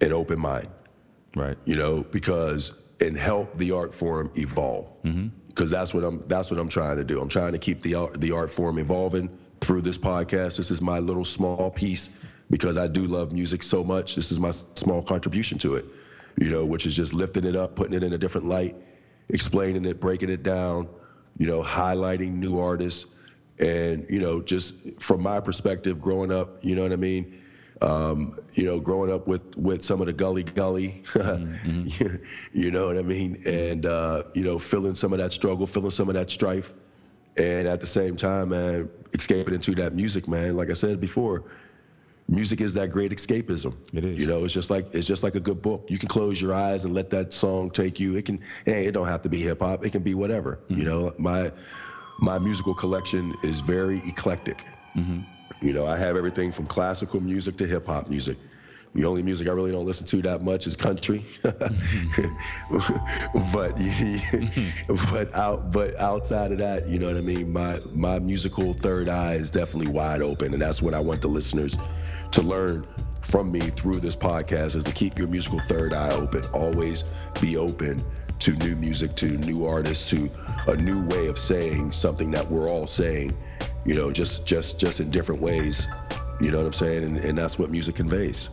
an 0.00 0.12
open 0.12 0.40
mind. 0.40 0.68
Right. 1.36 1.58
You 1.66 1.76
know, 1.76 2.06
because 2.10 2.72
and 3.00 3.18
help 3.18 3.58
the 3.58 3.72
art 3.72 3.94
form 3.94 4.30
evolve. 4.36 4.86
Mm-hmm. 5.02 5.28
Because 5.48 5.70
that's 5.70 5.92
what 5.92 6.04
I'm 6.04 6.24
that's 6.26 6.50
what 6.50 6.58
I'm 6.58 6.70
trying 6.70 6.96
to 6.96 7.04
do. 7.04 7.20
I'm 7.20 7.28
trying 7.28 7.52
to 7.52 7.58
keep 7.58 7.82
the 7.82 7.94
art 7.96 8.18
the 8.18 8.32
art 8.32 8.50
form 8.50 8.78
evolving 8.78 9.28
through 9.60 9.82
this 9.82 9.98
podcast. 9.98 10.56
This 10.56 10.70
is 10.70 10.80
my 10.80 11.00
little 11.00 11.24
small 11.24 11.70
piece 11.70 12.10
because 12.50 12.78
I 12.78 12.86
do 12.86 13.02
love 13.02 13.30
music 13.30 13.62
so 13.62 13.84
much. 13.84 14.14
This 14.14 14.32
is 14.32 14.40
my 14.40 14.52
small 14.74 15.02
contribution 15.02 15.58
to 15.58 15.74
it. 15.74 15.84
You 16.38 16.48
know, 16.48 16.64
which 16.64 16.86
is 16.86 16.96
just 16.96 17.12
lifting 17.12 17.44
it 17.44 17.56
up, 17.56 17.76
putting 17.76 17.94
it 17.94 18.02
in 18.02 18.14
a 18.14 18.18
different 18.18 18.46
light, 18.46 18.74
explaining 19.28 19.84
it, 19.84 20.00
breaking 20.00 20.30
it 20.30 20.42
down, 20.42 20.88
you 21.38 21.46
know, 21.46 21.62
highlighting 21.62 22.34
new 22.34 22.58
artists 22.58 23.06
and, 23.58 24.06
you 24.08 24.18
know, 24.18 24.40
just 24.40 24.74
from 25.00 25.22
my 25.22 25.40
perspective 25.40 26.00
growing 26.00 26.32
up, 26.32 26.58
you 26.62 26.74
know 26.74 26.82
what 26.82 26.92
I 26.92 26.96
mean? 26.96 27.40
um, 27.84 28.38
you 28.54 28.64
know, 28.64 28.80
growing 28.80 29.12
up 29.12 29.26
with 29.26 29.56
with 29.56 29.82
some 29.82 30.00
of 30.00 30.06
the 30.06 30.12
gully 30.12 30.42
gully, 30.42 31.02
you 32.52 32.70
know 32.70 32.86
what 32.86 32.96
I 32.96 33.02
mean, 33.02 33.42
and 33.46 33.84
uh, 33.84 34.24
you 34.34 34.42
know, 34.42 34.58
feeling 34.58 34.94
some 34.94 35.12
of 35.12 35.18
that 35.18 35.32
struggle, 35.32 35.66
feeling 35.66 35.90
some 35.90 36.08
of 36.08 36.14
that 36.14 36.30
strife, 36.30 36.72
and 37.36 37.68
at 37.68 37.80
the 37.80 37.86
same 37.86 38.16
time, 38.16 38.50
man, 38.50 38.88
escaping 39.12 39.54
into 39.54 39.74
that 39.76 39.94
music, 39.94 40.28
man. 40.28 40.56
Like 40.56 40.70
I 40.70 40.74
said 40.74 41.00
before, 41.00 41.44
music 42.28 42.60
is 42.60 42.74
that 42.74 42.90
great 42.90 43.12
escapism. 43.12 43.74
It 43.92 44.04
is. 44.04 44.20
You 44.20 44.26
know, 44.26 44.44
it's 44.44 44.54
just 44.54 44.70
like 44.70 44.94
it's 44.94 45.06
just 45.06 45.22
like 45.22 45.34
a 45.34 45.40
good 45.40 45.62
book. 45.62 45.86
You 45.88 45.98
can 45.98 46.08
close 46.08 46.40
your 46.40 46.54
eyes 46.54 46.84
and 46.84 46.94
let 46.94 47.10
that 47.10 47.34
song 47.34 47.70
take 47.70 48.00
you. 48.00 48.16
It 48.16 48.24
can. 48.24 48.40
Hey, 48.64 48.86
it 48.86 48.92
don't 48.92 49.08
have 49.08 49.22
to 49.22 49.28
be 49.28 49.42
hip 49.42 49.60
hop. 49.60 49.84
It 49.84 49.90
can 49.90 50.02
be 50.02 50.14
whatever. 50.14 50.60
You 50.68 50.76
mm-hmm. 50.76 50.86
know, 50.86 51.14
my 51.18 51.52
my 52.18 52.38
musical 52.38 52.74
collection 52.74 53.34
is 53.42 53.60
very 53.60 53.98
eclectic. 54.06 54.64
Mm-hmm. 54.96 55.66
You 55.66 55.72
know, 55.72 55.86
I 55.86 55.96
have 55.96 56.16
everything 56.16 56.52
from 56.52 56.66
classical 56.66 57.20
music 57.20 57.56
to 57.58 57.66
hip 57.66 57.86
hop 57.86 58.08
music. 58.08 58.38
The 58.94 59.04
only 59.06 59.24
music 59.24 59.48
I 59.48 59.50
really 59.50 59.72
don't 59.72 59.86
listen 59.86 60.06
to 60.06 60.22
that 60.22 60.42
much 60.42 60.68
is 60.68 60.76
country. 60.76 61.24
but 61.42 61.58
but 65.10 65.34
out 65.34 65.72
but 65.72 65.98
outside 65.98 66.52
of 66.52 66.58
that, 66.58 66.86
you 66.88 67.00
know 67.00 67.08
what 67.08 67.16
I 67.16 67.22
mean. 67.22 67.52
My 67.52 67.80
my 67.92 68.20
musical 68.20 68.72
third 68.72 69.08
eye 69.08 69.34
is 69.34 69.50
definitely 69.50 69.90
wide 69.90 70.22
open, 70.22 70.52
and 70.52 70.62
that's 70.62 70.80
what 70.80 70.94
I 70.94 71.00
want 71.00 71.22
the 71.22 71.28
listeners 71.28 71.76
to 72.34 72.42
learn 72.42 72.86
from 73.20 73.50
me 73.50 73.60
through 73.60 74.00
this 74.00 74.16
podcast 74.16 74.76
is 74.76 74.84
to 74.84 74.92
keep 74.92 75.18
your 75.18 75.28
musical 75.28 75.60
third 75.60 75.94
eye 75.94 76.10
open. 76.10 76.44
Always 76.52 77.04
be 77.40 77.56
open 77.56 78.04
to 78.40 78.52
new 78.56 78.76
music, 78.76 79.16
to 79.16 79.38
new 79.38 79.64
artists, 79.64 80.04
to 80.10 80.30
a 80.66 80.76
new 80.76 81.06
way 81.06 81.28
of 81.28 81.38
saying 81.38 81.92
something 81.92 82.30
that 82.32 82.50
we're 82.50 82.68
all 82.68 82.86
saying 82.86 83.34
you 83.84 83.94
know, 83.94 84.10
just 84.10 84.46
just 84.46 84.78
just 84.78 85.00
in 85.00 85.10
different 85.10 85.40
ways. 85.40 85.86
You 86.40 86.50
know 86.50 86.58
what 86.58 86.66
I'm 86.66 86.72
saying? 86.72 87.04
And, 87.04 87.16
and 87.18 87.38
that's 87.38 87.58
what 87.58 87.70
music 87.70 87.94
conveys. 87.94 88.48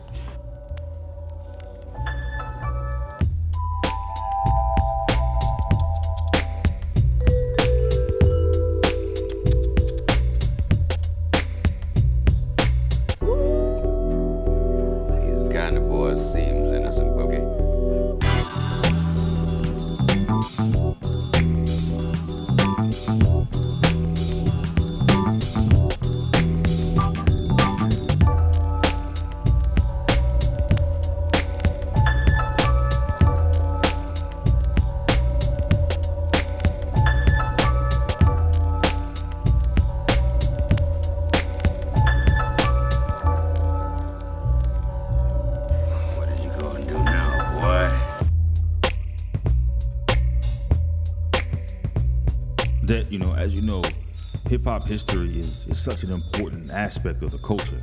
Hip 54.62 54.68
hop 54.68 54.86
history 54.86 55.26
is, 55.26 55.66
is 55.66 55.76
such 55.76 56.04
an 56.04 56.12
important 56.12 56.70
aspect 56.70 57.20
of 57.24 57.32
the 57.32 57.38
culture, 57.38 57.82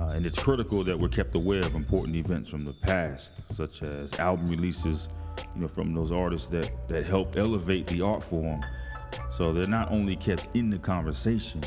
uh, 0.00 0.04
and 0.14 0.24
it's 0.24 0.38
critical 0.38 0.82
that 0.82 0.98
we're 0.98 1.10
kept 1.10 1.34
aware 1.34 1.60
of 1.60 1.74
important 1.74 2.16
events 2.16 2.48
from 2.48 2.64
the 2.64 2.72
past, 2.72 3.32
such 3.54 3.82
as 3.82 4.10
album 4.18 4.48
releases, 4.48 5.08
you 5.54 5.60
know, 5.60 5.68
from 5.68 5.92
those 5.92 6.10
artists 6.10 6.46
that 6.46 6.70
that 6.88 7.04
helped 7.04 7.36
elevate 7.36 7.86
the 7.88 8.00
art 8.00 8.24
form, 8.24 8.64
so 9.30 9.52
they're 9.52 9.66
not 9.66 9.92
only 9.92 10.16
kept 10.16 10.48
in 10.54 10.70
the 10.70 10.78
conversation, 10.78 11.60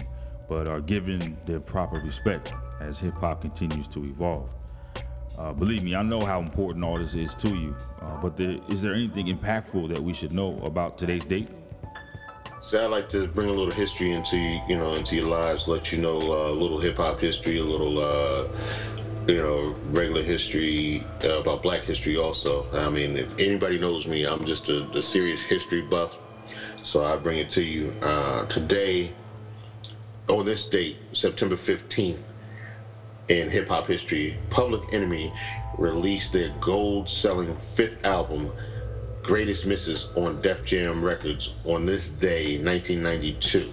but 0.48 0.68
are 0.68 0.82
given 0.82 1.38
their 1.46 1.60
proper 1.60 2.00
respect 2.00 2.52
as 2.82 2.98
hip 2.98 3.14
hop 3.14 3.42
continues 3.42 3.88
to 3.88 4.04
evolve. 4.04 4.50
Uh, 5.38 5.54
believe 5.54 5.84
me, 5.84 5.94
I 5.94 6.02
know 6.02 6.22
how 6.22 6.40
important 6.40 6.84
all 6.84 6.98
this 6.98 7.14
is 7.14 7.36
to 7.36 7.50
you, 7.50 7.76
uh, 8.02 8.20
but 8.20 8.36
there, 8.36 8.58
is 8.70 8.82
there 8.82 8.96
anything 8.96 9.28
impactful 9.28 9.90
that 9.90 10.02
we 10.02 10.12
should 10.12 10.32
know 10.32 10.60
about 10.64 10.98
today's 10.98 11.26
date? 11.26 11.50
So 12.62 12.84
I 12.84 12.88
like 12.88 13.08
to 13.10 13.26
bring 13.28 13.48
a 13.48 13.54
little 13.54 13.72
history 13.72 14.12
into 14.12 14.38
you 14.38 14.78
know 14.78 14.94
into 14.94 15.16
your 15.16 15.28
lives, 15.28 15.68
let 15.70 15.94
you 15.94 16.00
know 16.00 16.18
uh, 16.20 16.52
a 16.52 16.56
little 16.56 16.78
hip 16.78 16.98
hop 16.98 17.20
history, 17.20 17.58
a 17.58 17.64
little 17.64 17.98
uh, 18.00 18.50
you 19.28 19.38
know 19.38 19.76
regular 19.92 20.22
history 20.22 21.06
uh, 21.24 21.40
about 21.40 21.64
Black 21.64 21.82
history 21.82 22.18
also. 22.18 22.70
I 22.74 22.90
mean, 22.90 23.16
if 23.16 23.40
anybody 23.40 23.80
knows 23.80 24.08
me, 24.08 24.26
I'm 24.26 24.44
just 24.44 24.68
a, 24.68 24.86
a 24.92 25.02
serious 25.02 25.42
history 25.42 25.84
buff, 25.84 26.20
so 26.84 27.06
I 27.06 27.16
bring 27.16 27.38
it 27.38 27.50
to 27.52 27.64
you 27.64 27.94
uh, 28.02 28.46
today. 28.48 29.14
On 30.28 30.46
this 30.46 30.70
date, 30.70 30.98
September 31.12 31.56
15th, 31.56 32.20
in 33.30 33.50
hip 33.50 33.70
hop 33.70 33.88
history, 33.88 34.38
Public 34.52 34.94
Enemy 34.94 35.34
released 35.78 36.34
their 36.34 36.50
gold 36.60 37.10
selling 37.10 37.56
fifth 37.56 38.06
album, 38.06 38.52
Greatest 39.30 39.68
Misses, 39.68 40.10
on 40.16 40.42
Def 40.42 40.66
Jam 40.66 41.06
Records 41.06 41.54
on 41.64 41.86
this 41.86 42.10
day, 42.10 42.58
1992. 42.58 43.72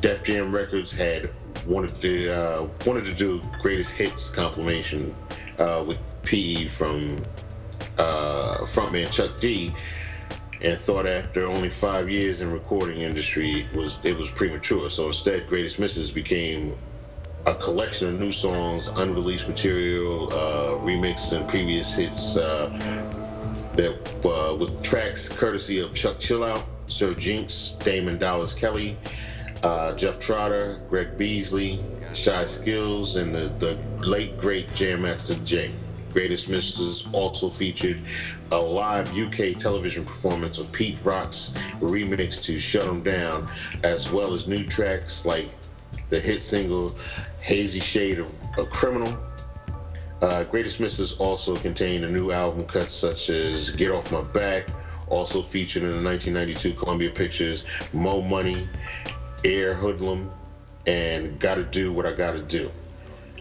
Def 0.00 0.22
Jam 0.22 0.54
Records 0.54 0.90
had 0.90 1.28
wanted 1.66 2.00
to, 2.00 2.30
uh, 2.30 2.68
wanted 2.86 3.04
to 3.04 3.12
do 3.12 3.42
Greatest 3.60 3.90
Hits 3.90 4.30
compilation 4.30 5.14
uh, 5.58 5.84
with 5.86 6.00
PE 6.22 6.68
from 6.68 7.22
uh, 7.98 8.60
frontman 8.60 9.12
Chuck 9.12 9.38
D, 9.38 9.70
and 10.62 10.78
thought 10.78 11.04
after 11.06 11.44
only 11.44 11.68
five 11.68 12.08
years 12.08 12.40
in 12.40 12.50
recording 12.50 13.02
industry 13.02 13.68
was 13.74 13.98
it 14.02 14.16
was 14.16 14.30
premature. 14.30 14.88
So 14.88 15.08
instead, 15.08 15.46
Greatest 15.46 15.78
Misses 15.78 16.10
became 16.10 16.74
a 17.44 17.54
collection 17.54 18.08
of 18.08 18.18
new 18.18 18.32
songs, 18.32 18.88
unreleased 18.88 19.46
material, 19.46 20.32
uh, 20.32 20.78
remixed 20.80 21.38
and 21.38 21.46
previous 21.46 21.94
hits 21.94 22.38
uh, 22.38 23.23
that 23.76 23.96
uh, 24.24 24.54
with 24.54 24.82
tracks 24.82 25.28
courtesy 25.28 25.80
of 25.80 25.94
Chuck 25.94 26.18
Chillout, 26.18 26.64
Sir 26.86 27.14
Jinx, 27.14 27.74
Damon 27.80 28.18
Dallas 28.18 28.52
Kelly, 28.52 28.96
uh, 29.62 29.94
Jeff 29.94 30.18
Trotter, 30.18 30.80
Greg 30.88 31.16
Beasley, 31.16 31.82
Shy 32.12 32.44
Skills, 32.44 33.16
and 33.16 33.34
the, 33.34 33.52
the 33.58 33.78
late 34.06 34.38
great 34.38 34.72
Jam 34.74 35.02
Master 35.02 35.34
Jay. 35.36 35.72
Greatest 36.12 36.48
Misses 36.48 37.08
also 37.12 37.48
featured 37.48 37.98
a 38.52 38.56
live 38.56 39.08
UK 39.18 39.58
television 39.58 40.04
performance 40.04 40.58
of 40.58 40.70
Pete 40.70 40.96
Rock's 41.04 41.52
remix 41.80 42.40
to 42.44 42.60
Shut 42.60 42.86
'em 42.86 43.02
Down, 43.02 43.48
as 43.82 44.12
well 44.12 44.32
as 44.32 44.46
new 44.46 44.64
tracks 44.64 45.26
like 45.26 45.48
the 46.10 46.20
hit 46.20 46.44
single 46.44 46.94
Hazy 47.40 47.80
Shade 47.80 48.20
of, 48.20 48.32
a 48.58 48.64
Criminal. 48.64 49.18
Uh, 50.22 50.44
Greatest 50.44 50.80
Misses 50.80 51.14
also 51.14 51.56
contained 51.56 52.04
a 52.04 52.08
new 52.08 52.30
album 52.30 52.66
cut 52.66 52.90
such 52.90 53.30
as 53.30 53.70
Get 53.70 53.90
Off 53.90 54.10
My 54.12 54.22
Back, 54.22 54.68
also 55.08 55.42
featured 55.42 55.82
in 55.82 55.90
the 55.90 56.02
1992 56.02 56.78
Columbia 56.78 57.10
Pictures 57.10 57.64
Mo 57.92 58.22
Money, 58.22 58.68
Air 59.44 59.74
Hoodlum, 59.74 60.30
and 60.86 61.38
Gotta 61.38 61.64
Do 61.64 61.92
What 61.92 62.06
I 62.06 62.12
Gotta 62.12 62.40
Do. 62.40 62.70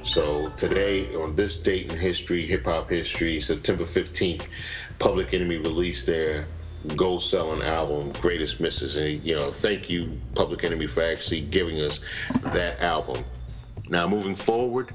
So 0.04 0.50
today, 0.58 1.14
on 1.16 1.36
this 1.36 1.58
date 1.58 1.92
in 1.92 1.98
history, 1.98 2.46
hip 2.46 2.66
hop 2.66 2.90
history, 2.90 3.40
September 3.40 3.86
15th, 3.86 4.48
Public 5.00 5.34
Enemy 5.34 5.58
released 5.58 6.06
their 6.06 6.46
gold 6.98 7.22
selling 7.22 7.62
album, 7.62 8.12
Greatest 8.20 8.60
Misses. 8.60 8.98
And, 8.98 9.24
you 9.24 9.36
know, 9.36 9.50
thank 9.50 9.90
you, 9.90 10.20
Public 10.36 10.64
Enemy, 10.66 10.88
for 10.88 11.04
actually 11.04 11.42
giving 11.42 11.80
us 11.80 12.02
that 12.54 12.82
album. 12.82 13.24
Now, 13.90 14.08
moving 14.08 14.36
forward, 14.36 14.90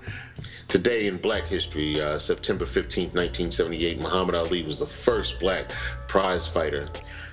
today 0.68 1.06
in 1.06 1.16
black 1.16 1.44
history, 1.44 2.00
uh, 2.00 2.18
September 2.18 2.64
15th, 2.64 3.14
1978, 3.14 4.00
Muhammad 4.00 4.34
Ali 4.34 4.62
was 4.62 4.78
the 4.78 4.86
first 4.86 5.40
black 5.40 5.72
prize 6.06 6.46
fighter 6.46 6.88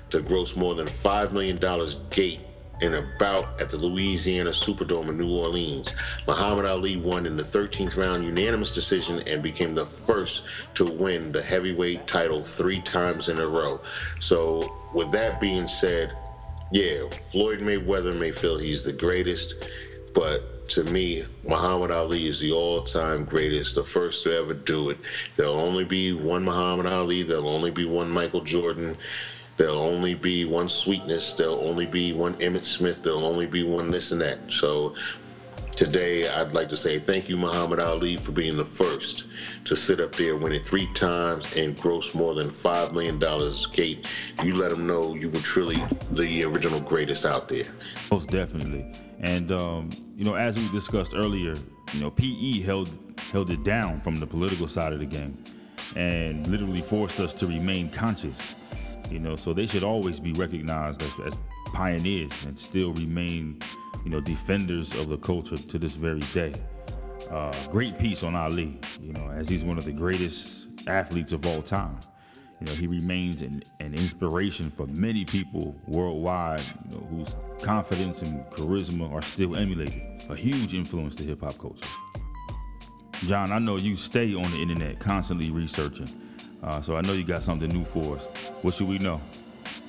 to 0.09 0.21
gross 0.21 0.55
more 0.55 0.73
than 0.73 0.87
$5 0.87 1.31
million 1.31 1.59
gate 2.09 2.39
in 2.81 2.93
a 2.95 3.09
bout 3.19 3.61
at 3.61 3.69
the 3.69 3.77
Louisiana 3.77 4.49
Superdome 4.49 5.09
in 5.09 5.17
New 5.17 5.37
Orleans. 5.37 5.95
Muhammad 6.27 6.65
Ali 6.65 6.97
won 6.97 7.25
in 7.25 7.37
the 7.37 7.43
13th 7.43 7.97
round 7.97 8.25
unanimous 8.25 8.73
decision 8.73 9.21
and 9.27 9.41
became 9.41 9.75
the 9.75 9.85
first 9.85 10.43
to 10.73 10.85
win 10.85 11.31
the 11.31 11.41
heavyweight 11.41 12.07
title 12.07 12.43
three 12.43 12.81
times 12.81 13.29
in 13.29 13.39
a 13.39 13.47
row. 13.47 13.81
So, 14.19 14.89
with 14.93 15.11
that 15.11 15.39
being 15.39 15.67
said, 15.67 16.17
yeah, 16.71 17.07
Floyd 17.09 17.59
Mayweather 17.59 18.17
may 18.17 18.31
feel 18.31 18.57
he's 18.57 18.83
the 18.83 18.93
greatest, 18.93 19.69
but 20.13 20.54
to 20.69 20.83
me, 20.85 21.25
Muhammad 21.43 21.91
Ali 21.91 22.27
is 22.27 22.39
the 22.39 22.51
all-time 22.51 23.25
greatest, 23.25 23.75
the 23.75 23.83
first 23.83 24.23
to 24.23 24.35
ever 24.35 24.53
do 24.53 24.89
it. 24.89 24.97
There'll 25.35 25.59
only 25.59 25.85
be 25.85 26.13
one 26.13 26.43
Muhammad 26.43 26.85
Ali. 26.85 27.23
There'll 27.23 27.49
only 27.49 27.71
be 27.71 27.85
one 27.85 28.09
Michael 28.09 28.41
Jordan. 28.41 28.97
There'll 29.57 29.79
only 29.79 30.15
be 30.15 30.45
one 30.45 30.67
Sweetness. 30.67 31.33
There'll 31.33 31.61
only 31.61 31.85
be 31.85 32.13
one 32.13 32.35
Emmitt 32.35 32.65
Smith. 32.65 33.03
There'll 33.03 33.25
only 33.25 33.47
be 33.47 33.63
one 33.63 33.91
this 33.91 34.11
and 34.11 34.19
that. 34.21 34.39
So 34.49 34.95
today, 35.75 36.27
I'd 36.27 36.53
like 36.53 36.69
to 36.69 36.77
say 36.77 36.99
thank 36.99 37.29
you, 37.29 37.37
Muhammad 37.37 37.79
Ali, 37.79 38.17
for 38.17 38.31
being 38.31 38.57
the 38.57 38.65
first 38.65 39.27
to 39.65 39.75
sit 39.75 39.99
up 39.99 40.13
there, 40.15 40.35
win 40.35 40.51
it 40.51 40.65
three 40.65 40.91
times, 40.93 41.57
and 41.57 41.79
gross 41.79 42.15
more 42.15 42.35
than 42.35 42.49
$5 42.49 42.91
million 42.91 43.19
Kate, 43.71 44.07
You 44.43 44.55
let 44.55 44.71
them 44.71 44.87
know 44.87 45.15
you 45.15 45.29
were 45.29 45.39
truly 45.39 45.81
the 46.11 46.43
original 46.43 46.81
greatest 46.81 47.25
out 47.25 47.47
there. 47.47 47.65
Most 48.11 48.29
definitely. 48.29 48.91
And 49.19 49.51
um, 49.51 49.89
you 50.15 50.25
know, 50.25 50.35
as 50.35 50.55
we 50.55 50.67
discussed 50.69 51.13
earlier, 51.15 51.53
you 51.93 52.01
know, 52.01 52.11
PE 52.11 52.61
held 52.61 52.91
held 53.31 53.49
it 53.49 53.63
down 53.63 54.01
from 54.01 54.15
the 54.15 54.27
political 54.27 54.67
side 54.67 54.93
of 54.93 54.99
the 54.99 55.05
game, 55.05 55.37
and 55.95 56.45
literally 56.47 56.81
forced 56.81 57.19
us 57.19 57.33
to 57.35 57.47
remain 57.47 57.89
conscious. 57.89 58.55
You 59.09 59.19
know, 59.19 59.35
so 59.35 59.53
they 59.53 59.67
should 59.67 59.83
always 59.83 60.19
be 60.19 60.33
recognized 60.33 61.01
as, 61.01 61.15
as 61.27 61.33
pioneers 61.67 62.45
and 62.45 62.59
still 62.59 62.93
remain, 62.93 63.59
you 64.03 64.09
know, 64.09 64.19
defenders 64.19 64.97
of 64.99 65.09
the 65.09 65.17
culture 65.17 65.57
to 65.57 65.77
this 65.77 65.93
very 65.93 66.21
day. 66.33 66.53
Uh, 67.29 67.53
great 67.69 67.97
piece 67.97 68.23
on 68.23 68.35
Ali, 68.35 68.79
you 69.01 69.13
know, 69.13 69.29
as 69.29 69.49
he's 69.49 69.63
one 69.63 69.77
of 69.77 69.85
the 69.85 69.91
greatest 69.91 70.67
athletes 70.87 71.33
of 71.33 71.45
all 71.45 71.61
time. 71.61 71.97
You 72.59 72.67
know, 72.67 72.73
he 72.73 72.87
remains 72.87 73.41
an, 73.41 73.61
an 73.79 73.93
inspiration 73.93 74.71
for 74.71 74.87
many 74.87 75.25
people 75.25 75.75
worldwide 75.87 76.61
you 76.89 76.97
know, 76.97 77.05
whose 77.07 77.35
confidence 77.61 78.21
and 78.21 78.45
charisma 78.51 79.11
are 79.11 79.21
still 79.21 79.55
emulated. 79.57 80.01
A 80.29 80.35
huge 80.35 80.73
influence 80.73 81.15
to 81.15 81.23
hip 81.23 81.41
hop 81.41 81.57
culture. 81.57 81.87
John, 83.27 83.51
I 83.51 83.59
know 83.59 83.77
you 83.77 83.95
stay 83.97 84.33
on 84.33 84.43
the 84.43 84.61
internet 84.61 84.99
constantly 84.99 85.51
researching. 85.51 86.07
Uh, 86.63 86.81
so 86.81 86.95
I 86.95 87.01
know 87.01 87.13
you 87.13 87.23
got 87.23 87.43
something 87.43 87.69
new 87.69 87.83
for 87.83 88.17
us. 88.17 88.51
What 88.61 88.73
should 88.73 88.87
we 88.87 88.97
know? 88.99 89.21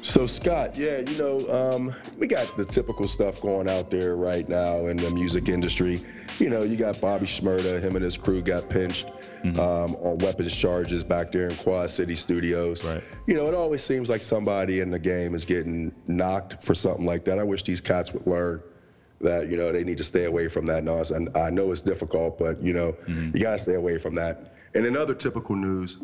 So 0.06 0.24
Scott, 0.26 0.78
yeah, 0.78 0.98
you 0.98 1.18
know, 1.18 1.38
um, 1.50 1.94
we 2.16 2.28
got 2.28 2.56
the 2.56 2.64
typical 2.64 3.08
stuff 3.08 3.42
going 3.42 3.68
out 3.68 3.90
there 3.90 4.16
right 4.16 4.48
now 4.48 4.86
in 4.86 4.96
the 4.96 5.10
music 5.10 5.48
industry. 5.48 6.00
You 6.38 6.48
know, 6.48 6.62
you 6.62 6.76
got 6.76 7.00
Bobby 7.00 7.26
Shmurda, 7.26 7.82
him 7.82 7.96
and 7.96 8.04
his 8.04 8.16
crew 8.16 8.40
got 8.40 8.68
pinched 8.68 9.08
mm-hmm. 9.42 9.58
um, 9.58 9.96
on 9.96 10.18
weapons 10.18 10.54
charges 10.54 11.02
back 11.02 11.32
there 11.32 11.48
in 11.48 11.56
Quad 11.56 11.90
City 11.90 12.14
Studios. 12.14 12.84
Right. 12.84 13.02
You 13.26 13.34
know, 13.34 13.46
it 13.46 13.54
always 13.54 13.82
seems 13.82 14.08
like 14.08 14.22
somebody 14.22 14.78
in 14.78 14.90
the 14.90 14.98
game 14.98 15.34
is 15.34 15.44
getting 15.44 15.92
knocked 16.06 16.62
for 16.62 16.74
something 16.74 17.04
like 17.04 17.24
that. 17.24 17.40
I 17.40 17.42
wish 17.42 17.64
these 17.64 17.80
cats 17.80 18.12
would 18.14 18.26
learn 18.28 18.62
that 19.20 19.48
you 19.48 19.56
know 19.56 19.72
they 19.72 19.82
need 19.82 19.98
to 19.98 20.04
stay 20.04 20.24
away 20.24 20.46
from 20.46 20.66
that 20.66 20.84
nonsense. 20.84 21.26
And 21.26 21.36
I 21.36 21.50
know 21.50 21.72
it's 21.72 21.82
difficult, 21.82 22.38
but 22.38 22.62
you 22.62 22.72
know, 22.72 22.92
mm-hmm. 22.92 23.36
you 23.36 23.42
gotta 23.42 23.58
stay 23.58 23.74
away 23.74 23.98
from 23.98 24.14
that. 24.14 24.54
And 24.76 24.86
in 24.86 24.96
other 24.96 25.14
typical 25.14 25.56
news, 25.56 25.98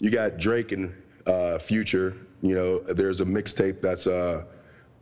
you 0.00 0.10
got 0.10 0.38
Drake 0.38 0.72
and 0.72 0.92
uh, 1.26 1.58
Future. 1.58 2.16
You 2.44 2.54
know, 2.54 2.78
there's 2.80 3.22
a 3.22 3.24
mixtape 3.24 3.80
that's 3.80 4.06
uh, 4.06 4.44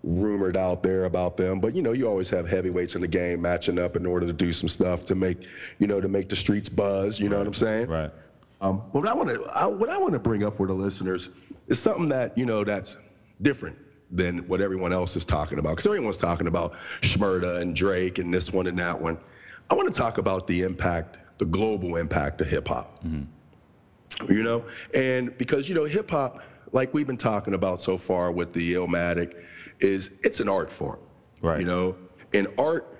rumored 0.04 0.56
out 0.56 0.84
there 0.84 1.06
about 1.06 1.36
them, 1.36 1.58
but 1.58 1.74
you 1.74 1.82
know, 1.82 1.90
you 1.90 2.06
always 2.06 2.30
have 2.30 2.48
heavyweights 2.48 2.94
in 2.94 3.00
the 3.00 3.08
game 3.08 3.42
matching 3.42 3.80
up 3.80 3.96
in 3.96 4.06
order 4.06 4.28
to 4.28 4.32
do 4.32 4.52
some 4.52 4.68
stuff 4.68 5.04
to 5.06 5.16
make, 5.16 5.38
you 5.80 5.88
know, 5.88 6.00
to 6.00 6.06
make 6.06 6.28
the 6.28 6.36
streets 6.36 6.68
buzz. 6.68 7.18
You 7.18 7.28
know 7.28 7.38
what 7.38 7.48
I'm 7.48 7.54
saying? 7.54 7.88
Right. 7.88 8.12
Um, 8.60 8.80
but 8.92 9.00
what 9.00 9.08
I 9.08 9.14
want 9.14 9.28
to, 9.30 9.40
what 9.70 9.90
I 9.90 9.98
want 9.98 10.12
to 10.12 10.20
bring 10.20 10.44
up 10.44 10.56
for 10.56 10.68
the 10.68 10.72
listeners 10.72 11.30
is 11.66 11.80
something 11.80 12.08
that 12.10 12.38
you 12.38 12.46
know 12.46 12.62
that's 12.62 12.96
different 13.40 13.76
than 14.08 14.46
what 14.46 14.60
everyone 14.60 14.92
else 14.92 15.16
is 15.16 15.24
talking 15.24 15.58
about. 15.58 15.70
Because 15.70 15.86
everyone's 15.86 16.18
talking 16.18 16.46
about 16.46 16.74
Shmurda 17.00 17.60
and 17.60 17.74
Drake 17.74 18.18
and 18.20 18.32
this 18.32 18.52
one 18.52 18.68
and 18.68 18.78
that 18.78 19.00
one. 19.00 19.18
I 19.68 19.74
want 19.74 19.92
to 19.92 20.00
talk 20.00 20.18
about 20.18 20.46
the 20.46 20.62
impact, 20.62 21.18
the 21.38 21.44
global 21.44 21.96
impact 21.96 22.40
of 22.40 22.46
hip 22.46 22.68
hop. 22.68 23.02
Mm-hmm 23.02 23.24
you 24.28 24.42
know 24.42 24.64
and 24.94 25.36
because 25.38 25.68
you 25.68 25.74
know 25.74 25.84
hip 25.84 26.10
hop 26.10 26.42
like 26.72 26.92
we've 26.92 27.06
been 27.06 27.16
talking 27.16 27.54
about 27.54 27.80
so 27.80 27.96
far 27.96 28.32
with 28.32 28.52
the 28.52 28.74
Illmatic 28.74 29.34
is 29.80 30.14
it's 30.22 30.40
an 30.40 30.48
art 30.48 30.70
form 30.70 30.98
right 31.40 31.60
you 31.60 31.66
know 31.66 31.96
and 32.34 32.48
art 32.58 32.98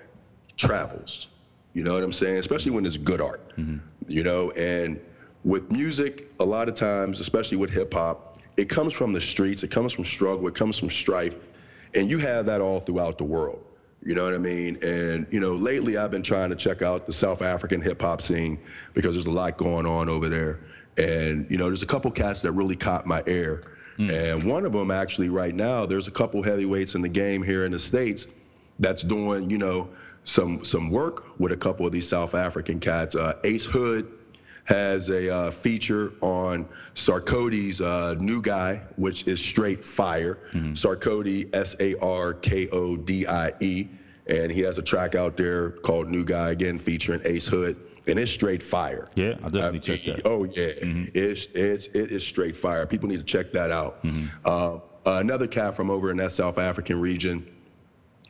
travels 0.57 1.27
you 1.73 1.83
know 1.83 1.93
what 1.93 2.03
i'm 2.03 2.11
saying 2.11 2.37
especially 2.37 2.71
when 2.71 2.85
it's 2.85 2.97
good 2.97 3.21
art 3.21 3.55
mm-hmm. 3.57 3.77
you 4.07 4.23
know 4.23 4.51
and 4.51 4.99
with 5.43 5.71
music 5.71 6.31
a 6.39 6.45
lot 6.45 6.69
of 6.69 6.75
times 6.75 7.19
especially 7.19 7.57
with 7.57 7.69
hip 7.69 7.93
hop 7.93 8.37
it 8.57 8.69
comes 8.69 8.93
from 8.93 9.13
the 9.13 9.21
streets 9.21 9.63
it 9.63 9.71
comes 9.71 9.93
from 9.93 10.03
struggle 10.03 10.47
it 10.47 10.55
comes 10.55 10.77
from 10.77 10.89
strife 10.89 11.37
and 11.95 12.09
you 12.09 12.17
have 12.17 12.45
that 12.45 12.61
all 12.61 12.79
throughout 12.79 13.17
the 13.17 13.23
world 13.23 13.63
you 14.05 14.15
know 14.15 14.25
what 14.25 14.33
I 14.33 14.37
mean? 14.37 14.77
And 14.83 15.25
you 15.31 15.39
know, 15.39 15.53
lately 15.53 15.97
I've 15.97 16.11
been 16.11 16.23
trying 16.23 16.49
to 16.49 16.55
check 16.55 16.81
out 16.81 17.05
the 17.05 17.13
South 17.13 17.41
African 17.41 17.81
hip 17.81 18.01
hop 18.01 18.21
scene 18.21 18.59
because 18.93 19.15
there's 19.15 19.27
a 19.27 19.31
lot 19.31 19.57
going 19.57 19.85
on 19.85 20.09
over 20.09 20.27
there. 20.27 20.59
And 20.97 21.49
you 21.49 21.57
know, 21.57 21.65
there's 21.65 21.83
a 21.83 21.87
couple 21.87 22.11
cats 22.11 22.41
that 22.41 22.51
really 22.51 22.75
caught 22.75 23.05
my 23.05 23.23
ear. 23.27 23.63
Mm. 23.97 24.11
And 24.11 24.43
one 24.43 24.65
of 24.65 24.71
them 24.71 24.91
actually 24.91 25.29
right 25.29 25.53
now, 25.53 25.85
there's 25.85 26.07
a 26.07 26.11
couple 26.11 26.41
heavyweights 26.41 26.95
in 26.95 27.01
the 27.01 27.09
game 27.09 27.43
here 27.43 27.65
in 27.65 27.71
the 27.71 27.79
States 27.79 28.27
that's 28.79 29.03
doing, 29.03 29.49
you 29.49 29.57
know, 29.57 29.89
some 30.23 30.63
some 30.63 30.89
work 30.89 31.39
with 31.39 31.51
a 31.51 31.57
couple 31.57 31.85
of 31.85 31.91
these 31.91 32.07
South 32.07 32.33
African 32.33 32.79
cats. 32.79 33.15
Uh, 33.15 33.33
Ace 33.43 33.65
Hood 33.65 34.11
has 34.65 35.09
a 35.09 35.33
uh, 35.33 35.51
feature 35.51 36.13
on 36.21 36.65
Sarkodie's 36.95 37.81
uh, 37.81 38.15
new 38.17 38.41
guy, 38.41 38.81
which 38.95 39.27
is 39.27 39.43
straight 39.43 39.83
fire. 39.83 40.39
Mm-hmm. 40.53 40.73
Sarkodie, 40.73 41.53
S 41.53 41.75
A 41.79 41.95
R 41.99 42.33
K 42.33 42.69
O 42.69 42.95
D 42.95 43.27
I 43.27 43.53
E. 43.59 43.87
And 44.25 44.49
he 44.49 44.61
has 44.61 44.77
a 44.77 44.81
track 44.81 45.15
out 45.15 45.35
there 45.35 45.71
called 45.71 46.07
New 46.07 46.23
Guy, 46.23 46.51
again, 46.51 46.79
featuring 46.79 47.19
Ace 47.25 47.45
Hood 47.45 47.75
and 48.07 48.19
it's 48.19 48.31
straight 48.31 48.63
fire. 48.63 49.07
Yeah, 49.15 49.35
I 49.43 49.49
definitely 49.49 49.79
uh, 49.79 49.81
check 49.81 50.03
that. 50.03 50.21
Oh 50.25 50.43
yeah, 50.43 50.67
mm-hmm. 50.81 51.05
it's 51.13 51.45
it's 51.47 51.87
it 51.87 52.11
is 52.11 52.25
straight 52.25 52.55
fire. 52.55 52.85
People 52.85 53.09
need 53.09 53.17
to 53.17 53.23
check 53.23 53.51
that 53.53 53.71
out. 53.71 54.03
Mm-hmm. 54.03 54.25
Uh, 54.45 54.79
another 55.05 55.47
cat 55.47 55.75
from 55.75 55.89
over 55.89 56.11
in 56.11 56.17
that 56.17 56.31
South 56.31 56.57
African 56.57 56.99
region, 56.99 57.45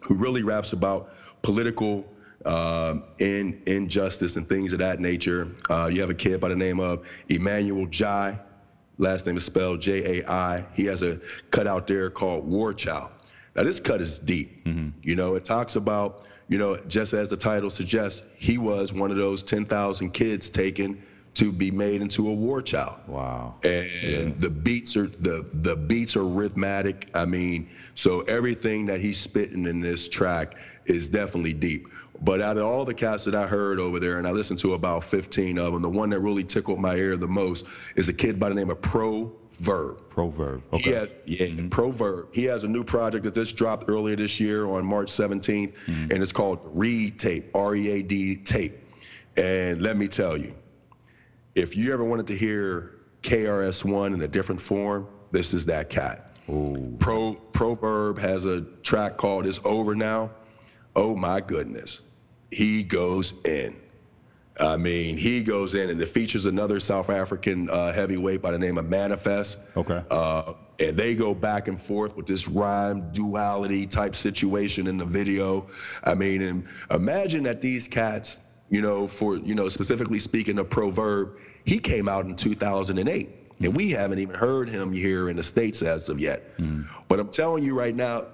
who 0.01 0.15
really 0.15 0.43
raps 0.43 0.73
about 0.73 1.13
political 1.41 2.05
uh, 2.45 2.95
in, 3.19 3.61
injustice 3.67 4.35
and 4.35 4.47
things 4.47 4.73
of 4.73 4.79
that 4.79 4.99
nature. 4.99 5.49
Uh, 5.69 5.89
you 5.91 6.01
have 6.01 6.09
a 6.09 6.15
kid 6.15 6.39
by 6.39 6.49
the 6.49 6.55
name 6.55 6.79
of 6.79 7.05
Emmanuel 7.29 7.85
Jai. 7.87 8.39
Last 8.97 9.25
name 9.25 9.37
is 9.37 9.45
spelled 9.45 9.81
J 9.81 10.19
A 10.19 10.29
I. 10.29 10.65
He 10.73 10.85
has 10.85 11.01
a 11.01 11.19
cut 11.51 11.67
out 11.67 11.87
there 11.87 12.09
called 12.09 12.47
War 12.47 12.73
Child. 12.73 13.09
Now 13.55 13.63
this 13.63 13.79
cut 13.79 14.01
is 14.01 14.19
deep. 14.19 14.65
Mm-hmm. 14.65 14.89
You 15.01 15.15
know, 15.15 15.35
it 15.35 15.45
talks 15.45 15.75
about 15.75 16.25
you 16.47 16.57
know, 16.57 16.77
just 16.87 17.13
as 17.13 17.29
the 17.29 17.37
title 17.37 17.69
suggests, 17.69 18.23
he 18.35 18.57
was 18.57 18.93
one 18.93 19.11
of 19.11 19.17
those 19.17 19.43
10,000 19.43 20.11
kids 20.11 20.49
taken 20.49 21.01
to 21.35 21.51
be 21.51 21.71
made 21.71 22.01
into 22.01 22.29
a 22.29 22.33
war 22.33 22.61
child. 22.61 22.95
Wow. 23.07 23.55
And 23.63 23.89
yeah. 24.03 24.29
the 24.35 24.49
beats 24.49 24.95
are 24.95 25.07
the 25.07 25.49
the 25.51 25.75
beats 25.75 26.15
are 26.15 26.25
rhythmic. 26.25 27.09
I 27.15 27.25
mean, 27.25 27.69
so 27.95 28.21
everything 28.21 28.85
that 28.85 29.01
he's 29.01 29.19
spitting 29.19 29.65
in 29.65 29.79
this 29.79 30.07
track 30.07 30.55
is 30.85 31.09
definitely 31.09 31.53
deep. 31.53 31.87
But 32.23 32.41
out 32.41 32.57
of 32.57 32.63
all 32.63 32.85
the 32.85 32.93
cats 32.93 33.25
that 33.25 33.35
I 33.35 33.47
heard 33.47 33.79
over 33.79 33.99
there, 33.99 34.17
and 34.17 34.25
I 34.25 34.31
listened 34.31 34.59
to 34.59 34.75
about 34.75 35.03
15 35.03 35.57
of 35.57 35.73
them, 35.73 35.81
the 35.81 35.89
one 35.89 36.09
that 36.11 36.19
really 36.19 36.43
tickled 36.43 36.79
my 36.79 36.95
ear 36.95 37.17
the 37.17 37.27
most 37.27 37.65
is 37.95 38.07
a 38.07 38.13
kid 38.13 38.39
by 38.39 38.47
the 38.49 38.55
name 38.55 38.69
of 38.69 38.81
Pro 38.81 39.31
Verb. 39.53 40.09
Proverb. 40.09 40.63
Okay. 40.73 40.91
has, 40.93 41.09
yeah, 41.25 41.67
Proverb. 41.69 42.29
He 42.31 42.45
has 42.45 42.63
a 42.63 42.67
new 42.67 42.83
project 42.83 43.25
that 43.25 43.33
just 43.35 43.55
dropped 43.55 43.89
earlier 43.89 44.15
this 44.15 44.39
year 44.39 44.65
on 44.65 44.85
March 44.85 45.11
17th, 45.11 45.73
mm-hmm. 45.73 46.11
and 46.11 46.23
it's 46.23 46.31
called 46.31 46.59
Read 46.73 47.19
Tape, 47.19 47.51
R 47.53 47.75
E 47.75 47.89
A 47.91 48.01
D 48.01 48.37
Tape. 48.37 48.79
And 49.35 49.81
let 49.81 49.97
me 49.97 50.07
tell 50.07 50.37
you, 50.37 50.55
if 51.55 51.75
you 51.75 51.93
ever 51.93 52.03
wanted 52.03 52.27
to 52.27 52.37
hear 52.37 52.99
KRS-One 53.21 54.13
in 54.13 54.21
a 54.21 54.27
different 54.27 54.61
form, 54.61 55.07
this 55.31 55.53
is 55.53 55.65
that 55.65 55.89
cat. 55.89 56.35
Pro 56.99 57.33
Proverb 57.53 58.19
has 58.19 58.45
a 58.45 58.61
track 58.81 59.17
called 59.17 59.45
"It's 59.45 59.59
Over 59.63 59.95
Now." 59.95 60.31
Oh 60.95 61.15
my 61.15 61.41
goodness, 61.41 62.01
he 62.53 62.83
goes 62.83 63.33
in. 63.45 63.75
I 64.59 64.77
mean, 64.77 65.17
he 65.17 65.41
goes 65.41 65.73
in, 65.73 65.89
and 65.89 65.99
it 65.99 66.07
features 66.09 66.45
another 66.45 66.79
South 66.79 67.09
African 67.09 67.69
uh, 67.69 67.91
heavyweight 67.91 68.41
by 68.41 68.51
the 68.51 68.59
name 68.59 68.77
of 68.77 68.87
Manifest. 68.87 69.57
Okay. 69.75 70.03
Uh, 70.11 70.53
and 70.79 70.95
they 70.95 71.15
go 71.15 71.33
back 71.33 71.67
and 71.67 71.79
forth 71.79 72.15
with 72.15 72.27
this 72.27 72.47
rhyme 72.47 73.11
duality 73.11 73.87
type 73.87 74.15
situation 74.15 74.87
in 74.87 74.97
the 74.97 75.05
video. 75.05 75.67
I 76.03 76.13
mean, 76.13 76.41
and 76.41 76.67
imagine 76.91 77.43
that 77.43 77.61
these 77.61 77.87
cats, 77.87 78.37
you 78.69 78.81
know, 78.81 79.07
for 79.07 79.37
you 79.37 79.55
know, 79.55 79.69
specifically 79.69 80.19
speaking 80.19 80.59
of 80.59 80.69
Proverb, 80.69 81.37
he 81.65 81.79
came 81.79 82.07
out 82.07 82.25
in 82.25 82.35
2008, 82.35 83.29
and 83.59 83.75
we 83.75 83.91
haven't 83.91 84.19
even 84.19 84.35
heard 84.35 84.69
him 84.69 84.91
here 84.91 85.29
in 85.29 85.37
the 85.37 85.43
states 85.43 85.81
as 85.81 86.09
of 86.09 86.19
yet. 86.19 86.51
But 87.07 87.19
I'm 87.19 87.29
telling 87.29 87.63
you 87.63 87.77
right 87.77 87.95
now, 87.95 88.25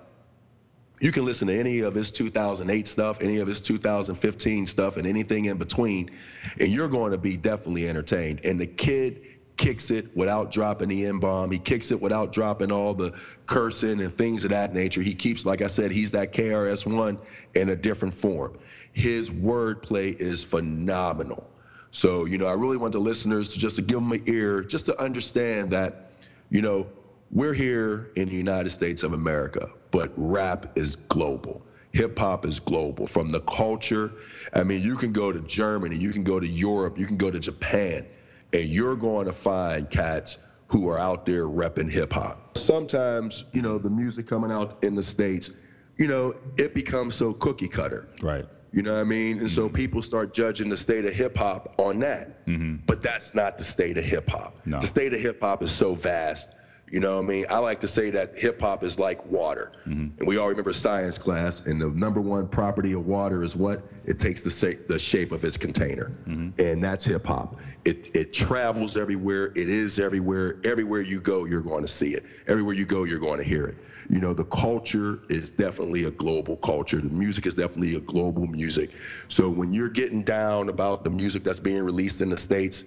you 1.00 1.12
can 1.12 1.26
listen 1.26 1.48
to 1.48 1.58
any 1.58 1.80
of 1.80 1.94
his 1.96 2.12
2008 2.12 2.88
stuff, 2.88 3.22
any 3.22 3.38
of 3.38 3.48
his 3.48 3.62
2015 3.62 4.66
stuff, 4.66 4.98
and 4.98 5.08
anything 5.08 5.46
in 5.46 5.58
between, 5.58 6.12
and 6.60 6.70
you're 6.70 6.90
going 6.90 7.12
to 7.12 7.18
be 7.18 7.38
definitely 7.38 7.88
entertained. 7.88 8.42
And 8.44 8.60
the 8.60 8.68
kid 8.68 9.22
kicks 9.60 9.92
it 9.92 10.16
without 10.16 10.52
dropping 10.52 10.88
the 10.88 11.06
N 11.06 11.20
bomb. 11.20 11.52
He 11.52 11.60
kicks 11.60 11.92
it 11.92 12.02
without 12.02 12.32
dropping 12.32 12.72
all 12.72 12.94
the 12.94 13.14
cursing 13.46 14.00
and 14.00 14.12
things 14.12 14.44
of 14.44 14.52
that 14.52 14.74
nature. 14.74 15.02
He 15.02 15.14
keeps, 15.14 15.46
like 15.46 15.62
I 15.62 15.68
said, 15.68 15.92
he's 15.92 16.12
that 16.12 16.32
KRS1 16.32 17.18
in 17.56 17.70
a 17.70 17.76
different 17.76 18.14
form. 18.14 18.58
His 18.94 19.30
wordplay 19.30 20.16
is 20.16 20.44
phenomenal. 20.44 21.50
So, 21.92 22.26
you 22.26 22.38
know, 22.38 22.48
I 22.48 22.54
really 22.54 22.78
want 22.78 22.94
the 22.94 23.00
listeners 23.00 23.50
to 23.50 23.60
just 23.60 23.76
to 23.76 23.82
give 23.82 24.00
them 24.00 24.12
an 24.12 24.24
ear, 24.28 24.64
just 24.64 24.86
to 24.86 25.00
understand 25.02 25.72
that, 25.72 26.12
you 26.50 26.62
know, 26.62 26.88
we're 27.32 27.54
here 27.54 28.12
in 28.16 28.30
the 28.30 28.36
United 28.36 28.70
States 28.70 29.04
of 29.04 29.14
America, 29.14 29.70
but 29.92 30.12
rap 30.16 30.78
is 30.78 30.96
global. 30.96 31.66
Hip 31.92 32.18
hop 32.18 32.46
is 32.46 32.60
global. 32.60 33.08
From 33.08 33.30
the 33.30 33.42
culture, 33.42 34.14
I 34.54 34.64
mean, 34.64 34.82
you 34.82 34.96
can 34.96 35.12
go 35.12 35.32
to 35.32 35.40
Germany, 35.42 35.98
you 35.98 36.12
can 36.12 36.24
go 36.24 36.40
to 36.40 36.48
Europe, 36.48 36.98
you 36.98 37.08
can 37.08 37.18
go 37.18 37.32
to 37.32 37.40
Japan, 37.40 38.06
and 38.54 38.68
you're 38.68 38.96
going 38.96 39.26
to 39.26 39.34
find 39.34 39.90
cats 39.90 40.38
who 40.68 40.88
are 40.88 41.00
out 41.00 41.26
there 41.26 41.46
repping 41.46 41.90
hip 41.90 42.14
hop. 42.14 42.58
Sometimes, 42.58 43.46
you 43.54 43.62
know, 43.62 43.80
the 43.80 43.90
music 43.90 44.28
coming 44.28 44.52
out 44.52 44.84
in 44.84 44.94
the 44.96 45.02
States, 45.02 45.50
you 45.98 46.08
know, 46.08 46.36
it 46.58 46.76
becomes 46.76 47.16
so 47.16 47.34
cookie 47.34 47.68
cutter. 47.68 48.08
Right. 48.22 48.46
You 48.72 48.84
know 48.84 48.94
what 48.94 49.02
I 49.02 49.04
mean? 49.04 49.40
And 49.40 49.50
so 49.50 49.66
mm-hmm. 49.66 49.76
people 49.76 50.02
start 50.04 50.32
judging 50.32 50.70
the 50.70 50.78
state 50.78 51.06
of 51.06 51.14
hip 51.14 51.36
hop 51.36 51.74
on 51.80 52.00
that. 52.00 52.46
Mm-hmm. 52.46 52.86
But 52.86 53.02
that's 53.02 53.34
not 53.34 53.58
the 53.58 53.64
state 53.64 53.98
of 53.98 54.04
hip 54.04 54.30
hop. 54.30 54.56
No. 54.66 54.80
The 54.80 54.86
state 54.86 55.12
of 55.14 55.20
hip 55.20 55.42
hop 55.42 55.64
is 55.64 55.72
so 55.72 55.96
vast. 55.96 56.50
You 56.92 57.00
know 57.00 57.16
what 57.16 57.26
I 57.26 57.28
mean? 57.28 57.46
I 57.50 57.60
like 57.60 57.80
to 57.82 57.88
say 57.88 58.10
that 58.12 58.38
hip 58.38 58.60
hop 58.60 58.84
is 58.84 58.98
like 58.98 59.24
water. 59.26 59.72
Mm-hmm. 59.88 60.20
And 60.20 60.28
we 60.28 60.38
all 60.38 60.48
remember 60.48 60.74
science 60.74 61.18
class, 61.18 61.66
and 61.66 61.80
the 61.80 61.90
number 61.90 62.20
one 62.20 62.48
property 62.48 62.94
of 62.94 63.06
water 63.06 63.44
is 63.44 63.56
what? 63.56 63.84
It 64.06 64.18
takes 64.18 64.42
the, 64.42 64.50
sa- 64.50 64.80
the 64.88 64.98
shape 64.98 65.32
of 65.32 65.44
its 65.44 65.58
container. 65.58 66.12
Mm-hmm. 66.28 66.60
And 66.60 66.84
that's 66.84 67.06
hip 67.06 67.26
hop. 67.28 67.58
It, 67.86 68.16
it 68.16 68.34
travels 68.34 68.98
everywhere, 68.98 69.48
it 69.56 69.70
is 69.70 70.00
everywhere. 70.00 70.58
Everywhere 70.64 71.02
you 71.02 71.22
go, 71.22 71.46
you're 71.46 71.62
going 71.62 71.82
to 71.82 71.88
see 71.88 72.14
it. 72.14 72.26
Everywhere 72.48 72.74
you 72.74 72.86
go, 72.86 73.04
you're 73.04 73.20
going 73.20 73.38
to 73.38 73.46
hear 73.46 73.68
it. 73.68 73.78
You 74.10 74.20
know, 74.20 74.34
the 74.34 74.46
culture 74.46 75.20
is 75.30 75.52
definitely 75.52 76.06
a 76.06 76.12
global 76.12 76.58
culture. 76.58 76.98
The 76.98 77.10
music 77.10 77.46
is 77.46 77.54
definitely 77.54 77.96
a 77.96 78.00
global 78.00 78.48
music. 78.48 78.90
So 79.28 79.50
when 79.50 79.72
you're 79.72 79.90
getting 79.90 80.24
down 80.24 80.70
about 80.70 81.04
the 81.04 81.12
music 81.12 81.44
that's 81.44 81.60
being 81.60 81.84
released 81.84 82.22
in 82.22 82.30
the 82.30 82.38
States, 82.38 82.86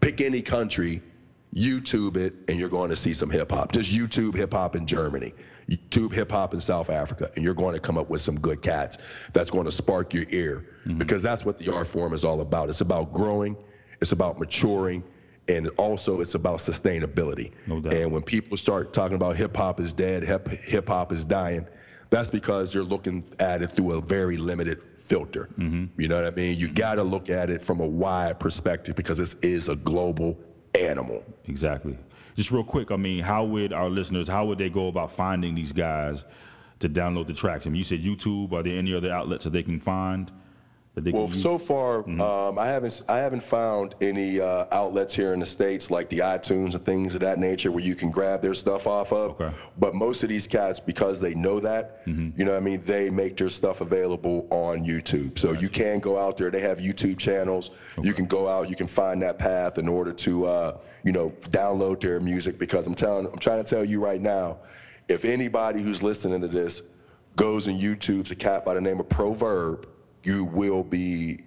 pick 0.00 0.20
any 0.20 0.42
country, 0.42 1.02
YouTube 1.54 2.16
it, 2.16 2.34
and 2.48 2.58
you're 2.58 2.68
going 2.68 2.90
to 2.90 2.96
see 2.96 3.12
some 3.14 3.30
hip 3.30 3.50
hop. 3.50 3.72
Just 3.72 3.92
YouTube 3.92 4.34
hip 4.34 4.52
hop 4.52 4.76
in 4.76 4.86
Germany, 4.86 5.32
YouTube 5.70 6.12
hip 6.12 6.30
hop 6.30 6.54
in 6.54 6.60
South 6.60 6.90
Africa, 6.90 7.30
and 7.34 7.44
you're 7.44 7.54
going 7.54 7.74
to 7.74 7.80
come 7.80 7.96
up 7.96 8.10
with 8.10 8.20
some 8.20 8.38
good 8.38 8.62
cats 8.62 8.98
that's 9.32 9.50
going 9.50 9.64
to 9.64 9.72
spark 9.72 10.12
your 10.12 10.26
ear 10.30 10.66
mm-hmm. 10.86 10.98
because 10.98 11.22
that's 11.22 11.44
what 11.44 11.58
the 11.58 11.72
art 11.72 11.86
form 11.86 12.12
is 12.12 12.24
all 12.24 12.40
about. 12.40 12.68
It's 12.68 12.82
about 12.82 13.12
growing, 13.12 13.56
it's 14.00 14.12
about 14.12 14.38
maturing, 14.38 15.02
and 15.48 15.68
also 15.76 16.20
it's 16.20 16.34
about 16.34 16.58
sustainability. 16.58 17.52
No 17.66 17.80
doubt. 17.80 17.92
And 17.94 18.12
when 18.12 18.22
people 18.22 18.56
start 18.56 18.92
talking 18.92 19.16
about 19.16 19.36
hip 19.36 19.56
hop 19.56 19.80
is 19.80 19.92
dead, 19.92 20.24
hip 20.24 20.48
hip 20.48 20.88
hop 20.88 21.12
is 21.12 21.24
dying, 21.24 21.66
that's 22.10 22.30
because 22.30 22.74
you're 22.74 22.84
looking 22.84 23.24
at 23.38 23.62
it 23.62 23.72
through 23.72 23.92
a 23.92 24.00
very 24.00 24.36
limited 24.36 24.82
filter. 24.98 25.48
Mm-hmm. 25.58 26.00
You 26.00 26.08
know 26.08 26.22
what 26.22 26.32
I 26.32 26.36
mean? 26.36 26.58
You 26.58 26.68
got 26.68 26.96
to 26.96 27.02
look 27.02 27.30
at 27.30 27.50
it 27.50 27.62
from 27.62 27.80
a 27.80 27.86
wide 27.86 28.38
perspective 28.38 28.96
because 28.96 29.18
this 29.18 29.34
is 29.42 29.68
a 29.68 29.76
global 29.76 30.38
animal. 30.76 31.24
Exactly. 31.46 31.98
Just 32.36 32.50
real 32.50 32.64
quick, 32.64 32.90
I 32.90 32.96
mean, 32.96 33.22
how 33.22 33.44
would 33.44 33.72
our 33.72 33.88
listeners, 33.88 34.28
how 34.28 34.44
would 34.46 34.58
they 34.58 34.68
go 34.68 34.88
about 34.88 35.12
finding 35.12 35.54
these 35.54 35.72
guys 35.72 36.24
to 36.80 36.88
download 36.88 37.26
the 37.26 37.32
tracks? 37.32 37.66
I 37.66 37.70
mean, 37.70 37.78
you 37.78 37.84
said 37.84 38.02
YouTube. 38.02 38.52
Are 38.52 38.62
there 38.62 38.78
any 38.78 38.94
other 38.94 39.10
outlets 39.10 39.44
that 39.44 39.50
they 39.50 39.62
can 39.62 39.80
find? 39.80 40.30
That 40.96 41.04
they 41.04 41.10
Well, 41.10 41.26
can 41.26 41.34
use? 41.34 41.42
so 41.42 41.58
far, 41.58 42.08
um, 42.08 42.58
I 42.58 42.66
haven't 42.68 43.02
I 43.06 43.18
haven't 43.18 43.42
found 43.42 43.94
any 44.00 44.40
uh, 44.40 44.64
outlets 44.72 45.14
here 45.14 45.34
in 45.34 45.40
the 45.40 45.46
states 45.46 45.90
like 45.90 46.08
the 46.08 46.20
iTunes 46.20 46.74
and 46.74 46.82
things 46.86 47.14
of 47.14 47.20
that 47.20 47.38
nature 47.38 47.70
where 47.70 47.84
you 47.84 47.94
can 47.94 48.10
grab 48.10 48.40
their 48.40 48.54
stuff 48.54 48.86
off 48.86 49.12
of. 49.12 49.32
Okay. 49.38 49.54
But 49.78 49.94
most 49.94 50.22
of 50.22 50.30
these 50.30 50.46
cats, 50.46 50.80
because 50.80 51.20
they 51.20 51.34
know 51.34 51.60
that, 51.60 52.00
you 52.06 52.32
know, 52.46 52.52
what 52.52 52.56
I 52.56 52.60
mean, 52.60 52.80
they 52.86 53.10
make 53.10 53.36
their 53.36 53.50
stuff 53.50 53.82
available 53.82 54.48
on 54.50 54.82
YouTube. 54.84 55.38
So 55.38 55.52
you 55.52 55.68
can 55.68 56.00
go 56.00 56.18
out 56.18 56.38
there. 56.38 56.50
They 56.50 56.60
have 56.60 56.78
YouTube 56.78 57.18
channels. 57.18 57.72
You 58.02 58.14
can 58.14 58.24
go 58.24 58.48
out. 58.48 58.70
You 58.70 58.76
can 58.76 58.88
find 58.88 59.20
that 59.20 59.38
path 59.38 59.76
in 59.76 59.88
order 59.88 60.14
to, 60.14 60.46
uh, 60.46 60.78
you 61.04 61.12
know, 61.12 61.28
download 61.50 62.00
their 62.00 62.20
music. 62.20 62.58
Because 62.58 62.86
I'm 62.86 62.94
telling, 62.94 63.26
I'm 63.26 63.38
trying 63.38 63.62
to 63.62 63.68
tell 63.68 63.84
you 63.84 64.02
right 64.02 64.22
now, 64.22 64.60
if 65.08 65.26
anybody 65.26 65.82
who's 65.82 66.02
listening 66.02 66.40
to 66.40 66.48
this 66.48 66.80
goes 67.36 67.66
and 67.66 67.78
YouTube's 67.78 68.30
a 68.30 68.34
cat 68.34 68.64
by 68.64 68.72
the 68.72 68.80
name 68.80 68.98
of 68.98 69.10
Proverb, 69.10 69.86
you 70.26 70.44
will 70.44 70.82
be 70.82 71.38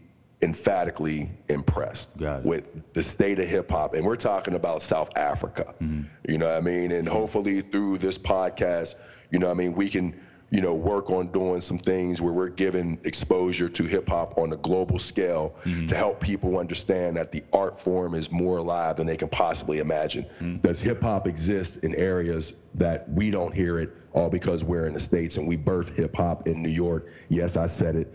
emphatically 0.41 1.29
impressed 1.49 2.11
with 2.43 2.81
the 2.93 3.03
state 3.03 3.39
of 3.39 3.47
hip 3.47 3.69
hop. 3.69 3.93
And 3.93 4.05
we're 4.05 4.15
talking 4.15 4.53
about 4.53 4.81
South 4.81 5.09
Africa. 5.17 5.73
Mm-hmm. 5.81 6.03
You 6.29 6.37
know 6.37 6.47
what 6.47 6.57
I 6.57 6.61
mean? 6.61 6.93
And 6.93 7.07
hopefully 7.07 7.59
through 7.59 7.97
this 7.97 8.17
podcast, 8.17 8.95
you 9.31 9.39
know 9.39 9.47
what 9.47 9.55
I 9.55 9.57
mean, 9.57 9.73
we 9.73 9.89
can, 9.89 10.17
you 10.49 10.61
know, 10.61 10.73
work 10.73 11.09
on 11.09 11.27
doing 11.27 11.59
some 11.59 11.77
things 11.77 12.21
where 12.21 12.31
we're 12.31 12.47
giving 12.47 12.99
exposure 13.03 13.67
to 13.67 13.83
hip 13.83 14.07
hop 14.07 14.37
on 14.37 14.53
a 14.53 14.57
global 14.57 14.97
scale 14.97 15.55
mm-hmm. 15.65 15.85
to 15.87 15.95
help 15.95 16.21
people 16.21 16.57
understand 16.57 17.17
that 17.17 17.33
the 17.33 17.43
art 17.51 17.77
form 17.77 18.15
is 18.15 18.31
more 18.31 18.59
alive 18.59 18.95
than 18.95 19.05
they 19.05 19.17
can 19.17 19.27
possibly 19.27 19.79
imagine. 19.79 20.23
Mm-hmm. 20.23 20.57
Does 20.59 20.79
hip 20.79 21.03
hop 21.03 21.27
exist 21.27 21.83
in 21.83 21.93
areas 21.95 22.55
that 22.75 23.09
we 23.11 23.29
don't 23.29 23.53
hear 23.53 23.77
it 23.77 23.91
all 24.13 24.29
because 24.29 24.63
we're 24.63 24.87
in 24.87 24.93
the 24.93 24.99
States 25.01 25.35
and 25.35 25.45
we 25.45 25.57
birthed 25.57 25.97
hip 25.97 26.15
hop 26.15 26.47
in 26.47 26.63
New 26.63 26.69
York? 26.69 27.11
Yes, 27.27 27.57
I 27.57 27.65
said 27.65 27.97
it. 27.97 28.13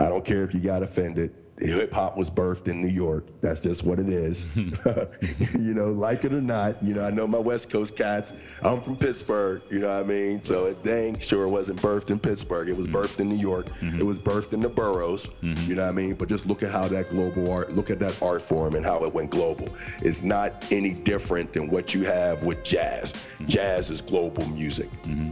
I 0.00 0.08
don't 0.08 0.24
care 0.24 0.42
if 0.44 0.54
you 0.54 0.60
got 0.60 0.82
offended. 0.82 1.34
Hip 1.60 1.92
hop 1.92 2.16
was 2.16 2.30
birthed 2.30 2.68
in 2.68 2.80
New 2.80 2.88
York. 2.88 3.26
That's 3.40 3.60
just 3.60 3.84
what 3.84 3.98
it 3.98 4.08
is. 4.08 4.46
you 4.56 5.74
know, 5.74 5.92
like 5.92 6.24
it 6.24 6.32
or 6.32 6.40
not. 6.40 6.82
You 6.82 6.94
know, 6.94 7.04
I 7.04 7.10
know 7.10 7.26
my 7.26 7.38
West 7.38 7.70
Coast 7.70 7.96
cats. 7.96 8.32
I'm 8.62 8.80
from 8.80 8.96
Pittsburgh. 8.96 9.62
You 9.70 9.80
know 9.80 9.94
what 9.94 10.04
I 10.04 10.08
mean? 10.08 10.42
So 10.42 10.66
it 10.66 10.82
dang 10.82 11.18
sure 11.18 11.48
wasn't 11.48 11.80
birthed 11.82 12.10
in 12.10 12.18
Pittsburgh. 12.18 12.68
It 12.68 12.76
was 12.76 12.86
mm-hmm. 12.86 12.96
birthed 12.96 13.20
in 13.20 13.28
New 13.28 13.36
York. 13.36 13.66
Mm-hmm. 13.66 14.00
It 14.00 14.06
was 14.06 14.18
birthed 14.18 14.52
in 14.52 14.60
the 14.60 14.68
boroughs. 14.68 15.28
Mm-hmm. 15.42 15.68
You 15.68 15.76
know 15.76 15.82
what 15.82 15.90
I 15.90 15.92
mean? 15.92 16.14
But 16.14 16.28
just 16.28 16.46
look 16.46 16.62
at 16.62 16.70
how 16.70 16.88
that 16.88 17.10
global 17.10 17.50
art, 17.52 17.72
look 17.72 17.90
at 17.90 17.98
that 18.00 18.20
art 18.22 18.42
form 18.42 18.74
and 18.74 18.84
how 18.84 19.04
it 19.04 19.12
went 19.12 19.30
global. 19.30 19.68
It's 20.02 20.22
not 20.22 20.66
any 20.72 20.94
different 20.94 21.52
than 21.52 21.68
what 21.68 21.94
you 21.94 22.04
have 22.04 22.44
with 22.44 22.62
jazz. 22.64 23.14
Jazz 23.46 23.90
is 23.90 24.00
global 24.00 24.46
music. 24.48 24.88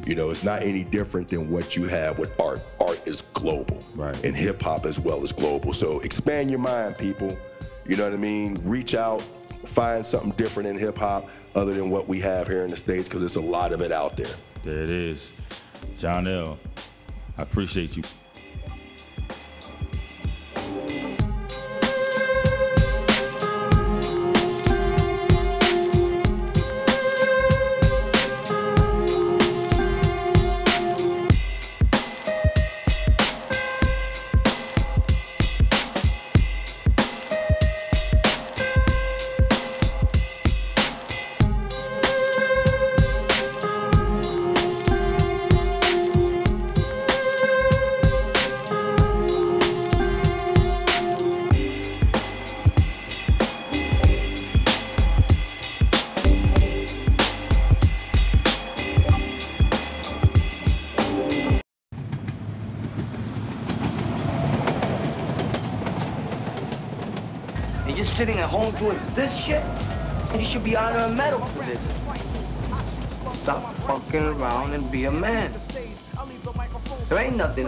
You 0.07 0.15
know, 0.15 0.31
it's 0.31 0.43
not 0.43 0.63
any 0.63 0.85
different 0.85 1.29
than 1.29 1.51
what 1.51 1.77
you 1.77 1.87
have 1.89 2.19
with 2.19 2.39
art. 2.41 2.63
Art 2.81 3.01
is 3.07 3.23
global. 3.35 3.83
Right. 3.95 4.25
And 4.25 4.37
hip 4.37 4.61
hop 4.61 4.87
as 4.87 4.99
well 4.99 5.23
as 5.23 5.33
global. 5.33 5.73
So 5.73 6.01
expand 6.19 6.51
your 6.51 6.59
mind, 6.59 6.99
people. 6.99 7.39
You 7.87 7.97
know 7.97 8.03
what 8.03 8.13
I 8.13 8.17
mean? 8.17 8.59
Reach 8.65 8.97
out, 8.97 9.23
find 9.67 10.05
something 10.05 10.33
different 10.33 10.69
in 10.69 10.77
hip 10.77 10.99
hop 10.99 11.29
other 11.55 11.73
than 11.73 11.91
what 11.91 12.09
we 12.09 12.19
have 12.21 12.49
here 12.49 12.65
in 12.65 12.71
the 12.73 12.77
States 12.77 13.07
because 13.07 13.21
there's 13.23 13.37
a 13.37 13.41
lot 13.41 13.73
of 13.73 13.81
it 13.81 13.93
out 13.93 14.17
there. 14.17 14.35
There 14.65 14.83
it 14.83 14.91
is. 14.91 15.31
John 15.97 16.27
L. 16.27 16.59
I 17.39 17.43
appreciate 17.43 17.97
you. 17.97 18.03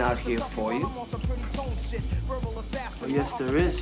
Nothing 0.01 0.33
out 0.33 0.39
here 0.39 0.49
for 0.55 0.73
you. 0.73 0.81
Well, 3.01 3.09
yes, 3.09 3.31
there 3.37 3.57
is. 3.57 3.79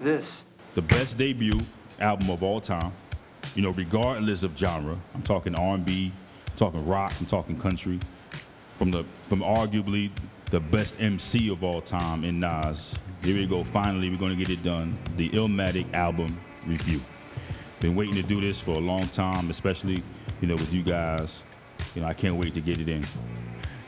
This. 0.00 0.26
The 0.74 0.82
best 0.82 1.18
debut 1.18 1.60
album 2.00 2.30
of 2.30 2.42
all 2.42 2.60
time. 2.60 2.92
You 3.54 3.62
know, 3.62 3.70
regardless 3.70 4.42
of 4.42 4.56
genre. 4.56 4.98
I'm 5.14 5.22
talking 5.22 5.54
R&B, 5.54 6.12
I'm 6.48 6.56
talking 6.56 6.86
rock, 6.86 7.12
I'm 7.18 7.26
talking 7.26 7.58
country. 7.58 7.98
From 8.76 8.90
the 8.90 9.04
from 9.24 9.40
arguably 9.40 10.10
the 10.46 10.60
best 10.60 10.96
MC 11.00 11.50
of 11.50 11.62
all 11.62 11.82
time 11.82 12.24
in 12.24 12.40
Nas. 12.40 12.92
Here 13.22 13.36
we 13.36 13.46
go. 13.46 13.62
Finally, 13.62 14.08
we're 14.08 14.16
gonna 14.16 14.36
get 14.36 14.48
it 14.48 14.62
done. 14.62 14.98
The 15.16 15.28
Illmatic 15.30 15.92
album 15.92 16.40
review. 16.66 17.00
Been 17.80 17.94
waiting 17.94 18.14
to 18.14 18.22
do 18.22 18.40
this 18.40 18.58
for 18.58 18.72
a 18.72 18.78
long 18.78 19.06
time, 19.08 19.50
especially 19.50 20.02
you 20.40 20.48
know 20.48 20.54
with 20.54 20.72
you 20.72 20.82
guys. 20.82 21.42
You 21.94 22.02
know, 22.02 22.08
I 22.08 22.14
can't 22.14 22.36
wait 22.36 22.54
to 22.54 22.60
get 22.60 22.80
it 22.80 22.88
in. 22.88 23.04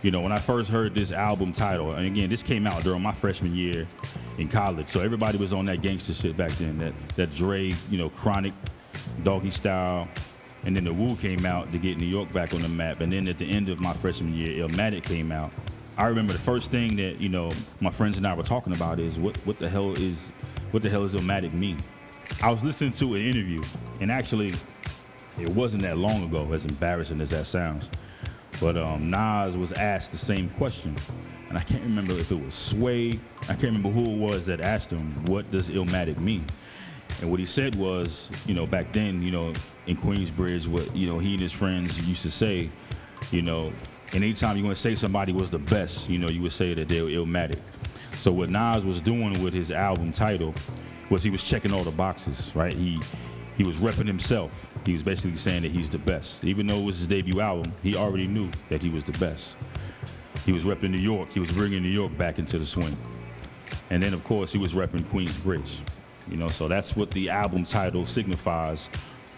You 0.03 0.11
know, 0.11 0.21
when 0.21 0.33
I 0.33 0.41
first 0.41 0.69
heard 0.69 0.95
this 0.95 1.13
album 1.13 1.53
title, 1.53 1.93
and 1.93 2.07
again, 2.07 2.29
this 2.29 2.43
came 2.43 2.67
out 2.67 2.83
during 2.83 3.03
my 3.03 3.13
freshman 3.13 3.55
year 3.55 3.87
in 4.37 4.49
college, 4.49 4.89
so 4.89 5.01
everybody 5.01 5.39
was 5.39 5.53
on 5.53 5.67
that 5.67 5.81
gangster 5.81 6.13
shit 6.13 6.37
back 6.37 6.51
then. 6.59 6.77
That 6.79 7.09
that 7.11 7.33
Dre, 7.35 7.73
you 7.89 7.99
know, 7.99 8.09
Chronic, 8.09 8.53
Doggy 9.23 9.53
Style, 9.53 10.09
and 10.65 10.75
then 10.75 10.85
the 10.85 10.93
Wu 10.93 11.15
came 11.17 11.47
out 11.47 11.71
to 11.71 11.79
get 11.79 11.99
New 11.99 12.07
York 12.07 12.33
back 12.33 12.53
on 12.53 12.63
the 12.63 12.69
map. 12.69 13.01
And 13.01 13.13
then 13.13 13.29
at 13.29 13.39
the 13.39 13.49
end 13.49 13.69
of 13.69 13.79
my 13.79 13.93
freshman 13.93 14.35
year, 14.35 14.67
Illmatic 14.67 15.05
came 15.05 15.31
out. 15.31 15.53
I 15.97 16.07
remember 16.07 16.33
the 16.33 16.39
first 16.41 16.73
thing 16.73 16.97
that 16.97 17.21
you 17.21 17.29
know 17.29 17.53
my 17.81 17.91
friends 17.91 18.17
and 18.17 18.27
I 18.27 18.35
were 18.35 18.43
talking 18.43 18.75
about 18.75 18.99
is 18.99 19.21
what 19.21 19.37
what 19.47 19.61
the 19.61 19.69
hell 19.69 19.93
is 19.93 20.31
what 20.73 20.83
the 20.83 20.91
hell 20.91 21.05
is 21.05 21.15
Illmatic 21.15 21.53
mean? 21.53 21.79
I 22.43 22.51
was 22.51 22.65
listening 22.65 22.93
to 22.93 23.15
an 23.15 23.21
interview, 23.21 23.63
and 24.01 24.11
actually, 24.11 24.53
it 25.39 25.49
wasn't 25.51 25.83
that 25.83 25.97
long 25.97 26.25
ago. 26.25 26.53
As 26.53 26.65
embarrassing 26.65 27.21
as 27.21 27.31
that 27.31 27.47
sounds, 27.47 27.89
but 28.63 28.77
um, 28.77 29.11
Nas 29.11 29.57
was 29.57 29.73
asked 29.73 30.13
the 30.13 30.19
same 30.19 30.49
question, 30.51 30.95
and 31.49 31.59
I 31.59 31.63
can't 31.63 31.83
remember 31.83 32.13
if 32.13 32.31
it 32.31 32.41
was 32.41 32.55
Sway. 32.55 33.19
I 33.43 33.55
can't 33.55 33.65
remember 33.65 33.91
who 33.91 34.13
it 34.13 34.19
was 34.19 34.47
that 34.47 34.61
asked 34.61 34.91
him, 34.91 35.11
"What 35.27 35.51
does 35.51 35.69
Illmatic 35.69 36.21
mean?" 36.21 36.47
And 37.21 37.29
what 37.29 37.41
he 37.41 37.45
said 37.45 37.75
was, 37.75 38.29
you 38.47 38.55
know, 38.55 38.65
back 38.65 38.93
then, 38.93 39.21
you 39.21 39.33
know, 39.33 39.53
in 39.89 39.97
Queensbridge, 39.97 40.69
what 40.69 40.95
you 40.95 41.09
know 41.09 41.19
he 41.19 41.33
and 41.33 41.43
his 41.43 41.51
friends 41.51 42.01
used 42.03 42.23
to 42.23 42.31
say, 42.31 42.71
you 43.33 43.43
know, 43.43 43.73
and 44.13 44.23
anytime 44.23 44.57
you 44.57 44.63
want 44.63 44.77
to 44.77 44.81
say 44.81 44.95
somebody 44.95 45.33
was 45.33 45.51
the 45.51 45.59
best, 45.59 46.09
you 46.09 46.19
know, 46.19 46.29
you 46.29 46.41
would 46.43 46.53
say 46.53 46.73
that 46.73 46.87
they 46.87 47.03
were 47.03 47.09
Illmatic. 47.09 47.59
So 48.19 48.31
what 48.31 48.49
Nas 48.49 48.85
was 48.85 49.01
doing 49.01 49.43
with 49.43 49.55
his 49.55 49.73
album 49.73 50.13
title 50.13 50.55
was 51.11 51.25
he 51.25 51.31
was 51.31 51.43
checking 51.43 51.73
all 51.73 51.83
the 51.83 51.91
boxes, 51.91 52.53
right? 52.55 52.73
He 52.73 53.01
he 53.57 53.65
was 53.65 53.79
repping 53.79 54.07
himself. 54.07 54.72
He 54.85 54.93
was 54.93 55.03
basically 55.03 55.37
saying 55.37 55.63
that 55.63 55.71
he's 55.71 55.89
the 55.89 55.99
best. 55.99 56.45
Even 56.45 56.67
though 56.67 56.79
it 56.79 56.85
was 56.85 56.99
his 56.99 57.07
debut 57.07 57.41
album, 57.41 57.73
he 57.83 57.97
already 57.97 58.27
knew 58.27 58.51
that 58.69 58.83
he 58.83 58.91
was 58.91 59.05
the 59.05 59.17
best. 59.19 59.55
He 60.45 60.53
was 60.53 60.65
repping 60.65 60.91
New 60.91 60.99
York. 60.99 61.33
He 61.33 61.39
was 61.39 61.53
bringing 61.53 61.83
New 61.83 61.89
York 61.89 62.17
back 62.19 62.39
into 62.39 62.59
the 62.59 62.67
swing. 62.67 62.97
And 63.91 64.03
then, 64.03 64.13
of 64.13 64.25
course, 64.25 64.51
he 64.51 64.59
was 64.59 64.73
repping 64.75 65.03
Queensbridge. 65.03 65.77
You 66.29 66.37
know, 66.37 66.49
so 66.49 66.69
that's 66.69 66.97
what 66.97 67.11
the 67.11 67.31
album 67.31 67.65
title 67.65 68.07
signifies 68.07 68.89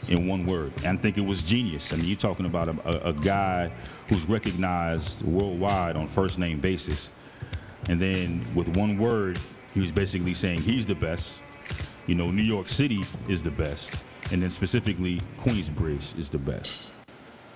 in 0.09 0.27
one 0.27 0.47
word. 0.47 0.73
And 0.85 0.99
I 0.99 1.01
think 1.01 1.19
it 1.19 1.25
was 1.25 1.43
genius. 1.43 1.93
I 1.93 1.97
mean, 1.97 2.07
you're 2.07 2.17
talking 2.17 2.47
about 2.47 2.69
a, 2.69 3.07
a, 3.07 3.11
a 3.11 3.13
guy 3.13 3.71
who's 4.09 4.27
recognized 4.29 5.23
worldwide 5.23 5.97
on 5.97 6.09
first 6.09 6.39
name 6.39 6.61
basis. 6.61 7.11
And 7.89 8.01
then 8.01 8.45
with 8.55 8.77
one 8.77 8.99
word, 8.99 9.39
he 9.73 9.81
was 9.81 9.93
basically 9.93 10.35
saying 10.35 10.61
he's 10.63 10.87
the 10.87 10.95
best. 10.95 11.39
You 12.07 12.15
know, 12.15 12.31
New 12.31 12.43
York 12.43 12.69
City 12.69 13.05
is 13.29 13.43
the 13.43 13.51
best. 13.51 13.95
And 14.33 14.43
then 14.43 14.51
specifically, 14.51 15.21
Queensbridge 15.41 16.19
is 16.19 16.29
the 16.31 16.39
best. 16.39 16.83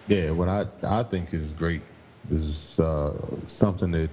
Yeah, 0.07 0.31
what 0.31 0.49
I 0.49 0.67
I 0.83 1.03
think 1.03 1.35
is 1.35 1.53
great 1.53 1.83
is 2.31 2.79
uh, 2.81 3.37
something 3.47 3.91
that 3.93 4.11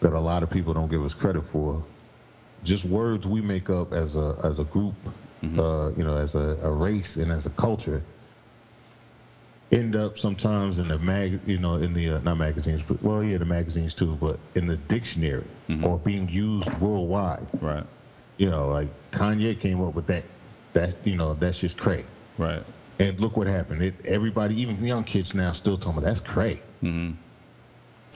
that 0.00 0.12
a 0.12 0.20
lot 0.20 0.42
of 0.42 0.50
people 0.50 0.74
don't 0.74 0.90
give 0.90 1.04
us 1.04 1.14
credit 1.14 1.42
for. 1.42 1.84
Just 2.62 2.84
words 2.84 3.26
we 3.26 3.40
make 3.40 3.70
up 3.70 3.92
as 3.92 4.16
a 4.16 4.36
as 4.44 4.58
a 4.58 4.64
group, 4.64 4.94
uh, 5.58 5.92
you 5.96 6.04
know, 6.04 6.16
as 6.16 6.34
a, 6.34 6.58
a 6.62 6.72
race 6.72 7.16
and 7.16 7.30
as 7.30 7.46
a 7.46 7.50
culture, 7.50 8.02
end 9.70 9.96
up 9.96 10.18
sometimes 10.18 10.78
in 10.78 10.88
the 10.88 10.98
mag, 10.98 11.40
you 11.46 11.58
know, 11.58 11.74
in 11.74 11.92
the 11.92 12.10
uh, 12.10 12.18
not 12.20 12.38
magazines, 12.38 12.82
but 12.82 13.02
well, 13.02 13.22
yeah, 13.22 13.38
the 13.38 13.44
magazines 13.44 13.94
too, 13.94 14.16
but 14.20 14.38
in 14.54 14.66
the 14.66 14.76
dictionary 14.76 15.46
or 15.82 15.98
being 15.98 16.28
used 16.28 16.72
worldwide. 16.80 17.46
Right. 17.60 17.84
You 18.36 18.50
know, 18.50 18.68
like 18.68 18.88
Kanye 19.10 19.58
came 19.58 19.82
up 19.82 19.94
with 19.94 20.06
that. 20.06 20.24
That 20.76 20.94
you 21.04 21.16
know, 21.16 21.32
that's 21.32 21.58
just 21.58 21.78
cray. 21.78 22.04
Right. 22.36 22.62
And 22.98 23.18
look 23.18 23.38
what 23.38 23.46
happened. 23.46 23.80
It, 23.80 23.94
everybody, 24.04 24.60
even 24.60 24.84
young 24.84 25.04
kids 25.04 25.34
now, 25.34 25.52
still 25.52 25.78
talking 25.78 25.98
about 25.98 26.06
that's 26.06 26.20
cray. 26.20 26.60
Mm-hmm. 26.82 27.12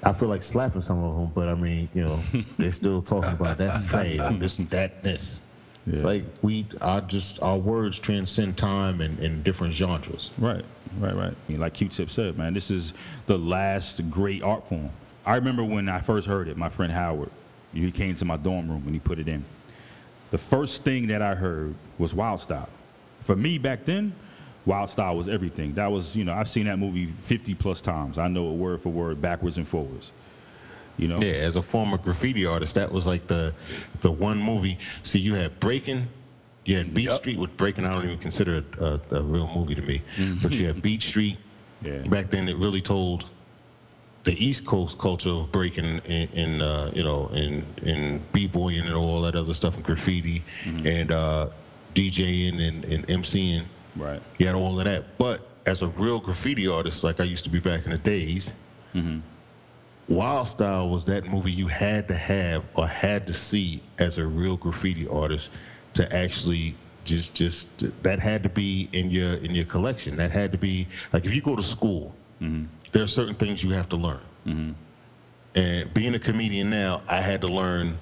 I 0.07 0.13
feel 0.13 0.29
like 0.29 0.43
slapping 0.43 0.83
some 0.83 1.03
of 1.03 1.17
them, 1.17 1.33
but 1.35 1.49
I 1.49 1.55
mean, 1.55 1.89
you 1.95 2.05
know, 2.05 2.23
they're 2.59 2.71
still 2.71 3.01
talking 3.01 3.33
about 3.33 3.57
that's 3.57 3.81
cray, 3.91 4.19
this 4.39 4.59
and 4.59 4.69
that, 4.71 5.03
this. 5.03 5.41
It's 5.87 6.05
like 6.05 6.25
we 6.43 6.67
are 6.83 7.01
just 7.01 7.43
our 7.43 7.57
words 7.57 7.99
transcend 7.99 8.59
time 8.59 9.01
and, 9.01 9.19
and 9.21 9.43
different 9.43 9.73
genres. 9.73 10.31
Right, 10.37 10.65
right, 10.99 11.17
right. 11.17 11.35
Like 11.49 11.73
Q-Tip 11.73 12.11
said, 12.11 12.37
man, 12.37 12.53
this 12.53 12.71
is 12.71 12.93
the 13.25 13.39
last 13.39 14.11
great 14.11 14.43
art 14.43 14.69
form. 14.69 14.91
I 15.25 15.37
remember 15.37 15.65
when 15.65 15.89
I 15.89 16.01
first 16.01 16.29
heard 16.29 16.47
it, 16.47 16.59
my 16.59 16.69
friend 16.69 16.93
Howard, 16.93 17.31
he 17.73 17.91
came 17.91 18.17
to 18.17 18.27
my 18.27 18.37
dorm 18.37 18.69
room 18.69 18.83
and 18.85 18.95
he 18.95 19.01
put 19.01 19.19
it 19.19 19.29
in. 19.29 19.47
The 20.31 20.39
first 20.39 20.85
thing 20.85 21.09
that 21.09 21.23
I 21.23 21.35
heard 21.35 21.75
was 21.99 22.15
Wild 22.15 22.41
Style. 22.41 22.69
For 23.23 23.37
me 23.37 23.59
back 23.59 23.85
then, 23.85 24.15
Wild 24.65 24.91
Style 24.91 25.17
was 25.17 25.29
everything. 25.29 25.75
That 25.75 25.91
was, 25.91 26.15
you 26.15 26.25
know, 26.25 26.33
I've 26.33 26.49
seen 26.49 26.67
that 26.67 26.79
movie 26.79 27.07
50 27.07 27.55
plus 27.55 27.81
times. 27.81 28.19
I 28.19 28.29
know 28.29 28.51
it 28.51 28.55
word 28.55 28.81
for 28.81 28.91
word, 28.91 29.21
backwards 29.21 29.57
and 29.57 29.67
forwards. 29.67 30.13
You 30.97 31.09
know? 31.09 31.17
Yeah, 31.19 31.33
as 31.33 31.57
a 31.57 31.63
former 31.63 31.97
graffiti 31.97 32.45
artist, 32.45 32.75
that 32.75 32.93
was 32.93 33.07
like 33.07 33.27
the 33.27 33.55
the 34.03 34.13
one 34.13 34.39
movie. 34.43 34.79
See, 35.03 35.19
you 35.19 35.35
had 35.35 35.59
Breaking, 35.59 36.09
you 36.67 36.77
had 36.77 36.93
Beat 36.93 37.11
Street, 37.13 37.39
which 37.39 37.57
Breaking 37.57 37.87
I 37.87 37.95
don't 37.95 38.05
even 38.05 38.19
consider 38.19 38.57
it 38.57 38.65
a, 38.79 39.01
a 39.11 39.23
real 39.23 39.51
movie 39.55 39.75
to 39.75 39.83
me, 39.83 40.03
but 40.43 40.53
you 40.53 40.67
had 40.67 40.83
Beat 40.83 41.03
Street. 41.03 41.39
Yeah. 41.81 42.03
Back 42.03 42.29
then, 42.29 42.49
it 42.49 42.57
really 42.59 42.83
told 42.83 43.25
the 44.25 44.33
East 44.45 44.67
Coast 44.67 44.99
culture 44.99 45.31
of 45.31 45.51
breaking 45.51 45.99
in, 46.05 46.29
in 46.31 46.63
uh, 46.63 46.91
you 46.95 47.03
know, 47.03 47.29
in 47.29 47.65
in 47.83 48.23
b-boying 48.33 48.85
and 48.87 48.95
all 48.95 49.23
that 49.23 49.35
other 49.35 49.55
stuff 49.55 49.77
and 49.77 49.85
graffiti 49.85 50.43
and 50.87 51.11
uh, 51.13 51.49
DJing 51.95 52.61
and, 52.61 52.85
and 52.85 53.07
MCing. 53.09 53.65
Right. 53.97 54.23
You 54.39 54.47
had 54.47 54.55
all 54.55 54.79
of 54.79 54.85
that. 54.85 55.19
But 55.19 55.47
as 55.67 55.83
a 55.83 55.89
real 55.89 56.21
graffiti 56.21 56.69
artist, 56.69 57.03
like 57.05 57.21
I 57.21 57.25
used 57.25 57.45
to 57.45 57.51
be 57.51 57.61
back 57.61 57.85
in 57.85 57.91
the 57.91 57.99
days, 57.99 58.53
Wild 60.09 60.49
Style 60.49 60.89
was 60.89 61.05
that 61.07 61.25
movie 61.27 61.53
you 61.53 61.69
had 61.69 62.09
to 62.09 62.15
have 62.17 62.65
or 62.75 62.87
had 62.87 63.27
to 63.29 63.33
see 63.33 63.81
as 63.99 64.19
a 64.19 64.27
real 64.27 64.57
graffiti 64.57 65.07
artist 65.09 65.51
to 65.95 66.17
actually 66.17 66.75
just 67.05 67.33
just 67.35 67.69
that 68.03 68.19
had 68.21 68.43
to 68.43 68.49
be 68.49 68.89
in 68.93 69.11
your 69.11 69.35
in 69.35 69.55
your 69.55 69.65
collection. 69.65 70.17
That 70.17 70.31
had 70.33 70.53
to 70.53 70.59
be 70.59 70.87
like 71.13 71.25
if 71.25 71.35
you 71.35 71.41
go 71.41 71.57
to 71.57 71.63
school, 71.63 72.15
there 72.93 73.03
are 73.03 73.09
certain 73.09 73.35
things 73.35 73.63
you 73.63 73.71
have 73.71 73.89
to 73.91 73.97
learn. 73.97 74.21
Mm-hmm. 74.47 74.73
And 75.55 75.95
being 75.95 76.15
a 76.15 76.19
comedian 76.19 76.71
now, 76.71 77.03
I 77.09 77.21
had 77.21 77.41
to 77.43 77.49
learn 77.49 77.99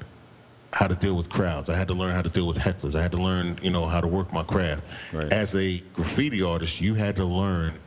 how 0.73 0.87
to 0.87 0.95
deal 0.95 1.17
with 1.17 1.31
crowds. 1.31 1.71
I 1.71 1.77
had 1.77 1.89
to 1.89 1.95
learn 1.95 2.13
how 2.13 2.23
to 2.23 2.29
deal 2.29 2.47
with 2.47 2.59
hecklers. 2.59 2.95
I 2.95 3.03
had 3.03 3.13
to 3.13 3.19
learn, 3.19 3.59
you 3.63 3.71
know, 3.71 3.87
how 3.87 4.01
to 4.01 4.07
work 4.07 4.33
my 4.33 4.43
craft. 4.43 4.83
Right. 5.13 5.33
As 5.33 5.55
a 5.55 5.79
graffiti 5.95 6.43
artist, 6.43 6.81
you 6.81 6.95
had 6.95 7.17
to 7.17 7.25
learn 7.25 7.79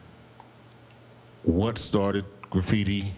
what 1.44 1.78
started 1.78 2.26
graffiti, 2.50 3.14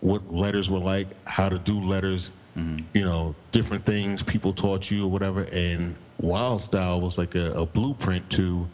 what 0.00 0.32
letters 0.32 0.70
were 0.70 0.78
like, 0.78 1.08
how 1.26 1.48
to 1.48 1.58
do 1.58 1.80
letters, 1.80 2.30
mm-hmm. 2.56 2.84
you 2.94 3.04
know, 3.04 3.34
different 3.50 3.84
things 3.84 4.22
people 4.22 4.52
taught 4.52 4.90
you 4.90 5.04
or 5.04 5.10
whatever. 5.10 5.42
And 5.52 5.96
Wild 6.18 6.62
Style 6.62 7.00
was 7.00 7.18
like 7.18 7.34
a, 7.34 7.52
a 7.52 7.66
blueprint 7.66 8.30
to 8.30 8.68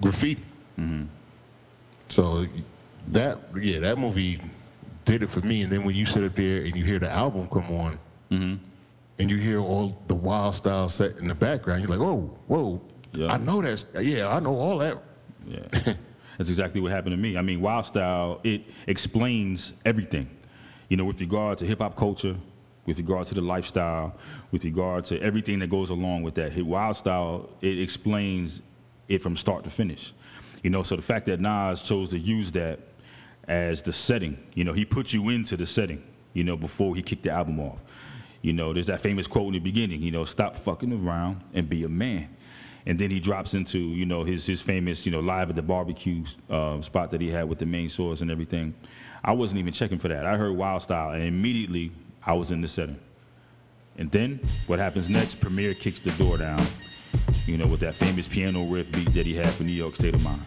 graffiti. 0.00 0.42
Mm-hmm. 0.78 1.04
So 2.08 2.46
that 3.08 3.38
yeah, 3.60 3.80
that 3.80 3.98
movie 3.98 4.40
did 5.04 5.22
it 5.22 5.28
for 5.28 5.40
me. 5.40 5.62
And 5.62 5.72
then 5.72 5.84
when 5.84 5.94
you 5.94 6.06
sit 6.06 6.24
up 6.24 6.34
there 6.34 6.64
and 6.64 6.74
you 6.76 6.84
hear 6.84 6.98
the 6.98 7.10
album 7.10 7.48
come 7.48 7.70
on, 7.70 7.98
mm-hmm. 8.30 8.54
and 9.18 9.30
you 9.30 9.36
hear 9.36 9.60
all 9.60 10.00
the 10.06 10.14
wild 10.14 10.54
style 10.54 10.88
set 10.88 11.18
in 11.18 11.28
the 11.28 11.34
background, 11.34 11.82
you're 11.82 11.90
like, 11.90 12.00
whoa, 12.00 12.30
whoa, 12.46 12.80
Yeah. 13.12 13.32
I 13.32 13.38
know 13.38 13.62
that's 13.62 13.86
yeah, 14.00 14.28
I 14.28 14.40
know 14.40 14.56
all 14.56 14.78
that. 14.78 15.02
Yeah. 15.46 15.94
That's 16.38 16.50
exactly 16.50 16.80
what 16.80 16.90
happened 16.90 17.12
to 17.12 17.16
me. 17.16 17.36
I 17.36 17.42
mean, 17.42 17.60
Wild 17.60 17.86
Style, 17.86 18.40
it 18.42 18.62
explains 18.88 19.72
everything. 19.84 20.28
You 20.88 20.96
know, 20.96 21.04
with 21.04 21.20
regard 21.20 21.58
to 21.58 21.66
hip 21.66 21.80
hop 21.80 21.96
culture, 21.96 22.36
with 22.86 22.98
regard 22.98 23.26
to 23.28 23.34
the 23.34 23.40
lifestyle, 23.40 24.14
with 24.50 24.64
regard 24.64 25.04
to 25.06 25.20
everything 25.22 25.60
that 25.60 25.70
goes 25.70 25.90
along 25.90 26.22
with 26.22 26.34
that. 26.34 26.56
Wild 26.62 26.96
Style, 26.96 27.48
it 27.60 27.78
explains 27.78 28.62
it 29.08 29.22
from 29.22 29.36
start 29.36 29.64
to 29.64 29.70
finish. 29.70 30.12
You 30.62 30.70
know, 30.70 30.82
so 30.82 30.96
the 30.96 31.02
fact 31.02 31.26
that 31.26 31.40
Nas 31.40 31.82
chose 31.82 32.10
to 32.10 32.18
use 32.18 32.50
that 32.52 32.80
as 33.48 33.82
the 33.82 33.92
setting, 33.92 34.38
you 34.54 34.64
know, 34.64 34.72
he 34.72 34.84
put 34.84 35.12
you 35.12 35.28
into 35.28 35.56
the 35.56 35.66
setting, 35.66 36.02
you 36.32 36.44
know, 36.44 36.56
before 36.56 36.94
he 36.96 37.02
kicked 37.02 37.24
the 37.24 37.30
album 37.30 37.60
off. 37.60 37.78
You 38.42 38.52
know, 38.52 38.72
there's 38.72 38.86
that 38.86 39.00
famous 39.00 39.26
quote 39.26 39.46
in 39.48 39.52
the 39.54 39.58
beginning. 39.58 40.02
You 40.02 40.10
know, 40.10 40.24
stop 40.24 40.56
fucking 40.56 40.92
around 40.92 41.40
and 41.54 41.68
be 41.68 41.84
a 41.84 41.88
man. 41.88 42.28
And 42.86 42.98
then 42.98 43.10
he 43.10 43.18
drops 43.18 43.54
into 43.54 43.78
you 43.78 44.04
know 44.04 44.24
his 44.24 44.44
his 44.44 44.60
famous 44.60 45.06
you 45.06 45.12
know 45.12 45.20
live 45.20 45.48
at 45.48 45.56
the 45.56 45.62
barbecue 45.62 46.22
uh, 46.50 46.82
spot 46.82 47.10
that 47.12 47.22
he 47.22 47.30
had 47.30 47.48
with 47.48 47.58
the 47.58 47.64
main 47.64 47.88
source 47.88 48.20
and 48.20 48.30
everything. 48.30 48.74
I 49.24 49.32
wasn't 49.32 49.60
even 49.60 49.72
checking 49.72 49.98
for 49.98 50.08
that. 50.08 50.26
I 50.26 50.36
heard 50.36 50.52
Wild 50.52 50.82
Style 50.82 51.12
and 51.12 51.22
immediately 51.22 51.92
I 52.26 52.34
was 52.34 52.50
in 52.50 52.60
the 52.60 52.68
setting. 52.68 53.00
And 53.96 54.10
then 54.10 54.40
what 54.66 54.78
happens 54.78 55.08
next? 55.08 55.40
Premier 55.40 55.72
kicks 55.72 56.00
the 56.00 56.10
door 56.12 56.36
down. 56.36 56.66
You 57.46 57.56
know, 57.56 57.66
with 57.66 57.80
that 57.80 57.96
famous 57.96 58.28
piano 58.28 58.64
riff 58.64 58.92
beat 58.92 59.14
that 59.14 59.24
he 59.24 59.34
had 59.34 59.48
for 59.54 59.62
New 59.62 59.72
York 59.72 59.94
State 59.94 60.14
of 60.14 60.22
Mind. 60.22 60.44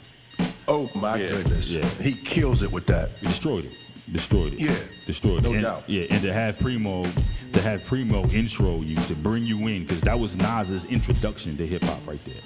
Oh 0.67 0.89
my 0.93 1.17
goodness. 1.17 1.71
Yeah. 1.71 1.85
He 2.01 2.13
kills 2.13 2.61
it 2.61 2.71
with 2.71 2.85
that. 2.87 3.11
He 3.19 3.27
destroyed 3.27 3.65
it. 3.65 3.71
Destroyed 4.11 4.53
it. 4.53 4.59
Yeah, 4.59 4.77
Destroyed 5.05 5.39
it. 5.39 5.43
no 5.43 5.53
and, 5.53 5.61
doubt. 5.61 5.83
Yeah, 5.87 6.05
and 6.09 6.21
to 6.21 6.31
have 6.31 6.57
Primo, 6.59 7.05
to 7.51 7.61
have 7.61 7.83
Primo 7.83 8.25
intro 8.29 8.81
you, 8.81 8.95
to 8.95 9.15
bring 9.15 9.43
you 9.43 9.67
in, 9.67 9.83
because 9.83 10.01
that 10.01 10.17
was 10.17 10.37
Nas's 10.37 10.85
introduction 10.85 11.57
to 11.57 11.67
hip 11.67 11.83
hop 11.83 11.99
right 12.07 12.23
there. 12.23 12.41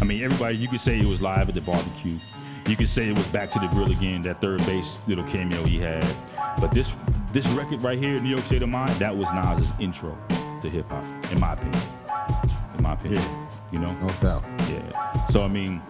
I 0.00 0.04
mean, 0.04 0.22
everybody, 0.22 0.56
you 0.56 0.68
could 0.68 0.80
say 0.80 0.98
it 0.98 1.06
was 1.06 1.20
live 1.20 1.48
at 1.48 1.54
the 1.54 1.60
barbecue. 1.60 2.18
You 2.66 2.76
could 2.76 2.88
say 2.88 3.08
it 3.08 3.16
was 3.16 3.26
back 3.28 3.50
to 3.50 3.58
the 3.58 3.66
grill 3.66 3.90
again, 3.90 4.22
that 4.22 4.40
3rd 4.40 4.64
Bass 4.64 4.98
little 5.06 5.24
cameo 5.24 5.64
he 5.64 5.78
had. 5.78 6.06
But 6.60 6.72
this 6.72 6.94
this 7.32 7.46
record 7.48 7.82
right 7.82 7.98
here, 7.98 8.20
New 8.20 8.28
York 8.28 8.46
State 8.46 8.62
of 8.62 8.68
Mind, 8.68 8.92
that 9.00 9.16
was 9.16 9.30
Nas's 9.32 9.72
intro 9.80 10.16
to 10.60 10.68
hip 10.70 10.88
hop, 10.88 11.04
in 11.32 11.40
my 11.40 11.54
opinion. 11.54 11.82
In 12.76 12.82
my 12.82 12.92
opinion. 12.92 13.22
You 13.72 13.78
know? 13.78 13.92
No 13.94 14.08
doubt. 14.20 14.44
Yeah. 14.68 15.26
So 15.26 15.44
I 15.44 15.48
mean, 15.48 15.80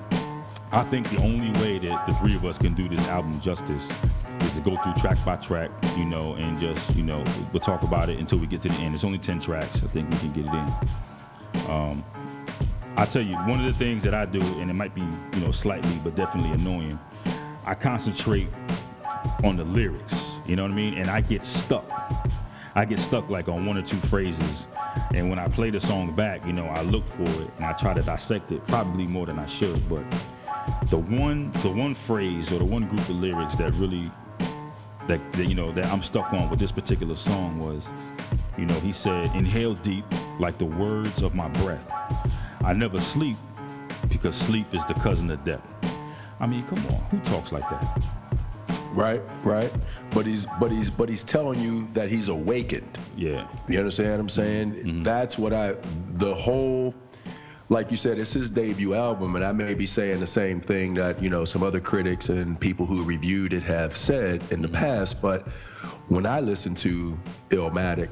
I 0.73 0.83
think 0.85 1.11
the 1.11 1.19
only 1.19 1.51
way 1.61 1.79
that 1.81 2.07
the 2.07 2.15
three 2.15 2.35
of 2.35 2.47
us 2.47 2.57
can 2.57 2.73
do 2.73 2.89
this 2.89 3.07
album 3.09 3.39
justice 3.43 3.93
is 4.41 4.55
to 4.55 4.63
go 4.63 4.75
through 4.79 4.95
track 4.95 5.23
by 5.23 5.37
track, 5.37 5.71
you 5.99 6.07
know, 6.07 6.33
and 6.33 6.59
just, 6.59 6.97
you 6.97 7.03
know, 7.03 7.23
we'll 7.53 7.61
talk 7.61 7.83
about 7.83 8.09
it 8.09 8.19
until 8.19 8.39
we 8.39 8.47
get 8.47 8.63
to 8.63 8.69
the 8.69 8.75
end. 8.77 8.95
It's 8.95 9.05
only 9.05 9.19
10 9.19 9.39
tracks. 9.39 9.83
I 9.83 9.87
think 9.89 10.09
we 10.11 10.17
can 10.17 10.33
get 10.33 10.47
it 10.47 10.55
in. 10.55 11.71
Um, 11.71 12.05
I 12.97 13.05
tell 13.05 13.21
you, 13.21 13.37
one 13.37 13.61
of 13.61 13.67
the 13.67 13.75
things 13.75 14.03
that 14.05 14.15
I 14.15 14.25
do, 14.25 14.41
and 14.61 14.71
it 14.71 14.75
might 14.75 14.95
be, 14.95 15.03
you 15.35 15.45
know, 15.45 15.51
slightly, 15.51 16.01
but 16.03 16.15
definitely 16.15 16.53
annoying, 16.53 16.99
I 17.67 17.75
concentrate 17.75 18.49
on 19.45 19.57
the 19.57 19.65
lyrics. 19.65 20.15
You 20.47 20.57
know 20.57 20.63
what 20.63 20.73
I 20.73 20.75
mean? 20.75 20.95
And 20.95 21.11
I 21.11 21.21
get 21.21 21.45
stuck. 21.45 21.85
I 22.75 22.87
get 22.87 22.99
stuck 22.99 23.29
like 23.29 23.47
on 23.49 23.67
one 23.67 23.77
or 23.77 23.83
two 23.83 23.99
phrases. 24.09 24.67
And 25.15 25.29
when 25.29 25.39
I 25.39 25.49
play 25.49 25.69
the 25.69 25.81
song 25.81 26.15
back, 26.15 26.47
you 26.47 26.55
know, 26.55 26.67
I 26.67 26.81
look 26.81 27.07
for 27.09 27.23
it 27.25 27.51
and 27.59 27.67
I 27.67 27.75
try 27.75 27.93
to 27.93 28.01
dissect 28.01 28.53
it, 28.53 28.67
probably 28.67 29.07
more 29.07 29.27
than 29.27 29.39
I 29.39 29.45
should. 29.45 29.87
But 29.87 30.05
the 30.87 30.99
one, 30.99 31.53
the 31.63 31.71
one 31.71 31.95
phrase 31.95 32.53
or 32.53 32.59
the 32.59 32.65
one 32.65 32.87
group 32.89 33.01
of 33.01 33.17
lyrics 33.17 33.55
that 33.57 33.73
really, 33.75 34.11
that, 35.09 35.21
that 35.33 35.47
you 35.47 35.55
know, 35.55 35.73
that 35.73 35.87
I'm 35.87 36.03
stuck 36.03 36.33
on 36.33 36.51
with 36.51 36.59
this 36.59 36.73
particular 36.73 37.17
song 37.17 37.59
was, 37.59 37.89
you 38.59 38.67
know, 38.67 38.79
he 38.81 38.93
said, 38.93 39.35
"Inhale 39.35 39.75
deep, 39.75 40.05
like 40.39 40.59
the 40.59 40.65
words 40.67 41.23
of 41.23 41.35
my 41.35 41.49
breath. 41.49 41.91
I 42.65 42.73
never 42.73 43.01
sleep, 43.01 43.37
because 44.09 44.37
sleep 44.37 44.75
is 44.75 44.85
the 44.85 44.95
cousin 44.95 45.31
of 45.31 45.43
death." 45.45 45.67
I 46.41 46.47
mean, 46.47 46.65
come 46.65 46.85
on, 46.87 47.01
who 47.11 47.19
talks 47.21 47.53
like 47.53 47.69
that? 47.71 48.03
Right, 48.93 49.23
right. 49.43 49.73
But 50.11 50.27
he's 50.27 50.47
but 50.61 50.71
he's 50.71 50.91
but 50.91 51.09
he's 51.09 51.25
telling 51.25 51.61
you 51.61 51.87
that 51.89 52.11
he's 52.11 52.29
awakened. 52.29 52.99
Yeah, 53.17 53.47
You 53.69 53.79
understand 53.79 54.13
what 54.13 54.21
I'm 54.21 54.29
saying? 54.29 54.73
Mm-hmm. 54.73 55.03
That's 55.03 55.39
what 55.39 55.53
I 55.53 55.77
the 56.13 56.35
whole 56.35 56.95
like 57.73 57.91
you 57.91 57.97
said, 57.97 58.19
it's 58.19 58.35
his 58.35 58.51
debut 58.51 58.95
album, 58.95 59.35
and 59.35 59.43
I 59.43 59.53
may 59.53 59.73
be 59.73 59.87
saying 59.87 60.21
the 60.21 60.27
same 60.27 60.61
thing 60.61 60.93
that, 60.95 61.23
you 61.23 61.31
know, 61.31 61.47
some 61.47 61.63
other 61.63 61.81
critics 61.81 62.29
and 62.29 62.61
people 62.61 62.85
who 62.85 63.03
reviewed 63.03 63.55
it 63.55 63.63
have 63.63 63.97
said 63.97 64.43
in 64.51 64.61
the 64.61 64.69
Mm-hmm. 64.69 64.77
past, 64.77 65.23
but 65.23 65.49
when 66.09 66.27
I 66.27 66.41
listen 66.41 66.75
to 66.77 67.19
Illmatic, 67.49 68.11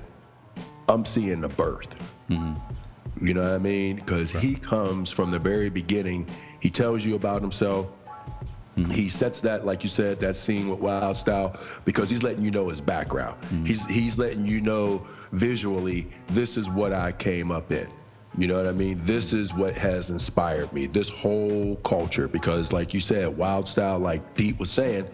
I'm 0.88 1.04
seeing 1.04 1.42
the 1.42 1.48
birth. 1.48 1.94
Mm-hmm. 2.30 3.26
You 3.26 3.34
know 3.34 3.42
what 3.42 3.52
I 3.52 3.58
mean? 3.58 3.96
Because 3.96 4.32
he 4.32 4.54
comes 4.54 5.10
from 5.10 5.30
the 5.30 5.38
very 5.38 5.68
beginning. 5.68 6.26
He 6.60 6.70
tells 6.70 7.04
you 7.04 7.14
about 7.14 7.42
himself. 7.42 7.86
Mm-hmm. 8.76 8.90
He 8.90 9.08
sets 9.10 9.42
that, 9.42 9.66
like 9.66 9.82
you 9.82 9.90
said, 9.90 10.20
that 10.20 10.36
scene 10.36 10.70
with 10.70 10.80
Wild 10.80 11.16
Style 11.16 11.58
because 11.84 12.08
he's 12.08 12.22
letting 12.22 12.42
you 12.42 12.50
know 12.50 12.68
his 12.68 12.80
background. 12.80 13.40
Mm-hmm. 13.42 13.64
He's 13.66 13.86
he's 13.86 14.16
letting 14.16 14.46
you 14.46 14.62
know 14.62 15.06
visually, 15.32 16.08
this 16.28 16.56
is 16.56 16.70
what 16.70 16.92
I 16.94 17.12
came 17.12 17.50
up 17.50 17.72
in. 17.72 17.88
You 18.38 18.46
know 18.46 18.56
what 18.56 18.66
I 18.66 18.72
mean? 18.72 18.98
This 19.00 19.32
is 19.32 19.52
what 19.52 19.74
has 19.76 20.10
inspired 20.10 20.72
me. 20.72 20.86
This 20.86 21.08
whole 21.08 21.76
culture, 21.76 22.28
because 22.28 22.72
like 22.72 22.94
you 22.94 23.00
said, 23.00 23.36
Wild 23.36 23.66
Style, 23.66 23.98
like 23.98 24.36
Det 24.36 24.58
was 24.58 24.70
saying, 24.70 25.08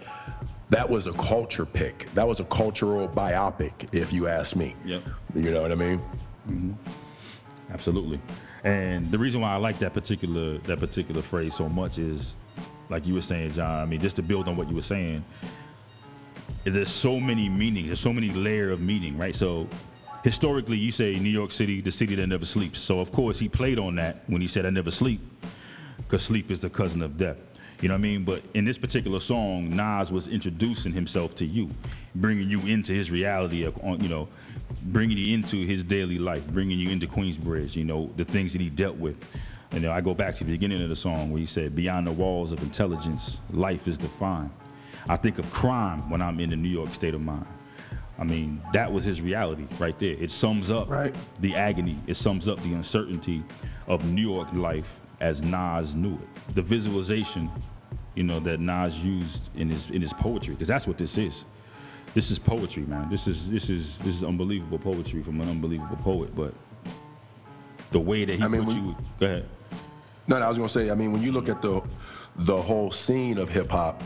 that 0.68 0.88
was 0.88 1.06
a 1.06 1.12
culture 1.12 1.64
pick. 1.64 2.12
That 2.14 2.26
was 2.28 2.40
a 2.40 2.44
cultural 2.44 3.08
biopic, 3.08 3.94
if 3.94 4.12
you 4.12 4.28
ask 4.28 4.54
me. 4.56 4.74
Yep. 4.84 5.02
You 5.34 5.50
know 5.50 5.62
what 5.62 5.72
I 5.72 5.76
mean? 5.76 5.98
Mm-hmm. 6.48 6.72
absolutely. 7.72 8.20
And 8.64 9.10
the 9.10 9.18
reason 9.18 9.40
why 9.40 9.52
I 9.52 9.56
like 9.56 9.78
that 9.80 9.94
particular 9.94 10.58
that 10.58 10.78
particular 10.78 11.22
phrase 11.22 11.54
so 11.54 11.68
much 11.68 11.98
is, 11.98 12.36
like 12.88 13.06
you 13.06 13.14
were 13.14 13.20
saying, 13.20 13.52
John. 13.52 13.80
I 13.80 13.86
mean, 13.86 14.00
just 14.00 14.16
to 14.16 14.22
build 14.22 14.48
on 14.48 14.56
what 14.56 14.68
you 14.68 14.76
were 14.76 14.82
saying, 14.82 15.24
there's 16.64 16.90
so 16.90 17.18
many 17.18 17.48
meanings. 17.48 17.88
There's 17.88 18.00
so 18.00 18.12
many 18.12 18.30
layer 18.30 18.70
of 18.70 18.80
meaning, 18.80 19.16
right? 19.16 19.34
So 19.34 19.68
historically, 20.24 20.78
you 20.78 20.92
say 20.92 21.18
New 21.18 21.30
York 21.30 21.52
City, 21.52 21.80
the 21.80 21.90
city 21.90 22.14
that 22.14 22.26
never 22.26 22.44
sleeps. 22.44 22.78
So 22.78 23.00
of 23.00 23.12
course 23.12 23.38
he 23.38 23.48
played 23.48 23.78
on 23.78 23.96
that 23.96 24.24
when 24.26 24.40
he 24.40 24.46
said, 24.46 24.66
"I 24.66 24.70
never 24.70 24.90
sleep," 24.90 25.20
because 25.98 26.22
sleep 26.22 26.50
is 26.50 26.60
the 26.60 26.70
cousin 26.70 27.02
of 27.02 27.16
death. 27.16 27.38
You 27.80 27.88
know 27.88 27.94
what 27.94 27.98
I 27.98 28.02
mean? 28.02 28.24
But 28.24 28.42
in 28.54 28.64
this 28.64 28.78
particular 28.78 29.20
song, 29.20 29.76
Nas 29.76 30.10
was 30.10 30.28
introducing 30.28 30.92
himself 30.92 31.34
to 31.36 31.44
you, 31.44 31.70
bringing 32.14 32.48
you 32.48 32.60
into 32.60 32.94
his 32.94 33.10
reality 33.10 33.64
of, 33.64 33.78
you 34.00 34.08
know, 34.08 34.28
bringing 34.82 35.18
you 35.18 35.34
into 35.34 35.58
his 35.66 35.84
daily 35.84 36.18
life, 36.18 36.46
bringing 36.46 36.78
you 36.78 36.88
into 36.88 37.06
Queensbridge. 37.06 37.76
You 37.76 37.84
know, 37.84 38.10
the 38.16 38.24
things 38.24 38.52
that 38.52 38.62
he 38.62 38.70
dealt 38.70 38.96
with. 38.96 39.22
You 39.72 39.80
know, 39.80 39.92
I 39.92 40.00
go 40.00 40.14
back 40.14 40.34
to 40.36 40.44
the 40.44 40.52
beginning 40.52 40.80
of 40.80 40.88
the 40.88 40.96
song 40.96 41.30
where 41.30 41.40
he 41.40 41.46
said, 41.46 41.76
"Beyond 41.76 42.06
the 42.06 42.12
walls 42.12 42.52
of 42.52 42.62
intelligence, 42.62 43.38
life 43.50 43.86
is 43.88 43.98
defined." 43.98 44.50
I 45.08 45.16
think 45.16 45.38
of 45.38 45.52
crime 45.52 46.08
when 46.08 46.22
I'm 46.22 46.40
in 46.40 46.50
the 46.50 46.56
New 46.56 46.70
York 46.70 46.94
state 46.94 47.14
of 47.14 47.20
mind. 47.20 47.46
I 48.18 48.24
mean, 48.24 48.62
that 48.72 48.90
was 48.92 49.04
his 49.04 49.20
reality 49.20 49.66
right 49.78 49.98
there. 49.98 50.14
It 50.18 50.30
sums 50.30 50.70
up 50.70 50.88
Right. 50.88 51.14
the 51.40 51.54
agony. 51.54 51.98
It 52.06 52.16
sums 52.16 52.48
up 52.48 52.62
the 52.62 52.72
uncertainty 52.72 53.42
of 53.86 54.04
New 54.04 54.22
York 54.22 54.48
life 54.54 55.00
as 55.20 55.42
Nas 55.42 55.94
knew 55.94 56.14
it. 56.14 56.54
The 56.54 56.62
visualization, 56.62 57.50
you 58.14 58.22
know, 58.22 58.40
that 58.40 58.58
Nas 58.60 58.98
used 58.98 59.50
in 59.54 59.68
his 59.68 59.90
in 59.90 60.00
his 60.00 60.12
poetry, 60.14 60.54
because 60.54 60.68
that's 60.68 60.86
what 60.86 60.96
this 60.98 61.18
is. 61.18 61.44
This 62.14 62.30
is 62.30 62.38
poetry, 62.38 62.84
man. 62.84 63.10
This 63.10 63.26
is 63.26 63.48
this 63.50 63.68
is 63.68 63.98
this 63.98 64.14
is 64.16 64.24
unbelievable 64.24 64.78
poetry 64.78 65.22
from 65.22 65.38
an 65.42 65.48
unbelievable 65.50 65.96
poet. 65.96 66.34
But 66.34 66.54
the 67.90 68.00
way 68.00 68.24
that 68.24 68.36
he 68.36 68.42
I 68.42 68.48
mean, 68.48 68.64
put 68.64 68.74
you, 68.74 68.96
go 69.20 69.26
ahead. 69.26 69.48
No, 70.26 70.38
no, 70.38 70.46
I 70.46 70.48
was 70.48 70.56
gonna 70.56 70.68
say. 70.70 70.90
I 70.90 70.94
mean, 70.94 71.12
when 71.12 71.22
you 71.22 71.32
look 71.32 71.48
at 71.50 71.60
the 71.60 71.82
the 72.36 72.60
whole 72.60 72.90
scene 72.90 73.36
of 73.38 73.48
hip 73.50 73.70
hop, 73.70 74.02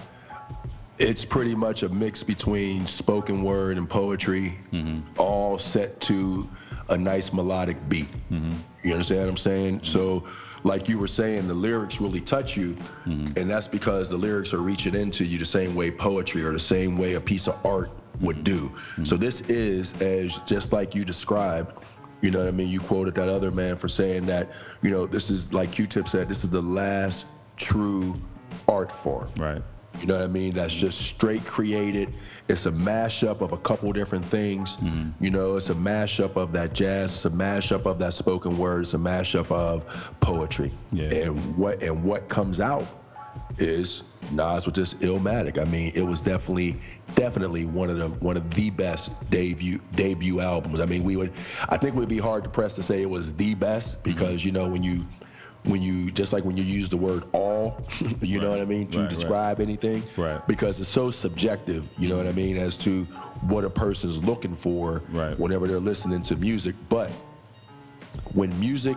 it's 1.01 1.25
pretty 1.25 1.55
much 1.55 1.83
a 1.83 1.89
mix 1.89 2.23
between 2.23 2.87
spoken 2.87 3.43
word 3.43 3.79
and 3.79 3.89
poetry, 3.89 4.59
mm-hmm. 4.73 5.01
all 5.19 5.59
set 5.59 6.01
to 6.03 6.49
a 6.91 6.99
nice 6.99 7.33
melodic 7.33 7.77
beat. 7.89 8.11
Mm-hmm. 8.31 8.53
You 8.85 8.93
understand 8.93 9.21
what 9.21 9.29
I'm 9.31 9.37
saying? 9.37 9.77
Mm-hmm. 9.77 9.87
So, 9.87 10.27
like 10.63 10.91
you 10.91 10.99
were 10.99 11.09
saying, 11.09 11.49
the 11.49 11.55
lyrics 11.55 12.03
really 12.03 12.21
touch 12.21 12.55
you, 12.55 12.77
and 13.07 13.49
that's 13.49 13.67
because 13.67 14.11
the 14.11 14.19
lyrics 14.19 14.53
are 14.53 14.59
reaching 14.59 14.95
into 14.95 15.25
you 15.25 15.39
the 15.39 15.45
same 15.47 15.75
way 15.75 15.91
poetry 15.91 16.45
or 16.45 16.53
the 16.53 16.59
same 16.59 16.99
way 16.99 17.15
a 17.15 17.21
piece 17.21 17.49
of 17.49 17.59
art 17.65 17.91
would 18.21 18.45
do. 18.45 18.71
So 19.03 19.17
this 19.17 19.41
is 19.43 19.99
as 20.03 20.37
just 20.41 20.75
like 20.75 20.95
you 20.95 21.03
described. 21.07 21.73
You 22.21 22.31
know 22.31 22.41
what 22.41 22.49
I 22.49 22.51
mean? 22.51 22.69
You 22.69 22.81
quoted 22.81 23.15
that 23.15 23.31
other 23.31 23.51
man 23.51 23.77
for 23.77 23.89
saying 23.89 24.27
that, 24.27 24.51
you 24.83 24.91
know, 24.91 25.07
this 25.07 25.31
is 25.31 25.55
like 25.55 25.73
Q-Tip 25.73 26.07
said, 26.07 26.29
this 26.29 26.45
is 26.45 26.51
the 26.51 26.61
last 26.61 27.25
true 27.57 28.21
art 28.69 28.93
form. 28.93 29.31
Right. 29.39 29.63
You 29.99 30.07
know 30.07 30.17
what 30.17 30.25
I 30.25 30.29
mean? 30.29 30.55
That's 30.55 30.75
just 30.75 31.01
straight 31.01 31.45
created. 31.45 32.15
It's 32.49 32.67
a 32.67 32.73
mashup 32.73 33.41
of 33.41 33.53
a 33.53 33.59
couple 33.59 33.93
different 33.93 34.25
things. 34.25 34.77
Mm-hmm. 34.79 35.23
You 35.23 35.31
know, 35.31 35.57
it's 35.57 35.71
a 35.71 35.75
mashup 35.75 36.37
of 36.37 36.53
that 36.53 36.73
jazz. 36.73 37.13
It's 37.13 37.25
a 37.25 37.31
mashup 37.31 37.87
of 37.87 37.99
that 37.99 38.15
spoken 38.15 38.57
word. 38.57 38.81
It's 38.83 38.95
a 38.95 38.99
mashup 38.99 39.51
of 39.51 39.85
poetry. 40.21 40.73
Yeah. 40.91 41.13
And 41.13 41.57
what 41.57 41.83
and 41.83 42.03
what 42.03 42.29
comes 42.29 42.61
out 42.61 42.87
is 43.59 44.05
Nas 44.33 44.67
with 44.67 44.75
this 44.75 44.95
Illmatic. 44.95 45.59
I 45.59 45.65
mean, 45.65 45.93
it 45.95 46.03
was 46.03 46.21
definitely, 46.21 46.81
definitely 47.15 47.65
one 47.65 47.91
of 47.91 47.99
the 47.99 48.09
one 48.09 48.37
of 48.37 48.53
the 48.55 48.71
best 48.71 49.13
debut 49.31 49.81
debut 49.95 50.41
albums. 50.41 50.81
I 50.81 50.87
mean, 50.87 51.03
we 51.03 51.17
would, 51.17 51.33
I 51.69 51.77
think 51.77 51.97
we'd 51.97 52.09
be 52.09 52.19
hard 52.19 52.45
to 52.45 52.51
press 52.51 52.75
to 52.77 52.83
say 52.83 53.03
it 53.03 53.11
was 53.11 53.35
the 53.35 53.55
best 53.55 54.03
because 54.03 54.41
mm-hmm. 54.41 54.47
you 54.47 54.53
know 54.53 54.69
when 54.69 54.83
you, 54.83 55.07
when 55.65 55.83
you 55.83 56.11
just 56.11 56.33
like 56.33 56.45
when 56.45 56.57
you 56.57 56.65
use 56.65 56.89
the 56.89 56.97
word 56.97 57.25
all, 57.33 57.85
you 58.21 58.41
know 58.41 58.51
what 58.51 58.61
I 58.61 58.65
mean 58.65 58.89
to 58.89 58.99
Right, 58.99 59.05
right. 59.05 59.11
describe 59.11 59.61
anything, 59.61 60.03
Right. 60.17 60.47
Because 60.47 60.81
it's 60.81 60.89
so 60.89 61.11
subjective. 61.11 61.87
You 61.99 62.09
know 62.09 62.17
what 62.17 62.27
I 62.27 62.33
mean 62.33 62.57
as 62.57 62.79
to 62.79 63.05
what 63.43 63.65
a 63.65 63.71
person's 63.71 64.23
looking 64.25 64.55
for 64.55 65.03
Right. 65.11 65.39
whenever 65.39 65.67
they're 65.67 65.79
listening 65.79 66.23
to 66.25 66.37
music, 66.37 66.75
but 66.89 67.11
when 68.33 68.59
music 68.59 68.97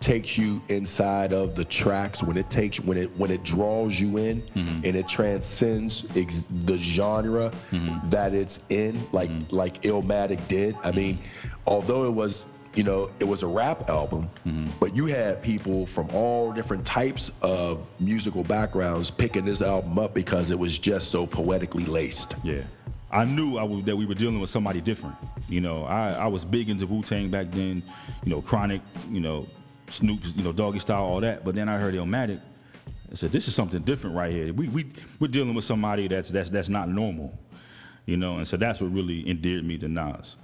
takes 0.00 0.36
you 0.36 0.62
inside 0.68 1.32
of 1.32 1.54
the 1.54 1.64
tracks 1.64 2.22
when 2.22 2.36
it 2.36 2.50
takes 2.50 2.78
when 2.78 2.98
it 2.98 3.16
when 3.16 3.30
it 3.30 3.42
draws 3.42 3.98
you 3.98 4.18
in 4.18 4.42
mm-hmm. 4.42 4.84
and 4.84 4.96
it 4.96 5.08
transcends 5.08 6.04
ex- 6.14 6.46
the 6.64 6.76
genre 6.76 7.50
mm-hmm. 7.70 8.10
that 8.10 8.34
it's 8.34 8.60
in 8.68 9.00
like 9.12 9.30
mm-hmm. 9.30 9.56
like 9.56 9.80
Illmatic 9.80 10.46
did 10.46 10.76
I 10.84 10.92
mean 10.92 11.20
although 11.66 12.04
it 12.04 12.10
was 12.10 12.44
you 12.74 12.82
know 12.82 13.10
it 13.20 13.24
was 13.24 13.42
a 13.42 13.46
rap 13.46 13.88
album 13.88 14.28
mm-hmm. 14.46 14.68
but 14.80 14.96
you 14.96 15.06
had 15.06 15.42
people 15.42 15.86
from 15.86 16.08
all 16.10 16.52
different 16.52 16.84
types 16.84 17.30
of 17.42 17.88
musical 18.00 18.42
backgrounds 18.44 19.10
picking 19.10 19.44
this 19.44 19.62
album 19.62 19.98
up 19.98 20.14
because 20.14 20.50
it 20.50 20.58
was 20.58 20.78
just 20.78 21.10
so 21.10 21.26
poetically 21.26 21.84
laced 21.84 22.34
Yeah. 22.42 22.62
I 23.14 23.24
knew 23.24 23.58
I 23.58 23.82
that 23.82 23.96
we 23.96 24.06
were 24.06 24.14
dealing 24.14 24.40
with 24.40 24.50
somebody 24.50 24.80
different. 24.80 25.14
You 25.48 25.60
know, 25.60 25.84
I, 25.84 26.14
I 26.14 26.26
was 26.26 26.44
big 26.44 26.68
into 26.68 26.84
Wu 26.84 27.02
Tang 27.02 27.30
back 27.30 27.48
then, 27.52 27.80
you 28.24 28.30
know, 28.30 28.42
Chronic, 28.42 28.82
you 29.08 29.20
know, 29.20 29.46
Snoop's, 29.88 30.34
you 30.34 30.42
know, 30.42 30.52
Doggy 30.52 30.80
Style, 30.80 31.04
all 31.04 31.20
that. 31.20 31.44
But 31.44 31.54
then 31.54 31.68
I 31.68 31.78
heard 31.78 31.94
Illmatic. 31.94 32.40
I 33.12 33.14
said, 33.14 33.30
this 33.30 33.46
is 33.46 33.54
something 33.54 33.82
different 33.82 34.16
right 34.16 34.32
here. 34.32 34.52
We, 34.52 34.68
we, 34.68 34.92
we're 35.20 35.28
dealing 35.28 35.54
with 35.54 35.64
somebody 35.64 36.08
that's, 36.08 36.30
that's, 36.30 36.50
that's 36.50 36.68
not 36.68 36.88
normal, 36.88 37.38
you 38.06 38.16
know, 38.16 38.38
and 38.38 38.48
so 38.48 38.56
that's 38.56 38.80
what 38.80 38.92
really 38.92 39.28
endeared 39.30 39.64
me 39.64 39.78
to 39.78 39.86
Nas. 39.86 40.34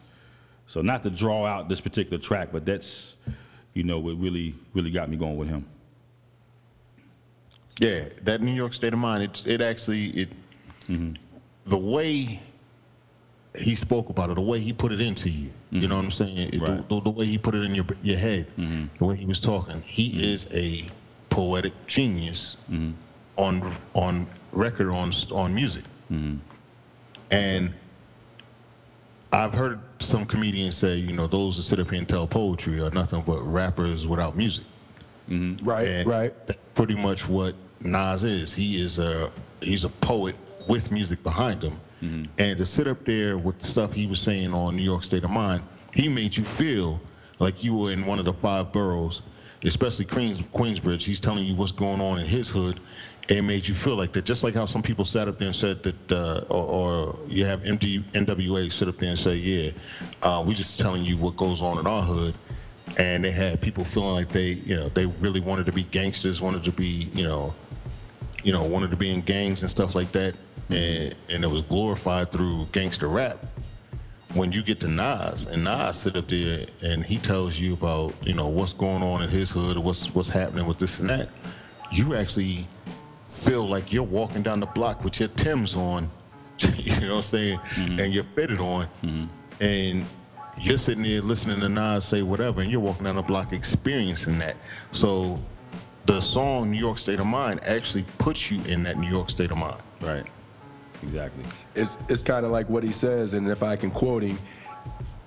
So 0.70 0.82
not 0.82 1.02
to 1.02 1.10
draw 1.10 1.44
out 1.46 1.68
this 1.68 1.80
particular 1.80 2.16
track, 2.16 2.50
but 2.52 2.64
that's, 2.64 3.14
you 3.74 3.82
know, 3.82 3.98
what 3.98 4.16
really, 4.20 4.54
really 4.72 4.92
got 4.92 5.10
me 5.10 5.16
going 5.16 5.36
with 5.36 5.48
him. 5.48 5.66
Yeah, 7.80 8.04
that 8.22 8.40
New 8.40 8.52
York 8.52 8.72
state 8.72 8.92
of 8.92 9.00
mind. 9.00 9.24
It 9.24 9.42
it 9.46 9.62
actually 9.62 10.10
it 10.10 10.28
mm-hmm. 10.82 11.14
the 11.64 11.76
way 11.76 12.40
he 13.58 13.74
spoke 13.74 14.10
about 14.10 14.30
it, 14.30 14.36
the 14.36 14.42
way 14.42 14.60
he 14.60 14.72
put 14.72 14.92
it 14.92 15.00
into 15.00 15.28
you. 15.28 15.50
You 15.72 15.88
know 15.88 15.96
what 15.96 16.04
I'm 16.04 16.10
saying? 16.12 16.50
Right. 16.60 16.88
the, 16.88 17.00
the 17.00 17.10
way 17.10 17.24
he 17.24 17.36
put 17.36 17.56
it 17.56 17.64
in 17.64 17.74
your 17.74 17.86
your 18.00 18.18
head, 18.18 18.46
mm-hmm. 18.56 18.96
the 18.96 19.04
way 19.04 19.16
he 19.16 19.26
was 19.26 19.40
talking. 19.40 19.82
He 19.82 20.12
mm-hmm. 20.12 20.20
is 20.20 20.46
a 20.52 20.86
poetic 21.30 21.72
genius 21.88 22.56
on 23.36 23.76
on 23.94 24.28
record 24.52 24.90
on 24.90 25.10
on 25.32 25.52
music, 25.52 25.82
and 27.32 27.74
I've 29.32 29.54
heard 29.54 29.80
some 30.00 30.24
comedians 30.24 30.76
say, 30.76 30.96
you 30.96 31.12
know, 31.12 31.26
those 31.26 31.56
that 31.56 31.62
sit 31.62 31.78
up 31.78 31.90
here 31.90 31.98
and 31.98 32.08
tell 32.08 32.26
poetry 32.26 32.80
are 32.80 32.90
nothing 32.90 33.22
but 33.22 33.40
rappers 33.42 34.06
without 34.06 34.36
music. 34.36 34.66
Mm-hmm. 35.28 35.64
right 35.64 35.86
And 35.86 36.08
right 36.08 36.46
that's 36.46 36.58
pretty 36.74 36.96
much 36.96 37.28
what 37.28 37.54
Nas 37.82 38.24
is. 38.24 38.52
He 38.52 38.80
is 38.80 38.98
a 38.98 39.30
he's 39.60 39.84
a 39.84 39.88
poet 39.88 40.34
with 40.66 40.90
music 40.90 41.22
behind 41.22 41.62
him. 41.62 41.80
Mm-hmm. 42.02 42.24
And 42.38 42.58
to 42.58 42.66
sit 42.66 42.88
up 42.88 43.04
there 43.04 43.38
with 43.38 43.58
the 43.60 43.66
stuff 43.66 43.92
he 43.92 44.06
was 44.06 44.20
saying 44.20 44.52
on 44.52 44.74
New 44.74 44.82
York 44.82 45.04
State 45.04 45.22
of 45.22 45.30
Mind, 45.30 45.62
he 45.94 46.08
made 46.08 46.36
you 46.36 46.44
feel 46.44 47.00
like 47.38 47.62
you 47.62 47.76
were 47.76 47.92
in 47.92 48.06
one 48.06 48.18
of 48.18 48.24
the 48.24 48.32
five 48.32 48.72
boroughs, 48.72 49.22
especially 49.62 50.04
Queens, 50.04 50.42
Queensbridge. 50.42 51.02
He's 51.02 51.20
telling 51.20 51.44
you 51.44 51.54
what's 51.54 51.72
going 51.72 52.00
on 52.00 52.18
in 52.18 52.26
his 52.26 52.50
hood. 52.50 52.80
It 53.30 53.42
made 53.42 53.68
you 53.68 53.74
feel 53.74 53.94
like 53.94 54.12
that, 54.14 54.24
just 54.24 54.42
like 54.42 54.54
how 54.54 54.64
some 54.64 54.82
people 54.82 55.04
sat 55.04 55.28
up 55.28 55.38
there 55.38 55.46
and 55.46 55.54
said 55.54 55.84
that, 55.84 56.12
uh, 56.12 56.44
or, 56.48 56.64
or 56.64 57.18
you 57.28 57.44
have 57.44 57.62
MD, 57.62 58.02
NWA 58.10 58.72
sit 58.72 58.88
up 58.88 58.98
there 58.98 59.10
and 59.10 59.18
say, 59.18 59.36
"Yeah, 59.36 59.70
uh, 60.20 60.42
we 60.44 60.52
just 60.52 60.80
telling 60.80 61.04
you 61.04 61.16
what 61.16 61.36
goes 61.36 61.62
on 61.62 61.78
in 61.78 61.86
our 61.86 62.02
hood," 62.02 62.34
and 62.98 63.24
they 63.24 63.30
had 63.30 63.60
people 63.60 63.84
feeling 63.84 64.14
like 64.14 64.30
they, 64.30 64.54
you 64.66 64.74
know, 64.74 64.88
they 64.88 65.06
really 65.06 65.38
wanted 65.38 65.66
to 65.66 65.72
be 65.72 65.84
gangsters, 65.84 66.40
wanted 66.40 66.64
to 66.64 66.72
be, 66.72 67.08
you 67.14 67.22
know, 67.22 67.54
you 68.42 68.52
know, 68.52 68.64
wanted 68.64 68.90
to 68.90 68.96
be 68.96 69.10
in 69.10 69.20
gangs 69.20 69.62
and 69.62 69.70
stuff 69.70 69.94
like 69.94 70.10
that, 70.10 70.34
and 70.68 71.14
and 71.28 71.44
it 71.44 71.50
was 71.50 71.62
glorified 71.62 72.32
through 72.32 72.66
gangster 72.72 73.06
rap. 73.06 73.46
When 74.34 74.50
you 74.50 74.62
get 74.62 74.80
to 74.80 74.88
Nas 74.88 75.46
and 75.46 75.62
Nas 75.62 75.98
sit 75.98 76.16
up 76.16 76.26
there 76.26 76.66
and 76.82 77.04
he 77.04 77.18
tells 77.18 77.60
you 77.60 77.74
about 77.74 78.12
you 78.26 78.34
know 78.34 78.48
what's 78.48 78.72
going 78.72 79.04
on 79.04 79.22
in 79.22 79.30
his 79.30 79.52
hood, 79.52 79.78
what's 79.78 80.12
what's 80.16 80.30
happening 80.30 80.66
with 80.66 80.78
this 80.78 80.98
and 80.98 81.10
that, 81.10 81.28
you 81.92 82.14
actually 82.16 82.66
feel 83.30 83.68
like 83.68 83.92
you're 83.92 84.02
walking 84.02 84.42
down 84.42 84.60
the 84.60 84.66
block 84.66 85.04
with 85.04 85.20
your 85.20 85.28
Tims 85.30 85.76
on, 85.76 86.10
you 86.76 86.92
know 87.00 87.08
what 87.08 87.16
I'm 87.16 87.22
saying, 87.22 87.58
mm-hmm. 87.58 88.00
and 88.00 88.12
you're 88.12 88.24
fitted 88.24 88.60
on, 88.60 88.86
mm-hmm. 89.02 89.26
and 89.62 90.06
you're 90.58 90.78
sitting 90.78 91.04
there 91.04 91.22
listening 91.22 91.60
to 91.60 91.68
Nas 91.68 92.04
say 92.04 92.22
whatever, 92.22 92.60
and 92.60 92.70
you're 92.70 92.80
walking 92.80 93.04
down 93.04 93.16
the 93.16 93.22
block 93.22 93.52
experiencing 93.52 94.38
that. 94.40 94.56
So 94.92 95.40
the 96.06 96.20
song 96.20 96.70
New 96.70 96.78
York 96.78 96.98
State 96.98 97.20
of 97.20 97.26
Mind 97.26 97.62
actually 97.64 98.04
puts 98.18 98.50
you 98.50 98.60
in 98.64 98.82
that 98.82 98.98
New 98.98 99.08
York 99.08 99.30
state 99.30 99.50
of 99.50 99.58
mind. 99.58 99.80
Right. 100.00 100.26
Exactly. 101.02 101.44
it's 101.74 101.96
it's 102.10 102.20
kind 102.20 102.44
of 102.44 102.52
like 102.52 102.68
what 102.68 102.82
he 102.82 102.92
says, 102.92 103.34
and 103.34 103.48
if 103.48 103.62
I 103.62 103.76
can 103.76 103.90
quote 103.90 104.22
him, 104.22 104.38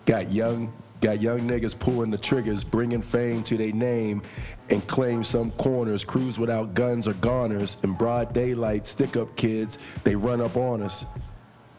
got 0.06 0.32
young 0.32 0.72
got 1.04 1.22
young 1.22 1.41
niggas 1.41 1.78
pulling 1.78 2.12
the 2.12 2.18
triggers, 2.18 2.64
bringing 2.64 3.01
fame 3.01 3.43
to 3.43 3.58
their 3.58 3.74
name, 3.74 4.22
and 4.70 4.86
claim 4.88 5.24
some 5.24 5.51
corners. 5.51 6.03
Crews 6.03 6.39
without 6.39 6.74
guns 6.74 7.07
or 7.07 7.14
goners, 7.16 7.78
in 7.84 7.93
broad 7.93 8.34
daylight, 8.34 8.88
stick 8.88 9.18
up 9.18 9.36
kids, 9.36 9.80
they 10.03 10.16
run 10.16 10.41
up 10.41 10.57
on 10.57 10.82
us. 10.82 11.05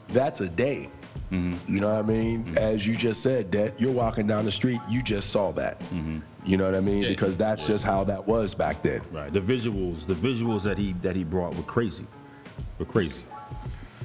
That's 0.09 0.41
a 0.41 0.49
day. 0.49 0.91
Mm-hmm. 1.31 1.75
You 1.75 1.81
know 1.81 1.95
what 1.95 2.05
I 2.05 2.07
mean? 2.07 2.45
Mm-hmm. 2.45 2.59
As 2.59 2.87
you 2.87 2.95
just 2.95 3.23
said, 3.23 3.51
that 3.53 3.81
you're 3.81 3.93
walking 3.93 4.27
down 4.27 4.45
the 4.45 4.53
street, 4.53 4.81
you 4.89 5.03
just 5.03 5.31
saw 5.31 5.53
that. 5.53 5.81
Mm-hmm. 5.81 6.19
You 6.45 6.57
know 6.57 6.65
what 6.65 6.75
I 6.75 6.81
mean? 6.81 7.03
Yeah. 7.03 7.09
Because 7.09 7.39
that's 7.39 7.67
just 7.67 7.85
how 7.85 8.05
that 8.05 8.27
was 8.27 8.55
back 8.55 8.83
then. 8.83 9.01
Right. 9.11 9.33
The 9.33 9.41
visuals, 9.41 10.07
the 10.07 10.15
visuals 10.15 10.63
that 10.65 10.77
he 10.77 10.93
that 11.01 11.17
he 11.17 11.25
brought 11.25 11.55
were 11.55 11.63
crazy. 11.63 12.07
Were 12.79 12.85
crazy. 12.85 13.23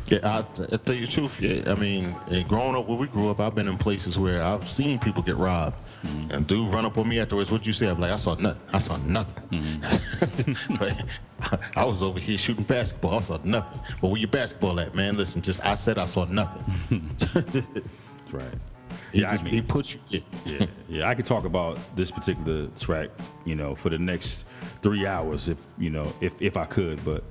Yeah, 0.10 0.20
I, 0.24 0.39
I 0.74 0.78
tell 0.78 0.95
you 0.95 1.05
the 1.05 1.12
truth. 1.12 1.39
Yeah, 1.39 1.72
I 1.72 1.76
mean, 1.76 2.16
and 2.32 2.47
growing 2.47 2.76
up 2.76 2.88
where 2.88 2.97
we 2.97 3.07
grew 3.07 3.30
up, 3.30 3.39
I've 3.39 3.53
been 3.53 3.68
in 3.68 3.78
places 3.78 4.18
where 4.18 4.41
I've 4.41 4.68
seen 4.68 4.97
people 4.97 5.22
get 5.22 5.38
robbed, 5.38 5.76
mm-hmm. 6.03 6.32
and 6.32 6.47
dude 6.47 6.74
run 6.74 6.86
up 6.86 6.97
on 6.97 7.07
me 7.07 7.20
afterwards. 7.20 7.51
What'd 7.51 7.68
you 7.68 7.74
say? 7.74 7.88
I'm 7.88 7.99
like, 7.99 8.12
I 8.12 8.16
saw 8.16 8.34
nothing. 8.36 8.62
I 8.74 8.80
saw 8.80 8.97
nothing. 8.97 9.43
Mm-hmm. 9.60 10.76
Like, 10.80 10.95
I, 11.76 11.86
was 11.86 12.03
over 12.03 12.20
here 12.20 12.38
shooting 12.38 12.64
basketball. 12.64 13.18
I 13.18 13.22
saw 13.22 13.39
nothing. 13.43 13.80
But 14.01 14.10
where 14.10 14.20
your 14.20 14.30
basketball 14.30 14.80
at, 14.80 14.93
man? 14.93 15.16
Listen, 15.18 15.41
just 15.41 15.66
I 15.66 15.76
said 15.76 15.97
I 15.97 16.05
saw 16.05 16.26
nothing. 16.26 17.10
That's 17.20 18.34
right. 18.34 18.53
He, 19.12 19.22
Yeah, 19.22 19.32
I 19.32 19.41
mean- 19.43 19.53
he 19.53 19.62
puts 19.62 19.93
you. 19.93 19.99
Yeah. 20.07 20.20
yeah, 20.45 20.66
yeah. 20.88 21.10
I 21.10 21.16
could 21.16 21.26
talk 21.26 21.45
about 21.45 21.78
this 21.95 22.12
particular 22.12 22.68
track, 22.80 23.10
you 23.45 23.55
know, 23.55 23.74
for 23.76 23.89
the 23.89 23.97
next 23.97 24.45
three 24.82 25.05
hours, 25.05 25.49
if 25.49 25.57
you 25.78 25.89
know, 25.89 26.14
if 26.22 26.34
if 26.39 26.57
I 26.57 26.66
could. 26.66 27.03
But 27.03 27.24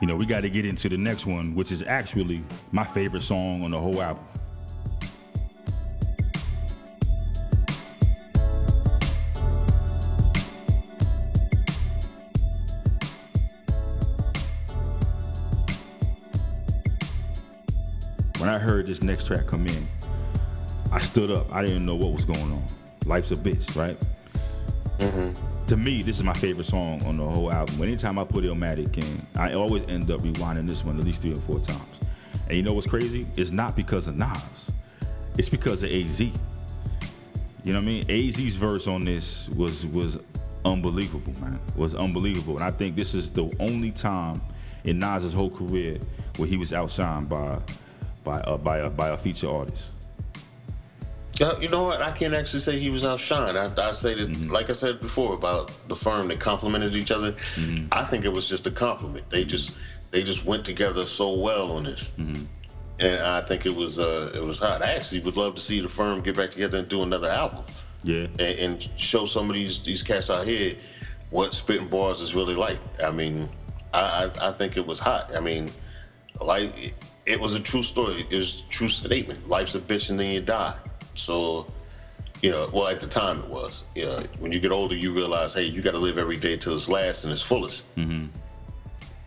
you 0.00 0.06
know, 0.06 0.16
we 0.16 0.26
got 0.26 0.42
to 0.42 0.50
get 0.50 0.66
into 0.66 0.88
the 0.88 0.98
next 0.98 1.26
one, 1.26 1.54
which 1.54 1.72
is 1.72 1.82
actually 1.82 2.42
my 2.70 2.84
favorite 2.84 3.22
song 3.22 3.62
on 3.62 3.70
the 3.70 3.80
whole 3.80 4.02
album. 4.02 4.22
When 18.38 18.50
I 18.50 18.58
heard 18.58 18.86
this 18.86 19.02
next 19.02 19.26
track 19.26 19.46
come 19.46 19.66
in, 19.66 19.88
I 20.92 21.00
stood 21.00 21.30
up. 21.30 21.50
I 21.52 21.62
didn't 21.62 21.86
know 21.86 21.96
what 21.96 22.12
was 22.12 22.24
going 22.26 22.38
on. 22.38 22.64
Life's 23.06 23.30
a 23.30 23.34
bitch, 23.34 23.74
right? 23.74 23.96
To 25.66 25.76
me, 25.76 26.00
this 26.00 26.16
is 26.16 26.22
my 26.22 26.32
favorite 26.32 26.66
song 26.66 27.04
on 27.06 27.16
the 27.16 27.24
whole 27.24 27.52
album. 27.52 27.82
Anytime 27.82 28.18
I 28.18 28.24
put 28.24 28.44
Illmatic 28.44 28.96
in, 28.98 29.26
I 29.36 29.54
always 29.54 29.82
end 29.88 30.10
up 30.10 30.20
rewinding 30.20 30.68
this 30.68 30.84
one 30.84 30.96
at 30.98 31.04
least 31.04 31.22
three 31.22 31.32
or 31.32 31.40
four 31.40 31.58
times. 31.58 31.80
And 32.48 32.56
you 32.56 32.62
know 32.62 32.72
what's 32.72 32.86
crazy? 32.86 33.26
It's 33.36 33.50
not 33.50 33.74
because 33.74 34.06
of 34.06 34.16
Nas. 34.16 34.76
It's 35.36 35.48
because 35.48 35.82
of 35.82 35.90
AZ. 35.90 36.20
You 36.20 36.32
know 37.72 37.74
what 37.74 37.76
I 37.78 37.80
mean? 37.80 38.04
AZ's 38.08 38.54
verse 38.54 38.86
on 38.86 39.04
this 39.04 39.48
was 39.50 39.84
was 39.86 40.18
unbelievable, 40.64 41.32
man. 41.40 41.58
Was 41.74 41.94
unbelievable. 41.96 42.54
And 42.54 42.64
I 42.64 42.70
think 42.70 42.94
this 42.94 43.14
is 43.14 43.32
the 43.32 43.52
only 43.58 43.90
time 43.90 44.40
in 44.84 45.00
Nas's 45.00 45.32
whole 45.32 45.50
career 45.50 45.98
where 46.36 46.48
he 46.48 46.56
was 46.56 46.70
outshined 46.70 47.28
by 47.28 47.58
by 48.22 48.40
uh, 48.42 48.56
by 48.56 48.78
a, 48.78 48.88
by 48.88 49.08
a 49.08 49.16
feature 49.16 49.50
artist. 49.50 49.90
Uh, 51.40 51.58
you 51.60 51.68
know 51.68 51.82
what? 51.84 52.00
I 52.00 52.12
can't 52.12 52.32
actually 52.34 52.60
say 52.60 52.78
he 52.78 52.88
was 52.90 53.04
outshined. 53.04 53.56
I, 53.56 53.88
I 53.88 53.92
say 53.92 54.14
that, 54.14 54.28
Mm-hmm. 54.30 54.50
like 54.52 54.70
I 54.70 54.72
said 54.72 55.00
before 55.00 55.34
about 55.34 55.70
the 55.88 55.96
firm 55.96 56.28
that 56.28 56.40
complimented 56.40 56.94
each 56.96 57.10
other. 57.10 57.32
Mm-hmm. 57.56 57.88
I 57.92 58.04
think 58.04 58.24
it 58.24 58.32
was 58.32 58.48
just 58.48 58.66
a 58.66 58.70
compliment. 58.70 59.28
They 59.30 59.44
just 59.44 59.76
they 60.10 60.22
just 60.22 60.44
went 60.46 60.64
together 60.64 61.04
so 61.06 61.38
well 61.38 61.72
on 61.72 61.84
this, 61.84 62.12
Mm-hmm. 62.18 62.44
and 63.00 63.20
I 63.20 63.42
think 63.42 63.66
it 63.66 63.74
was 63.74 63.98
uh, 63.98 64.32
it 64.34 64.42
was 64.42 64.58
hot. 64.58 64.82
I 64.82 64.92
actually 64.94 65.20
would 65.22 65.36
love 65.36 65.54
to 65.56 65.60
see 65.60 65.80
the 65.80 65.88
firm 65.88 66.22
get 66.22 66.36
back 66.36 66.52
together 66.52 66.78
and 66.78 66.88
do 66.88 67.02
another 67.02 67.28
album, 67.28 67.64
Yeah. 68.02 68.26
and, 68.38 68.40
and 68.40 68.88
show 68.96 69.26
some 69.26 69.50
of 69.50 69.54
these 69.54 69.80
these 69.82 70.02
cats 70.02 70.30
out 70.30 70.46
here 70.46 70.76
what 71.30 71.54
spitting 71.54 71.88
bars 71.88 72.20
is 72.20 72.34
really 72.34 72.54
like. 72.54 72.78
I 73.04 73.10
mean, 73.10 73.48
I 73.92 74.30
I, 74.40 74.48
I 74.48 74.52
think 74.52 74.76
it 74.78 74.86
was 74.86 74.98
hot. 75.00 75.36
I 75.36 75.40
mean, 75.40 75.70
like 76.40 76.72
it, 76.78 76.94
it 77.26 77.40
was 77.40 77.54
a 77.54 77.60
true 77.60 77.82
story. 77.82 78.24
It 78.30 78.36
was 78.36 78.62
a 78.66 78.70
true 78.70 78.88
statement. 78.88 79.48
Life's 79.48 79.74
a 79.74 79.80
bitch 79.80 80.08
and 80.10 80.18
then 80.18 80.30
you 80.30 80.40
die. 80.40 80.74
So, 81.16 81.66
you 82.42 82.50
know, 82.50 82.68
well 82.72 82.88
at 82.88 83.00
the 83.00 83.06
time 83.06 83.40
it 83.40 83.48
was. 83.48 83.84
You 83.94 84.06
know, 84.06 84.20
when 84.38 84.52
you 84.52 84.60
get 84.60 84.70
older, 84.72 84.94
you 84.94 85.12
realize, 85.14 85.54
hey, 85.54 85.64
you 85.64 85.82
got 85.82 85.92
to 85.92 85.98
live 85.98 86.18
every 86.18 86.36
day 86.36 86.56
to 86.58 86.74
its 86.74 86.88
last 86.88 87.24
and 87.24 87.32
its 87.32 87.42
fullest. 87.42 87.94
Mm-hmm. 87.96 88.26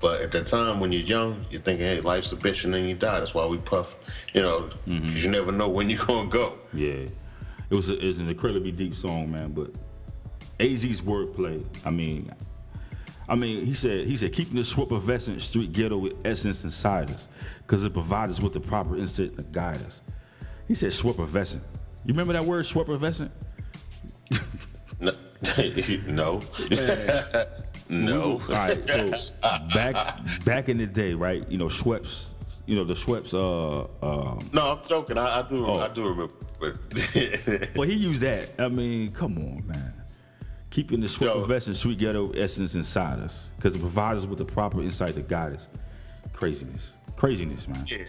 But 0.01 0.21
at 0.21 0.31
that 0.31 0.47
time, 0.47 0.79
when 0.79 0.93
you're 0.93 1.01
young, 1.01 1.45
you're 1.51 1.61
thinking, 1.61 1.85
hey, 1.85 1.99
life's 1.99 2.31
a 2.31 2.37
bitch 2.37 2.63
and 2.63 2.73
then 2.73 2.87
you 2.87 2.95
die. 2.95 3.19
That's 3.19 3.33
why 3.33 3.45
we 3.45 3.57
puff. 3.57 3.95
You 4.33 4.41
know, 4.43 4.69
mm-hmm. 4.87 5.07
'cause 5.07 5.23
you 5.23 5.29
never 5.29 5.51
know 5.51 5.67
when 5.67 5.89
you're 5.89 6.05
gonna 6.05 6.29
go. 6.29 6.53
Yeah, 6.71 7.07
it 7.69 7.75
was 7.75 7.89
a, 7.89 8.05
it's 8.05 8.17
an 8.17 8.29
incredibly 8.29 8.71
deep 8.71 8.95
song, 8.95 9.31
man. 9.31 9.51
But 9.51 9.71
AZ's 10.59 11.01
wordplay. 11.01 11.65
I 11.83 11.89
mean, 11.89 12.31
I 13.27 13.35
mean, 13.35 13.65
he 13.65 13.73
said 13.73 14.07
he 14.07 14.15
said 14.15 14.31
keeping 14.31 14.55
the 14.55 14.63
swip 14.63 14.91
effervescent 14.91 15.41
street 15.41 15.73
ghetto 15.73 15.97
with 15.97 16.13
essence 16.23 16.63
inside 16.63 17.11
us, 17.11 17.27
because 17.65 17.83
it 17.83 17.91
provides 17.91 18.33
us 18.37 18.39
with 18.41 18.53
the 18.53 18.59
proper 18.61 18.95
instinct 18.95 19.37
to 19.37 19.43
guide 19.43 19.83
us. 19.85 19.99
He 20.67 20.75
said 20.75 20.93
swip 20.93 21.15
effervescent. 21.19 21.63
You 22.05 22.13
remember 22.13 22.33
that 22.33 22.43
word 22.43 22.65
swip 22.65 22.87
effervescent? 22.87 23.31
No. 25.01 25.13
no. 26.07 26.41
no. 27.89 28.21
All 28.23 28.39
right, 28.49 28.77
so 28.77 29.11
back 29.73 30.19
back 30.43 30.67
in 30.67 30.77
the 30.77 30.85
day, 30.85 31.13
right? 31.13 31.49
You 31.49 31.57
know, 31.57 31.67
Schweppes. 31.67 32.25
You 32.65 32.75
know 32.75 32.83
the 32.83 32.93
Schweppes. 32.93 33.33
Uh, 33.33 34.05
um, 34.05 34.39
No, 34.51 34.71
I'm 34.73 34.85
joking. 34.85 35.17
I, 35.17 35.39
I 35.39 35.41
do. 35.47 35.65
Oh. 35.65 35.79
I 35.79 35.87
do 35.87 36.07
remember. 36.07 36.33
But 36.59 37.87
he 37.87 37.93
used 37.93 38.21
that. 38.21 38.51
I 38.59 38.67
mean, 38.67 39.11
come 39.13 39.37
on, 39.37 39.65
man. 39.65 39.93
Keeping 40.71 40.99
the 40.99 41.07
swip 41.07 41.31
sweet 41.75 41.97
ghetto 41.97 42.31
essence 42.31 42.75
inside 42.75 43.19
us, 43.19 43.49
because 43.55 43.75
it 43.75 43.79
provides 43.79 44.19
us 44.19 44.25
with 44.25 44.39
the 44.39 44.45
proper 44.45 44.81
insight 44.81 45.15
to 45.15 45.21
guide 45.21 45.53
us. 45.55 45.67
Craziness, 46.33 46.91
craziness, 47.15 47.67
man. 47.67 47.85
yeah. 47.87 48.03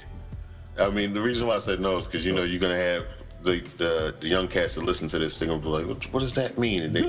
I 0.79 0.91
mean, 0.91 1.15
the 1.15 1.21
reason 1.21 1.47
why 1.47 1.55
I 1.55 1.59
said 1.59 1.81
no 1.81 1.97
is 1.99 2.07
because 2.07 2.27
you 2.27 2.33
know 2.33 2.43
you're 2.43 2.61
gonna 2.61 2.77
have 2.77 3.07
the, 3.43 3.61
the 3.79 4.15
the 4.21 4.29
young 4.29 4.49
cats 4.49 4.75
that 4.75 4.85
listen 4.85 5.09
to 5.09 5.19
this 5.19 5.39
thing 5.39 5.49
will 5.49 5.59
be 5.59 5.69
like, 5.69 5.87
what, 5.87 6.03
what 6.13 6.21
does 6.21 6.35
that 6.35 6.59
mean? 6.59 6.83
And 6.83 6.95
they, 6.95 7.01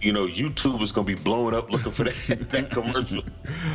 you 0.00 0.12
know, 0.12 0.26
YouTube 0.26 0.80
is 0.82 0.92
gonna 0.92 1.06
be 1.06 1.14
blowing 1.14 1.54
up 1.54 1.70
looking 1.70 1.92
for 1.92 2.04
that, 2.04 2.48
that 2.50 2.70
commercial. 2.70 3.22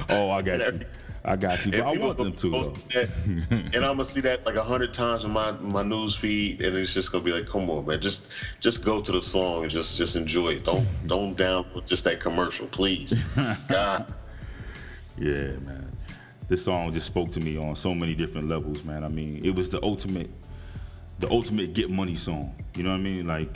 Oh, 0.10 0.30
I 0.32 0.42
got 0.42 0.60
you. 0.60 0.82
I 1.26 1.36
got 1.38 1.66
you. 1.66 1.72
But 1.72 1.82
I 1.82 1.98
want 1.98 2.18
them 2.18 2.34
to. 2.34 2.52
be 2.52 2.52
Though. 2.52 2.58
posting 2.64 2.90
that, 3.08 3.10
and 3.76 3.76
I'm 3.78 3.94
gonna 3.94 4.06
see 4.06 4.20
that 4.22 4.46
like 4.46 4.56
a 4.56 4.64
hundred 4.64 4.94
times 4.94 5.24
in 5.24 5.32
my 5.32 5.52
my 5.52 5.82
news 5.84 6.16
feed, 6.16 6.62
and 6.62 6.76
it's 6.76 6.94
just 6.94 7.12
gonna 7.12 7.24
be 7.24 7.32
like, 7.32 7.48
come 7.48 7.70
on, 7.70 7.86
man, 7.86 8.02
just 8.02 8.28
just 8.60 8.84
go 8.84 9.00
to 9.00 9.12
the 9.12 9.22
song 9.22 9.64
and 9.64 9.72
just 9.72 9.98
just 9.98 10.16
enjoy 10.16 10.50
it. 10.56 10.66
Don't 10.66 10.88
don't 11.08 11.38
download 11.38 11.86
just 11.86 12.04
that 12.06 12.20
commercial, 12.20 12.68
please. 12.68 13.14
God, 13.70 14.14
Yeah, 15.18 15.58
man. 15.64 15.90
This 16.50 16.66
song 16.66 16.92
just 16.94 17.06
spoke 17.06 17.32
to 17.32 17.40
me 17.40 17.58
on 17.58 17.74
so 17.76 17.96
many 17.96 18.14
different 18.14 18.50
levels, 18.50 18.84
man. 18.84 19.04
I 19.04 19.08
mean, 19.08 19.40
it 19.46 19.56
was 19.56 19.70
the 19.70 19.82
ultimate, 19.82 20.30
the 21.20 21.30
ultimate 21.30 21.74
get 21.74 21.90
money 21.90 22.16
song. 22.16 22.56
You 22.76 22.84
know 22.84 22.92
what 22.92 22.98
I 23.00 23.02
mean? 23.02 23.28
Like 23.28 23.50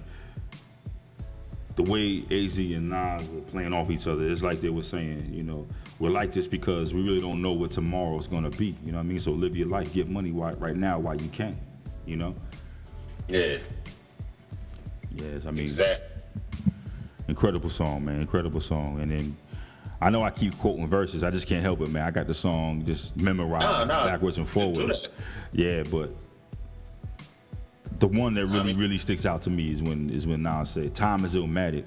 the 1.75 1.83
way 1.83 2.23
Az 2.31 2.57
and 2.57 2.89
Nas 2.89 3.27
were 3.29 3.41
playing 3.41 3.73
off 3.73 3.91
each 3.91 4.07
other. 4.07 4.29
It's 4.29 4.41
like 4.43 4.61
they 4.61 4.69
were 4.69 4.83
saying, 4.83 5.31
you 5.33 5.43
know, 5.43 5.67
we're 5.99 6.09
like 6.09 6.31
this 6.33 6.47
because 6.47 6.93
we 6.93 7.01
really 7.01 7.19
don't 7.19 7.41
know 7.41 7.51
what 7.51 7.71
tomorrow's 7.71 8.27
gonna 8.27 8.49
be. 8.51 8.77
You 8.83 8.91
know 8.91 8.97
what 8.97 9.03
I 9.05 9.07
mean? 9.07 9.19
So 9.19 9.31
live 9.31 9.55
your 9.55 9.67
life, 9.67 9.93
get 9.93 10.09
money 10.09 10.31
right 10.31 10.75
now 10.75 10.99
while 10.99 11.15
you 11.15 11.29
can. 11.29 11.57
You 12.05 12.15
know? 12.17 12.35
yeah, 13.27 13.57
Yes, 15.15 15.45
I 15.45 15.51
mean, 15.51 15.61
exactly. 15.61 16.23
incredible 17.27 17.69
song, 17.69 18.05
man. 18.05 18.19
Incredible 18.21 18.61
song. 18.61 19.01
And 19.01 19.11
then 19.11 19.37
I 19.99 20.09
know 20.09 20.23
I 20.23 20.29
keep 20.29 20.57
quoting 20.59 20.87
verses. 20.87 21.23
I 21.23 21.31
just 21.31 21.47
can't 21.47 21.63
help 21.63 21.81
it, 21.81 21.89
man. 21.89 22.03
I 22.03 22.11
got 22.11 22.27
the 22.27 22.33
song 22.33 22.83
just 22.85 23.17
memorized 23.17 23.65
No, 23.65 23.83
no, 23.83 24.05
backwards 24.05 24.37
and 24.37 24.47
forwards. 24.47 25.09
Yeah, 25.51 25.83
but 25.91 26.11
the 27.99 28.07
one 28.07 28.33
that 28.35 28.45
really, 28.47 28.73
really 28.73 28.97
sticks 28.97 29.25
out 29.25 29.41
to 29.43 29.49
me 29.49 29.71
is 29.71 29.81
when 29.81 30.09
is 30.09 30.27
when 30.27 30.43
Nas 30.43 30.71
said, 30.71 30.93
"Time 30.93 31.25
is 31.25 31.35
illmatic, 31.35 31.85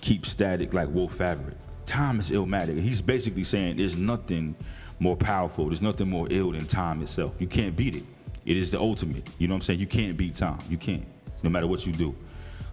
keep 0.00 0.26
static 0.26 0.74
like 0.74 0.88
wool 0.90 1.08
fabric." 1.08 1.56
Time 1.86 2.20
is 2.20 2.30
illmatic. 2.30 2.80
He's 2.80 3.00
basically 3.00 3.44
saying 3.44 3.76
there's 3.76 3.96
nothing 3.96 4.54
more 5.00 5.16
powerful, 5.16 5.66
there's 5.66 5.80
nothing 5.80 6.10
more 6.10 6.26
ill 6.30 6.52
than 6.52 6.66
time 6.66 7.00
itself. 7.02 7.34
You 7.38 7.46
can't 7.46 7.74
beat 7.76 7.96
it. 7.96 8.04
It 8.44 8.56
is 8.56 8.70
the 8.70 8.80
ultimate. 8.80 9.28
You 9.38 9.48
know 9.48 9.54
what 9.54 9.58
I'm 9.58 9.62
saying? 9.62 9.80
You 9.80 9.86
can't 9.86 10.16
beat 10.16 10.34
time. 10.34 10.58
You 10.68 10.76
can't, 10.76 11.06
no 11.42 11.50
matter 11.50 11.66
what 11.66 11.86
you 11.86 11.92
do. 11.92 12.14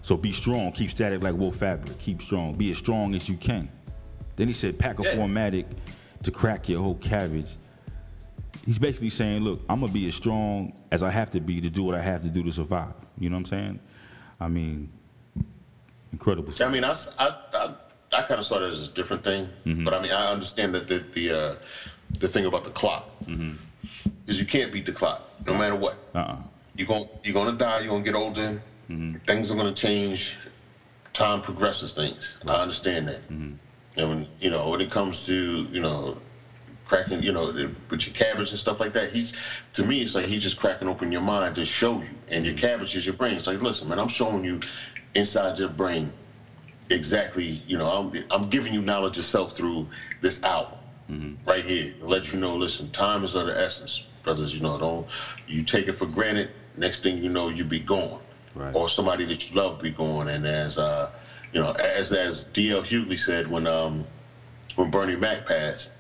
So 0.02 0.18
be 0.18 0.32
strong, 0.32 0.72
keep 0.72 0.90
static 0.92 1.22
like 1.22 1.36
wool 1.36 1.52
fabric. 1.52 1.98
Keep 2.00 2.22
strong, 2.22 2.54
be 2.56 2.72
as 2.72 2.78
strong 2.78 3.16
as 3.16 3.28
you 3.30 3.38
can. 3.38 3.70
Then 4.36 4.48
he 4.48 4.54
said, 4.54 4.78
pack 4.78 5.00
a 5.00 5.04
Yeah. 5.04 5.16
formatic 5.16 5.66
to 6.24 6.32
crack 6.32 6.68
your 6.68 6.82
whole 6.82 6.96
cabbage. 6.96 7.52
He's 8.66 8.80
basically 8.80 9.12
saying, 9.12 9.44
look, 9.44 9.62
I'm 9.70 9.80
gonna 9.80 9.92
be 9.92 10.08
as 10.08 10.16
strong 10.16 10.74
as 10.92 11.04
I 11.04 11.12
have 11.12 11.32
to 11.32 11.40
be 11.40 11.62
to 11.62 11.70
do 11.70 11.84
what 11.84 11.96
I 11.96 12.02
have 12.02 12.24
to 12.24 12.30
do 12.30 12.44
to 12.44 12.52
survive. 12.52 12.94
You 13.20 13.30
know 13.30 13.36
what 13.36 13.42
I'm 13.42 13.46
saying? 13.46 13.80
I 14.40 14.48
mean, 14.48 14.92
incredible. 16.12 16.54
I 16.60 16.70
mean, 16.70 16.84
I 16.84 16.96
I 18.14 18.22
kind 18.22 18.40
of 18.40 18.46
saw 18.46 18.64
it 18.64 18.68
as 18.68 18.88
a 18.88 18.92
different 18.92 19.24
thing, 19.24 19.50
mm-hmm. 19.66 19.84
but 19.84 19.94
I 19.94 20.02
mean, 20.02 20.12
I 20.12 20.32
understand 20.32 20.74
that 20.76 20.88
the 20.88 21.06
the, 21.14 21.32
uh, 21.32 21.56
the 22.20 22.28
thing 22.28 22.46
about 22.46 22.64
the 22.64 22.72
clock 22.72 23.10
mm-hmm. 23.26 23.54
is 24.28 24.40
you 24.40 24.46
can't 24.46 24.72
beat 24.72 24.86
the 24.86 24.92
clock, 24.92 25.22
no 25.46 25.54
matter 25.54 25.76
what. 25.76 25.98
Uh-uh. 26.16 26.42
You're 26.76 26.88
going 26.88 27.06
you're 27.24 27.34
gonna 27.34 27.58
die. 27.58 27.80
You're 27.80 27.90
gonna 27.90 28.04
get 28.04 28.16
older. 28.16 28.62
Mm-hmm. 28.90 29.18
Things 29.26 29.52
are 29.52 29.56
gonna 29.56 29.74
change. 29.74 30.38
Time 31.14 31.42
progresses 31.42 31.94
things. 31.94 32.38
I 32.46 32.56
understand 32.56 33.08
that. 33.08 33.22
And 33.30 33.60
when 33.96 34.28
you 34.42 34.50
know 34.50 34.70
when 34.70 34.82
it 34.82 34.92
comes 34.92 35.26
to 35.28 35.68
you 35.72 35.82
know 35.82 36.18
cracking 36.86 37.24
you 37.24 37.32
know 37.34 37.48
with 37.90 38.08
your 38.08 38.16
cabbage 38.16 38.52
and 38.52 38.60
stuff 38.60 38.80
like 38.80 38.94
that, 38.94 39.12
he's 39.12 39.34
to 39.74 39.84
me 39.86 40.02
it's 40.02 40.16
like 40.16 40.26
he's 40.26 40.42
just 40.44 40.58
cracking 40.58 40.88
open 40.88 41.12
your 41.12 41.22
mind 41.22 41.56
to 41.56 41.66
show 41.66 42.02
you, 42.02 42.10
and 42.30 42.46
your 42.46 42.56
cabbage 42.56 42.96
is 42.96 43.06
your 43.06 43.16
brain. 43.16 43.36
It's 43.36 43.48
like 43.48 43.62
listen, 43.62 43.90
man, 43.90 44.00
I'm 44.00 44.08
showing 44.08 44.44
you 44.44 44.60
inside 45.16 45.58
your 45.60 45.70
brain 45.70 46.12
exactly. 46.90 47.62
You 47.68 47.78
know, 47.78 47.88
I'm 47.90 48.24
I'm 48.32 48.50
giving 48.50 48.74
you 48.74 48.82
knowledge 48.82 49.18
yourself 49.18 49.56
through 49.56 49.88
this 50.22 50.44
album 50.44 50.80
right 51.46 51.64
here. 51.64 51.94
Let 52.02 52.34
you 52.34 52.40
know, 52.40 52.56
listen, 52.56 52.90
time 52.92 53.24
is 53.24 53.36
of 53.36 53.48
the 53.48 53.60
essence, 53.60 54.06
brothers. 54.24 54.54
You 54.56 54.62
know, 54.62 54.78
don't 54.78 55.08
you 55.48 55.64
take 55.64 55.88
it 55.88 55.94
for 55.94 56.06
granted. 56.08 56.50
Next 56.78 57.04
thing 57.04 57.20
you 57.24 57.30
know, 57.30 57.48
you 57.50 57.64
be 57.64 57.80
gone, 57.80 58.20
Right. 58.54 58.76
or 58.76 58.90
somebody 58.90 59.24
that 59.26 59.50
you 59.50 59.56
love 59.56 59.82
be 59.82 59.92
gone. 59.92 60.28
And 60.28 60.46
as 60.46 60.78
uh, 60.78 61.10
you 61.54 61.62
know, 61.62 61.72
as 61.72 62.12
as 62.12 62.46
D.L. 62.46 62.82
Hughley 62.84 63.18
said 63.18 63.48
when 63.48 63.66
um 63.68 64.06
when 64.76 64.92
Bernie 64.92 65.16
Mac 65.16 65.46
passed, 65.48 65.92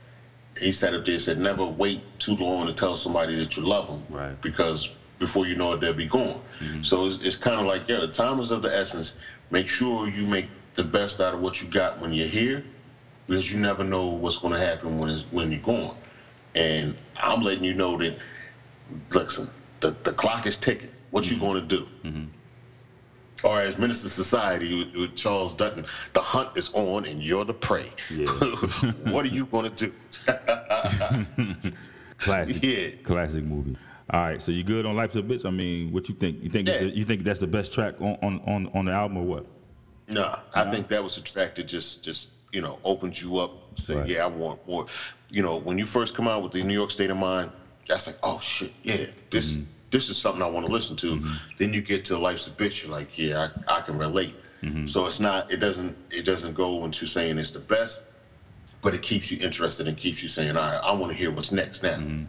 he 0.59 0.71
sat 0.71 0.93
up 0.93 1.05
there 1.05 1.13
and 1.15 1.21
said, 1.21 1.37
never 1.37 1.65
wait 1.65 2.01
too 2.19 2.35
long 2.35 2.67
to 2.67 2.73
tell 2.73 2.95
somebody 2.95 3.35
that 3.35 3.57
you 3.57 3.63
love 3.63 3.87
them, 3.87 4.03
Right. 4.09 4.39
because 4.41 4.95
before 5.19 5.45
you 5.47 5.55
know 5.55 5.73
it, 5.73 5.81
they'll 5.81 5.93
be 5.93 6.07
gone. 6.07 6.41
Mm-hmm. 6.59 6.83
So 6.83 7.05
it's, 7.05 7.17
it's 7.23 7.35
kind 7.35 7.59
of 7.59 7.65
like, 7.65 7.87
yeah, 7.87 7.99
the 7.99 8.07
time 8.07 8.39
is 8.39 8.51
of 8.51 8.61
the 8.61 8.75
essence. 8.75 9.17
Make 9.51 9.67
sure 9.67 10.07
you 10.07 10.25
make 10.25 10.47
the 10.75 10.83
best 10.83 11.21
out 11.21 11.33
of 11.33 11.41
what 11.41 11.61
you 11.61 11.67
got 11.69 11.99
when 11.99 12.13
you're 12.13 12.27
here, 12.27 12.63
because 13.27 13.51
you 13.51 13.59
never 13.59 13.83
know 13.83 14.09
what's 14.09 14.37
going 14.37 14.53
to 14.53 14.59
happen 14.59 14.97
when 14.97 15.17
when 15.31 15.51
you're 15.51 15.61
gone. 15.61 15.95
And 16.53 16.95
I'm 17.17 17.41
letting 17.41 17.63
you 17.63 17.73
know 17.73 17.97
that, 17.97 18.17
listen, 19.11 19.49
the, 19.81 19.95
the 20.03 20.13
clock 20.13 20.45
is 20.45 20.57
ticking. 20.57 20.89
What 21.11 21.29
you 21.29 21.37
mm-hmm. 21.37 21.45
going 21.45 21.67
to 21.67 21.77
do? 21.77 21.87
Mm-hmm. 22.03 22.25
Or 23.45 23.61
as 23.61 23.77
Menace 23.77 24.03
II 24.03 24.09
Society 24.09 24.85
with, 24.85 24.95
with 24.95 25.15
Charles 25.15 25.55
Dutton, 25.55 25.85
the 26.13 26.21
hunt 26.21 26.57
is 26.57 26.71
on 26.73 27.05
and 27.05 27.23
you're 27.23 27.45
the 27.45 27.53
prey. 27.53 27.91
Yeah. 28.09 28.25
what 29.11 29.23
are 29.23 29.29
you 29.29 29.45
going 29.45 29.71
to 29.71 29.87
do? 29.87 29.93
Classic. 32.17 32.63
Yeah. 32.63 32.89
Classic 33.03 33.43
movie. 33.43 33.77
All 34.09 34.21
right, 34.21 34.41
so 34.41 34.51
you 34.51 34.63
good 34.63 34.85
on 34.85 34.95
Life's 34.95 35.15
a 35.15 35.21
Bitch? 35.21 35.45
I 35.45 35.49
mean, 35.49 35.91
what 35.91 36.07
you 36.09 36.15
think? 36.15 36.43
You 36.43 36.49
think 36.49 36.67
Yeah. 36.67 36.81
you 36.81 37.03
think 37.05 37.23
that's 37.23 37.39
the 37.39 37.47
best 37.47 37.73
track 37.73 37.95
on, 37.99 38.17
on, 38.21 38.39
on, 38.45 38.71
on 38.73 38.85
the 38.85 38.91
album 38.91 39.17
or 39.17 39.23
what? 39.23 39.45
Nah, 40.07 40.39
I 40.53 40.69
think 40.69 40.87
that 40.89 41.03
was 41.03 41.17
a 41.17 41.21
track 41.21 41.55
that 41.55 41.63
just 41.63 42.03
just 42.03 42.29
you 42.51 42.61
know 42.61 42.77
opened 42.83 43.19
you 43.19 43.39
up. 43.39 43.79
Say, 43.79 43.95
Right. 43.95 44.07
yeah, 44.07 44.23
I 44.23 44.27
want 44.27 44.65
more. 44.67 44.85
You 45.31 45.41
know, 45.41 45.57
when 45.57 45.79
you 45.79 45.87
first 45.87 46.13
come 46.13 46.27
out 46.27 46.43
with 46.43 46.51
the 46.51 46.63
New 46.63 46.73
York 46.73 46.91
State 46.91 47.09
of 47.09 47.17
Mind, 47.17 47.49
that's 47.87 48.05
like, 48.05 48.17
oh 48.21 48.39
shit, 48.39 48.73
yeah, 48.83 49.07
this 49.31 49.53
mm-hmm. 49.53 49.63
This 49.95 50.09
is 50.09 50.17
something 50.17 50.41
I 50.41 50.49
want 50.49 50.65
to 50.65 50.71
listen 50.71 50.97
to. 50.97 51.15
Mm-hmm. 51.15 51.33
Then 51.57 51.73
you 51.73 51.81
get 51.81 52.03
to 52.05 52.17
Life's 52.17 52.47
a 52.47 52.49
Bitch, 52.49 52.83
you're 52.83 52.91
like, 52.91 53.17
yeah, 53.17 53.47
I, 53.65 53.77
I 53.77 53.81
can 53.81 53.97
relate. 53.97 54.35
Mm-hmm. 54.61 54.87
So 54.87 55.07
it's 55.07 55.21
not, 55.21 55.49
it 55.49 55.61
doesn't, 55.61 55.95
it 56.11 56.25
doesn't 56.25 56.53
go 56.53 56.83
into 56.83 57.07
saying 57.07 57.37
it's 57.37 57.51
the 57.51 57.59
best, 57.59 58.03
but 58.81 58.93
it 58.93 59.01
keeps 59.01 59.31
you 59.31 59.37
interested 59.39 59.87
and 59.87 59.95
keeps 59.95 60.21
you 60.21 60.27
saying, 60.27 60.57
all 60.57 60.69
right, 60.69 60.81
I 60.83 60.91
want 60.91 61.13
to 61.13 61.17
hear 61.17 61.31
what's 61.31 61.53
next 61.53 61.81
now. 61.81 61.95
Mm-hmm. 61.95 62.25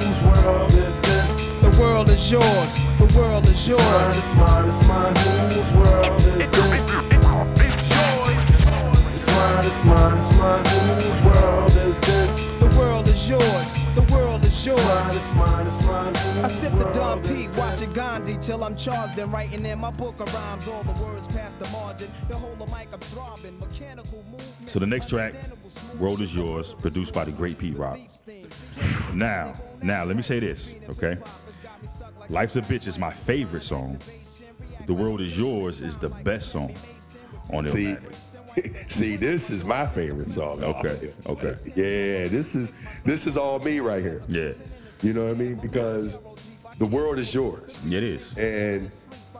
Whose 0.00 0.22
world 0.22 0.72
is 0.72 1.00
this? 1.02 1.60
The 1.60 1.76
world 1.78 2.08
is 2.08 2.32
yours. 2.32 2.78
The 2.96 3.12
world 3.18 3.44
is 3.48 3.68
It's 3.68 3.76
mine, 3.76 4.10
it's 4.10 4.34
mine, 4.34 4.66
it's 4.66 4.82
mine. 4.88 5.14
Whose 5.50 5.72
world 5.74 6.22
is 6.40 6.50
this? 6.50 7.08
It's 9.12 9.26
mine, 9.26 9.64
it's 9.66 9.84
mine, 9.84 10.16
it's 10.16 10.32
mine. 10.38 10.64
Whose 10.64 11.20
world 11.22 11.27
is 11.88 12.00
this? 12.02 12.58
The 12.58 12.66
world 12.78 13.08
is 13.08 13.28
yours. 13.28 13.74
The 13.94 14.02
world 14.12 14.44
is 14.44 14.66
It's 14.66 14.76
mine, 14.76 14.76
yours. 14.76 15.16
it's 15.16 15.34
mine, 15.34 15.66
it's 15.66 15.86
mine. 15.86 16.44
I 16.44 16.48
sip 16.48 16.72
the 16.74 16.84
Don 16.92 17.22
world 17.22 17.24
P, 17.24 17.44
is 17.44 17.52
watching? 17.54 17.92
Gandhi 17.94 18.36
till 18.36 18.62
I'm 18.62 18.76
charged 18.76 19.18
and 19.18 19.32
writing 19.32 19.64
in 19.64 19.78
my 19.78 19.90
book 19.90 20.20
of 20.20 20.32
rhymes. 20.34 20.68
All 20.68 20.82
the 20.82 20.92
words 21.02 21.28
past 21.28 21.58
the 21.58 21.68
margin. 21.70 22.10
The 22.28 22.36
whole 22.36 22.52
of 22.52 22.70
mic 22.70 22.88
I'm 22.92 23.00
throbbing. 23.00 23.58
Mechanical 23.58 24.22
movement. 24.30 24.68
So 24.68 24.78
the 24.78 24.86
next 24.86 25.08
track, 25.08 25.34
World 25.98 26.20
is 26.20 26.34
Yours, 26.34 26.74
produced 26.74 27.14
by 27.14 27.24
the 27.24 27.32
great 27.32 27.56
Pete 27.58 27.76
Rock. 27.76 27.98
Now, 29.14 29.54
now 29.82 30.04
let 30.04 30.16
me 30.16 30.22
say 30.22 30.40
this, 30.40 30.74
okay? 30.90 31.16
Life's 32.28 32.56
a 32.56 32.60
Bitch 32.60 32.86
is 32.86 32.98
my 32.98 33.10
favorite 33.12 33.62
song. 33.62 33.98
The 34.86 34.92
World 34.92 35.22
is 35.22 35.38
Yours 35.38 35.80
is 35.80 35.96
the 35.96 36.10
best 36.10 36.50
song 36.50 36.74
on 37.50 37.66
See, 37.66 37.94
Illmatic. 37.94 38.27
see, 38.88 39.16
this 39.16 39.50
is 39.50 39.64
my 39.64 39.86
favorite 39.86 40.28
song. 40.28 40.62
Okay, 40.62 41.12
okay. 41.26 41.56
Yeah, 41.66 42.28
this 42.28 42.54
is 42.54 42.72
this 43.04 43.26
is 43.26 43.36
all 43.36 43.58
me 43.58 43.80
right 43.80 44.02
here. 44.02 44.22
Yeah. 44.28 44.52
You 45.02 45.12
know 45.12 45.24
what 45.24 45.30
I 45.30 45.34
mean? 45.34 45.54
Because 45.56 46.18
the 46.78 46.86
world 46.86 47.18
is 47.18 47.32
yours. 47.34 47.82
It 47.86 48.02
is. 48.02 48.36
And 48.36 48.92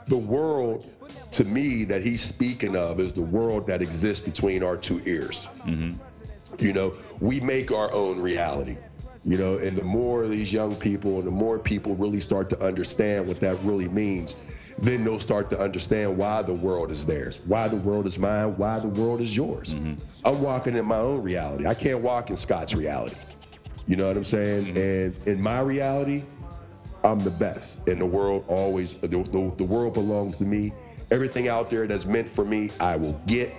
the 0.07 0.17
world, 0.17 0.89
to 1.33 1.45
me, 1.45 1.85
that 1.85 2.05
he's 2.05 2.21
speaking 2.21 2.77
of 2.77 3.01
is 3.01 3.13
the 3.13 3.23
world 3.23 3.67
that 3.67 3.83
exists 3.83 4.25
between 4.25 4.63
our 4.63 4.77
two 4.77 5.03
ears. 5.05 5.49
Mm-hmm. 5.65 6.65
You 6.65 6.73
know, 6.73 6.95
we 7.21 7.41
make 7.41 7.73
our 7.73 7.93
own 7.93 8.21
reality. 8.21 8.77
You 9.25 9.37
know, 9.37 9.59
and 9.59 9.77
the 9.77 9.85
more 9.85 10.27
these 10.27 10.53
young 10.53 10.75
people 10.77 11.19
and 11.19 11.27
the 11.27 11.33
more 11.33 11.59
people 11.59 11.97
really 11.97 12.21
start 12.21 12.49
to 12.51 12.61
understand 12.61 13.27
what 13.27 13.41
that 13.41 13.63
really 13.63 13.89
means, 13.89 14.37
then 14.81 15.05
they'll 15.05 15.21
start 15.21 15.51
to 15.51 15.59
understand 15.59 16.17
why 16.17 16.43
the 16.43 16.53
world 16.53 16.91
is 16.91 17.05
theirs, 17.05 17.41
why 17.47 17.69
the 17.69 17.77
world 17.77 18.07
is 18.07 18.19
mine, 18.19 18.57
why 18.57 18.79
the 18.79 18.89
world 18.89 19.21
is 19.21 19.37
yours. 19.37 19.75
Mm-hmm. 19.75 19.95
I'm 20.27 20.41
walking 20.41 20.77
in 20.77 20.87
my 20.87 20.99
own 20.99 21.23
reality. 21.23 21.67
I 21.67 21.75
can't 21.75 22.01
walk 22.01 22.31
in 22.31 22.37
Scott's 22.37 22.75
reality. 22.75 23.17
You 23.87 23.97
know 23.97 24.07
what 24.07 24.17
I'm 24.17 24.25
saying? 24.25 24.67
Mm-hmm. 24.67 24.79
And 24.79 25.27
in 25.27 25.43
my 25.43 25.61
reality, 25.61 26.23
I'm 27.03 27.19
the 27.19 27.31
best. 27.31 27.87
And 27.89 28.01
the 28.01 28.07
world 28.07 28.45
always, 28.47 28.95
the, 28.95 29.09
the, 29.09 29.55
the 29.57 29.65
world 29.65 29.95
belongs 29.95 30.39
to 30.39 30.45
me. 30.45 30.73
Everything 31.11 31.49
out 31.49 31.71
there 31.71 31.87
that's 31.87 32.05
meant 32.05 32.29
for 32.29 32.45
me, 32.45 32.71
I 32.81 32.97
will 32.97 33.21
get. 33.27 33.53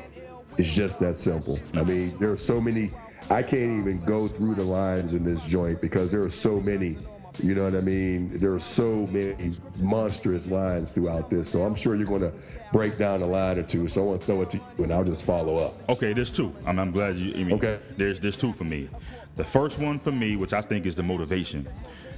It's 0.58 0.74
just 0.74 1.00
that 1.00 1.18
simple. 1.18 1.60
I 1.74 1.84
mean, 1.84 2.16
there 2.20 2.32
are 2.32 2.38
so 2.38 2.62
many, 2.62 2.92
I 3.30 3.42
can't 3.42 3.80
even 3.80 4.04
go 4.06 4.28
through 4.28 4.56
the 4.56 4.64
lines 4.64 5.14
in 5.14 5.24
this 5.24 5.46
joint 5.46 5.82
because 5.82 6.12
there 6.12 6.24
are 6.24 6.30
so 6.30 6.60
many. 6.60 6.98
You 7.42 7.56
know 7.56 7.64
what 7.64 7.76
I 7.76 7.82
mean? 7.82 8.38
There 8.38 8.54
are 8.54 8.60
so 8.60 9.08
many 9.08 9.52
monstrous 9.78 10.50
lines 10.52 10.92
throughout 10.92 11.30
this. 11.30 11.50
So 11.50 11.64
I'm 11.64 11.76
sure 11.76 11.96
you're 11.96 12.06
going 12.06 12.22
to 12.22 12.34
break 12.74 12.98
down 12.98 13.22
a 13.22 13.26
line 13.26 13.58
or 13.58 13.64
two. 13.64 13.88
So 13.88 14.04
I 14.04 14.06
want 14.06 14.22
to 14.22 14.26
throw 14.26 14.42
it 14.42 14.50
to 14.52 14.58
you 14.58 14.84
and 14.84 14.94
I'll 14.94 15.04
just 15.04 15.24
follow 15.24 15.58
up. 15.58 15.90
Okay, 15.90 16.14
there's 16.14 16.32
two. 16.32 16.54
I'm, 16.66 16.80
I'm 16.80 16.92
glad 16.92 17.18
you. 17.18 17.34
I 17.34 17.44
mean, 17.44 17.54
Okay. 17.54 17.80
There's 17.98 18.20
there's 18.20 18.38
two 18.38 18.54
for 18.54 18.64
me. 18.64 18.90
The 19.36 19.44
first 19.44 19.80
one 19.80 20.00
for 20.00 20.12
me, 20.12 20.36
which 20.36 20.54
I 20.54 20.62
think 20.62 20.86
is 20.86 20.96
the 20.96 21.04
motivation 21.04 21.68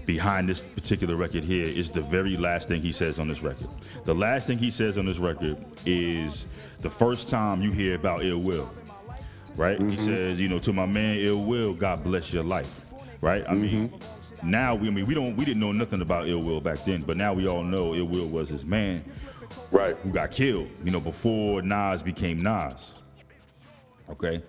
behind 0.06 0.50
this 0.50 0.60
particular 0.60 1.16
record 1.16 1.44
here, 1.44 1.66
is 1.66 1.90
the 1.90 2.02
very 2.02 2.36
last 2.36 2.68
thing 2.68 2.82
he 2.82 2.92
says 2.92 3.20
on 3.20 3.28
this 3.28 3.44
record. 3.44 3.68
The 4.06 4.16
last 4.16 4.48
thing 4.48 4.58
he 4.58 4.72
says 4.72 4.98
on 4.98 5.06
this 5.06 5.20
record 5.20 5.58
is 5.86 6.46
the 6.82 6.90
first 6.90 7.30
time 7.30 7.62
you 7.62 7.72
hear 7.72 7.96
about 7.96 8.26
ill 8.26 8.40
will. 8.40 8.72
Right? 9.56 9.78
He 9.78 9.86
mm-hmm. 9.86 10.06
says, 10.06 10.42
you 10.42 10.48
know, 10.48 10.60
to 10.60 10.74
my 10.74 10.86
man 10.86 11.18
ill 11.20 11.44
will, 11.44 11.74
God 11.74 12.04
bless 12.04 12.34
your 12.34 12.44
life. 12.44 12.82
Right? 13.22 13.46
I 13.48 13.54
mean, 13.54 13.90
mm-hmm. 13.90 14.21
Now 14.44 14.76
we 14.76 14.88
I 14.88 14.92
mean 14.92 15.06
we 15.06 15.14
don't 15.14 15.36
we 15.36 15.46
didn't 15.46 15.60
know 15.60 15.72
nothing 15.72 16.02
about 16.02 16.28
ill 16.28 16.42
will 16.42 16.62
back 16.62 16.84
then, 16.86 17.02
but 17.02 17.18
now 17.18 17.34
we 17.34 17.48
all 17.48 17.64
know 17.64 17.94
ill 17.96 18.06
will 18.08 18.28
was 18.28 18.50
his 18.50 18.66
man 18.66 19.04
Right. 19.70 19.96
who 19.98 20.12
got 20.12 20.32
killed, 20.32 20.70
you 20.84 20.92
know, 20.92 21.00
before 21.00 21.62
Nas 21.62 22.04
became 22.04 22.42
Nas. 22.42 22.94
Okay? 24.10 24.42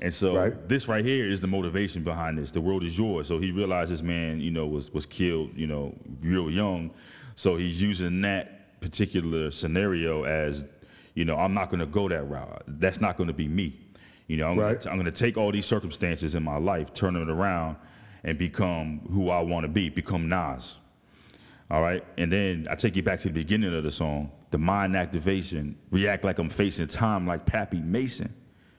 And 0.00 0.12
so 0.14 0.34
Right. 0.36 0.68
this 0.68 0.88
right 0.88 1.04
here 1.04 1.26
is 1.26 1.40
the 1.40 1.46
motivation 1.46 2.02
behind 2.04 2.38
this. 2.38 2.50
The 2.50 2.60
world 2.60 2.84
is 2.84 2.96
yours. 2.96 3.26
So 3.28 3.38
he 3.38 3.50
realized 3.52 3.90
this 3.92 4.02
man, 4.02 4.40
you 4.40 4.50
know, 4.50 4.66
was 4.66 4.92
was 4.92 5.06
killed, 5.06 5.50
you 5.56 5.66
know, 5.66 5.94
real 6.22 6.50
young. 6.50 6.90
So 7.34 7.56
he's 7.56 7.80
using 7.80 8.20
that 8.22 8.80
particular 8.80 9.50
scenario 9.50 10.24
as, 10.24 10.64
you 11.14 11.24
know, 11.24 11.36
I'm 11.36 11.52
not 11.54 11.68
going 11.70 11.80
to 11.80 11.86
go 11.86 12.08
that 12.08 12.22
route. 12.28 12.62
That's 12.66 13.00
not 13.00 13.16
going 13.16 13.28
to 13.28 13.34
be 13.34 13.46
me. 13.48 13.78
You 14.26 14.36
know, 14.38 14.48
I'm 14.50 14.58
Right. 14.58 14.80
going 14.82 15.04
to 15.04 15.10
take 15.12 15.36
all 15.36 15.50
these 15.52 15.66
circumstances 15.66 16.34
in 16.34 16.42
my 16.42 16.56
life, 16.56 16.92
turn 16.94 17.16
it 17.16 17.28
around, 17.28 17.76
and 18.24 18.38
become 18.38 19.00
who 19.10 19.30
I 19.30 19.40
want 19.40 19.64
to 19.64 19.68
be, 19.68 19.88
become 19.88 20.28
Nas. 20.28 20.76
All 21.70 21.82
right. 21.82 22.04
And 22.18 22.32
then 22.32 22.66
I 22.70 22.74
take 22.74 22.96
you 22.96 23.02
back 23.02 23.20
to 23.20 23.28
the 23.28 23.34
beginning 23.34 23.74
of 23.74 23.84
the 23.84 23.90
song, 23.90 24.30
the 24.50 24.58
mind 24.58 24.96
activation, 24.96 25.76
react 25.90 26.24
like 26.24 26.38
I'm 26.38 26.50
facing 26.50 26.88
time 26.88 27.26
like 27.26 27.46
Pappy 27.46 27.80
Mason. 27.80 28.34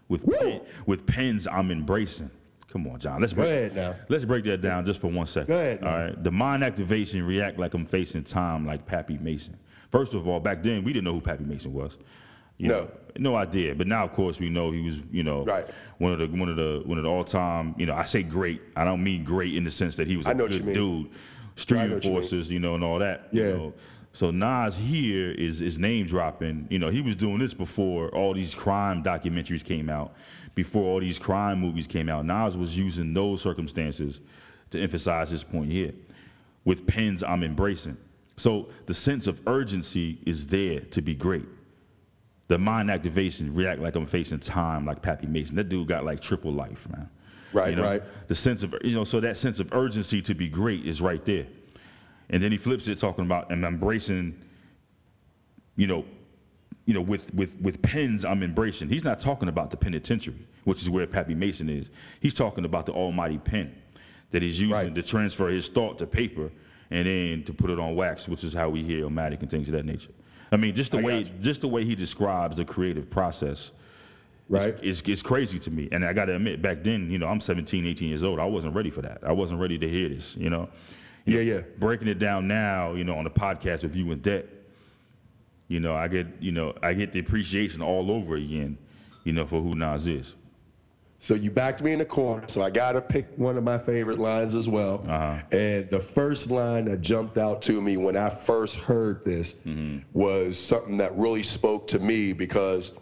With 0.09 0.29
pen, 0.29 0.61
with 0.85 1.05
pens 1.05 1.47
I'm 1.47 1.71
embracing. 1.71 2.29
Come 2.67 2.87
on, 2.87 2.99
John. 2.99 3.21
Let's 3.21 3.33
break, 3.33 3.49
ahead 3.49 3.75
now. 3.75 3.95
Let's 4.09 4.25
break 4.25 4.43
that 4.45 4.61
down 4.61 4.85
just 4.85 4.99
for 4.99 5.07
one 5.07 5.25
second. 5.25 5.47
Go 5.47 5.57
ahead 5.57 5.83
All 5.83 5.91
right. 5.91 6.23
The 6.23 6.31
mind 6.31 6.63
activation, 6.63 7.23
react 7.25 7.57
like 7.59 7.73
I'm 7.73 7.85
facing 7.85 8.23
time 8.23 8.65
like 8.65 8.85
Pappy 8.85 9.17
Mason. 9.17 9.57
First 9.89 10.13
of 10.13 10.27
all, 10.27 10.39
back 10.39 10.63
then 10.63 10.83
we 10.83 10.93
didn't 10.93 11.05
know 11.05 11.13
who 11.13 11.21
Pappy 11.21 11.43
Mason 11.43 11.73
was. 11.73 11.97
You 12.61 12.67
No. 12.67 12.79
know, 12.81 12.89
no 13.17 13.35
idea. 13.35 13.73
But 13.73 13.87
now, 13.87 14.03
of 14.05 14.13
course, 14.13 14.39
we 14.39 14.49
know 14.49 14.69
he 14.69 14.81
was, 14.81 14.99
you 15.11 15.23
know, 15.23 15.43
Right. 15.43 15.65
one 15.97 16.13
of 16.13 16.19
the 16.19 16.27
one 16.27 16.47
of 16.47 16.55
the 16.57 16.83
one 16.85 16.99
of 16.99 17.03
the 17.03 17.09
all 17.09 17.23
time. 17.23 17.73
You 17.77 17.87
know, 17.87 17.95
I 17.95 18.03
say 18.03 18.21
great. 18.21 18.61
I 18.75 18.85
don't 18.85 19.03
mean 19.03 19.23
great 19.23 19.55
in 19.55 19.63
the 19.63 19.71
sense 19.71 19.95
that 19.95 20.07
he 20.07 20.15
was 20.15 20.27
a 20.27 20.29
I 20.29 20.33
know 20.33 20.43
what 20.43 20.51
good 20.51 20.65
you 20.65 20.73
dude, 20.73 21.09
street 21.55 21.89
what 21.91 22.05
you 22.31 22.37
you 22.41 22.59
know, 22.59 22.75
and 22.75 22.83
all 22.83 22.99
that. 22.99 23.29
you 23.31 23.41
Yeah. 23.41 23.51
know. 23.53 23.73
So 24.13 24.29
Nas 24.29 24.75
here 24.77 25.31
is 25.31 25.59
is 25.61 25.79
name 25.79 26.05
dropping. 26.05 26.67
You 26.69 26.77
know, 26.77 26.89
he 26.89 27.01
was 27.01 27.15
doing 27.15 27.39
this 27.39 27.53
before 27.55 28.09
all 28.09 28.33
these 28.35 28.53
crime 28.53 29.01
documentaries 29.01 29.63
came 29.63 29.89
out, 29.89 30.13
before 30.53 30.83
all 30.83 30.99
these 30.99 31.17
crime 31.17 31.59
movies 31.59 31.87
came 31.87 32.09
out. 32.09 32.25
Nas 32.27 32.55
was 32.55 32.77
using 32.77 33.13
those 33.15 33.41
circumstances 33.41 34.19
to 34.69 34.79
emphasize 34.79 35.31
his 35.31 35.43
point 35.43 35.71
here. 35.71 35.93
With 36.63 36.85
pens, 36.85 37.23
I'm 37.23 37.43
embracing. 37.43 37.97
So 38.37 38.69
the 38.85 38.93
sense 38.93 39.25
of 39.27 39.41
urgency 39.47 40.19
is 40.27 40.45
there 40.47 40.81
to 40.81 41.01
be 41.01 41.15
great. 41.15 41.45
The 42.51 42.57
mind 42.57 42.91
activation, 42.91 43.53
react 43.53 43.79
like 43.79 43.95
I'm 43.95 44.05
facing 44.05 44.39
time, 44.41 44.85
like 44.85 45.01
Pappy 45.01 45.25
Mason. 45.25 45.55
That 45.55 45.69
dude 45.69 45.87
got 45.87 46.03
like 46.03 46.19
triple 46.19 46.51
life, 46.51 46.85
man. 46.91 47.09
Right, 47.53 47.69
You 47.69 47.77
know, 47.77 47.83
right. 47.83 48.03
The 48.27 48.35
sense 48.35 48.61
of 48.61 48.75
you 48.83 48.93
know, 48.93 49.05
so 49.05 49.21
that 49.21 49.37
sense 49.37 49.61
of 49.61 49.71
urgency 49.71 50.21
to 50.23 50.33
be 50.33 50.49
great 50.49 50.85
is 50.85 50.99
right 51.01 51.23
there. 51.23 51.47
And 52.29 52.43
then 52.43 52.51
he 52.51 52.57
flips 52.57 52.89
it 52.89 52.99
talking 52.99 53.23
about 53.23 53.51
and 53.51 53.63
embracing, 53.63 54.37
you 55.77 55.87
know, 55.87 56.03
you 56.85 56.93
know, 56.93 56.99
with 56.99 57.33
with 57.33 57.55
with 57.61 57.81
pens 57.81 58.25
I'm 58.25 58.43
embracing. 58.43 58.89
He's 58.89 59.05
not 59.05 59.21
talking 59.21 59.47
about 59.47 59.71
the 59.71 59.77
penitentiary, 59.77 60.45
which 60.65 60.81
is 60.81 60.89
where 60.89 61.07
Pappy 61.07 61.35
Mason 61.35 61.69
is. 61.69 61.87
He's 62.19 62.33
talking 62.33 62.65
about 62.65 62.85
the 62.85 62.91
almighty 62.91 63.37
pen 63.37 63.73
that 64.31 64.41
he's 64.41 64.59
using 64.59 64.73
Right. 64.75 64.93
to 64.93 65.01
transfer 65.01 65.47
his 65.47 65.69
thought 65.69 65.99
to 65.99 66.05
paper 66.05 66.51
and 66.89 67.07
then 67.07 67.43
to 67.45 67.53
put 67.53 67.69
it 67.69 67.79
on 67.79 67.95
wax, 67.95 68.27
which 68.27 68.43
is 68.43 68.53
how 68.53 68.67
we 68.67 68.83
hear 68.83 69.05
Illmatic 69.05 69.39
and 69.39 69.49
things 69.49 69.69
of 69.69 69.71
that 69.71 69.85
nature. 69.85 70.11
I 70.51 70.57
mean, 70.57 70.75
just 70.75 70.91
the 70.91 70.99
I 70.99 71.03
way 71.03 71.23
just 71.41 71.61
the 71.61 71.67
way 71.67 71.85
he 71.85 71.95
describes 71.95 72.57
the 72.57 72.65
creative 72.65 73.09
process 73.09 73.71
Right. 74.51 74.77
it's, 74.83 75.01
it's 75.03 75.21
crazy 75.21 75.59
to 75.59 75.71
me. 75.71 75.87
And 75.93 76.03
I 76.03 76.11
got 76.11 76.25
to 76.25 76.35
admit, 76.35 76.61
back 76.61 76.83
then, 76.83 77.09
you 77.09 77.17
know, 77.17 77.27
I'm 77.27 77.39
17, 77.39 77.85
18 77.85 78.09
years 78.09 78.21
old. 78.21 78.37
I 78.37 78.43
wasn't 78.45 78.75
ready 78.75 78.89
for 78.89 79.01
that. 79.01 79.19
I 79.25 79.31
wasn't 79.31 79.61
ready 79.61 79.77
to 79.77 79.87
hear 79.87 80.09
this, 80.09 80.35
you 80.35 80.49
know. 80.49 80.67
Yeah, 81.25 81.39
yeah. 81.39 81.61
Breaking 81.77 82.09
it 82.09 82.19
down 82.19 82.49
now, 82.49 82.93
you 82.93 83.05
know, 83.05 83.15
on 83.15 83.23
the 83.23 83.29
podcast 83.29 83.83
with 83.83 83.95
you 83.95 84.11
and 84.11 84.21
Det, 84.21 84.49
you 85.69 85.79
know, 85.79 85.95
I 85.95 86.09
get, 86.09 86.27
you 86.41 86.51
know, 86.51 86.73
I 86.83 86.91
get 86.93 87.13
the 87.13 87.19
appreciation 87.19 87.81
all 87.81 88.11
over 88.11 88.35
again, 88.35 88.77
you 89.23 89.31
know, 89.31 89.45
for 89.45 89.61
who 89.61 89.73
Nas 89.73 90.05
is. 90.05 90.35
So 91.21 91.35
you 91.35 91.51
backed 91.51 91.83
me 91.83 91.93
in 91.93 91.99
the 91.99 92.05
corner, 92.05 92.47
so 92.47 92.63
I 92.63 92.71
gotta 92.71 92.99
pick 92.99 93.27
one 93.35 93.55
of 93.55 93.63
my 93.63 93.77
favorite 93.77 94.17
lines 94.17 94.55
as 94.55 94.67
well. 94.67 95.05
Uh-huh. 95.07 95.37
And 95.51 95.87
the 95.91 95.99
first 95.99 96.49
line 96.49 96.85
that 96.85 97.01
jumped 97.01 97.37
out 97.37 97.61
to 97.63 97.79
me 97.79 97.95
when 97.95 98.17
I 98.17 98.29
first 98.29 98.75
heard 98.75 99.23
this 99.23 99.53
Mm-hmm. 99.53 99.99
was 100.13 100.57
something 100.57 100.97
that 100.97 101.15
really 101.15 101.43
spoke 101.43 101.85
to 101.89 101.99
me 101.99 102.33
because, 102.33 102.93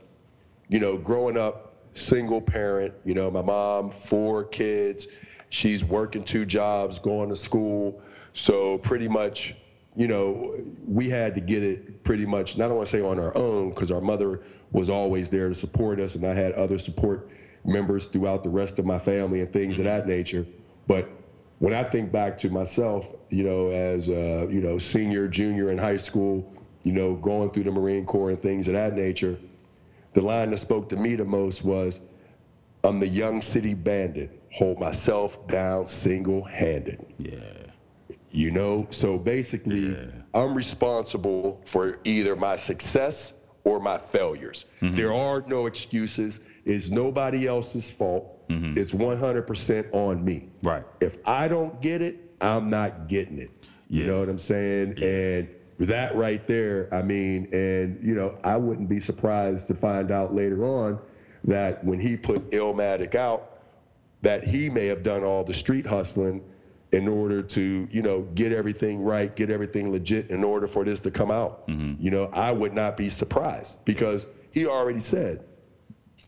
you 0.68 0.80
know, 0.80 0.98
growing 0.98 1.38
up 1.38 1.76
single 1.94 2.42
parent, 2.42 2.94
you 3.06 3.14
know, 3.14 3.32
my 3.32 3.42
mom, 3.42 3.90
four 3.90 4.44
kids, 4.44 5.08
she's 5.48 5.86
working 5.86 6.26
two 6.26 6.46
jobs, 6.46 7.00
going 7.00 7.30
to 7.30 7.38
school. 7.38 8.02
So 8.34 8.80
pretty 8.80 9.08
much, 9.08 9.56
you 9.96 10.10
know, 10.10 10.60
we 10.86 11.10
had 11.10 11.36
to 11.36 11.42
get 11.42 11.64
it 11.64 12.04
pretty 12.04 12.26
much, 12.26 12.58
not 12.58 12.70
I 12.70 12.74
want 12.74 12.86
to 12.86 12.92
say 12.98 13.02
on 13.02 13.18
our 13.18 13.36
own, 13.38 13.70
because 13.70 13.92
our 13.92 14.02
mother 14.02 14.42
was 14.74 14.90
always 14.90 15.30
there 15.30 15.48
to 15.48 15.56
support 15.56 16.02
us, 16.02 16.16
and 16.16 16.26
I 16.26 16.34
had 16.34 16.52
other 16.54 16.78
support 16.78 17.30
members 17.66 18.06
throughout 18.06 18.44
the 18.44 18.50
rest 18.50 18.80
of 18.80 18.86
my 18.86 19.00
family 19.00 19.42
and 19.42 19.52
things 19.52 19.80
of 19.80 19.86
that 19.86 20.08
nature. 20.08 20.46
But 20.88 21.10
when 21.60 21.74
I 21.74 21.84
think 21.84 22.12
back 22.12 22.38
to 22.40 22.50
myself, 22.50 23.14
you 23.30 23.44
know, 23.44 23.70
as 23.70 24.10
a, 24.10 24.48
you 24.50 24.62
know, 24.62 24.78
senior, 24.78 25.28
junior 25.28 25.72
in 25.72 25.78
high 25.78 25.98
school, 25.98 26.52
you 26.84 26.94
know, 26.94 27.16
going 27.16 27.50
through 27.50 27.64
the 27.64 27.72
Marine 27.72 28.06
Corps 28.06 28.30
and 28.30 28.42
things 28.42 28.68
of 28.68 28.74
that 28.74 28.96
nature, 28.96 29.38
the 30.14 30.22
line 30.22 30.52
that 30.52 30.58
spoke 30.58 30.90
to 30.90 30.96
me 30.96 31.16
the 31.16 31.26
most 31.26 31.64
was, 31.64 32.00
I'm 32.84 33.00
the 33.00 33.08
young 33.08 33.42
city 33.42 33.74
bandit, 33.74 34.42
hold 34.54 34.80
myself 34.80 35.46
down 35.48 35.86
single 35.88 36.44
handed. 36.44 37.06
Yeah. 37.18 37.36
You 38.32 38.52
know, 38.52 38.88
so 38.92 39.18
basically, 39.18 39.98
I'm 40.34 40.54
responsible 40.54 41.62
for 41.66 42.00
either 42.04 42.36
my 42.36 42.56
success 42.56 43.34
or 43.64 43.80
my 43.80 43.98
failures. 43.98 44.66
Mm-hmm. 44.82 44.96
There 44.96 45.12
are 45.12 45.44
no 45.48 45.66
excuses. 45.66 46.42
It's 46.70 46.92
nobody 46.92 47.48
else's 47.48 47.90
fault. 47.90 48.48
Mm-hmm. 48.50 48.78
It's 48.78 48.92
100% 48.92 49.90
on 49.92 50.24
me. 50.24 50.50
Right. 50.62 50.84
If 51.02 51.18
I 51.28 51.48
don't 51.48 51.82
get 51.82 52.02
it, 52.02 52.36
I'm 52.42 52.70
not 52.70 53.08
getting 53.08 53.40
it. 53.40 53.50
You 53.88 54.06
know 54.06 54.20
what 54.20 54.30
I'm 54.30 54.38
saying? 54.38 55.02
And 55.02 55.50
that 55.80 56.16
right 56.16 56.46
there, 56.48 56.94
I 56.94 57.02
mean, 57.02 57.52
and 57.52 58.00
you 58.04 58.14
know, 58.14 58.38
I 58.44 58.56
wouldn't 58.56 58.88
be 58.88 59.00
surprised 59.00 59.66
to 59.70 59.74
find 59.74 60.12
out 60.12 60.36
later 60.36 60.64
on 60.64 61.00
that 61.46 61.84
when 61.84 62.00
he 62.00 62.16
put 62.16 62.52
Illmatic 62.52 63.16
out, 63.16 63.62
that 64.22 64.44
he 64.44 64.70
may 64.70 64.86
have 64.86 65.02
done 65.02 65.24
all 65.24 65.44
the 65.44 65.54
street 65.54 65.88
hustling 65.88 66.44
in 66.92 67.08
order 67.08 67.42
to, 67.42 67.88
you 67.90 68.02
know, 68.04 68.22
get 68.36 68.52
everything 68.52 69.02
right, 69.02 69.36
get 69.36 69.50
everything 69.50 69.92
legit 69.92 70.30
in 70.30 70.44
order 70.44 70.68
for 70.68 70.84
this 70.84 71.00
to 71.00 71.10
come 71.10 71.32
out. 71.32 71.68
Mm-hmm. 71.68 72.04
You 72.04 72.12
know, 72.12 72.26
I 72.32 72.52
would 72.52 72.74
not 72.74 72.96
be 72.96 73.10
surprised 73.10 73.84
because 73.86 74.28
he 74.52 74.68
already 74.68 75.00
said, 75.00 75.46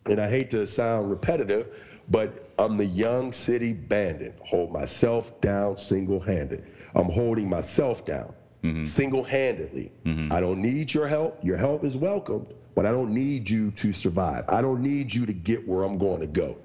and 0.05 0.19
I 0.19 0.30
hate 0.30 0.49
to 0.51 0.65
sound 0.65 1.09
repetitive, 1.09 1.88
but 2.09 2.49
I'm 2.57 2.77
the 2.77 2.85
young 2.85 3.34
city 3.34 3.73
bandit. 3.73 4.39
Hold 4.45 4.72
myself 4.72 5.39
down 5.41 5.77
single 5.77 6.19
handed. 6.19 6.65
I'm 6.95 7.09
holding 7.09 7.49
myself 7.49 8.05
down. 8.05 8.34
Mm-hmm. 8.63 8.84
single-handedly. 8.84 9.91
Mm-hmm. 10.05 10.31
I 10.31 10.39
don't 10.39 10.61
need 10.61 10.93
your 10.93 11.07
help. 11.07 11.43
Your 11.43 11.57
help 11.57 11.84
is 11.84 11.97
welcomed, 11.97 12.53
but 12.76 12.85
I 12.85 12.91
don't 12.91 13.11
need 13.11 13.49
you 13.49 13.72
to 13.72 13.91
survive. 13.91 14.45
I 14.47 14.61
don't 14.61 14.84
need 14.84 15.11
you 15.11 15.26
to 15.26 15.34
get 15.34 15.68
where 15.68 15.81
I'm 15.81 15.97
going 15.97 16.19
to 16.19 16.27
go. 16.27 16.57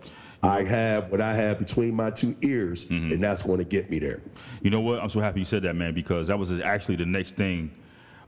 I 0.42 0.62
have 0.64 1.10
what 1.10 1.22
I 1.22 1.32
have 1.32 1.58
between 1.58 1.94
my 1.94 2.10
two 2.10 2.36
ears, 2.42 2.84
mm-hmm. 2.84 3.12
and 3.12 3.24
that's 3.24 3.42
going 3.42 3.58
to 3.58 3.64
get 3.64 3.88
me 3.88 3.98
there. 3.98 4.20
You 4.60 4.70
know 4.70 4.80
what? 4.80 5.00
I'm 5.02 5.08
so 5.08 5.20
happy 5.20 5.38
you 5.38 5.46
said 5.46 5.62
that, 5.62 5.74
man, 5.74 5.94
because 5.94 6.28
that 6.28 6.38
was 6.38 6.60
actually 6.60 6.96
the 6.96 7.06
next 7.06 7.34
thing 7.34 7.74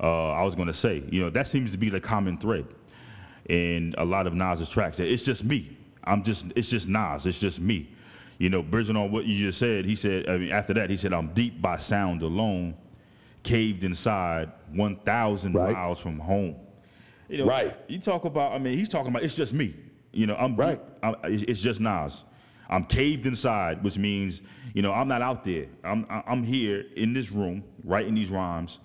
uh, 0.01 0.31
I 0.31 0.45
was 0.45 0.55
going 0.55 0.69
to 0.69 0.75
say. 0.75 1.05
You 1.11 1.21
know, 1.25 1.31
that 1.31 1.47
seems 1.47 1.71
to 1.73 1.79
be 1.79 1.91
the 1.91 2.01
common 2.01 2.39
thread 2.39 2.65
in 3.49 3.95
a 3.99 4.05
lot 4.05 4.27
of 4.27 4.35
Nas's 4.35 4.69
tracks. 4.69 5.01
It's 5.01 5.23
just 5.23 5.45
me. 5.45 5.77
I'm 6.05 6.23
just. 6.23 6.47
It's 6.57 6.69
just 6.69 6.89
Nas. 6.89 7.27
It's 7.27 7.39
just 7.41 7.61
me. 7.61 7.91
You 8.39 8.51
know, 8.51 8.63
bridging 8.63 8.97
on 8.97 9.11
what 9.11 9.25
you 9.25 9.37
just 9.47 9.59
said. 9.59 9.85
He 9.85 9.97
said. 9.97 10.29
I 10.29 10.37
mean, 10.39 10.53
after 10.53 10.73
that, 10.75 10.91
he 10.91 10.97
said, 10.97 11.13
"I'm 11.13 11.29
deep 11.35 11.61
by 11.61 11.77
sound 11.77 12.23
alone, 12.23 12.75
caved 13.43 13.85
inside, 13.85 14.51
1,000 14.73 15.53
Right. 15.55 15.73
miles 15.73 15.99
from 15.99 16.19
home." 16.19 16.57
You 17.29 17.39
know, 17.39 17.47
Right. 17.47 17.77
You 17.89 17.99
talk 17.99 18.25
about. 18.25 18.53
I 18.53 18.59
mean, 18.59 18.79
he's 18.79 18.89
talking 18.89 19.09
about. 19.11 19.23
It's 19.23 19.35
just 19.35 19.53
me. 19.53 19.75
You 20.13 20.27
know, 20.27 20.37
I'm 20.37 20.57
Right. 20.57 20.81
I'm, 21.03 21.15
it's 21.25 21.43
it's 21.45 21.61
just 21.61 21.81
Nas. 21.81 22.25
I'm 22.71 22.85
caved 22.85 23.27
inside, 23.27 23.83
which 23.83 23.97
means 23.99 24.41
you 24.75 24.83
know 24.83 24.93
I'm 24.93 25.09
not 25.09 25.23
out 25.23 25.43
there. 25.45 25.67
I'm 25.85 26.07
I'm 26.09 26.43
here 26.43 26.85
in 26.97 27.13
this 27.15 27.31
room 27.33 27.65
writing 27.85 28.15
these 28.15 28.31
rhymes, 28.31 28.79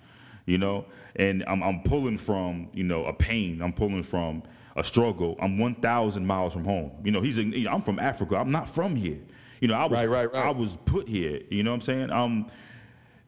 you 0.45 0.57
know, 0.57 0.85
and 1.17 1.43
I'm 1.47 1.61
I'm 1.61 1.81
pulling 1.83 2.17
from 2.17 2.69
you 2.73 2.83
know 2.83 3.05
a 3.05 3.13
pain. 3.13 3.61
I'm 3.61 3.73
pulling 3.73 4.03
from 4.03 4.43
a 4.75 4.83
struggle. 4.83 5.35
I'm 5.39 5.57
1,000 5.57 6.25
miles 6.25 6.53
from 6.53 6.65
home. 6.65 6.91
You 7.03 7.11
know, 7.11 7.21
he's 7.21 7.37
in, 7.37 7.51
you 7.53 7.65
know, 7.65 7.71
I'm 7.71 7.81
from 7.83 7.99
Africa. 7.99 8.35
I'm 8.37 8.51
not 8.51 8.67
from 8.69 8.95
here. 8.95 9.19
You 9.61 9.67
know, 9.67 9.75
I 9.75 9.85
was 9.85 9.99
Right, 9.99 10.09
right, 10.09 10.33
right. 10.33 10.45
I 10.45 10.49
was 10.51 10.77
put 10.85 11.07
here. 11.07 11.39
You 11.49 11.63
know 11.63 11.71
what 11.71 11.75
I'm 11.75 11.81
saying? 11.81 12.11
Um, 12.11 12.47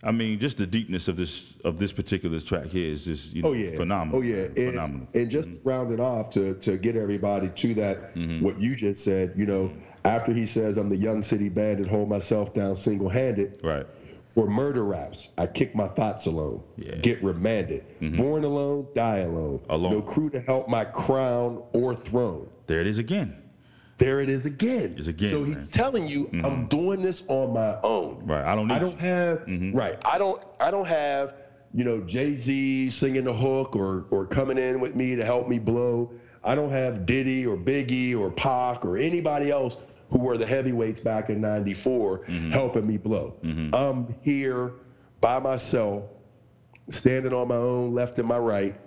I 0.03 0.11
mean, 0.11 0.37
just 0.39 0.57
the 0.57 0.67
deepness 0.67 1.07
of 1.07 1.17
this 1.17 1.53
of 1.63 1.79
this 1.79 1.91
particular 1.91 2.39
track 2.39 2.65
here 2.67 2.91
is 2.91 3.05
just 3.05 3.33
you 3.33 3.41
know 3.41 3.49
Oh 3.49 3.53
yeah, 3.53 3.75
phenomenal. 3.75 4.19
Oh 4.19 4.21
yeah, 4.21 4.43
and, 4.43 4.55
phenomenal. 4.71 5.07
and 5.15 5.31
just 5.31 5.51
to 5.53 5.57
round 5.63 5.91
it 5.91 5.99
off 5.99 6.29
to 6.31 6.53
to 6.55 6.77
get 6.77 6.95
everybody 6.95 7.49
to 7.49 7.73
that, 7.75 8.13
Mm-hmm. 8.15 8.43
what 8.43 8.59
you 8.59 8.75
just 8.75 9.03
said. 9.03 9.33
You 9.35 9.45
know, 9.47 9.71
after 10.03 10.31
he 10.33 10.45
says, 10.45 10.77
"I'm 10.77 10.89
the 10.89 10.95
young 10.97 11.23
city 11.23 11.49
bandit, 11.49 11.87
hold 11.87 12.07
myself 12.09 12.53
down 12.53 12.75
single-handed." 12.75 13.61
Right. 13.63 13.87
For 14.27 14.47
murder 14.47 14.83
raps, 14.83 15.29
I 15.37 15.47
kick 15.47 15.75
my 15.75 15.87
thoughts 15.87 16.25
alone. 16.25 16.63
Yeah. 16.77 16.91
Mm-hmm. 16.91 17.01
Get 17.01 17.23
remanded. 17.23 17.85
Born 18.17 18.43
alone, 18.43 18.87
die 18.93 19.19
alone. 19.19 19.61
Alone. 19.69 19.93
No 19.93 20.01
crew 20.01 20.29
to 20.31 20.39
help 20.41 20.67
my 20.67 20.83
crown 20.85 21.63
or 21.73 21.95
throne. 21.95 22.49
There 22.67 22.81
it 22.81 22.87
is 22.87 22.97
again. 22.97 23.41
There 23.97 24.19
it 24.19 24.27
is 24.27 24.45
again. 24.45 24.95
It's 24.97 25.07
again, 25.07 25.31
So 25.31 25.39
man. 25.39 25.45
Mm-hmm. 25.45 25.53
he's 25.53 25.69
telling 25.69 26.07
you, 26.07 26.29
I'm 26.43 26.67
doing 26.67 27.01
this 27.01 27.23
on 27.29 27.53
my 27.53 27.79
own. 27.81 28.25
Right. 28.25 28.43
I 28.43 28.53
don't 28.55 28.67
need 28.67 28.73
I 28.73 28.79
don't 28.79 28.99
have 28.99 29.43
right. 29.73 29.97
I 30.05 30.17
don't. 30.17 30.43
I 30.59 30.69
don't 30.69 30.87
have 30.87 31.35
you 31.73 31.83
know 31.85 32.01
Jay 32.01 32.35
Z 32.35 32.89
singing 32.89 33.23
the 33.23 33.33
hook 33.33 33.73
or 33.75 34.05
or 34.11 34.25
coming 34.25 34.57
in 34.57 34.81
with 34.81 34.95
me 34.95 35.15
to 35.15 35.23
help 35.23 35.47
me 35.47 35.59
blow. 35.59 36.11
I 36.43 36.55
don't 36.55 36.71
have 36.71 37.05
Diddy 37.05 37.45
or 37.47 37.55
Biggie 37.55 38.17
or 38.19 38.31
Pac 38.31 38.83
or 38.85 38.97
anybody 38.97 39.49
else 39.49 39.77
who 40.15 40.21
were 40.21 40.37
the 40.37 40.45
heavyweights 40.45 41.01
back 41.01 41.29
in 41.29 41.41
'94 41.41 42.19
mm-hmm. 42.19 42.51
helping 42.51 42.87
me 42.87 42.95
blow. 42.95 43.35
Mm-hmm. 43.43 43.75
I'm 43.75 44.15
here 44.21 44.71
by 45.19 45.39
myself, 45.39 46.05
standing 46.87 47.33
on 47.33 47.49
my 47.49 47.55
own, 47.55 47.93
left 47.93 48.17
and 48.17 48.27
my 48.27 48.37
right, 48.37 48.79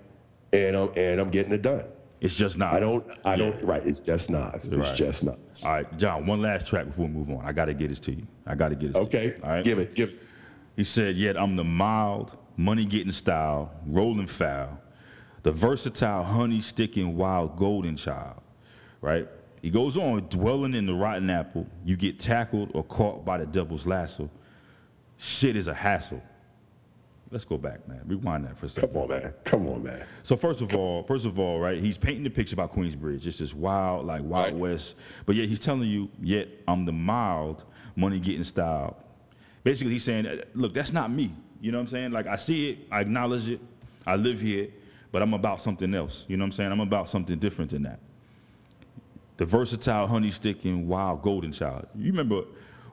and 0.55 0.75
I'm 0.75 0.91
and 0.97 1.21
I'm 1.21 1.29
getting 1.29 1.53
it 1.53 1.61
done. 1.61 1.85
It's 2.23 2.35
just 2.35 2.57
not. 2.57 2.73
I 2.73 2.81
don't. 2.81 3.07
I 3.27 3.37
don't. 3.37 3.63
Right. 3.63 3.87
It's 3.87 4.01
just 4.01 4.31
not. 4.31 4.55
It's 4.55 4.67
Right. 4.69 4.95
just 4.95 5.23
not. 5.23 5.39
All 5.65 5.71
right, 5.71 5.99
John, 5.99 6.27
one 6.27 6.41
last 6.41 6.67
track 6.67 6.87
before 6.87 7.07
we 7.07 7.13
move 7.13 7.29
on. 7.29 7.45
I 7.45 7.53
got 7.53 7.67
to 7.67 7.75
get 7.75 7.91
this 7.91 8.01
to 8.01 8.13
you. 8.13 8.27
I 8.47 8.55
got 8.55 8.71
to 8.71 8.75
get 8.75 8.95
this 8.95 8.95
to 8.95 9.01
Okay. 9.01 9.35
All 9.43 9.51
right. 9.51 9.65
Give 9.65 9.79
it. 9.79 9.95
Give. 9.95 10.09
it. 10.09 10.23
He 10.77 10.85
said, 10.85 11.15
Yet 11.15 11.37
I'm 11.37 11.57
the 11.57 11.65
mild, 11.65 12.37
money 12.57 12.87
getting 12.87 13.13
style, 13.13 13.71
rolling 13.87 14.29
foul, 14.29 14.81
the 15.43 15.53
versatile, 15.53 16.25
honey 16.25 16.63
sticking, 16.63 17.17
wild 17.17 17.59
golden 17.59 17.97
child. 17.97 18.41
Right? 19.03 19.29
He 19.63 19.71
goes 19.71 19.97
on, 19.97 20.29
dwelling 20.29 20.75
in 20.75 20.87
the 20.87 20.95
rotten 20.95 21.31
apple, 21.31 21.67
you 21.85 21.97
get 21.97 22.19
tackled 22.19 22.71
or 22.75 22.85
caught 22.85 23.25
by 23.25 23.39
the 23.39 23.47
devil's 23.47 23.87
lasso. 23.87 24.31
Shit 25.17 25.57
is 25.57 25.67
a 25.67 25.75
hassle. 25.75 26.23
Let's 27.31 27.45
go 27.45 27.59
back, 27.59 27.87
man. 27.87 28.01
Rewind 28.07 28.47
that 28.47 28.57
for 28.57 28.67
a 28.67 28.69
second. 28.71 28.93
Come 28.93 29.03
on, 29.03 29.09
man. 29.09 29.35
Come 29.45 29.69
on, 29.69 29.83
man. 29.83 30.07
So 30.23 30.37
first 30.37 30.63
of 30.63 30.75
all, 30.75 31.03
first 31.03 31.27
of 31.27 31.39
all, 31.39 31.59
right, 31.61 31.79
he's 31.79 31.99
painting 31.99 32.25
the 32.25 32.31
picture 32.31 32.55
about 32.55 32.75
Queensbridge. 32.75 33.27
It's 33.27 33.37
just 33.37 33.55
wild, 33.55 34.07
like 34.07 34.23
Wild 34.23 34.53
Right. 34.53 34.55
West. 34.55 34.95
But 35.27 35.37
yet 35.37 35.47
he's 35.49 35.59
telling 35.59 35.89
you, 35.89 36.09
yet 36.23 36.49
I'm 36.67 36.87
the 36.87 36.93
mild, 36.93 37.65
money 37.97 38.19
getting 38.19 38.45
style. 38.45 38.97
Basically, 39.63 39.93
he's 39.93 40.05
saying, 40.05 40.41
look, 40.55 40.73
that's 40.73 40.93
not 40.93 41.11
me. 41.11 41.35
You 41.61 41.73
know 41.73 41.79
what 41.79 41.83
I'm 41.83 41.89
saying? 41.89 42.13
Like 42.13 42.27
I 42.27 42.37
see 42.37 42.71
it, 42.71 42.79
I 42.91 43.01
acknowledge 43.01 43.51
it, 43.51 43.61
I 44.07 44.17
live 44.17 44.41
here, 44.41 44.69
but 45.13 45.21
I'm 45.21 45.35
about 45.35 45.61
something 45.61 45.95
else. 45.95 46.25
You 46.29 46.37
know 46.39 46.45
what 46.45 46.47
I'm 46.47 46.53
saying? 46.53 46.73
I'm 46.73 46.81
about 46.81 47.11
something 47.11 47.39
different 47.39 47.73
than 47.73 47.83
that. 47.83 47.99
The 49.39 49.47
versatile, 49.47 50.09
honey 50.09 50.33
sticking, 50.33 50.89
wild 50.89 51.23
golden 51.23 51.53
child. 51.53 51.87
You 51.95 52.11
remember 52.11 52.43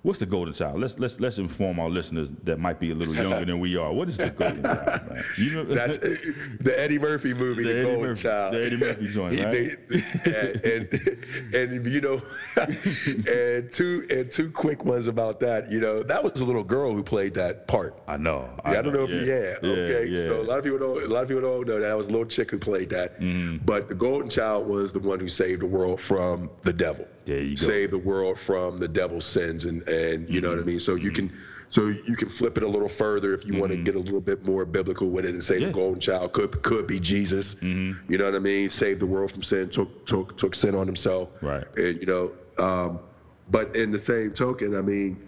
what's 0.06 0.20
the 0.20 0.26
golden 0.26 0.54
child? 0.54 0.80
Let's 0.80 1.00
let's 1.00 1.20
let's 1.20 1.38
inform 1.40 1.80
our 1.80 1.90
listeners 1.90 2.28
that 2.44 2.60
might 2.60 2.80
be 2.80 2.92
a 2.92 2.96
little 2.96 3.16
younger 3.16 3.44
than 3.44 3.60
we 3.60 3.76
are. 3.76 3.92
What 3.92 4.08
is 4.08 4.18
the 4.18 4.30
golden 4.30 4.64
child, 4.64 5.10
man? 5.10 5.26
You 5.38 5.52
know, 5.52 5.64
That's 5.64 5.98
the 5.98 6.74
Eddie 6.78 7.00
Murphy 7.00 7.34
movie, 7.34 7.64
The 7.64 7.74
The, 7.74 7.84
Golden 7.84 8.02
Murphy- 8.02 8.22
Child. 8.22 8.54
the 8.54 8.66
Eddie 8.66 8.78
Murphy 8.78 9.08
joint, 9.08 9.44
right? 9.44 9.80
yeah, 10.26 10.72
and 10.72 11.54
and 11.56 11.86
you 11.92 12.02
know, 12.02 12.22
and 12.56 13.72
two 13.74 14.06
and 14.10 14.30
two 14.30 14.52
quick 14.52 14.86
ones 14.86 15.08
about 15.08 15.40
that. 15.40 15.72
You 15.72 15.80
know, 15.80 16.04
that 16.04 16.24
was 16.24 16.40
a 16.40 16.46
little 16.46 16.64
girl 16.64 16.94
who 16.94 17.04
played 17.04 17.34
that 17.34 17.68
part. 17.68 18.00
I 18.08 18.18
know. 18.18 18.48
Yeah, 18.66 18.72
I, 18.72 18.82
don't 18.82 18.94
know 18.94 19.04
if 19.04 19.10
yeah. 19.10 19.18
you, 19.18 19.26
yeah, 19.28 19.84
okay. 19.84 20.06
yeah. 20.08 20.24
So 20.24 20.42
a 20.42 20.44
lot 20.44 20.60
of 20.60 20.64
people 20.64 20.80
don't, 20.80 21.04
a 21.04 21.08
lot 21.08 21.24
of 21.24 21.30
people 21.30 21.42
don't 21.42 21.66
know 21.68 21.80
that. 21.80 21.86
That 21.88 21.98
was 21.98 22.08
a 22.08 22.12
little 22.12 22.26
chick 22.26 22.52
who 22.52 22.60
played 22.60 22.90
that. 22.92 23.20
Mm-hmm. 23.20 23.66
But 23.66 23.88
the 23.88 23.96
Golden 23.96 24.30
Child 24.30 24.68
was 24.68 24.92
the 24.92 25.00
one 25.00 25.20
who 25.20 25.30
saved 25.30 25.62
the 25.62 25.68
world 25.68 26.00
from 26.00 26.50
the 26.62 26.74
devil. 26.74 27.08
There 27.26 27.42
you 27.42 27.56
go. 27.56 27.66
Saved 27.66 27.92
the 27.92 28.00
world 28.00 28.40
from 28.40 28.78
the 28.78 28.88
devil's 28.88 29.26
sins, 29.26 29.66
and 29.66 29.88
and 29.88 30.30
you 30.30 30.42
know 30.42 30.50
what 30.50 30.56
I 30.56 30.62
mm-hmm. 30.62 30.70
mean. 30.70 30.80
So 30.80 30.96
you 30.96 31.12
mm-hmm. 31.12 31.28
can. 31.28 31.38
So 31.68 31.88
you 31.88 32.16
can 32.16 32.30
flip 32.30 32.58
it 32.58 32.64
a 32.64 32.68
little 32.68 32.88
further 32.88 33.34
if 33.34 33.44
you 33.44 33.60
want 33.60 33.72
to 33.72 33.76
mm-hmm. 33.76 33.86
get 33.86 33.96
a 33.96 34.00
little 34.00 34.22
bit 34.22 34.46
more 34.46 34.66
biblical 34.66 35.10
with 35.10 35.26
it 35.26 35.34
and 35.34 35.44
say 35.44 35.58
Yeah. 35.58 35.68
the 35.68 35.74
golden 35.74 36.00
child 36.00 36.32
could 36.32 36.62
could 36.62 36.86
be 36.86 37.00
Jesus. 37.00 37.56
You 37.62 37.96
know 38.08 38.26
what 38.26 38.36
I 38.36 38.40
mean? 38.40 38.70
Saved 38.70 39.02
the 39.02 39.08
world 39.08 39.32
from 39.32 39.42
sin, 39.42 39.70
took 39.72 40.06
took 40.06 40.38
took 40.38 40.54
sin 40.54 40.76
on 40.76 40.86
himself. 40.86 41.30
Right. 41.42 41.66
And 41.76 42.00
you 42.00 42.06
know, 42.06 42.32
um, 42.64 43.00
but 43.50 43.76
in 43.76 43.92
the 43.92 44.00
same 44.00 44.32
token, 44.32 44.76
I 44.76 44.82
mean, 44.82 45.20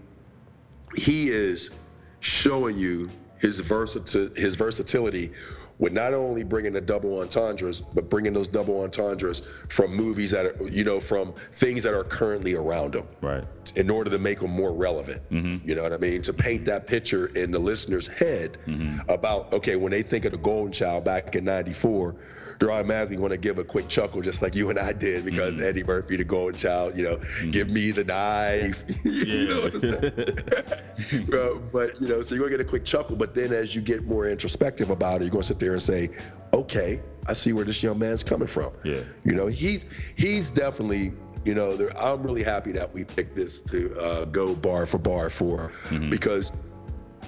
he 0.96 1.30
is 1.30 1.72
showing 2.20 2.78
you 2.78 3.10
his 3.40 3.62
versati- 3.62 4.36
his 4.38 4.56
versatility 4.56 5.32
with 5.80 5.94
not 5.94 6.14
only 6.14 6.44
bringing 6.44 6.74
the 6.74 6.82
double 6.82 7.20
entendres, 7.20 7.82
but 7.82 8.10
bringing 8.10 8.34
those 8.34 8.48
double 8.48 8.82
entendres 8.82 9.44
from 9.70 9.96
movies 9.96 10.32
that 10.32 10.46
are, 10.46 10.68
you 10.68 10.84
know, 10.84 11.00
from 11.00 11.34
things 11.54 11.84
that 11.84 11.94
are 11.94 12.04
currently 12.04 12.56
around 12.56 12.94
them. 12.94 13.08
Right. 13.22 13.44
in 13.76 13.90
order 13.90 14.10
to 14.10 14.18
make 14.18 14.40
them 14.40 14.52
more 14.52 14.74
relevant. 14.74 15.22
Mm-hmm. 15.30 15.68
You 15.68 15.76
know 15.76 15.84
what 15.84 15.94
I 15.94 15.98
mean? 15.98 16.22
To 16.24 16.34
paint 16.34 16.66
that 16.66 16.88
picture 16.88 17.28
in 17.28 17.52
the 17.52 17.60
listener's 17.60 18.08
head 18.08 18.58
mm-hmm. 18.66 19.00
about, 19.10 19.54
okay, 19.54 19.76
when 19.76 19.92
they 19.92 20.04
think 20.04 20.26
of 20.26 20.32
the 20.32 20.38
Golden 20.38 20.72
Child 20.72 21.04
back 21.04 21.36
in 21.36 21.44
94, 21.44 22.16
they're 22.60 22.72
automatically 22.72 23.18
going 23.18 23.30
to 23.30 23.38
give 23.38 23.58
a 23.60 23.64
quick 23.64 23.88
chuckle, 23.88 24.22
just 24.22 24.42
like 24.42 24.56
you 24.56 24.70
and 24.70 24.80
I 24.80 24.94
did, 24.94 25.26
because 25.26 25.56
mm-hmm. 25.56 25.64
Eddie 25.64 25.84
Murphy, 25.84 26.18
the 26.18 26.24
Golden 26.24 26.58
Child, 26.58 26.98
you 26.98 27.04
know, 27.04 27.18
mm-hmm. 27.18 27.52
give 27.52 27.70
me 27.70 27.92
the 27.92 28.04
knife. 28.04 28.84
you 29.04 29.48
know 29.48 29.62
what 29.62 29.74
I'm 29.74 29.80
saying? 29.80 31.26
but, 31.30 31.72
but, 31.72 32.02
you 32.02 32.08
know, 32.08 32.22
so 32.22 32.36
you're 32.36 32.48
going 32.48 32.52
to 32.52 32.58
get 32.58 32.62
a 32.62 32.70
quick 32.70 32.86
chuckle, 32.86 33.16
but 33.16 33.36
then 33.36 33.54
as 33.54 33.76
you 33.76 33.82
get 33.82 34.06
more 34.06 34.28
introspective 34.28 34.90
about 34.90 35.22
it, 35.22 35.26
you're 35.26 35.32
going 35.32 35.44
to 35.44 35.48
sit 35.48 35.60
there 35.60 35.74
and 35.74 35.82
say, 35.82 36.10
okay, 36.54 37.02
I 37.28 37.34
see 37.34 37.54
where 37.54 37.66
this 37.66 37.84
young 37.84 38.00
man's 38.00 38.24
coming 38.24 38.48
from. 38.48 38.72
Yeah. 38.84 39.02
You 39.26 39.36
know, 39.36 39.48
he's 39.48 39.86
he's 40.16 40.50
definitely, 40.50 41.12
you 41.46 41.54
know, 41.54 41.90
I'm 41.98 42.24
really 42.24 42.44
happy 42.44 42.72
that 42.74 42.92
we 42.94 43.04
picked 43.04 43.36
this 43.36 43.60
to 43.62 44.00
uh, 44.00 44.26
go 44.26 44.56
bar 44.56 44.86
for 44.86 44.98
bar 44.98 45.30
for 45.30 45.74
mm-hmm. 45.90 46.10
because 46.10 46.52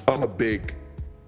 I'm 0.08 0.24
a 0.24 0.28
big 0.28 0.74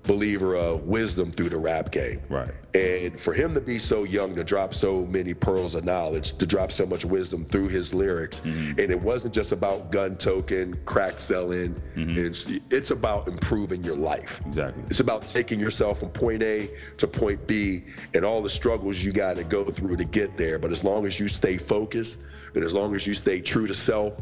believer 0.03 0.55
of 0.55 0.87
wisdom 0.87 1.31
through 1.31 1.49
the 1.49 1.57
rap 1.57 1.91
game. 1.91 2.21
Right. 2.29 2.51
And 2.73 3.19
for 3.19 3.33
him 3.33 3.53
to 3.53 3.61
be 3.61 3.77
so 3.77 4.03
young, 4.03 4.33
to 4.35 4.43
drop 4.43 4.73
so 4.73 5.05
many 5.05 5.33
pearls 5.33 5.75
of 5.75 5.83
knowledge, 5.83 6.37
to 6.37 6.45
drop 6.45 6.71
so 6.71 6.85
much 6.85 7.05
wisdom 7.05 7.45
through 7.45 7.67
his 7.67 7.93
lyrics, 7.93 8.39
Mm-hmm. 8.41 8.79
and 8.79 8.91
it 8.91 8.99
wasn't 8.99 9.33
just 9.33 9.51
about 9.51 9.91
gun 9.91 10.15
token, 10.15 10.77
crack 10.85 11.19
selling. 11.19 11.79
It's, 11.95 12.47
it's 12.69 12.91
about 12.91 13.27
improving 13.27 13.83
your 13.83 13.95
life. 13.95 14.39
Mm-hmm. 14.39 14.49
Exactly. 14.49 14.83
It's 14.89 14.99
about 15.01 15.27
taking 15.27 15.59
yourself 15.59 15.99
from 15.99 16.09
point 16.09 16.41
A 16.43 16.69
to 16.97 17.07
point 17.07 17.45
B 17.45 17.83
and 18.13 18.25
all 18.25 18.41
the 18.41 18.49
struggles 18.49 19.03
you 19.03 19.11
got 19.11 19.35
to 19.35 19.43
go 19.43 19.63
through 19.65 19.97
to 19.97 20.05
get 20.05 20.35
there. 20.37 20.57
But 20.57 20.71
as 20.71 20.83
long 20.83 21.05
as 21.05 21.19
you 21.19 21.27
stay 21.27 21.57
focused 21.57 22.19
and 22.55 22.63
as 22.63 22.73
long 22.73 22.95
as 22.95 23.05
you 23.05 23.13
stay 23.13 23.39
true 23.41 23.67
to 23.67 23.73
self, 23.73 24.13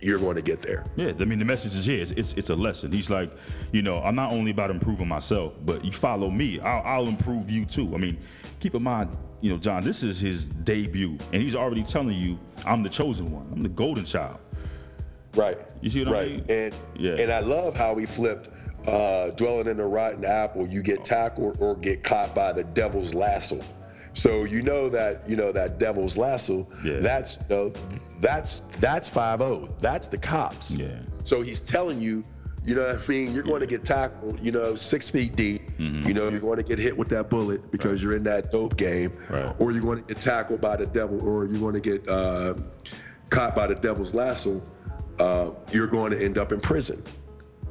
you're 0.00 0.18
going 0.18 0.36
to 0.36 0.42
get 0.42 0.62
there. 0.62 0.84
Yeah, 0.96 1.12
I 1.18 1.24
mean 1.24 1.38
the 1.38 1.44
message 1.44 1.76
is 1.76 1.86
here. 1.86 2.00
It's, 2.00 2.10
it's 2.12 2.32
it's 2.34 2.50
a 2.50 2.56
lesson. 2.56 2.90
He's 2.92 3.10
like, 3.10 3.30
you 3.72 3.82
know, 3.82 3.98
I'm 4.02 4.14
not 4.14 4.32
only 4.32 4.50
about 4.50 4.70
improving 4.70 5.08
myself, 5.08 5.54
but 5.64 5.84
you 5.84 5.92
follow 5.92 6.30
me, 6.30 6.60
I'll, 6.60 6.82
I'll 6.84 7.08
improve 7.08 7.50
you 7.50 7.64
too. 7.66 7.94
I 7.94 7.98
mean, 7.98 8.18
keep 8.60 8.74
in 8.74 8.82
mind, 8.82 9.16
you 9.40 9.50
know, 9.52 9.58
John, 9.58 9.82
this 9.84 10.02
is 10.02 10.18
his 10.20 10.44
debut, 10.44 11.18
and 11.32 11.42
he's 11.42 11.54
already 11.54 11.82
telling 11.82 12.16
you, 12.16 12.38
I'm 12.66 12.82
the 12.82 12.88
chosen 12.88 13.30
one. 13.30 13.48
I'm 13.52 13.62
the 13.62 13.68
golden 13.68 14.04
child. 14.04 14.38
Right. 15.34 15.58
You 15.80 15.90
see 15.90 16.04
what 16.04 16.16
I 16.16 16.24
mean? 16.24 16.38
right. 16.40 16.50
And 16.50 16.74
Yeah. 16.98 17.16
and 17.18 17.32
I 17.32 17.40
love 17.40 17.76
how 17.76 17.94
he 17.96 18.06
flipped 18.06 18.48
uh, 18.88 19.30
dwelling 19.30 19.66
in 19.68 19.78
a 19.80 19.86
rotten 19.86 20.24
apple, 20.24 20.66
you 20.66 20.82
get 20.82 21.04
tackled 21.04 21.58
or 21.60 21.76
get 21.76 22.02
caught 22.02 22.34
by 22.34 22.52
the 22.52 22.64
devil's 22.64 23.14
lasso. 23.14 23.60
So 24.14 24.44
you 24.44 24.62
know 24.62 24.88
that 24.88 25.28
you 25.28 25.36
know 25.36 25.52
that 25.52 25.78
devil's 25.78 26.16
lasso. 26.16 26.66
Yeah. 26.84 26.98
That's 27.00 27.38
you 27.48 27.56
know, 27.56 27.72
that's 28.20 28.62
that's 28.80 29.08
five 29.08 29.40
zero. 29.40 29.68
That's 29.80 30.08
the 30.08 30.18
cops. 30.18 30.70
Yeah. 30.70 30.98
So 31.24 31.42
he's 31.42 31.60
telling 31.60 32.00
you, 32.00 32.24
you 32.64 32.74
know 32.74 32.86
what 32.86 33.02
I 33.02 33.06
mean? 33.06 33.32
You're 33.34 33.42
going 33.42 33.60
to 33.60 33.66
get 33.66 33.84
tackled, 33.84 34.40
you 34.40 34.52
know, 34.52 34.74
six 34.74 35.08
feet 35.10 35.36
deep. 35.36 35.62
Mm-hmm. 35.78 36.06
You 36.08 36.14
know, 36.14 36.28
you're 36.28 36.40
going 36.40 36.58
to 36.58 36.62
get 36.62 36.78
hit 36.78 36.96
with 36.96 37.08
that 37.08 37.30
bullet 37.30 37.70
because 37.70 38.02
you're 38.02 38.16
in 38.16 38.22
that 38.24 38.50
dope 38.50 38.76
game. 38.76 39.12
Right. 39.28 39.54
Or 39.58 39.72
you're 39.72 39.82
going 39.82 40.02
to 40.02 40.14
get 40.14 40.20
tackled 40.22 40.60
by 40.60 40.76
the 40.76 40.86
devil, 40.86 41.20
or 41.26 41.46
you're 41.46 41.60
going 41.60 41.74
to 41.74 41.80
get 41.80 42.06
uh, 42.08 42.54
caught 43.30 43.54
by 43.54 43.66
the 43.66 43.74
devil's 43.74 44.14
lasso. 44.14 44.62
Uh, 45.18 45.50
you're 45.72 45.86
going 45.86 46.10
to 46.12 46.22
end 46.22 46.38
up 46.38 46.52
in 46.52 46.60
prison. 46.60 47.02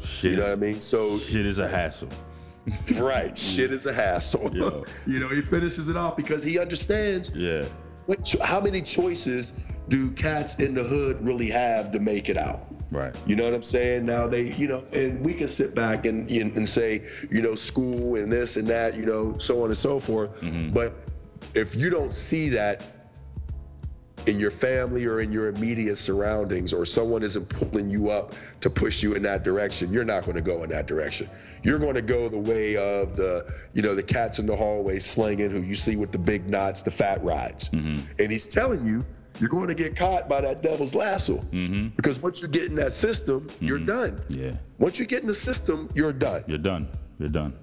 Shit, 0.02 0.32
You 0.32 0.38
know 0.38 0.44
what 0.44 0.52
I 0.54 0.56
mean? 0.56 0.80
So, 0.80 1.20
shit 1.20 1.46
is 1.46 1.60
a 1.60 1.68
hassle. 1.68 2.10
right, 2.96 3.38
shit 3.38 3.72
is 3.72 3.86
a 3.86 3.94
hassle. 3.94 4.50
Yeah. 4.56 4.82
you 5.12 5.20
know, 5.20 5.28
he 5.28 5.42
finishes 5.42 5.90
it 5.90 5.98
off 5.98 6.16
because 6.16 6.44
he 6.44 6.58
understands 6.60 7.36
Yeah. 7.36 7.66
what, 8.06 8.34
how 8.42 8.62
many 8.62 8.82
choices 8.82 9.54
do 9.90 10.12
cats 10.12 10.60
in 10.60 10.74
the 10.74 10.84
hood 10.84 11.26
really 11.26 11.50
have 11.50 11.92
to 11.92 12.00
make 12.00 12.30
it 12.30 12.38
out. 12.38 12.68
Right. 12.92 13.16
You 13.28 13.36
know 13.36 13.44
what 13.44 13.54
I'm 13.54 13.64
saying? 13.64 14.06
Now 14.06 14.28
they, 14.28 14.54
you 14.54 14.68
know, 14.68 14.84
and 14.94 15.24
we 15.24 15.34
can 15.34 15.48
sit 15.48 15.76
back 15.76 16.06
and 16.06 16.30
and, 16.32 16.56
and 16.58 16.68
say, 16.68 17.08
you 17.30 17.42
know, 17.42 17.54
school 17.56 18.16
and 18.16 18.32
this 18.32 18.58
and 18.58 18.68
that, 18.68 18.96
you 18.96 19.06
know, 19.06 19.38
so 19.38 19.64
on 19.64 19.68
and 19.68 19.78
so 19.78 20.00
forth. 20.00 20.32
Mm-hmm. 20.42 20.74
But 20.74 20.96
if 21.54 21.76
you 21.76 21.90
don't 21.90 22.12
see 22.12 22.50
that 22.50 22.84
in 24.26 24.40
your 24.40 24.52
family 24.52 25.06
or 25.06 25.22
in 25.22 25.32
your 25.32 25.48
immediate 25.48 25.98
surroundings, 25.98 26.74
or 26.74 26.86
someone 26.86 27.24
isn't 27.24 27.48
pulling 27.48 27.90
you 27.90 28.10
up 28.10 28.34
to 28.62 28.70
push 28.70 29.02
you 29.02 29.14
in 29.14 29.24
that 29.24 29.44
direction, 29.44 29.94
you're 29.94 30.04
not 30.04 30.24
going 30.24 30.36
to 30.36 30.42
go 30.42 30.64
in 30.64 30.70
that 30.70 30.88
direction. 30.88 31.30
You're 31.64 31.80
going 31.80 31.96
to 31.96 32.02
go 32.02 32.30
the 32.30 32.38
way 32.38 32.76
of 32.76 33.16
the, 33.16 33.54
you 33.74 33.82
know, 33.82 33.96
the 33.96 34.04
cats 34.04 34.40
in 34.40 34.46
the 34.46 34.56
hallway 34.56 35.00
slinging, 35.00 35.50
who 35.52 35.62
you 35.62 35.76
see 35.76 35.96
with 35.96 36.12
the 36.12 36.18
big 36.18 36.48
knots, 36.48 36.82
the 36.82 36.92
fat 36.92 37.24
rides. 37.24 37.70
Mm-hmm. 37.70 38.00
And 38.20 38.32
he's 38.32 38.48
telling 38.48 38.86
you, 38.86 39.06
you're 39.40 39.50
going 39.50 39.68
to 39.68 39.76
get 39.76 39.96
caught 39.96 40.28
by 40.28 40.42
that 40.42 40.62
devil's 40.62 40.94
lasso. 40.94 41.38
Mm-hmm. 41.38 41.90
Because 41.96 42.22
once 42.22 42.42
you 42.42 42.48
get 42.48 42.66
in 42.66 42.76
that 42.76 42.94
system, 42.94 43.50
you're 43.60 43.78
mm-hmm. 43.78 43.86
done. 43.88 44.22
Yeah. 44.30 44.52
Once 44.78 45.00
you 45.00 45.06
get 45.06 45.22
in 45.22 45.28
the 45.28 45.34
system, 45.34 45.90
you're 45.94 46.14
done. 46.14 46.44
You're 46.48 46.58
done. 46.58 46.88
You're 47.18 47.30
done. 47.30 47.58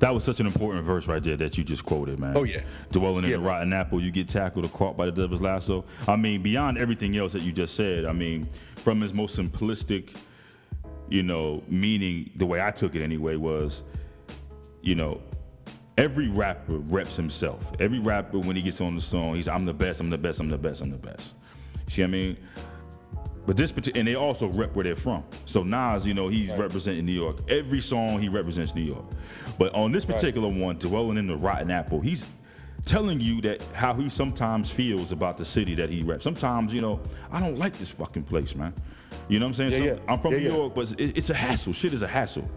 That 0.00 0.14
was 0.14 0.24
such 0.24 0.40
an 0.40 0.46
important 0.46 0.84
verse 0.84 1.06
right 1.06 1.22
there 1.22 1.36
that 1.36 1.58
you 1.58 1.64
just 1.64 1.84
quoted, 1.84 2.18
man. 2.18 2.36
Oh, 2.36 2.44
yeah. 2.44 2.62
Dwelling 2.90 3.24
in 3.24 3.30
Yeah, 3.30 3.36
the 3.36 3.42
man. 3.42 3.48
rotten 3.48 3.72
apple, 3.72 4.00
you 4.00 4.10
get 4.10 4.28
tackled 4.28 4.64
or 4.64 4.68
caught 4.68 4.96
by 4.96 5.06
the 5.06 5.12
devil's 5.12 5.40
lasso. 5.40 5.84
I 6.06 6.16
mean, 6.16 6.42
beyond 6.42 6.78
everything 6.78 7.16
else 7.16 7.32
that 7.32 7.42
you 7.42 7.52
just 7.52 7.74
said, 7.74 8.04
I 8.04 8.12
mean, 8.12 8.48
from 8.76 9.00
his 9.00 9.12
most 9.12 9.36
simplistic, 9.36 10.16
you 11.08 11.22
know, 11.22 11.62
meaning, 11.68 12.30
the 12.36 12.46
way 12.46 12.60
I 12.60 12.70
took 12.70 12.94
it 12.94 13.02
anyway, 13.02 13.36
was, 13.36 13.82
you 14.82 14.94
know, 14.94 15.20
every 15.98 16.28
rapper 16.28 16.78
reps 16.78 17.16
himself. 17.16 17.70
Every 17.80 17.98
rapper, 17.98 18.38
when 18.38 18.56
he 18.56 18.62
gets 18.62 18.80
on 18.80 18.94
the 18.94 19.00
song, 19.00 19.34
he's, 19.34 19.48
I'm 19.48 19.66
the 19.66 19.74
best, 19.74 20.00
I'm 20.00 20.10
the 20.10 20.18
best, 20.18 20.40
I'm 20.40 20.48
the 20.48 20.58
best, 20.58 20.80
I'm 20.80 20.90
the 20.90 20.96
best. 20.96 21.34
See 21.88 22.02
what 22.02 22.08
I 22.08 22.10
mean? 22.10 22.36
But 23.46 23.56
this 23.56 23.72
particular, 23.72 23.98
and 24.00 24.06
they 24.08 24.14
also 24.14 24.46
rep 24.46 24.74
where 24.74 24.84
they're 24.84 24.94
from. 24.94 25.24
So 25.46 25.62
Nas, 25.62 26.06
you 26.06 26.12
know, 26.12 26.28
he's 26.28 26.50
representing 26.58 27.06
New 27.06 27.12
York. 27.12 27.38
Every 27.48 27.80
song 27.80 28.20
he 28.20 28.28
represents 28.28 28.74
New 28.74 28.82
York. 28.82 29.04
But 29.58 29.74
on 29.74 29.90
this 29.90 30.04
particular 30.04 30.48
one, 30.48 30.76
dwelling 30.76 31.16
in 31.16 31.26
the 31.26 31.36
rotten 31.36 31.70
apple, 31.70 32.00
he's 32.00 32.26
telling 32.84 33.20
you 33.20 33.40
that 33.40 33.62
how 33.72 33.94
he 33.94 34.08
sometimes 34.10 34.70
feels 34.70 35.12
about 35.12 35.38
the 35.38 35.44
city 35.44 35.74
that 35.76 35.88
he 35.88 36.02
reps. 36.02 36.24
Sometimes, 36.24 36.74
you 36.74 36.82
know, 36.82 37.00
I 37.32 37.40
don't 37.40 37.58
like 37.58 37.78
this 37.78 37.90
fucking 37.90 38.24
place, 38.24 38.54
man. 38.54 38.74
You 39.28 39.38
know 39.38 39.46
what 39.46 39.58
I'm 39.60 39.70
saying? 39.70 39.82
Yeah, 39.82 39.94
Some- 39.94 40.04
yeah. 40.04 40.12
I'm 40.12 40.20
from 40.20 40.32
Yeah, 40.34 40.38
New. 40.40 40.54
York, 40.54 40.74
but 40.74 40.92
it, 40.92 41.16
it's 41.16 41.30
a 41.30 41.34
hassle. 41.34 41.72
Shit 41.72 41.92
is 41.94 42.02
a 42.02 42.08
hassle. 42.08 42.48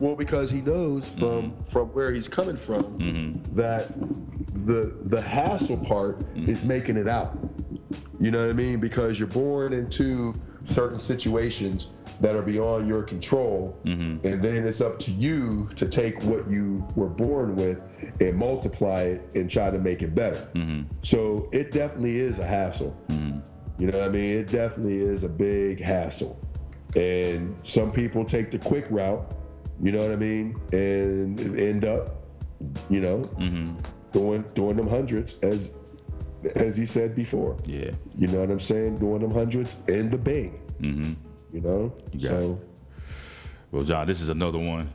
Well, 0.00 0.16
because 0.16 0.50
he 0.50 0.62
knows 0.62 1.08
from 1.08 1.52
mm-hmm. 1.52 1.62
from 1.64 1.88
where 1.88 2.10
he's 2.10 2.26
coming 2.26 2.56
from 2.56 2.98
mm-hmm. 2.98 3.56
that 3.56 3.92
the 4.66 4.96
the 5.04 5.20
hassle 5.20 5.76
part 5.76 6.18
mm-hmm. 6.20 6.48
is 6.48 6.64
making 6.64 6.96
it 6.96 7.06
out. 7.06 7.38
You 8.18 8.30
know 8.30 8.40
what 8.40 8.50
I 8.50 8.54
mean? 8.54 8.80
Because 8.80 9.18
you're 9.18 9.28
born 9.28 9.72
into 9.72 10.34
certain 10.62 10.98
situations 10.98 11.88
that 12.20 12.34
are 12.34 12.42
beyond 12.42 12.86
your 12.86 13.02
control, 13.02 13.78
and 13.84 14.20
then 14.20 14.66
it's 14.66 14.82
up 14.82 14.98
to 15.00 15.10
you 15.10 15.70
to 15.76 15.88
take 15.88 16.22
what 16.24 16.46
you 16.48 16.86
were 16.94 17.08
born 17.08 17.56
with 17.56 17.80
and 18.20 18.36
multiply 18.36 19.02
it 19.02 19.30
and 19.34 19.50
try 19.50 19.70
to 19.70 19.78
make 19.78 20.02
it 20.02 20.14
better. 20.14 20.46
So 21.00 21.48
it 21.50 21.72
definitely 21.72 22.18
is 22.18 22.38
a 22.38 22.44
hassle. 22.44 22.94
You 23.78 23.86
know 23.86 23.98
what 24.00 24.08
I 24.08 24.12
mean? 24.12 24.36
It 24.36 24.50
definitely 24.50 25.00
is 25.00 25.24
a 25.24 25.30
big 25.30 25.80
hassle. 25.80 26.38
And 26.94 27.56
some 27.64 27.90
people 27.90 28.26
take 28.26 28.50
the 28.50 28.58
quick 28.58 28.86
route, 28.90 29.34
you 29.82 29.92
know 29.92 30.02
what 30.02 30.12
I 30.12 30.16
mean, 30.16 30.60
and 30.72 31.58
end 31.58 31.84
up, 31.84 32.24
you 32.88 33.00
know, 33.00 33.22
doing 34.12 34.44
doing 34.54 34.76
them 34.76 34.88
hundreds 34.88 35.38
as 35.40 35.72
as 36.54 36.76
he 36.76 36.86
said 36.86 37.14
before. 37.14 37.56
Yeah. 37.64 37.90
You 38.16 38.28
know 38.28 38.40
what 38.40 38.50
I'm 38.50 38.60
saying? 38.60 38.98
Doing 38.98 39.20
them 39.20 39.32
hundreds 39.32 39.82
in 39.88 40.10
the 40.10 40.18
bank. 40.18 40.54
Mm-hmm. 40.80 41.12
You 41.52 41.60
know? 41.60 41.92
got 42.12 42.20
so 42.20 42.60
Well, 43.70 43.82
John, 43.84 44.06
this 44.06 44.20
is 44.20 44.28
another 44.28 44.58
one 44.58 44.92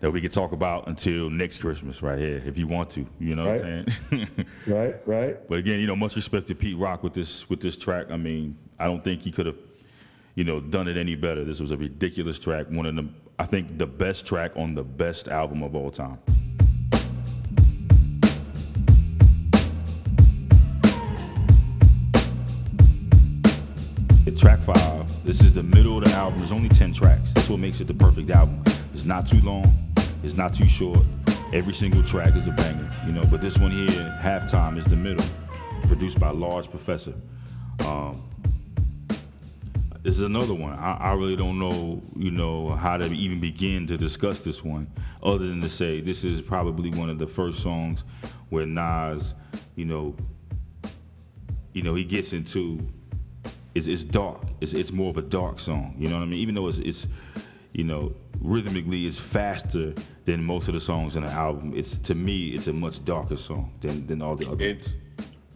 that 0.00 0.12
we 0.12 0.20
can 0.20 0.30
talk 0.30 0.52
about 0.52 0.86
until 0.86 1.28
next 1.28 1.58
Christmas 1.58 2.02
right 2.02 2.18
here, 2.18 2.40
if 2.46 2.56
you 2.56 2.66
want 2.66 2.90
to. 2.90 3.06
You 3.18 3.34
know 3.34 3.46
what 3.46 3.64
I'm 3.64 3.90
saying? 3.90 4.28
right, 4.66 4.96
right. 5.06 5.48
But 5.48 5.58
again, 5.58 5.80
you 5.80 5.86
know, 5.86 5.96
much 5.96 6.16
respect 6.16 6.46
to 6.48 6.54
Pete 6.54 6.78
Rock 6.78 7.02
with 7.02 7.14
this 7.14 7.48
with 7.48 7.60
this 7.60 7.76
track. 7.76 8.10
I 8.10 8.16
mean, 8.16 8.56
I 8.78 8.86
don't 8.86 9.02
think 9.02 9.22
he 9.22 9.32
could 9.32 9.46
have, 9.46 9.58
you 10.34 10.44
know, 10.44 10.60
done 10.60 10.88
it 10.88 10.96
any 10.96 11.16
better. 11.16 11.44
This 11.44 11.60
was 11.60 11.72
a 11.72 11.76
ridiculous 11.76 12.38
track. 12.38 12.66
One 12.70 12.86
of 12.86 12.96
the, 12.96 13.08
I 13.38 13.46
think, 13.46 13.78
the 13.78 13.86
best 13.86 14.26
track 14.26 14.52
on 14.56 14.74
the 14.74 14.82
best 14.82 15.28
album 15.28 15.62
of 15.62 15.74
all 15.74 15.90
time. 15.90 16.18
Track 24.38 24.60
five. 24.60 25.24
This 25.24 25.40
is 25.40 25.52
the 25.54 25.64
middle 25.64 25.98
of 25.98 26.04
the 26.04 26.10
album. 26.12 26.38
There's 26.38 26.52
only 26.52 26.68
ten 26.68 26.92
tracks. 26.92 27.32
That's 27.34 27.48
what 27.48 27.58
makes 27.58 27.80
it 27.80 27.88
the 27.88 27.94
perfect 27.94 28.30
album. 28.30 28.62
It's 28.94 29.04
not 29.04 29.26
too 29.26 29.40
long. 29.40 29.64
It's 30.22 30.36
not 30.36 30.54
too 30.54 30.64
short. 30.64 31.00
Every 31.52 31.74
single 31.74 32.04
track 32.04 32.36
is 32.36 32.46
a 32.46 32.52
banger, 32.52 32.88
you 33.04 33.12
know. 33.12 33.24
But 33.32 33.40
this 33.40 33.58
one 33.58 33.72
here, 33.72 34.16
halftime, 34.22 34.78
is 34.78 34.84
the 34.84 34.94
middle, 34.94 35.24
produced 35.88 36.20
by 36.20 36.30
Large 36.30 36.70
Professor. 36.70 37.14
Um, 37.84 38.22
this 40.08 40.16
is 40.16 40.22
another 40.22 40.54
one. 40.54 40.72
I, 40.72 40.96
I 40.96 41.12
really 41.12 41.36
don't 41.36 41.58
know, 41.58 42.00
you 42.16 42.30
know, 42.30 42.70
how 42.70 42.96
to 42.96 43.04
even 43.04 43.40
begin 43.40 43.86
to 43.88 43.98
discuss 43.98 44.40
this 44.40 44.64
one, 44.64 44.90
other 45.22 45.46
than 45.46 45.60
to 45.60 45.68
say 45.68 46.00
this 46.00 46.24
is 46.24 46.40
probably 46.40 46.88
one 46.90 47.10
of 47.10 47.18
the 47.18 47.26
first 47.26 47.62
songs 47.62 48.04
where 48.48 48.64
Nas, 48.64 49.34
you 49.76 49.84
know, 49.84 50.16
you 51.74 51.82
know, 51.82 51.94
he 51.94 52.04
gets 52.04 52.32
into 52.32 52.80
it's, 53.74 53.86
it's 53.86 54.02
dark. 54.02 54.40
It's, 54.62 54.72
it's 54.72 54.92
more 54.92 55.10
of 55.10 55.18
a 55.18 55.22
dark 55.22 55.60
song. 55.60 55.94
You 55.98 56.08
know 56.08 56.16
what 56.16 56.22
I 56.22 56.26
mean? 56.26 56.40
Even 56.40 56.54
though 56.54 56.68
it's, 56.68 56.78
it's 56.78 57.06
you 57.74 57.84
know, 57.84 58.14
rhythmically 58.40 59.06
it's 59.06 59.18
faster 59.18 59.92
than 60.24 60.42
most 60.42 60.68
of 60.68 60.74
the 60.74 60.80
songs 60.80 61.16
on 61.16 61.24
the 61.24 61.30
album. 61.30 61.74
It's 61.76 61.98
to 61.98 62.14
me, 62.14 62.54
it's 62.54 62.66
a 62.66 62.72
much 62.72 63.04
darker 63.04 63.36
song 63.36 63.74
than, 63.82 64.06
than 64.06 64.22
all 64.22 64.36
the 64.36 64.50
other 64.50 64.64
It, 64.64 64.78
ones. 64.78 64.94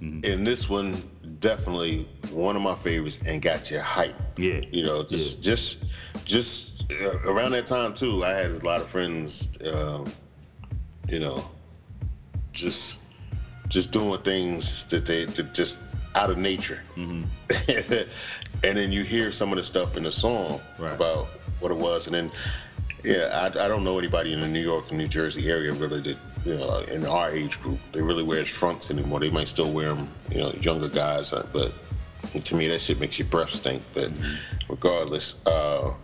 And 0.02 0.44
this 0.46 0.68
one 0.68 1.00
definitely 1.38 2.08
one 2.32 2.56
of 2.56 2.62
my 2.62 2.74
favorites 2.74 3.22
and 3.24 3.40
got 3.40 3.70
you 3.70 3.78
hype. 3.78 4.16
Yeah. 4.36 4.60
You 4.70 4.82
know, 4.82 5.04
just 5.04 5.42
just 5.42 5.84
just 6.24 6.82
uh, 6.90 7.18
around 7.30 7.52
that 7.52 7.66
time 7.68 7.94
too, 7.94 8.24
I 8.24 8.30
had 8.30 8.50
a 8.50 8.58
lot 8.64 8.80
of 8.80 8.88
friends. 8.88 9.48
Um, 9.72 10.12
you 11.08 11.20
know, 11.20 11.48
just 12.52 12.98
just 13.68 13.92
doing 13.92 14.20
things 14.22 14.86
that 14.86 15.06
they 15.06 15.24
that 15.24 15.54
just 15.54 15.78
out 16.16 16.30
of 16.30 16.38
nature. 16.38 16.80
Mm-hmm. 16.96 17.92
and 18.64 18.76
then 18.78 18.90
you 18.92 19.04
hear 19.04 19.30
some 19.30 19.52
of 19.52 19.56
the 19.56 19.64
stuff 19.64 19.96
in 19.96 20.02
the 20.02 20.12
song 20.12 20.60
Right. 20.78 20.92
about 20.92 21.28
what 21.60 21.70
it 21.70 21.78
was, 21.78 22.06
and 22.06 22.14
then 22.14 22.32
yeah, 23.04 23.28
I, 23.54 23.64
I 23.64 23.68
don't 23.68 23.84
know 23.84 23.98
anybody 23.98 24.32
in 24.32 24.40
the 24.40 24.48
New 24.48 24.60
York 24.60 24.88
and 24.90 24.98
New 24.98 25.08
Jersey 25.08 25.48
area 25.48 25.72
really 25.72 26.00
that 26.00 26.16
you 26.44 26.56
know 26.56 26.78
in 26.90 27.06
our 27.06 27.30
age 27.30 27.60
group 27.60 27.78
they 27.92 28.02
really 28.02 28.22
wears 28.22 28.48
fronts 28.48 28.90
anymore. 28.90 29.20
They 29.20 29.30
might 29.30 29.48
still 29.48 29.72
wear 29.72 29.94
them, 29.94 30.08
you 30.30 30.38
know, 30.38 30.50
younger 30.60 30.88
guys, 30.88 31.32
uh, 31.32 31.46
but 31.52 31.72
to 32.44 32.54
me 32.56 32.66
that 32.68 32.80
shit 32.80 33.00
makes 33.00 33.18
your 33.18 33.28
breath 33.28 33.50
stink. 33.50 33.82
But 33.94 34.10
regardless, 34.68 35.36
uh, 35.46 35.94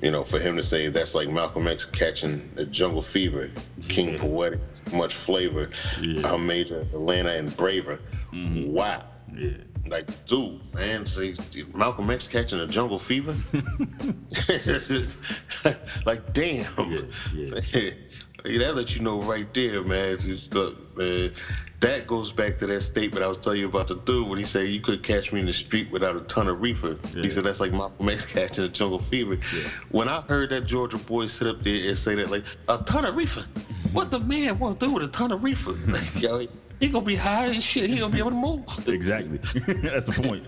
you 0.00 0.10
know, 0.10 0.24
for 0.24 0.38
him 0.38 0.56
to 0.56 0.62
say 0.62 0.88
that's 0.88 1.14
like 1.14 1.28
Malcolm 1.28 1.68
X 1.68 1.84
catching 1.84 2.50
the 2.54 2.66
jungle 2.66 3.02
fever, 3.02 3.50
King 3.88 4.18
Poetic, 4.18 4.60
much 4.92 5.14
flavor, 5.14 5.68
Yeah. 6.00 6.36
Major, 6.36 6.80
Atlanta, 6.92 7.32
and 7.32 7.56
Braver. 7.56 8.00
Wow. 8.32 9.04
Yeah. 9.34 9.50
Like, 9.86 10.06
dude, 10.26 10.60
man, 10.74 11.04
see 11.06 11.36
Malcolm 11.74 12.10
X 12.10 12.28
catching 12.28 12.60
a 12.60 12.66
jungle 12.66 12.98
fever. 12.98 13.34
like, 16.06 16.32
damn. 16.32 16.66
Yeah, 17.34 17.60
That 18.44 18.74
lets 18.76 18.96
you 18.96 19.02
know 19.02 19.22
right 19.22 19.52
there, 19.54 19.82
man. 19.84 20.18
Just 20.18 20.52
look, 20.54 20.96
man. 20.96 21.32
That 21.80 22.06
goes 22.06 22.30
back 22.30 22.58
to 22.58 22.66
that 22.68 22.80
statement 22.82 23.24
I 23.24 23.28
was 23.28 23.38
telling 23.38 23.58
you 23.58 23.66
about 23.66 23.88
the 23.88 23.96
dude 23.96 24.28
when 24.28 24.38
he 24.38 24.44
said 24.44 24.68
you 24.68 24.80
could 24.80 25.02
catch 25.02 25.32
me 25.32 25.40
in 25.40 25.46
the 25.46 25.52
street 25.52 25.90
without 25.90 26.14
a 26.16 26.20
ton 26.20 26.46
of 26.46 26.60
reefer. 26.62 26.96
Yeah. 27.12 27.22
He 27.22 27.30
said 27.30 27.42
that's 27.42 27.58
like 27.58 27.72
Malcolm 27.72 28.08
X 28.08 28.24
catching 28.34 28.62
a 28.64 28.68
jungle 28.68 29.00
fever. 29.00 29.34
Yeah. 29.34 29.68
When 29.90 30.08
I 30.08 30.20
heard 30.22 30.50
that 30.50 30.66
Georgia 30.66 30.96
boy 30.98 31.26
sit 31.26 31.48
up 31.48 31.60
there 31.62 31.88
and 31.88 31.98
say 31.98 32.14
that, 32.16 32.30
like 32.30 32.44
a 32.68 32.78
ton 32.78 33.04
of 33.04 33.16
reefer, 33.16 33.44
what 33.92 34.12
the 34.12 34.20
man 34.20 34.58
wants 34.60 34.78
to 34.78 34.86
do 34.86 34.92
with 34.92 35.02
a 35.02 35.08
ton 35.08 35.32
of 35.32 35.42
reefer? 35.42 35.72
Like, 35.88 36.22
yo, 36.22 36.46
he 36.78 36.88
gonna 36.88 37.04
be 37.04 37.16
high 37.16 37.46
as 37.46 37.62
shit. 37.64 37.90
He 37.90 37.98
gonna 37.98 38.12
be 38.12 38.18
able 38.18 38.30
to 38.30 38.36
move. 38.36 38.62
Exactly. 38.88 39.38
That's 39.82 40.04
the 40.06 40.22
point. 40.22 40.46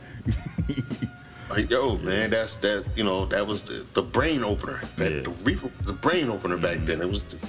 Like, 1.51 1.69
yo, 1.71 1.99
man, 1.99 2.31
that's 2.31 2.57
that. 2.59 2.85
You 2.97 3.05
know, 3.05 3.27
that 3.27 3.47
was 3.47 3.63
the, 3.63 3.87
the 3.93 4.03
brain 4.03 4.43
opener. 4.43 4.81
That 4.97 5.13
Yeah. 5.13 5.21
the 5.21 5.31
reefer 5.45 5.71
was 5.77 5.87
the 5.87 5.93
brain 5.93 6.29
opener 6.29 6.57
back 6.57 6.79
then. 6.81 7.01
It 7.01 7.09
was. 7.09 7.35
The, 7.39 7.49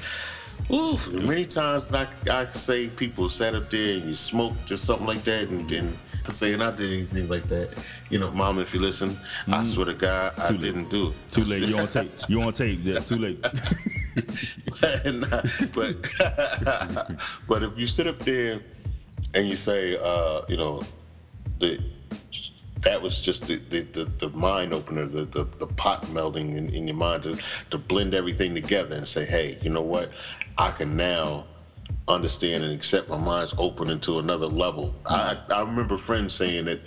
oof, 0.72 1.08
many 1.12 1.46
times 1.46 1.94
I 1.94 2.08
I 2.30 2.46
could 2.46 2.56
say 2.58 2.88
people 2.88 3.30
sat 3.30 3.56
up 3.56 3.70
there 3.70 3.96
and 3.98 4.10
you 4.10 4.16
smoked 4.16 4.72
or 4.72 4.78
something 4.78 5.08
like 5.08 5.24
that, 5.26 5.50
and 5.50 5.70
then 5.70 5.98
saying 6.30 6.62
I 6.62 6.72
did 6.72 6.92
anything 6.92 7.30
like 7.30 7.48
that. 7.50 7.76
You 8.10 8.18
know, 8.20 8.32
mom, 8.32 8.58
if 8.60 8.74
you 8.74 8.80
listen, 8.80 9.20
I 9.48 9.64
swear 9.64 9.86
to 9.86 9.94
God, 9.94 10.34
I 10.38 10.42
Mm-hmm. 10.42 10.52
Late. 10.54 10.62
didn't 10.62 10.90
do 10.90 11.08
it. 11.10 11.14
Too 11.32 11.44
late. 11.44 11.64
You 11.64 11.78
on 11.78 11.88
tape. 11.88 12.12
You 12.28 12.42
on 12.42 12.54
tape. 12.54 12.80
Yeah, 12.84 13.00
too 13.00 13.18
late. 13.18 13.46
Nah, 15.06 15.42
but 15.74 15.96
but 17.50 17.64
if 17.64 17.78
you 17.78 17.86
sit 17.86 18.08
up 18.08 18.18
there 18.20 18.62
and 19.34 19.46
you 19.48 19.56
say, 19.58 19.98
uh, 20.02 20.42
you 20.48 20.56
know, 20.58 20.84
the 21.60 21.80
that 22.82 23.02
was 23.02 23.20
just 23.20 23.48
the 23.48 23.56
the, 23.58 23.82
the, 23.82 24.06
the 24.06 24.30
mind 24.30 24.74
opener, 24.74 25.06
the, 25.06 25.26
the 25.26 25.44
the 25.60 25.68
pot 25.68 26.04
melding 26.06 26.56
in, 26.56 26.70
in 26.70 26.88
your 26.88 26.96
mind 26.98 27.24
to 27.24 27.38
to 27.72 27.78
blend 27.78 28.14
everything 28.16 28.56
together 28.56 28.96
and 28.96 29.06
say, 29.08 29.26
hey, 29.26 29.58
you 29.62 29.70
know 29.70 29.82
what, 29.82 30.12
I 30.58 30.72
can 30.72 30.96
now 30.96 31.46
understand 32.08 32.64
and 32.64 32.74
accept 32.74 33.10
my 33.10 33.18
mind's 33.18 33.54
open 33.58 33.90
into 33.90 34.20
another 34.20 34.48
level. 34.48 34.94
I 35.06 35.38
I 35.50 35.62
remember 35.62 35.98
friends 35.98 36.34
saying 36.34 36.66
that 36.66 36.82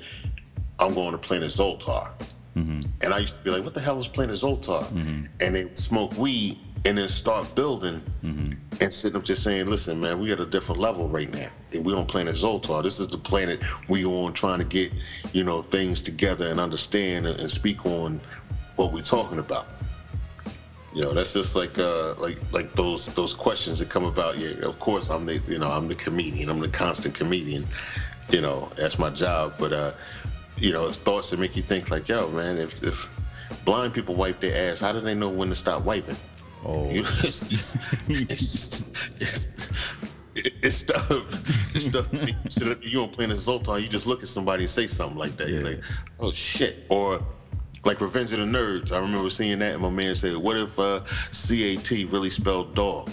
I'm 0.78 0.95
going 0.95 1.12
to 1.12 1.19
Planet 1.19 1.49
Zoltar. 1.49 2.11
Mm-hmm. 2.57 2.81
And 3.03 3.15
I 3.15 3.19
used 3.19 3.36
to 3.36 3.43
be 3.43 3.51
like, 3.51 3.65
what 3.65 3.74
the 3.74 3.81
hell 3.81 3.99
is 3.99 4.09
Planet 4.09 4.36
Zoltar? 4.36 4.85
Mm-hmm. 4.85 5.27
And 5.40 5.55
they 5.55 5.66
smoke 5.74 6.16
weed 6.16 6.59
and 6.85 6.99
then 6.99 7.09
start 7.09 7.55
building 7.55 8.01
mm-hmm. 8.23 8.53
and 8.81 8.93
sitting 8.93 9.16
up 9.16 9.24
just 9.24 9.43
saying, 9.43 9.66
listen, 9.66 10.01
man, 10.01 10.19
we 10.19 10.32
at 10.32 10.40
a 10.40 10.47
different 10.47 10.81
level 10.81 11.09
right 11.09 11.32
now. 11.32 11.49
We 11.73 11.93
on 11.93 12.07
Planet 12.07 12.35
Zoltar. 12.35 12.82
This 12.82 13.01
is 13.01 13.09
the 13.09 13.19
planet 13.19 13.61
we 13.89 14.05
on 14.05 14.32
trying 14.32 14.59
to 14.59 14.65
get, 14.65 14.93
you 15.32 15.45
know, 15.45 15.62
things 15.62 16.01
together 16.01 16.47
and 16.47 16.59
understand 16.59 17.27
and, 17.27 17.39
and 17.40 17.51
speak 17.51 17.85
on 17.85 18.20
what 18.77 18.93
we're 18.93 19.03
talking 19.03 19.39
about. 19.39 19.66
You 20.94 21.02
know, 21.02 21.12
that's 21.12 21.35
just 21.35 21.55
like 21.55 21.78
uh 21.78 22.15
like 22.15 22.39
like 22.52 22.74
those 22.74 23.06
those 23.09 23.35
questions 23.35 23.78
that 23.78 23.89
come 23.89 24.05
about. 24.05 24.39
Yeah, 24.39 24.55
of 24.62 24.78
course 24.78 25.10
I'm 25.10 25.27
the 25.27 25.40
you 25.47 25.59
know, 25.59 25.70
I'm 25.70 25.86
the 25.86 25.94
comedian, 25.94 26.48
I'm 26.48 26.60
the 26.60 26.69
constant 26.69 27.15
comedian. 27.15 27.66
You 28.31 28.40
know, 28.40 28.70
that's 28.77 28.98
my 28.98 29.10
job. 29.10 29.55
But 29.59 29.73
uh, 29.73 29.93
you 30.56 30.73
know, 30.73 30.90
thoughts 30.90 31.31
that 31.31 31.39
make 31.39 31.56
you 31.56 31.62
think 31.62 31.90
like, 31.90 32.09
yo, 32.09 32.31
man, 32.31 32.59
if 32.59 32.82
if 32.82 33.09
blind 33.65 33.93
people 33.93 34.15
wipe 34.15 34.40
their 34.40 34.73
ass, 34.73 34.81
how 34.81 34.93
do 34.93 35.01
they 35.01 35.15
know 35.15 35.28
when 35.28 35.51
to 35.51 35.55
stop 35.55 35.82
wiping? 35.82 36.16
Oh. 36.65 36.90
You 36.90 37.02
know, 37.02 37.09
it's, 37.23 37.48
just, 37.51 37.77
it's, 38.09 38.90
it's, 39.20 39.69
it's 40.35 40.77
stuff. 40.77 41.10
It's 41.74 41.86
stuff. 41.86 42.09
You 42.12 42.35
sit 42.48 42.69
up, 42.69 42.78
you 42.82 42.93
don't 42.93 43.12
play 43.12 43.24
in 43.24 43.31
a 43.31 43.35
Zoltar. 43.35 43.81
You 43.81 43.89
just 43.89 44.06
look 44.06 44.23
at 44.23 44.28
somebody 44.28 44.65
and 44.65 44.70
say 44.70 44.86
something 44.86 45.19
like 45.19 45.36
that. 45.36 45.48
You're 45.48 45.62
like, 45.62 45.81
oh 46.19 46.32
shit. 46.32 46.86
Or 46.89 47.20
like 47.84 48.00
Revenge 48.00 48.32
of 48.32 48.38
the 48.38 48.44
Nerds. 48.44 48.92
I 48.92 48.98
remember 48.98 49.30
seeing 49.30 49.59
that, 49.60 49.74
and 49.74 49.82
my 49.82 49.90
man 49.90 50.14
said, 50.14 50.36
"What 50.36 50.56
if 50.56 50.78
uh, 50.78 51.00
CAT 51.32 51.90
really 52.10 52.30
spelled 52.30 52.74
dog?" 52.74 53.10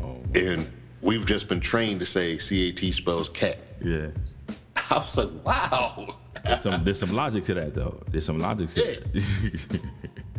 Oh. 0.00 0.16
And 0.34 0.68
we've 1.02 1.26
just 1.26 1.48
been 1.48 1.60
trained 1.60 2.00
to 2.00 2.06
say 2.06 2.36
CAT 2.36 2.92
spells 2.94 3.28
cat. 3.28 3.58
Yeah. 3.82 4.08
I 4.90 4.98
was 4.98 5.16
like, 5.16 5.30
wow. 5.44 6.14
There's 6.44 6.62
some 6.62 6.84
there's 6.84 6.98
some 6.98 7.14
logic 7.14 7.44
to 7.44 7.54
that 7.54 7.74
though. 7.74 8.00
There's 8.08 8.24
some 8.24 8.38
logic 8.38 8.70
to 8.70 8.80
that. 8.82 9.80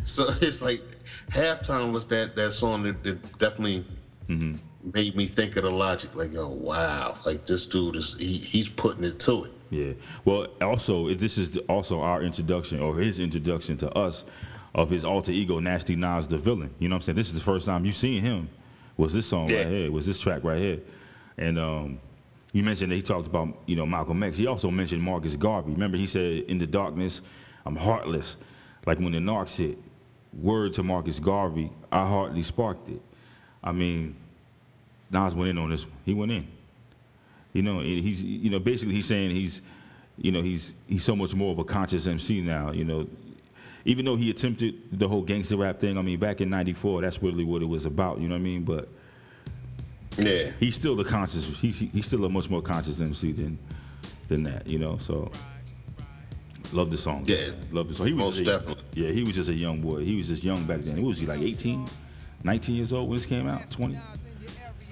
So 0.04 0.24
it's 0.40 0.62
like 0.62 0.80
halftime 1.30 1.92
was 1.92 2.06
that 2.06 2.34
that 2.34 2.52
song 2.52 2.82
that, 2.84 3.04
that 3.04 3.38
definitely 3.38 3.84
made 4.28 5.14
me 5.14 5.26
think 5.26 5.56
of 5.56 5.64
the 5.64 5.70
logic. 5.70 6.14
Like, 6.14 6.34
oh 6.34 6.48
wow, 6.48 7.16
like 7.24 7.46
this 7.46 7.66
dude 7.66 7.96
is 7.96 8.16
he, 8.18 8.38
he's 8.38 8.68
putting 8.68 9.04
it 9.04 9.18
to 9.20 9.44
it. 9.44 9.52
Yeah. 9.70 9.92
Well, 10.24 10.48
also 10.60 11.14
this 11.14 11.38
is 11.38 11.56
also 11.68 12.00
our 12.00 12.22
introduction 12.22 12.80
or 12.80 12.96
his 12.98 13.20
introduction 13.20 13.76
to 13.78 13.90
us 13.96 14.24
of 14.74 14.90
his 14.90 15.04
alter 15.04 15.32
ego, 15.32 15.58
Nasty 15.60 15.96
Nas, 15.96 16.28
the 16.28 16.38
villain. 16.38 16.74
You 16.78 16.88
know 16.88 16.94
what 16.96 17.02
I'm 17.02 17.02
saying? 17.06 17.16
This 17.16 17.28
is 17.28 17.34
the 17.34 17.40
first 17.40 17.66
time 17.66 17.84
you 17.84 17.92
seen 17.92 18.22
him. 18.22 18.48
Was 18.96 19.12
this 19.14 19.26
song 19.26 19.48
Yeah. 19.48 19.58
right 19.58 19.68
here? 19.68 19.92
Was 19.92 20.06
this 20.06 20.20
track 20.20 20.42
right 20.44 20.58
here? 20.58 20.80
And 21.38 21.58
um, 21.58 22.00
you 22.52 22.62
mentioned 22.62 22.90
that 22.92 22.96
he 22.96 23.02
talked 23.02 23.26
about 23.26 23.56
you 23.66 23.76
know 23.76 23.86
Malcolm 23.86 24.22
X. 24.22 24.36
He 24.36 24.46
also 24.46 24.70
mentioned 24.70 25.02
Marcus 25.02 25.36
Garvey. 25.36 25.72
Remember 25.72 25.96
he 25.96 26.06
said, 26.06 26.44
"In 26.44 26.58
the 26.58 26.66
darkness, 26.66 27.20
I'm 27.64 27.76
heartless." 27.76 28.36
Like 28.86 28.98
when 28.98 29.12
the 29.12 29.18
narcs 29.18 29.56
hit, 29.56 29.78
word 30.32 30.74
to 30.74 30.82
Marcus 30.82 31.18
Garvey, 31.20 31.70
I 31.92 32.06
hardly 32.06 32.42
sparked 32.42 32.88
it. 32.88 33.00
I 33.62 33.72
mean, 33.72 34.16
Nas 35.10 35.34
went 35.34 35.50
in 35.50 35.58
on 35.58 35.70
this. 35.70 35.86
He 36.04 36.12
went 36.14 36.32
in. 36.32 36.48
You 37.52 37.62
know, 37.62 37.80
he's 37.80 38.22
you 38.22 38.50
know 38.50 38.58
basically 38.58 38.94
he's 38.94 39.06
saying 39.06 39.30
he's 39.32 39.60
you 40.16 40.30
know 40.30 40.42
he's 40.42 40.72
he's 40.86 41.02
so 41.04 41.16
much 41.16 41.34
more 41.34 41.52
of 41.52 41.58
a 41.58 41.64
conscious 41.64 42.06
MC 42.06 42.40
now. 42.40 42.70
You 42.70 42.84
know, 42.84 43.08
even 43.84 44.04
though 44.04 44.16
he 44.16 44.30
attempted 44.30 44.74
the 44.92 45.08
whole 45.08 45.22
gangster 45.22 45.56
rap 45.56 45.80
thing. 45.80 45.98
I 45.98 46.02
mean, 46.02 46.18
back 46.18 46.40
in 46.40 46.50
'94, 46.50 47.02
that's 47.02 47.22
really 47.22 47.44
what 47.44 47.62
it 47.62 47.66
was 47.66 47.84
about. 47.86 48.20
You 48.20 48.28
know 48.28 48.34
what 48.34 48.40
I 48.40 48.44
mean? 48.44 48.62
But 48.64 48.88
Yeah, 50.18 50.50
he's 50.60 50.74
still 50.76 50.94
the 50.96 51.04
conscious. 51.04 51.44
He's 51.60 51.78
he's 51.78 52.06
still 52.06 52.24
a 52.24 52.28
much 52.28 52.48
more 52.50 52.62
conscious 52.62 53.00
MC 53.00 53.32
than 53.32 53.58
than 54.28 54.42
that. 54.44 54.66
You 54.68 54.78
know, 54.78 54.98
so. 54.98 55.30
Love 56.72 56.92
the 56.92 56.98
song. 56.98 57.24
Yeah. 57.26 57.36
man. 57.48 57.56
love 57.72 57.88
the 57.88 57.94
song. 57.94 58.06
He 58.06 58.12
was 58.12 58.24
Most 58.26 58.40
a- 58.40 58.44
definitely. 58.44 58.84
Yeah, 58.94 59.10
he 59.10 59.24
was 59.24 59.34
just 59.34 59.48
a 59.48 59.52
young 59.54 59.80
boy. 59.80 60.04
He 60.04 60.14
was 60.14 60.28
just 60.28 60.44
young 60.44 60.62
back 60.66 60.82
then. 60.82 61.02
What 61.02 61.08
was 61.08 61.18
he 61.18 61.26
like 61.26 61.40
18, 61.40 61.84
19 62.44 62.74
years 62.76 62.92
old 62.92 63.08
when 63.08 63.16
this 63.16 63.26
came 63.26 63.48
out? 63.48 63.68
20. 63.72 63.98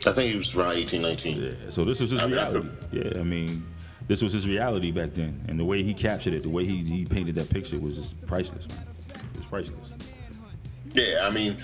I 0.06 0.12
think 0.12 0.30
he 0.30 0.36
was 0.36 0.54
around 0.54 0.76
18, 0.76 1.02
19. 1.02 1.42
Yeah, 1.42 1.50
so 1.70 1.84
this 1.84 2.00
was 2.00 2.10
his 2.10 2.20
I 2.20 2.26
mean, 2.26 2.38
I 2.38 2.48
reality. 2.48 2.68
Yeah, 2.92 3.20
I 3.20 3.22
mean, 3.22 3.66
this 4.06 4.22
was 4.22 4.32
his 4.32 4.46
reality 4.48 4.90
back 4.90 5.14
then, 5.14 5.44
and 5.48 5.58
the 5.58 5.64
way 5.64 5.82
he 5.82 5.92
captured 5.92 6.32
it, 6.32 6.42
the 6.42 6.48
way 6.48 6.64
he, 6.64 6.78
he 6.78 7.04
painted 7.04 7.34
that 7.34 7.50
picture 7.50 7.78
was 7.78 7.96
just 7.96 8.26
priceless, 8.26 8.68
man. 8.68 8.86
It 9.08 9.36
was 9.36 9.46
priceless. 9.46 9.92
Yeah, 10.94 11.26
I 11.26 11.30
mean, 11.30 11.56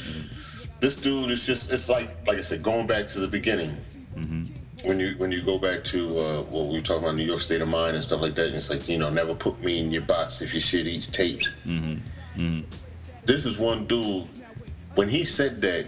this 0.81 0.97
dude 0.97 1.31
is 1.31 1.47
just 1.47 1.73
it's 1.73 1.89
like 1.89 2.11
like 2.27 2.39
I 2.39 2.43
said, 2.43 2.63
going 2.63 2.87
back 2.87 3.07
to 3.09 3.21
the 3.21 3.29
beginning. 3.29 3.77
Mm-hmm. 4.17 4.45
When 4.87 5.01
you 5.01 5.15
when 5.17 5.33
you 5.33 5.43
go 5.43 5.59
back 5.59 5.83
to 5.85 6.19
uh, 6.19 6.43
what 6.43 6.67
we 6.67 6.75
were 6.75 6.81
talking 6.81 7.05
about 7.05 7.17
New 7.17 7.25
York 7.25 7.41
State 7.41 7.63
of 7.63 7.69
Mind 7.69 7.95
and 7.95 8.05
stuff 8.05 8.21
like 8.21 8.35
that, 8.35 8.49
and 8.49 8.57
it's 8.57 8.69
like 8.69 8.87
you 8.89 8.99
know 8.99 9.09
never 9.09 9.35
put 9.35 9.63
me 9.63 9.81
in 9.81 9.91
your 9.91 10.03
box 10.03 10.43
if 10.43 10.53
your 10.53 10.61
shit 10.61 10.87
eats 10.87 11.07
tapes. 11.07 11.49
Mm-hmm. 11.65 12.41
Mm-hmm. 12.41 12.61
This 13.25 13.47
is 13.47 13.59
one 13.59 13.87
dude. 13.87 14.29
When 14.95 15.09
he 15.09 15.25
said 15.25 15.61
that 15.63 15.87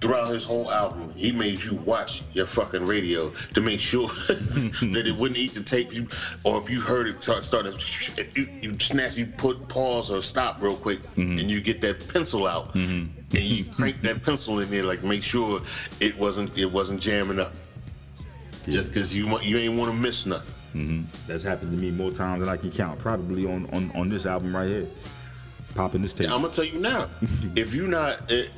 throughout 0.00 0.28
his 0.28 0.44
whole 0.44 0.70
album, 0.70 1.12
he 1.14 1.32
made 1.32 1.62
you 1.62 1.76
watch 1.76 2.22
your 2.32 2.46
fucking 2.46 2.86
radio 2.86 3.30
to 3.54 3.60
make 3.60 3.80
sure 3.80 4.08
that 4.28 5.04
it 5.06 5.16
wouldn't 5.16 5.38
eat 5.38 5.54
the 5.54 5.62
tape. 5.62 5.92
You, 5.92 6.06
or 6.44 6.58
if 6.58 6.68
you 6.68 6.80
heard 6.80 7.06
it 7.06 7.22
start, 7.22 7.44
started, 7.44 7.82
you, 8.34 8.48
you 8.60 8.78
snap, 8.78 9.16
you 9.16 9.26
put 9.26 9.68
pause 9.68 10.10
or 10.10 10.22
stop 10.22 10.60
real 10.60 10.76
quick, 10.76 11.00
mm-hmm. 11.00 11.38
and 11.38 11.50
you 11.50 11.60
get 11.60 11.80
that 11.80 12.06
pencil 12.12 12.46
out, 12.46 12.74
mm-hmm. 12.74 13.36
and 13.36 13.44
you 13.44 13.64
crank 13.64 14.00
that 14.02 14.22
pencil 14.22 14.60
in 14.60 14.70
there, 14.70 14.84
like 14.84 15.02
make 15.02 15.22
sure 15.22 15.60
it 16.00 16.16
wasn't 16.18 16.56
it 16.58 16.70
wasn't 16.70 17.00
jamming 17.00 17.40
up. 17.40 17.54
Just 18.68 18.92
because 18.92 19.14
you 19.14 19.28
want 19.28 19.44
you 19.44 19.56
ain't 19.58 19.78
want 19.78 19.90
to 19.90 19.96
miss 19.96 20.26
nothing. 20.26 20.52
Mm-hmm. 20.74 21.04
That's 21.26 21.42
happened 21.42 21.70
to 21.70 21.78
me 21.78 21.90
more 21.90 22.10
times 22.10 22.40
than 22.40 22.48
I 22.48 22.56
can 22.56 22.70
count. 22.70 22.98
Probably 22.98 23.46
on 23.46 23.66
on, 23.72 23.90
on 23.94 24.08
this 24.08 24.26
album 24.26 24.54
right 24.54 24.68
here, 24.68 24.86
popping 25.74 26.02
this 26.02 26.12
tape. 26.12 26.30
I'm 26.30 26.42
gonna 26.42 26.52
tell 26.52 26.64
you 26.64 26.80
now, 26.80 27.08
if 27.56 27.74
you're 27.74 27.88
not 27.88 28.30
it, 28.30 28.50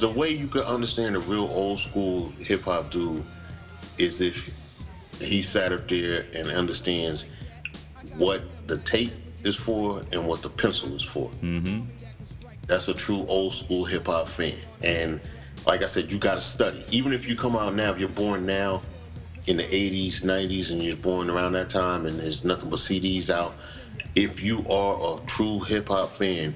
the 0.00 0.08
way 0.08 0.30
you 0.30 0.48
could 0.48 0.64
understand 0.64 1.14
a 1.14 1.20
real 1.20 1.48
old 1.52 1.78
school 1.78 2.30
hip 2.38 2.62
hop 2.62 2.90
dude 2.90 3.22
is 3.98 4.20
if 4.20 4.50
he 5.20 5.42
sat 5.42 5.72
up 5.72 5.86
there 5.88 6.24
and 6.34 6.50
understands 6.50 7.26
what 8.16 8.42
the 8.66 8.78
tape 8.78 9.12
is 9.44 9.54
for 9.54 10.02
and 10.12 10.26
what 10.26 10.40
the 10.42 10.48
pencil 10.48 10.94
is 10.96 11.02
for. 11.02 11.28
Mm-hmm. 11.42 11.82
That's 12.66 12.88
a 12.88 12.94
true 12.94 13.26
old 13.28 13.52
school 13.52 13.84
hip 13.84 14.06
hop 14.06 14.28
fan, 14.28 14.54
and 14.82 15.20
like 15.66 15.82
I 15.82 15.86
said, 15.86 16.10
you 16.10 16.18
got 16.18 16.36
to 16.36 16.40
study. 16.40 16.84
Even 16.90 17.12
if 17.12 17.28
you 17.28 17.36
come 17.36 17.54
out 17.54 17.74
now, 17.74 17.92
if 17.92 17.98
you're 17.98 18.08
born 18.08 18.46
now 18.46 18.80
in 19.46 19.58
the 19.58 19.64
80s, 19.64 20.22
90s, 20.22 20.70
and 20.70 20.82
you're 20.82 20.96
born 20.96 21.28
around 21.28 21.52
that 21.52 21.68
time, 21.68 22.06
and 22.06 22.18
there's 22.18 22.44
nothing 22.44 22.70
but 22.70 22.78
CDs 22.78 23.28
out. 23.28 23.54
If 24.14 24.42
you 24.42 24.64
are 24.68 25.18
a 25.18 25.26
true 25.26 25.60
hip 25.60 25.88
hop 25.88 26.12
fan, 26.12 26.54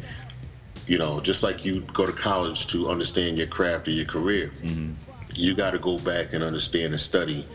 you 0.87 0.99
know, 0.99 1.21
just 1.21 1.43
like 1.43 1.65
you 1.65 1.81
go 1.93 2.07
to 2.07 2.13
college 2.13 2.67
to 2.69 2.89
understand 2.89 3.39
your 3.39 3.47
craft 3.47 3.89
or 3.89 3.93
your 3.93 4.07
career, 4.07 4.51
mm-hmm. 4.57 4.93
you 5.35 5.55
got 5.55 5.71
to 5.71 5.79
go 5.79 5.99
back 5.99 6.33
and 6.33 6.45
understand 6.45 6.93
and 6.93 7.01
study 7.01 7.47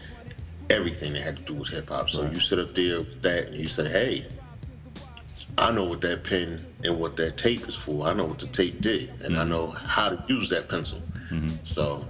everything 0.70 1.14
that 1.14 1.22
had 1.22 1.38
to 1.38 1.44
do 1.44 1.54
with 1.54 1.70
hip 1.70 1.90
hop. 1.90 2.10
So 2.10 2.30
you 2.30 2.40
sit 2.40 2.60
up 2.60 2.74
there 2.76 3.00
with 3.00 3.22
that 3.22 3.48
and 3.48 3.56
you 3.56 3.68
say, 3.68 3.90
hey, 3.90 4.26
I 5.58 5.72
know 5.72 5.86
what 5.86 6.02
that 6.02 6.24
pen 6.24 6.64
and 6.84 7.00
what 7.00 7.18
that 7.18 7.38
tape 7.38 7.68
is 7.68 7.76
for. 7.76 8.08
I 8.08 8.14
know 8.14 8.26
what 8.26 8.40
the 8.40 8.48
tape 8.48 8.82
did, 8.82 9.10
and 9.22 9.36
I 9.36 9.42
mm-hmm. 9.42 9.50
know 9.50 9.68
how 9.68 10.10
to 10.10 10.24
use 10.28 10.50
that 10.50 10.70
pencil. 10.70 11.00
Mm-hmm. 11.32 11.50
So 11.64 12.06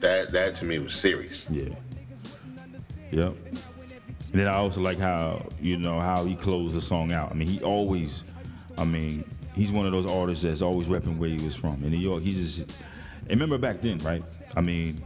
that 0.00 0.30
that 0.32 0.54
to 0.56 0.64
me 0.64 0.78
was 0.78 0.94
serious. 0.94 1.48
Yeah. 1.50 1.70
Yep. 3.12 3.34
And 4.32 4.40
then 4.40 4.48
I 4.48 4.54
also 4.54 4.80
like 4.80 4.98
how 4.98 5.48
you 5.60 5.76
know 5.76 6.00
how 6.00 6.24
he 6.24 6.34
closed 6.34 6.74
the 6.74 6.82
song 6.82 7.12
out. 7.12 7.30
I 7.30 7.34
mean, 7.34 7.48
he 7.48 7.62
always, 7.62 8.24
I 8.76 8.84
mean, 8.84 9.24
he's 9.54 9.70
one 9.72 9.86
of 9.86 9.92
those 9.92 10.06
artists 10.06 10.44
that's 10.44 10.62
always 10.62 10.86
repping 10.88 11.16
where 11.18 11.28
he 11.30 11.44
was 11.44 11.54
from. 11.54 11.74
In 11.84 11.90
New 11.90 11.98
York, 11.98 12.22
he 12.22 12.34
just. 12.34 12.58
And 12.60 13.30
remember 13.40 13.56
back 13.58 13.80
then, 13.80 13.98
right? 13.98 14.22
I 14.56 14.60
mean, 14.60 14.96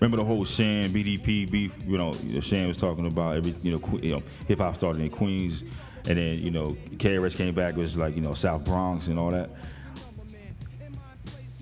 remember 0.00 0.16
the 0.16 0.24
whole 0.24 0.44
Shan 0.44 0.90
BDP 0.90 1.50
beef? 1.50 1.72
You 1.86 1.96
know, 1.98 2.12
Shan 2.40 2.66
was 2.68 2.76
talking 2.76 3.06
about 3.06 3.36
every, 3.36 3.54
you 3.62 3.72
know, 3.72 3.78
que- 3.78 4.00
you 4.00 4.12
know 4.16 4.22
hip 4.48 4.58
hop 4.58 4.76
started 4.76 5.00
in 5.02 5.10
Queens, 5.10 5.62
and 6.08 6.18
then 6.18 6.34
you 6.42 6.50
know 6.50 6.76
KRS 6.96 7.36
came 7.36 7.54
back 7.54 7.70
it 7.70 7.76
was 7.78 7.96
like 7.96 8.16
you 8.16 8.22
know 8.22 8.34
South 8.34 8.64
Bronx 8.64 9.06
and 9.06 9.18
all 9.18 9.30
that. 9.30 9.50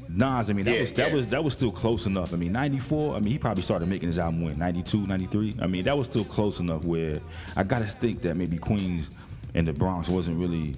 Nas, 0.08 0.48
I 0.48 0.52
mean, 0.52 0.64
that 0.66 0.74
Yeah, 0.74 0.80
was 0.82 0.92
that 0.92 1.08
yeah. 1.08 1.14
was 1.14 1.26
that 1.28 1.44
was 1.44 1.52
still 1.54 1.72
close 1.72 2.06
enough. 2.06 2.32
I 2.32 2.36
mean, 2.36 2.52
94, 2.52 3.16
I 3.16 3.18
mean, 3.20 3.32
he 3.32 3.38
probably 3.38 3.62
started 3.62 3.88
making 3.88 4.08
his 4.08 4.18
album 4.18 4.42
when 4.42 4.56
92, 4.58 5.06
93. 5.06 5.56
I 5.60 5.66
mean, 5.66 5.82
that 5.84 5.98
was 5.98 6.06
still 6.06 6.24
close 6.24 6.60
enough 6.60 6.84
where 6.84 7.18
I 7.56 7.64
got 7.64 7.80
to 7.80 7.88
think 7.88 8.22
that 8.22 8.36
maybe 8.36 8.56
Queens 8.56 9.10
and 9.54 9.66
the 9.66 9.72
Bronx 9.72 10.08
wasn't 10.08 10.38
really 10.38 10.76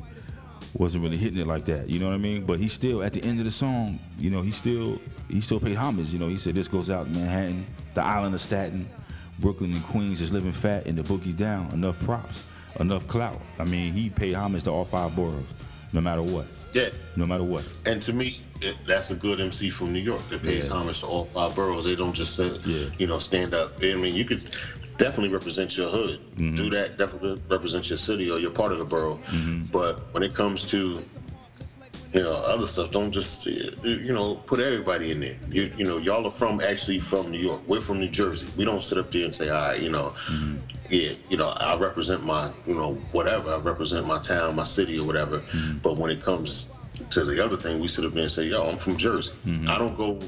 wasn't 0.78 1.02
really 1.02 1.16
hitting 1.16 1.38
it 1.38 1.46
like 1.46 1.64
that. 1.66 1.88
You 1.88 1.98
know 1.98 2.06
what 2.06 2.14
I 2.14 2.18
mean? 2.18 2.44
But 2.44 2.58
he 2.58 2.68
still 2.68 3.02
at 3.02 3.12
the 3.12 3.22
end 3.24 3.38
of 3.38 3.44
the 3.44 3.50
song, 3.50 3.98
you 4.18 4.30
know, 4.30 4.42
he 4.42 4.50
still 4.52 5.00
he 5.28 5.40
still 5.40 5.60
paid 5.60 5.76
homage, 5.76 6.08
you 6.12 6.18
know. 6.18 6.28
He 6.28 6.38
said 6.38 6.54
this 6.54 6.68
goes 6.68 6.90
out 6.90 7.06
to 7.06 7.12
Manhattan, 7.12 7.66
the 7.94 8.02
island 8.02 8.34
of 8.34 8.40
Staten, 8.40 8.88
Brooklyn 9.38 9.72
and 9.72 9.82
Queens 9.84 10.20
is 10.20 10.32
living 10.32 10.52
fat 10.52 10.86
and 10.86 10.96
the 10.98 11.02
bookie's 11.02 11.34
down. 11.34 11.70
Enough 11.72 11.98
props, 12.04 12.44
enough 12.80 13.06
clout. 13.08 13.40
I 13.58 13.64
mean, 13.64 13.92
he 13.92 14.10
paid 14.10 14.34
homage 14.34 14.64
to 14.64 14.70
all 14.70 14.84
five 14.84 15.14
boroughs, 15.16 15.44
no 15.92 16.00
matter 16.00 16.22
what. 16.22 16.46
Yeah. 16.72 16.90
No 17.16 17.24
matter 17.24 17.44
what. 17.44 17.64
And 17.86 18.02
to 18.02 18.12
me, 18.12 18.40
it, 18.60 18.76
that's 18.84 19.10
a 19.10 19.16
good 19.16 19.40
MC 19.40 19.70
from 19.70 19.92
New 19.92 20.00
York 20.00 20.26
that 20.28 20.42
pays 20.42 20.68
Yeah. 20.68 20.74
homage 20.74 21.00
to 21.00 21.06
all 21.06 21.24
five 21.24 21.54
boroughs. 21.54 21.84
They 21.86 21.96
don't 21.96 22.12
just 22.14 22.38
Yeah. 22.38 22.84
you 22.98 23.06
know, 23.06 23.18
stand 23.18 23.54
up. 23.54 23.72
I 23.82 23.94
mean, 23.94 24.14
you 24.14 24.24
could 24.26 24.42
definitely 24.98 25.32
represent 25.32 25.76
your 25.76 25.88
hood. 25.88 26.20
Mm-hmm. 26.32 26.54
Do 26.54 26.70
that. 26.70 26.96
Definitely 26.96 27.42
represent 27.48 27.88
your 27.88 27.98
city 27.98 28.30
or 28.30 28.38
your 28.38 28.50
part 28.50 28.72
of 28.72 28.78
the 28.78 28.84
borough. 28.84 29.18
Mm-hmm. 29.26 29.62
But 29.72 30.12
when 30.12 30.22
it 30.22 30.34
comes 30.34 30.64
to 30.66 31.02
you 32.12 32.22
know 32.22 32.32
other 32.46 32.66
stuff, 32.66 32.90
don't 32.90 33.12
just 33.12 33.46
you 33.46 34.12
know 34.12 34.36
put 34.46 34.60
everybody 34.60 35.12
in 35.12 35.20
there. 35.20 35.36
You 35.48 35.72
you 35.76 35.84
know, 35.84 35.98
y'all 35.98 36.26
are 36.26 36.30
from 36.30 36.60
actually 36.60 37.00
from 37.00 37.30
New 37.30 37.38
York. 37.38 37.60
We're 37.66 37.80
from 37.80 38.00
New 38.00 38.08
Jersey. 38.08 38.46
We 38.56 38.64
don't 38.64 38.82
sit 38.82 38.98
up 38.98 39.10
there 39.10 39.24
and 39.24 39.34
say, 39.34 39.48
all 39.48 39.68
right, 39.68 39.80
you 39.80 39.90
know. 39.90 40.08
Mm-hmm. 40.28 40.56
Yeah, 40.88 41.10
you 41.28 41.36
know, 41.36 41.48
I 41.48 41.76
represent 41.76 42.24
my, 42.24 42.48
you 42.64 42.76
know, 42.76 42.94
whatever. 43.10 43.50
I 43.50 43.58
represent 43.58 44.06
my 44.06 44.20
town, 44.20 44.54
my 44.54 44.62
city, 44.62 45.00
or 45.00 45.04
whatever. 45.04 45.40
Mm-hmm. 45.40 45.78
But 45.78 45.96
when 45.96 46.12
it 46.12 46.22
comes 46.22 46.70
to 47.10 47.24
the 47.24 47.44
other 47.44 47.56
thing, 47.56 47.80
we 47.80 47.88
sit 47.88 48.04
up 48.04 48.12
there 48.12 48.22
and 48.22 48.30
say, 48.30 48.44
"Yo, 48.44 48.62
I'm 48.62 48.78
from 48.78 48.96
Jersey." 48.96 49.34
Mm-hmm. 49.44 49.68
I 49.68 49.78
don't 49.78 49.96
go 49.96 50.20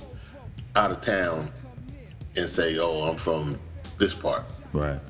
out 0.74 0.90
of 0.90 1.00
town 1.00 1.48
and 2.34 2.48
say, 2.48 2.76
"Oh, 2.80 3.04
I'm 3.04 3.16
from 3.16 3.56
this 3.98 4.14
part." 4.14 4.50
Right. 4.72 5.00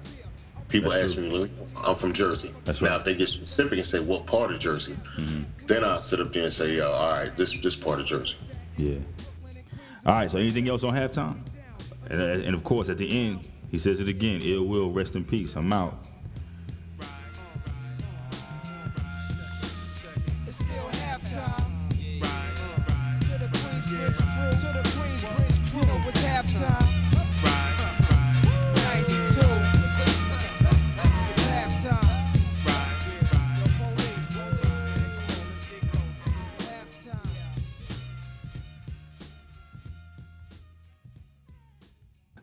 People 0.68 0.90
That's 0.90 1.04
ask 1.06 1.14
true. 1.14 1.24
me, 1.24 1.30
"Really? 1.30 1.50
I'm 1.84 1.96
from 1.96 2.12
Jersey." 2.12 2.52
That's 2.64 2.80
now, 2.82 2.88
right. 2.90 2.98
if 2.98 3.04
they 3.04 3.14
get 3.14 3.28
specific 3.28 3.78
and 3.78 3.86
say 3.86 4.00
what 4.00 4.26
part 4.26 4.50
of 4.52 4.60
Jersey, 4.60 4.92
Mm-hmm. 5.16 5.42
then 5.66 5.82
I'll 5.84 6.00
sit 6.00 6.20
up 6.20 6.28
there 6.32 6.44
and 6.44 6.52
say, 6.52 6.76
"Yo, 6.76 6.90
all 6.90 7.12
right, 7.12 7.34
this 7.36 7.58
this 7.60 7.76
part 7.76 8.00
of 8.00 8.06
Jersey." 8.06 8.36
Yeah. 8.76 8.98
All 10.06 10.14
right. 10.14 10.30
So 10.30 10.38
anything 10.38 10.68
else 10.68 10.84
on 10.84 10.94
halftime? 10.94 11.38
And, 12.10 12.20
and 12.20 12.54
of 12.54 12.64
course, 12.64 12.88
at 12.88 12.96
the 12.98 13.08
end, 13.28 13.46
he 13.70 13.78
says 13.78 14.00
it 14.00 14.08
again. 14.08 14.40
Ill 14.42 14.64
will 14.64 14.92
rest 14.92 15.14
in 15.16 15.24
peace. 15.24 15.56
I'm 15.56 15.72
out. 15.72 16.07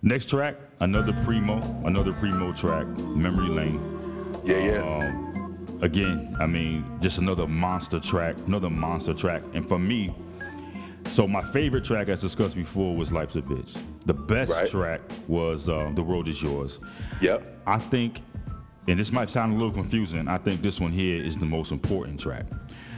Next 0.05 0.29
track, 0.29 0.55
another 0.81 1.13
primo, 1.23 1.57
another 1.83 2.13
primo 2.13 2.53
track, 2.53 2.85
Memory 2.85 3.47
Lane. 3.47 4.39
Yeah, 4.43 4.57
yeah. 4.59 5.07
Um, 5.07 5.79
again, 5.81 6.37
I 6.39 6.45
mean, 6.45 6.85
just 7.01 7.17
another 7.17 7.47
monster 7.47 7.99
track, 7.99 8.35
another 8.45 8.69
monster 8.69 9.15
track. 9.15 9.41
And 9.55 9.67
for 9.67 9.79
me, 9.79 10.13
so 11.05 11.27
my 11.27 11.41
favorite 11.41 11.85
track, 11.85 12.07
as 12.09 12.21
discussed 12.21 12.55
before, 12.55 12.95
was 12.95 13.11
Life's 13.11 13.35
a 13.35 13.41
Bitch. 13.41 13.75
The 14.05 14.13
best 14.13 14.51
Right. 14.51 14.69
track 14.69 15.01
was 15.27 15.67
um, 15.69 15.95
The 15.95 16.03
World 16.03 16.27
Is 16.27 16.39
Yours. 16.39 16.77
Yep. 17.21 17.63
I 17.65 17.79
think, 17.79 18.21
and 18.87 18.99
this 18.99 19.11
might 19.11 19.31
sound 19.31 19.53
a 19.53 19.55
little 19.55 19.73
confusing, 19.73 20.27
I 20.27 20.37
think 20.37 20.61
this 20.61 20.79
one 20.79 20.91
here 20.91 21.23
is 21.23 21.35
the 21.35 21.47
most 21.47 21.71
important 21.71 22.19
track. 22.19 22.45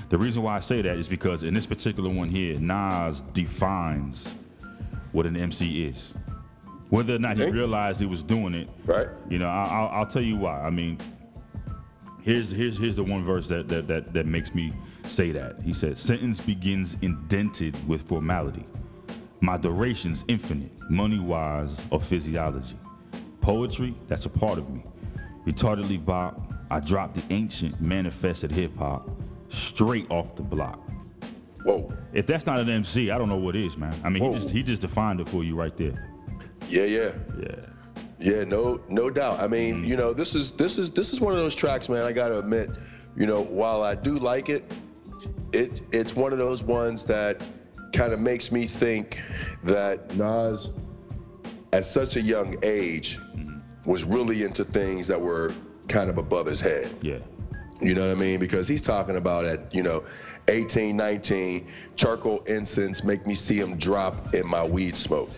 The 0.09 0.17
reason 0.17 0.43
why 0.43 0.57
I 0.57 0.59
say 0.59 0.81
that 0.81 0.97
is 0.97 1.07
because 1.07 1.43
in 1.43 1.53
this 1.53 1.65
particular 1.65 2.09
one 2.09 2.27
here, 2.27 2.59
Nas 2.59 3.21
defines 3.31 4.35
what 5.13 5.25
an 5.25 5.37
MC 5.37 5.85
is. 5.85 6.11
Whether 6.89 7.15
or 7.15 7.19
not 7.19 7.37
he 7.37 7.45
realized 7.45 7.99
he 7.99 8.05
was 8.05 8.23
doing 8.23 8.53
it, 8.53 8.69
Right. 8.85 9.07
you 9.29 9.39
know, 9.39 9.47
I, 9.49 9.63
I'll, 9.65 9.87
I'll 9.99 10.05
tell 10.05 10.21
you 10.21 10.37
why. 10.37 10.61
I 10.61 10.69
mean, 10.69 10.97
here's 12.21 12.49
here's 12.51 12.77
here's 12.77 12.95
the 12.95 13.03
one 13.03 13.23
verse 13.25 13.47
that 13.47 13.67
that 13.67 13.87
that, 13.87 14.13
that 14.13 14.25
makes 14.25 14.55
me 14.55 14.71
say 15.03 15.31
that. 15.31 15.59
He 15.61 15.73
said, 15.73 15.97
"Sentence 15.97 16.39
begins 16.39 16.95
indented 17.01 17.75
with 17.87 18.01
formality. 18.03 18.65
My 19.41 19.57
duration's 19.57 20.23
infinite, 20.27 20.71
money 20.89 21.19
wise 21.19 21.69
or 21.91 21.99
physiology. 21.99 22.77
Poetry, 23.41 23.93
that's 24.07 24.25
a 24.25 24.29
part 24.29 24.57
of 24.57 24.69
me. 24.69 24.81
Retardedly 25.45 26.03
bop, 26.03 26.41
I 26.71 26.79
drop 26.79 27.13
the 27.13 27.23
ancient 27.33 27.79
manifested 27.81 28.51
hip 28.51 28.75
hop 28.77 29.09
straight 29.49 30.09
off 30.09 30.35
the 30.35 30.41
block. 30.41 30.79
Whoa. 31.63 31.91
If 32.13 32.25
that's 32.27 32.45
not 32.45 32.59
an 32.59 32.69
MC, 32.69 33.11
I 33.11 33.17
don't 33.17 33.29
know 33.29 33.37
what 33.37 33.55
is, 33.55 33.77
man. 33.77 33.93
I 34.03 34.09
mean, 34.09 34.23
he 34.23 34.33
just 34.39 34.49
he 34.49 34.63
just 34.63 34.81
defined 34.81 35.19
it 35.19 35.27
for 35.29 35.43
you 35.43 35.55
right 35.55 35.75
there. 35.77 36.13
Yeah, 36.67 36.83
yeah. 36.83 37.11
Yeah. 37.39 37.55
Yeah, 38.19 38.43
no, 38.43 38.81
no 38.89 39.09
doubt. 39.09 39.39
I 39.39 39.47
mean, 39.47 39.83
mm. 39.83 39.87
you 39.87 39.95
know, 39.95 40.11
this 40.13 40.33
is 40.33 40.51
this 40.51 40.77
is 40.77 40.89
this 40.89 41.13
is 41.13 41.21
one 41.21 41.33
of 41.33 41.39
those 41.39 41.53
tracks, 41.53 41.87
man. 41.87 42.03
I 42.03 42.11
gotta 42.11 42.39
admit, 42.39 42.69
you 43.15 43.27
know, 43.27 43.43
while 43.43 43.83
I 43.83 43.93
do 43.93 44.17
like 44.17 44.49
it, 44.49 44.63
it 45.53 45.81
it's 45.91 46.15
one 46.15 46.31
of 46.31 46.39
those 46.39 46.63
ones 46.63 47.05
that 47.05 47.45
kind 47.93 48.13
of 48.13 48.19
makes 48.19 48.51
me 48.51 48.65
think 48.65 49.21
that 49.63 50.15
Nas, 50.17 50.73
at 51.73 51.85
such 51.85 52.15
a 52.15 52.21
young 52.21 52.55
age, 52.63 53.17
mm. 53.35 53.61
was 53.85 54.03
really 54.03 54.43
into 54.43 54.63
things 54.63 55.07
that 55.07 55.21
were 55.21 55.53
kind 55.87 56.09
of 56.09 56.17
above 56.17 56.47
his 56.47 56.59
head. 56.59 56.89
Yeah. 57.01 57.19
You 57.81 57.93
know 57.93 58.07
what 58.07 58.17
I 58.17 58.19
mean? 58.19 58.39
Because 58.39 58.67
he's 58.67 58.81
talking 58.81 59.17
about 59.17 59.45
at, 59.45 59.73
you 59.73 59.83
know, 59.83 60.03
18, 60.47 60.97
19, 60.97 61.67
charcoal 61.95 62.39
incense 62.47 63.03
make 63.03 63.27
me 63.27 63.35
see 63.35 63.59
him 63.59 63.77
drop 63.77 64.33
in 64.33 64.47
my 64.47 64.65
weed 64.65 64.95
smoke. 64.95 65.29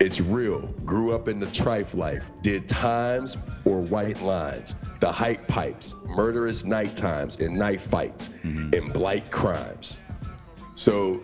It's 0.00 0.18
real. 0.18 0.62
Grew 0.86 1.12
up 1.12 1.28
in 1.28 1.38
the 1.38 1.46
trife 1.46 1.94
life. 1.94 2.30
Did 2.40 2.66
times 2.66 3.36
or 3.66 3.82
white 3.82 4.22
lines. 4.22 4.74
The 4.98 5.12
hype 5.12 5.46
pipes, 5.46 5.94
murderous 6.06 6.64
night 6.64 6.96
times 6.96 7.38
and 7.38 7.58
night 7.58 7.82
fights, 7.82 8.30
mm-hmm. 8.42 8.74
and 8.74 8.92
blight 8.94 9.30
crimes. 9.30 9.98
So, 10.74 11.20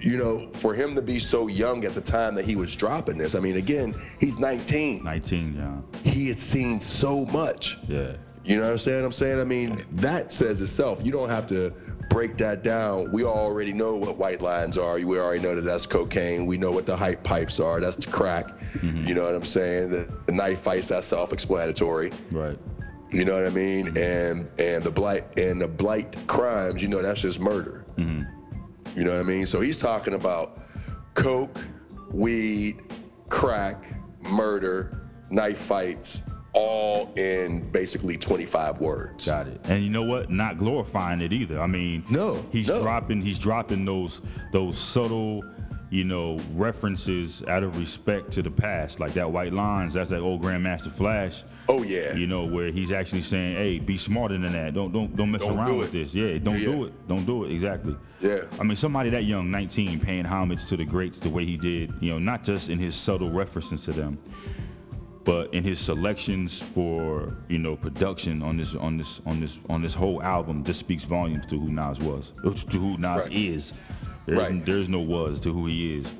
you 0.00 0.16
know, 0.16 0.48
for 0.52 0.74
him 0.74 0.94
to 0.94 1.02
be 1.02 1.18
so 1.18 1.48
young 1.48 1.84
at 1.84 1.94
the 1.94 2.00
time 2.00 2.36
that 2.36 2.44
he 2.44 2.54
was 2.54 2.76
dropping 2.76 3.18
this, 3.18 3.34
I 3.34 3.40
mean, 3.40 3.56
again, 3.56 3.94
he's 4.20 4.38
19. 4.38 5.02
19, 5.02 5.56
John. 5.56 5.84
He 6.04 6.28
had 6.28 6.38
seen 6.38 6.80
so 6.80 7.26
much. 7.26 7.78
Yeah. 7.88 8.12
You 8.44 8.56
know 8.56 8.62
what 8.62 8.70
I'm 8.70 8.78
saying? 8.78 9.04
I'm 9.04 9.12
saying, 9.12 9.40
I 9.40 9.44
mean, 9.44 9.84
that 9.92 10.32
says 10.32 10.62
itself. 10.62 11.04
You 11.04 11.10
don't 11.10 11.28
have 11.28 11.48
to 11.48 11.74
break 12.10 12.36
that 12.36 12.62
down. 12.62 13.10
We 13.12 13.24
already 13.24 13.72
know 13.72 13.96
what 13.96 14.18
white 14.18 14.42
lines 14.42 14.76
are. 14.76 14.94
We 14.96 15.18
already 15.18 15.42
know 15.42 15.54
that 15.54 15.62
that's 15.62 15.86
cocaine. 15.86 16.44
We 16.44 16.58
know 16.58 16.70
what 16.70 16.84
the 16.84 16.96
hype 16.96 17.22
pipes 17.22 17.58
are. 17.60 17.80
That's 17.80 18.04
the 18.04 18.10
crack. 18.10 18.48
Mm-hmm. 18.74 19.04
You 19.04 19.14
know 19.14 19.24
what 19.24 19.34
I'm 19.34 19.44
saying? 19.44 19.90
The, 19.90 20.12
the 20.26 20.32
knife 20.32 20.60
fights, 20.60 20.88
that's 20.88 21.06
self-explanatory. 21.06 22.12
Right. 22.32 22.58
You 23.10 23.24
know 23.24 23.34
what 23.34 23.46
I 23.46 23.50
mean? 23.50 23.96
And 23.96 24.50
and 24.60 24.84
the 24.84 24.90
blight 24.90 25.38
and 25.38 25.60
the 25.60 25.66
blight 25.66 26.16
crimes, 26.26 26.82
you 26.82 26.88
know, 26.88 27.00
that's 27.00 27.22
just 27.22 27.40
murder. 27.40 27.84
Mm-hmm. 27.96 28.98
You 28.98 29.04
know 29.04 29.12
what 29.12 29.20
I 29.20 29.24
mean? 29.24 29.46
So 29.46 29.60
he's 29.60 29.78
talking 29.78 30.14
about 30.14 30.60
coke, 31.14 31.64
weed, 32.12 32.82
crack, 33.28 33.84
murder, 34.30 35.08
knife 35.30 35.58
fights, 35.58 36.22
all 36.52 37.12
in 37.16 37.70
basically 37.70 38.16
25 38.16 38.80
words. 38.80 39.26
Got 39.26 39.46
it. 39.48 39.60
And 39.64 39.82
you 39.82 39.90
know 39.90 40.02
what? 40.02 40.30
Not 40.30 40.58
glorifying 40.58 41.20
it 41.20 41.32
either. 41.32 41.60
I 41.60 41.66
mean, 41.66 42.04
No, 42.10 42.34
he's 42.50 42.68
no. 42.68 42.82
dropping 42.82 43.20
he's 43.22 43.38
dropping 43.38 43.84
those 43.84 44.20
those 44.52 44.78
subtle 44.78 45.44
you 45.92 46.04
know, 46.04 46.38
references 46.52 47.42
out 47.48 47.64
of 47.64 47.76
respect 47.76 48.30
to 48.30 48.42
the 48.42 48.50
past, 48.50 49.00
like 49.00 49.12
that 49.14 49.28
White 49.28 49.52
Lines. 49.52 49.94
That's 49.94 50.10
that 50.10 50.20
old 50.20 50.40
Grandmaster 50.40 50.92
Flash. 50.92 51.42
Oh 51.68 51.82
yeah. 51.82 52.14
You 52.14 52.28
know, 52.28 52.44
where 52.46 52.70
he's 52.70 52.92
actually 52.92 53.22
saying, 53.22 53.56
"Hey, 53.56 53.80
be 53.80 53.96
smarter 53.98 54.38
than 54.38 54.52
that. 54.52 54.72
Don't 54.72 54.92
don't 54.92 55.14
don't 55.16 55.32
mess 55.32 55.42
Don't 55.42 55.58
around 55.58 55.66
do 55.72 55.74
with 55.78 55.90
this. 55.90 56.14
Yeah, 56.14 56.38
don't 56.38 56.60
Yeah, 56.60 56.66
do 56.66 56.84
it. 56.84 57.08
Don't 57.08 57.26
do 57.26 57.44
it. 57.44 57.50
Exactly. 57.52 57.96
Yeah. 58.20 58.42
I 58.60 58.62
mean, 58.62 58.76
somebody 58.76 59.10
that 59.10 59.24
young, 59.24 59.50
19, 59.50 59.98
paying 59.98 60.24
homage 60.26 60.64
to 60.66 60.76
the 60.76 60.84
greats 60.84 61.18
the 61.18 61.28
way 61.28 61.44
he 61.44 61.56
did. 61.56 61.92
You 62.00 62.10
know, 62.12 62.18
not 62.20 62.44
just 62.44 62.70
in 62.70 62.78
his 62.78 62.94
subtle 62.94 63.30
references 63.30 63.82
to 63.86 63.92
them, 63.92 64.16
but 65.24 65.52
in 65.52 65.62
his 65.64 65.78
selections 65.78 66.58
for 66.60 67.36
you 67.48 67.58
know 67.58 67.76
production 67.76 68.42
on 68.42 68.56
this 68.56 68.74
on 68.74 68.96
this 68.96 69.20
on 69.26 69.40
this 69.40 69.58
on 69.68 69.82
this 69.82 69.94
whole 69.94 70.22
album. 70.22 70.62
This 70.62 70.78
speaks 70.78 71.04
volumes 71.04 71.46
to 71.46 71.58
who 71.58 71.68
Nas 71.70 71.98
was, 72.00 72.32
to 72.70 72.78
who 72.78 72.96
Nas 72.98 73.24
Right. 73.26 73.32
is. 73.32 73.72
There's, 74.26 74.38
Right. 74.40 74.64
there's 74.66 74.88
no 74.88 75.00
was 75.00 75.40
to 75.40 75.52
who 75.52 75.66
he 75.66 75.98
is. 75.98 76.12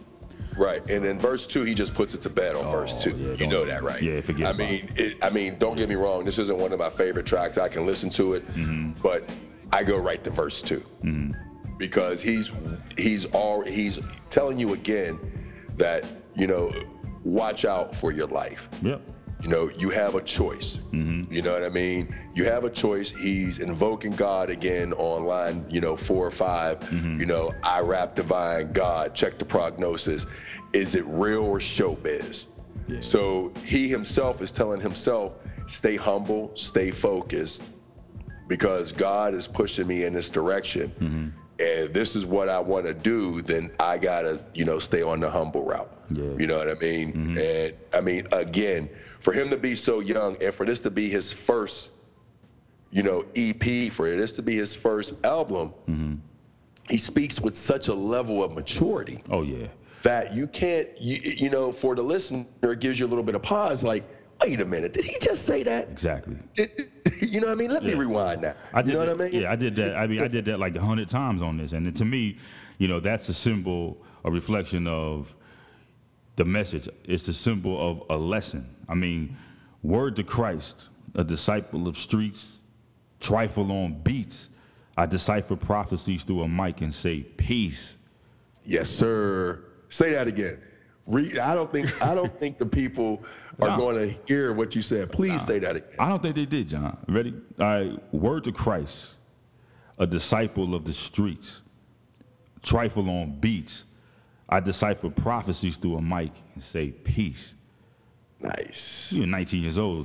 Right, 0.59 0.85
and 0.91 1.03
then 1.05 1.19
verse 1.19 1.47
two, 1.47 1.63
he 1.63 1.75
just 1.75 1.95
puts 1.95 2.13
it 2.13 2.23
to 2.23 2.31
bed 2.31 2.57
on 2.57 2.71
verse 2.71 3.01
two. 3.03 3.13
Oh, 3.15 3.29
yeah, 3.31 3.35
you 3.35 3.47
know 3.47 3.65
that, 3.65 3.83
right? 3.83 4.03
yeah, 4.03 4.21
forget 4.21 4.49
I 4.49 4.53
mean, 4.53 4.91
it, 4.97 5.17
I 5.23 5.31
mean, 5.31 5.57
don't 5.59 5.77
get 5.77 5.89
me 5.89 5.95
wrong. 5.95 6.25
This 6.25 6.39
isn't 6.41 6.59
one 6.59 6.73
of 6.73 6.79
my 6.81 6.91
favorite 6.91 7.25
tracks. 7.25 7.57
I 7.57 7.69
can 7.69 7.87
listen 7.87 8.11
to 8.11 8.33
it, 8.35 8.47
Mm-hmm. 8.55 8.93
but 9.03 9.31
I 9.73 9.85
go 9.85 9.97
right 9.99 10.23
to 10.25 10.31
verse 10.31 10.61
2 10.61 10.83
because 11.79 12.21
he's 12.21 12.53
he's 12.99 13.27
all 13.27 13.63
he's 13.63 14.01
telling 14.29 14.59
you 14.59 14.73
again 14.75 15.19
that 15.77 16.05
you 16.35 16.47
know, 16.47 16.73
watch 17.25 17.65
out 17.65 17.95
for 17.95 18.13
your 18.13 18.27
life. 18.27 18.69
Yep. 18.83 19.01
You 19.43 19.49
know, 19.49 19.71
you 19.71 19.89
have 19.91 20.17
a 20.17 20.23
choice. 20.23 20.81
Mm-hmm. 20.93 21.33
You 21.33 21.41
know 21.41 21.55
what 21.55 21.65
I 21.65 21.71
mean? 21.71 22.15
You 22.35 22.45
have 22.45 22.65
a 22.65 22.71
choice. 22.71 23.11
He's 23.11 23.59
invoking 23.59 24.13
God 24.13 24.51
again 24.51 24.93
on 24.93 25.25
line, 25.25 25.65
you 25.71 25.81
know, 25.81 25.97
four 25.97 26.27
or 26.27 26.31
5 26.31 26.81
mm-hmm. 26.81 27.21
You 27.21 27.27
know, 27.27 27.53
I 27.63 27.81
rap 27.81 28.15
divine 28.15 28.73
God, 28.73 29.15
check 29.15 29.39
the 29.39 29.47
prognosis. 29.47 30.27
Is 30.75 30.95
it 30.95 31.05
real 31.07 31.45
or 31.45 31.59
showbiz? 31.59 32.47
So 32.99 33.53
he 33.65 33.89
himself 33.89 34.43
is 34.43 34.51
telling 34.51 34.81
himself, 34.81 35.35
stay 35.67 35.97
humble, 35.97 36.51
stay 36.57 36.91
focused, 36.91 37.63
because 38.49 38.91
God 38.91 39.33
is 39.33 39.47
pushing 39.47 39.87
me 39.87 40.03
in 40.03 40.13
this 40.13 40.29
direction. 40.29 40.93
Mm-hmm. 40.99 41.29
And 41.61 41.95
this 41.95 42.17
is 42.17 42.27
what 42.27 42.49
I 42.49 42.59
want 42.59 42.87
to 42.87 42.95
do, 42.95 43.43
then 43.43 43.71
I 43.79 43.99
gotta, 43.99 44.45
you 44.55 44.65
know, 44.65 44.81
stay 44.81 45.03
on 45.03 45.21
the 45.21 45.31
humble 45.31 45.65
route. 45.65 46.00
Yeah. 46.11 46.37
You 46.39 46.47
know 46.47 46.59
what 46.59 46.69
I 46.69 46.74
mean? 46.74 47.12
Mm-hmm. 47.12 47.39
And 47.39 47.74
I 47.93 48.01
mean, 48.01 48.27
again, 48.32 48.89
for 49.20 49.32
him 49.32 49.51
to 49.51 49.57
be 49.57 49.74
so 49.74 50.01
young 50.01 50.37
and 50.43 50.55
for 50.55 50.66
this 50.66 50.81
to 50.81 50.91
be 50.91 51.09
his 51.09 51.32
first, 51.32 51.93
you 52.91 53.03
know, 53.03 53.24
EP, 53.37 53.93
for 53.93 54.11
this 54.11 54.32
to 54.32 54.43
be 54.43 54.57
his 54.57 54.74
first 54.74 55.24
album, 55.24 55.73
mm-hmm. 55.89 56.15
he 56.89 56.97
speaks 56.97 57.41
with 57.41 57.57
such 57.57 57.89
a 57.89 57.95
level 57.95 58.43
of 58.43 58.53
maturity 58.53 59.23
Oh 59.31 59.43
yeah. 59.43 59.69
that 60.03 60.35
you 60.35 60.47
can't, 60.47 60.89
you, 61.01 61.19
you 61.23 61.51
know, 61.51 61.70
for 61.73 61.95
the 61.95 62.03
listener, 62.03 62.47
it 62.62 62.81
gives 62.81 62.99
you 62.99 63.07
a 63.07 63.09
little 63.09 63.24
bit 63.24 63.35
of 63.35 63.43
pause, 63.43 63.85
like, 63.85 64.05
wait 64.41 64.61
a 64.61 64.65
minute, 64.65 64.93
did 64.93 65.05
he 65.05 65.16
just 65.20 65.45
say 65.45 65.62
that? 65.62 65.89
Exactly. 65.91 66.37
Did- 66.55 66.91
you 67.20 67.41
know 67.41 67.49
what 67.49 67.53
I 67.53 67.57
mean? 67.57 67.70
Let 67.70 67.85
me 67.85 67.95
rewind 67.95 68.43
that. 68.45 68.57
I 68.73 68.82
did 68.82 68.93
you 68.93 68.95
know 68.95 69.07
that, 69.07 69.16
what 69.16 69.27
I 69.27 69.31
mean? 69.31 69.43
Yeah, 69.43 69.53
I 69.53 69.57
did 69.57 69.77
that. 69.77 69.95
I 69.97 70.07
mean, 70.07 70.20
I 70.20 70.28
did 70.28 70.47
that 70.47 70.59
like 70.59 70.74
a 70.74 70.81
hundred 70.81 71.09
times 71.09 71.43
on 71.43 71.59
this, 71.59 71.73
and 71.73 71.95
to 71.95 72.05
me, 72.05 72.39
you 72.78 72.89
know, 72.89 72.99
that's 72.99 73.28
a 73.28 73.35
symbol, 73.35 73.99
a 74.24 74.31
reflection 74.31 74.87
of 74.87 75.35
the 76.41 76.45
message. 76.47 76.89
It's 77.05 77.25
the 77.25 77.35
symbol 77.35 77.77
of 77.79 78.03
a 78.09 78.17
lesson. 78.17 78.67
I 78.89 78.95
mean, 78.95 79.37
word 79.83 80.17
to 80.17 80.25
Christ, 80.25 80.89
a 81.15 81.23
disciple 81.23 81.87
of 81.87 81.99
streets, 81.99 82.61
trifle 83.21 83.71
on 83.71 84.01
beats. 84.03 84.49
I 84.97 85.05
decipher 85.05 85.55
prophecies 85.55 86.25
through 86.25 86.41
a 86.45 86.49
mic 86.49 86.81
and 86.81 86.95
say 86.95 87.21
peace. 87.21 87.99
Yes, 88.65 88.89
sir. 88.89 89.65
Say 89.91 90.12
that 90.12 90.29
again. 90.29 90.62
Re- 91.07 91.39
I 91.39 91.55
don't 91.55 91.71
think 91.71 92.03
I 92.03 92.15
don't 92.15 92.35
think 92.41 92.57
the 92.57 92.65
people 92.65 93.23
are 93.61 93.69
No. 93.71 93.77
going 93.77 93.97
to 93.99 94.15
hear 94.27 94.55
what 94.55 94.75
you 94.75 94.81
said. 94.81 95.12
Please 95.12 95.45
say 95.45 95.59
that 95.59 95.77
again. 95.77 95.97
I 95.99 96.09
don't 96.09 96.23
think 96.23 96.37
they 96.37 96.47
did, 96.47 96.69
John. 96.69 96.97
Ready? 97.07 97.35
All 97.59 97.67
right. 97.67 98.15
Word 98.15 98.45
to 98.45 98.53
Christ, 98.53 99.17
a 99.99 100.07
disciple 100.07 100.75
of 100.75 100.87
the 100.87 100.95
streets, 100.95 101.61
trifle 102.62 103.11
on 103.11 103.39
beats. 103.41 103.85
I 104.51 104.61
decipher 104.61 105.11
prophecies 105.11 105.77
through 105.77 105.97
a 105.97 106.03
mic 106.03 106.33
and 106.55 106.63
say 106.63 106.91
peace. 106.91 107.55
Nice. 108.41 109.13
You're 109.13 109.27
19 109.27 109.63
years 109.63 109.79
old 109.79 110.03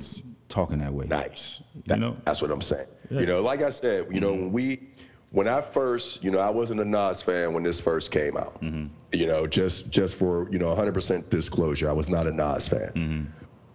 talking 0.48 0.78
that 0.78 0.92
way. 0.92 1.06
Nice. 1.06 1.62
You 1.86 1.96
know? 1.96 2.16
That's 2.24 2.40
what 2.40 2.50
I'm 2.50 2.62
saying. 2.62 2.86
You 3.10 3.26
know, 3.26 3.42
like 3.42 3.62
I 3.62 3.70
said, 3.70 4.06
you 4.10 4.20
know, 4.20 4.32
when 4.32 4.52
we, 4.52 4.88
when 5.30 5.48
I 5.48 5.60
first, 5.60 6.22
you 6.22 6.30
know, 6.30 6.38
I 6.38 6.50
wasn't 6.50 6.80
a 6.80 6.84
Nas 6.84 7.22
fan 7.22 7.52
when 7.52 7.62
this 7.62 7.80
first 7.80 8.10
came 8.10 8.36
out. 8.36 8.62
Mm-hmm. 8.62 8.86
You 9.12 9.26
know, 9.26 9.46
just 9.46 9.90
just 9.90 10.16
for 10.16 10.50
you 10.50 10.58
know, 10.58 10.74
100% 10.74 11.28
disclosure, 11.30 11.88
I 11.88 11.92
was 11.92 12.08
not 12.08 12.26
a 12.26 12.32
Nas 12.32 12.68
fan. 12.68 12.90
Mm-hmm. 12.94 13.22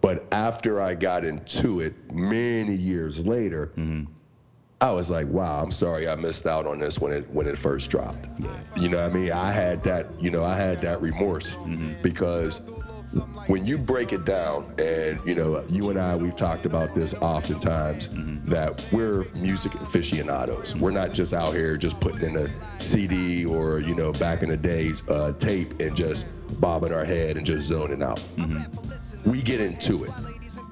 But 0.00 0.26
after 0.32 0.80
I 0.80 0.94
got 0.94 1.24
into 1.24 1.80
it, 1.80 1.94
many 2.12 2.74
years 2.74 3.24
later, 3.24 3.72
I 4.82 4.90
was 4.90 5.10
like, 5.10 5.28
wow, 5.28 5.62
I'm 5.62 5.70
sorry 5.70 6.08
I 6.08 6.16
missed 6.16 6.44
out 6.44 6.66
on 6.66 6.80
this 6.80 6.98
when 6.98 7.12
it 7.12 7.30
when 7.30 7.46
it 7.46 7.56
first 7.56 7.88
dropped. 7.88 8.26
Yeah. 8.40 8.48
You 8.76 8.88
know 8.88 9.00
what 9.00 9.12
I 9.12 9.14
mean? 9.14 9.30
I 9.30 9.52
had 9.52 9.84
that, 9.84 10.08
you 10.20 10.28
know, 10.28 10.42
I 10.42 10.56
had 10.56 10.80
that 10.80 11.00
remorse 11.00 11.54
mm-hmm. 11.54 12.02
because 12.02 12.62
when 13.46 13.64
you 13.64 13.78
break 13.78 14.12
it 14.12 14.24
down, 14.24 14.74
and 14.80 15.24
you 15.24 15.36
know, 15.36 15.62
you 15.68 15.90
and 15.90 16.00
I, 16.00 16.16
we've 16.16 16.34
talked 16.34 16.66
about 16.66 16.96
this 16.96 17.14
oftentimes 17.14 18.08
mm-hmm. 18.08 18.50
that 18.50 18.88
we're 18.90 19.28
music 19.34 19.72
aficionados. 19.76 20.72
Mm-hmm. 20.72 20.80
We're 20.80 20.90
not 20.90 21.12
just 21.12 21.32
out 21.32 21.54
here 21.54 21.76
just 21.76 22.00
putting 22.00 22.28
in 22.28 22.36
a 22.36 22.80
CD 22.80 23.44
or 23.44 23.78
you 23.78 23.94
know, 23.94 24.12
back 24.14 24.42
in 24.42 24.48
the 24.48 24.56
days, 24.56 25.08
uh, 25.08 25.30
tape 25.38 25.78
and 25.80 25.94
just 25.94 26.26
bobbing 26.60 26.92
our 26.92 27.04
head 27.04 27.36
and 27.36 27.46
just 27.46 27.68
zoning 27.68 28.02
out. 28.02 28.20
We 29.24 29.42
get 29.42 29.60
into 29.60 30.02
it 30.02 30.10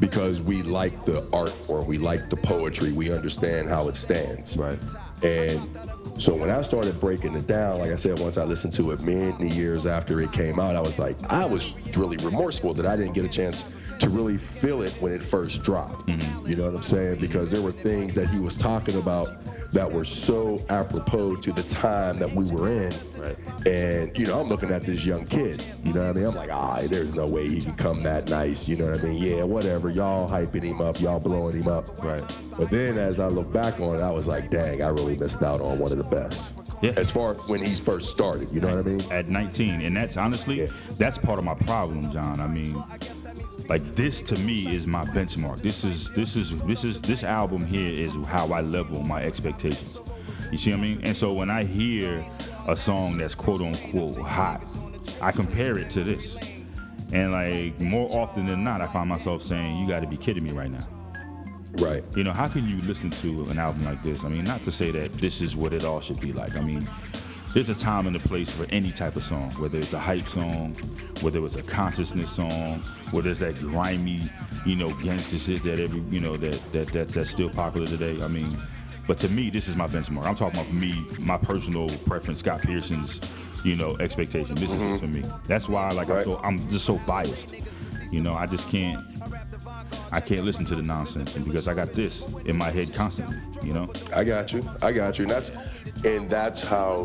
because 0.01 0.43
we 0.43 0.63
like 0.63 1.05
the 1.05 1.29
art 1.33 1.51
form, 1.51 1.87
we 1.87 1.99
like 1.99 2.31
the 2.31 2.37
poetry, 2.37 2.93
we 2.93 3.13
understand 3.13 3.69
how 3.69 3.89
it 3.89 3.95
stands. 3.95 4.57
Right. 4.57 4.79
And 5.23 5.61
so 6.17 6.35
when 6.35 6.51
I 6.51 6.63
started 6.63 6.99
breaking 6.99 7.35
it 7.35 7.47
down, 7.47 7.79
like 7.79 7.91
I 7.91 7.97
said, 7.97 8.19
once 8.19 8.39
I 8.39 8.45
listened 8.45 8.73
to 8.75 8.91
it 8.93 9.03
many 9.03 9.49
years 9.49 9.85
after 9.87 10.21
it 10.23 10.33
came 10.33 10.59
out, 10.59 10.75
I 10.75 10.81
was 10.81 10.99
like, 10.99 11.17
I 11.31 11.45
was 11.45 11.75
really 11.97 12.17
remorseful 12.19 12.75
that 12.75 12.87
I 12.87 12.97
didn't 12.97 13.13
get 13.13 13.25
a 13.25 13.29
chance 13.29 13.65
to 14.01 14.09
really 14.09 14.39
feel 14.39 14.83
it 14.83 14.93
when 15.01 15.13
it 15.13 15.21
first 15.21 15.63
dropped. 15.63 16.09
You 16.09 16.57
know 16.57 16.65
what 16.67 16.75
I'm 16.75 16.83
saying? 16.83 17.21
Because 17.21 17.51
there 17.51 17.61
were 17.63 17.73
things 17.73 18.15
that 18.15 18.29
he 18.31 18.41
was 18.41 18.57
talking 18.57 18.97
about 18.97 19.29
that 19.73 19.91
were 19.91 20.05
so 20.05 20.65
apropos 20.69 21.37
to 21.37 21.53
the 21.53 21.63
time 21.63 22.19
that 22.19 22.33
we 22.35 22.51
were 22.51 22.69
in. 22.69 22.93
Right. 23.17 23.37
And, 23.67 24.19
you 24.19 24.27
know, 24.27 24.41
I'm 24.41 24.49
looking 24.49 24.71
at 24.71 24.83
this 24.85 25.05
young 25.05 25.27
kid. 25.27 25.63
You 25.85 25.93
know 25.93 26.01
what 26.01 26.11
I 26.11 26.13
mean? 26.15 26.27
I'm 26.27 26.35
like, 26.35 26.51
ah, 26.51 26.81
there's 26.87 27.15
no 27.15 27.27
way 27.27 27.47
he 27.49 27.61
can 27.61 27.75
come 27.75 28.03
that 28.03 28.29
nice. 28.29 28.69
You 28.69 28.77
know 28.77 28.91
what 28.91 29.01
I 29.01 29.05
mean? 29.05 29.23
Yeah, 29.23 29.45
whatever. 29.45 29.91
Y'all 29.91 30.29
hyping 30.29 30.63
him 30.65 30.81
up, 30.81 31.01
y'all 31.01 31.21
blowing 31.21 31.63
him 31.63 31.69
up. 31.69 32.03
Right. 32.03 32.25
But 32.59 32.71
then 32.71 32.99
as 32.99 33.21
I 33.21 33.29
look 33.29 33.53
back 33.53 33.79
on 33.81 33.97
it, 33.97 34.01
I 34.03 34.11
was 34.11 34.27
like, 34.27 34.51
dang, 34.51 34.83
I 34.83 34.89
really 34.89 35.17
missed 35.17 35.43
out 35.43 35.61
on 35.61 35.79
one 35.79 35.93
of 35.93 35.99
the 35.99 36.05
best. 36.05 36.55
Yeah. 36.83 36.93
As 36.97 37.11
far 37.11 37.35
as 37.35 37.47
when 37.47 37.63
he's 37.63 37.79
first 37.79 38.11
started, 38.11 38.51
you 38.51 38.61
know 38.61 38.75
what 38.75 38.79
I 38.79 38.89
mean? 38.89 39.03
At 39.13 39.29
19, 39.29 39.83
and 39.83 39.95
that's 39.95 40.17
honestly, 40.17 40.63
Yeah. 40.63 40.69
that's 40.97 41.19
part 41.19 41.39
of 41.39 41.45
my 41.45 41.53
problem, 41.55 42.11
John. 42.11 42.41
I 42.41 42.47
mean, 42.49 42.83
like 43.69 43.83
this 43.95 44.21
to 44.23 44.39
me 44.39 44.75
is 44.75 44.87
my 44.87 45.05
benchmark. 45.05 45.63
This 45.63 45.85
is 45.85 46.11
this 46.11 46.37
is 46.37 46.57
this 46.59 46.85
is 46.85 47.01
this 47.01 47.25
album 47.25 47.67
here 47.67 47.93
is 47.93 48.15
how 48.27 48.53
I 48.53 48.61
level 48.61 49.03
my 49.03 49.23
expectations. 49.23 49.99
You 50.51 50.59
see 50.59 50.71
what 50.71 50.79
I 50.79 50.83
mean? 50.83 51.01
And 51.05 51.17
so 51.17 51.33
when 51.33 51.51
I 51.51 51.65
hear 51.65 52.25
a 52.67 52.77
song 52.77 53.19
that's 53.19 53.35
quote 53.35 53.61
unquote 53.61 54.17
hot, 54.17 54.63
I 55.21 55.33
compare 55.33 55.79
it 55.79 55.91
to 55.91 56.05
this. 56.05 56.37
And 57.13 57.33
like 57.33 57.79
more 57.81 58.09
often 58.11 58.47
than 58.47 58.65
not, 58.65 58.81
I 58.81 58.87
find 58.87 59.09
myself 59.09 59.43
saying, 59.43 59.79
"You 59.79 59.89
got 59.89 60.01
to 60.01 60.07
be 60.07 60.17
kidding 60.17 60.45
me 60.45 60.53
right 60.53 60.71
now." 60.71 60.87
Right. 61.75 62.03
You 62.17 62.25
know, 62.25 62.33
how 62.33 62.49
can 62.49 62.69
you 62.69 62.81
listen 62.83 63.11
to 63.11 63.45
an 63.51 63.59
album 63.59 63.85
like 63.85 64.03
this? 64.03 64.25
I 64.25 64.29
mean, 64.29 64.45
not 64.45 64.65
to 64.65 64.73
say 64.73 64.91
that 64.91 65.13
this 65.15 65.41
is 65.41 65.55
what 65.55 65.73
it 65.73 65.85
all 65.85 66.01
should 66.01 66.21
be 66.21 66.33
like. 66.33 66.57
I 66.57 66.61
mean, 66.61 66.87
there's 67.55 67.69
a 67.69 67.75
time 67.75 68.07
and 68.07 68.17
a 68.17 68.21
place 68.21 68.51
for 68.51 68.67
any 68.71 68.91
type 68.91 69.17
of 69.17 69.23
song, 69.23 69.51
whether 69.53 69.79
it's 69.79 69.93
a 69.93 69.99
hype 69.99 70.27
song, 70.27 70.75
whether 71.21 71.45
it's 71.45 71.57
a 71.57 71.63
consciousness 71.63 72.31
song, 72.31 72.83
whether 73.11 73.31
it's 73.31 73.41
that 73.41 73.57
grimy, 73.57 74.21
you 74.67 74.77
know, 74.77 74.91
gangster 75.03 75.39
shit 75.39 75.63
that 75.65 75.81
every, 75.81 76.01
you 76.11 76.21
know, 76.21 76.37
that 76.37 76.61
that, 76.73 76.89
that 76.89 77.09
that's 77.09 77.31
still 77.31 77.51
popular 77.51 77.87
today. 77.87 78.23
I 78.23 78.29
mean, 78.29 78.57
but 79.07 79.19
to 79.19 79.29
me, 79.29 79.51
this 79.51 79.69
is 79.69 79.77
my 79.77 79.87
benchmark. 79.87 80.25
I'm 80.25 80.35
talking 80.35 80.61
about 80.61 80.73
me, 80.73 81.05
my 81.19 81.37
personal 81.37 81.89
preference, 82.07 82.41
Scott 82.41 82.63
Pearson's, 82.63 83.21
you 83.65 83.75
know, 83.77 83.97
expectation. 83.99 84.55
This 84.55 84.71
is 84.71 84.75
it 84.75 84.79
mm-hmm. 84.79 84.97
for 84.97 85.07
me. 85.07 85.25
That's 85.47 85.69
why, 85.69 85.91
like, 85.91 86.09
I'm, 86.11 86.25
so, 86.25 86.41
I'm 86.45 86.71
just 86.71 86.85
so 86.85 86.99
biased. 87.07 87.53
You 88.13 88.21
know, 88.21 88.35
I 88.35 88.47
just 88.47 88.69
can't. 88.69 89.05
I 90.13 90.21
can't 90.21 90.45
listen 90.45 90.65
to 90.67 90.75
the 90.75 90.83
nonsense 90.83 91.37
and 91.37 91.45
because 91.45 91.69
I 91.69 91.75
got 91.75 91.93
this 91.93 92.25
in 92.45 92.57
my 92.57 92.71
head 92.71 92.93
constantly, 92.93 93.39
you 93.63 93.73
know? 93.73 93.93
I 94.15 94.25
got 94.25 94.53
you. 94.53 94.69
I 94.83 94.93
got 94.93 95.19
you. 95.19 95.25
And 95.25 95.31
that's 95.33 95.51
and 96.05 96.29
that's 96.29 96.63
how 96.63 97.05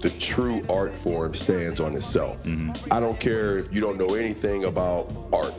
the 0.00 0.10
true 0.10 0.62
art 0.68 0.94
form 0.94 1.34
stands 1.34 1.80
on 1.80 1.94
itself. 1.94 2.44
Mm-hmm. 2.44 2.92
I 2.92 3.00
don't 3.00 3.20
care 3.20 3.58
if 3.58 3.74
you 3.74 3.80
don't 3.80 3.98
know 3.98 4.14
anything 4.14 4.64
about 4.64 5.12
art. 5.32 5.52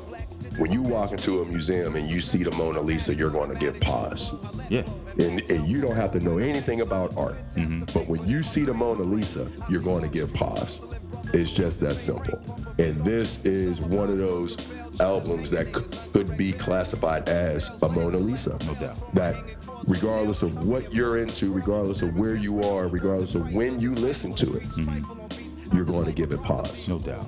When 0.58 0.72
you 0.72 0.82
walk 0.82 1.12
into 1.12 1.42
a 1.42 1.46
museum 1.46 1.96
and 1.96 2.10
you 2.10 2.20
see 2.20 2.44
the 2.44 2.52
Mona 2.52 2.82
Lisa, 2.82 3.16
you're 3.16 3.30
going 3.30 3.50
to 3.50 3.56
get 3.56 3.80
pause. 3.80 4.34
Yeah. 4.70 4.84
And, 5.18 5.42
and 5.50 5.68
you 5.68 5.80
don't 5.80 5.96
have 5.96 6.12
to 6.12 6.20
know 6.20 6.40
anything 6.40 6.82
about 6.82 7.16
art. 7.16 7.38
Mm-hmm. 7.52 7.86
But 7.98 8.08
when 8.08 8.28
you 8.28 8.44
see 8.44 8.64
the 8.64 8.74
Mona 8.74 9.04
Lisa, 9.04 9.50
you're 9.70 9.82
going 9.82 10.02
to 10.02 10.10
give 10.10 10.34
pause. 10.34 10.84
It's 11.34 11.52
just 11.52 11.80
that 11.82 11.96
simple. 11.96 12.40
And 12.80 12.96
this 13.06 13.44
is 13.46 13.80
one 13.80 14.10
of 14.10 14.18
those 14.18 14.58
albums 15.00 15.50
that 15.52 15.74
c- 15.74 15.98
could 16.12 16.36
be 16.36 16.52
classified 16.52 17.30
as 17.30 17.70
a 17.84 17.88
Mona 17.90 18.18
Lisa. 18.18 18.58
No 18.66 18.74
doubt. 18.76 19.14
That 19.14 19.36
regardless 19.88 20.44
of 20.44 20.66
what 20.66 20.94
you're 20.94 21.18
into, 21.18 21.52
regardless 21.52 22.02
of 22.02 22.16
where 22.18 22.36
you 22.36 22.64
are, 22.64 22.88
regardless 22.88 23.36
of 23.36 23.54
when 23.54 23.80
you 23.80 23.94
listen 23.96 24.34
to 24.36 24.56
it, 24.56 24.64
mm-hmm. 24.64 25.76
you're 25.76 25.86
going 25.86 26.06
to 26.06 26.12
give 26.12 26.32
it 26.32 26.42
pause. 26.42 26.88
No 26.88 27.00
doubt. 27.00 27.28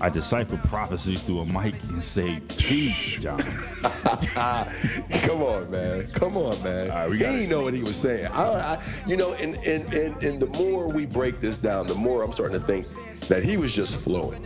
I 0.00 0.08
decipher 0.08 0.56
prophecies 0.56 1.22
through 1.22 1.40
a 1.40 1.46
mic 1.46 1.74
and 1.88 2.02
say 2.02 2.40
peace, 2.58 3.22
John. 3.22 3.40
Come 3.82 5.42
on, 5.42 5.70
man. 5.70 6.06
Come 6.08 6.36
on, 6.36 6.62
man. 6.62 6.90
All 6.90 6.96
right, 6.96 7.10
we 7.10 7.18
he 7.18 7.22
didn't 7.22 7.48
know 7.48 7.62
what 7.62 7.74
he 7.74 7.82
was 7.82 7.96
saying. 7.96 8.26
I, 8.26 8.42
I, 8.42 8.82
you 9.06 9.16
know, 9.16 9.34
and, 9.34 9.54
and, 9.66 9.92
and, 9.94 10.22
and 10.22 10.40
the 10.40 10.46
more 10.58 10.88
we 10.88 11.06
break 11.06 11.40
this 11.40 11.58
down, 11.58 11.86
the 11.86 11.94
more 11.94 12.22
I'm 12.22 12.32
starting 12.32 12.60
to 12.60 12.66
think 12.66 12.86
that 13.28 13.44
he 13.44 13.56
was 13.56 13.74
just 13.74 13.96
flowing. 13.96 14.44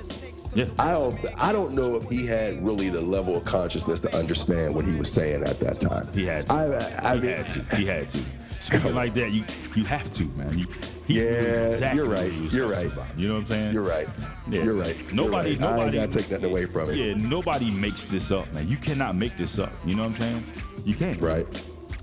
Yeah. 0.54 0.66
I 0.78 0.92
don't, 0.92 1.18
I 1.36 1.52
don't 1.52 1.72
know 1.74 1.96
if 1.96 2.08
he 2.08 2.26
had 2.26 2.64
really 2.64 2.88
the 2.88 3.00
level 3.00 3.36
of 3.36 3.44
consciousness 3.44 4.00
to 4.00 4.16
understand 4.16 4.74
what 4.74 4.84
he 4.84 4.94
was 4.96 5.10
saying 5.12 5.42
at 5.44 5.60
that 5.60 5.78
time. 5.80 6.08
He 6.12 6.24
had 6.26 6.46
to. 6.46 6.52
I, 6.52 7.10
I, 7.12 7.14
he 7.16 7.20
mean, 7.20 7.30
had 7.36 7.46
to. 7.70 7.76
He 7.76 7.86
had 7.86 8.08
to. 8.10 8.18
Speaking 8.60 8.94
like 8.94 9.14
that, 9.14 9.30
you 9.30 9.44
you 9.76 9.84
have 9.84 10.10
to, 10.14 10.24
man. 10.30 10.58
You, 10.58 10.66
yeah, 11.06 11.22
exactly 11.22 11.96
you're 11.96 12.08
right. 12.08 12.32
You're 12.32 12.68
right. 12.68 12.92
about. 12.92 13.06
You 13.16 13.28
know 13.28 13.34
what 13.34 13.40
I'm 13.40 13.46
saying? 13.46 13.72
You're 13.72 13.82
right. 13.82 14.08
Yeah. 14.50 14.62
You're 14.64 14.74
right. 14.74 14.96
You're 14.96 15.14
Nobody, 15.14 15.50
right. 15.50 15.60
nobody. 15.60 15.80
I 15.98 16.02
ain't 16.02 16.12
gotta 16.12 16.22
take 16.22 16.30
nothing 16.32 16.50
away 16.50 16.66
from 16.66 16.90
it. 16.90 16.96
Yeah, 16.96 17.14
nobody 17.14 17.70
makes 17.70 18.04
this 18.04 18.30
up, 18.32 18.52
man. 18.52 18.68
You 18.68 18.76
cannot 18.76 19.14
make 19.16 19.36
this 19.36 19.58
up. 19.58 19.72
You 19.86 19.94
know 19.94 20.02
what 20.02 20.08
I'm 20.12 20.16
saying? 20.16 20.44
You 20.84 20.94
can't. 20.94 21.20
Right. 21.20 21.46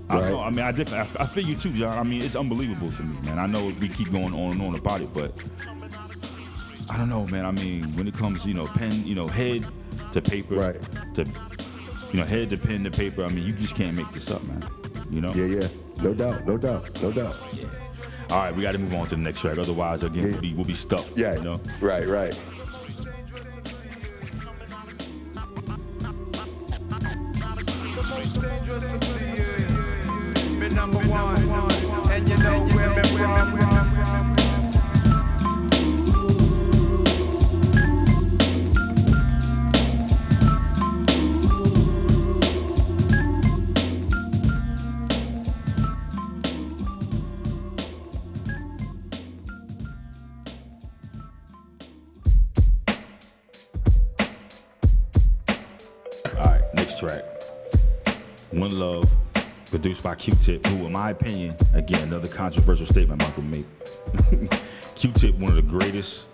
I 0.08 0.14
Right. 0.20 0.30
know. 0.30 0.40
I 0.40 0.50
mean, 0.50 0.60
I 0.60 0.72
definitely, 0.72 0.98
I, 1.18 1.24
I 1.24 1.26
feel 1.26 1.44
you 1.44 1.56
too, 1.56 1.72
John. 1.72 1.98
I 1.98 2.02
mean, 2.04 2.22
it's 2.22 2.36
unbelievable 2.36 2.90
to 2.90 3.02
me, 3.02 3.20
man. 3.26 3.38
I 3.38 3.46
know 3.46 3.66
we 3.80 3.88
keep 3.88 4.10
going 4.10 4.32
on 4.34 4.52
and 4.52 4.62
on 4.62 4.74
about 4.76 5.00
it, 5.02 5.12
but 5.12 5.32
I 6.88 6.96
don't 6.96 7.08
know, 7.08 7.26
man. 7.26 7.44
I 7.44 7.50
mean, 7.50 7.84
when 7.96 8.06
it 8.06 8.14
comes, 8.14 8.46
you 8.46 8.54
know, 8.54 8.66
pen, 8.66 9.06
you 9.06 9.14
know, 9.14 9.26
head 9.26 9.64
to 10.12 10.20
paper, 10.22 10.54
Right. 10.54 11.14
To 11.14 11.24
you 12.12 12.20
know, 12.20 12.24
head 12.24 12.50
to 12.50 12.56
pen 12.56 12.84
to 12.84 12.90
paper. 12.90 13.24
I 13.24 13.28
mean, 13.28 13.44
you 13.46 13.52
just 13.52 13.74
can't 13.74 13.96
make 13.96 14.10
this 14.12 14.30
up, 14.30 14.42
man. 14.44 14.64
You 15.10 15.20
know? 15.20 15.32
Yeah, 15.34 15.46
yeah. 15.46 15.68
No 16.02 16.14
doubt. 16.14 16.46
No 16.46 16.56
doubt. 16.56 17.02
No 17.02 17.12
doubt. 17.12 17.36
Yeah. 17.52 17.64
All 18.30 18.38
right, 18.38 18.54
we 18.54 18.62
got 18.62 18.72
to 18.72 18.78
move 18.78 18.94
on 18.94 19.06
to 19.08 19.16
the 19.16 19.20
next 19.20 19.40
track. 19.40 19.58
Otherwise, 19.58 20.02
again, 20.02 20.32
we'll 20.32 20.40
be 20.40 20.54
we'll 20.54 20.64
be 20.64 20.74
stuck. 20.74 21.04
Yeah. 21.16 21.34
You 21.36 21.42
know. 21.42 21.60
Right. 21.80 22.06
Right. 22.06 22.40
By 60.06 60.14
Q-Tip, 60.14 60.64
who, 60.66 60.86
in 60.86 60.92
my 60.92 61.10
opinion, 61.10 61.56
again, 61.74 62.00
another 62.04 62.28
controversial 62.28 62.86
statement 62.86 63.20
Michael 63.22 63.42
made. 63.42 63.66
Q-Tip, 64.94 65.34
one 65.34 65.50
of 65.50 65.56
the 65.56 65.62
greatest 65.62 66.26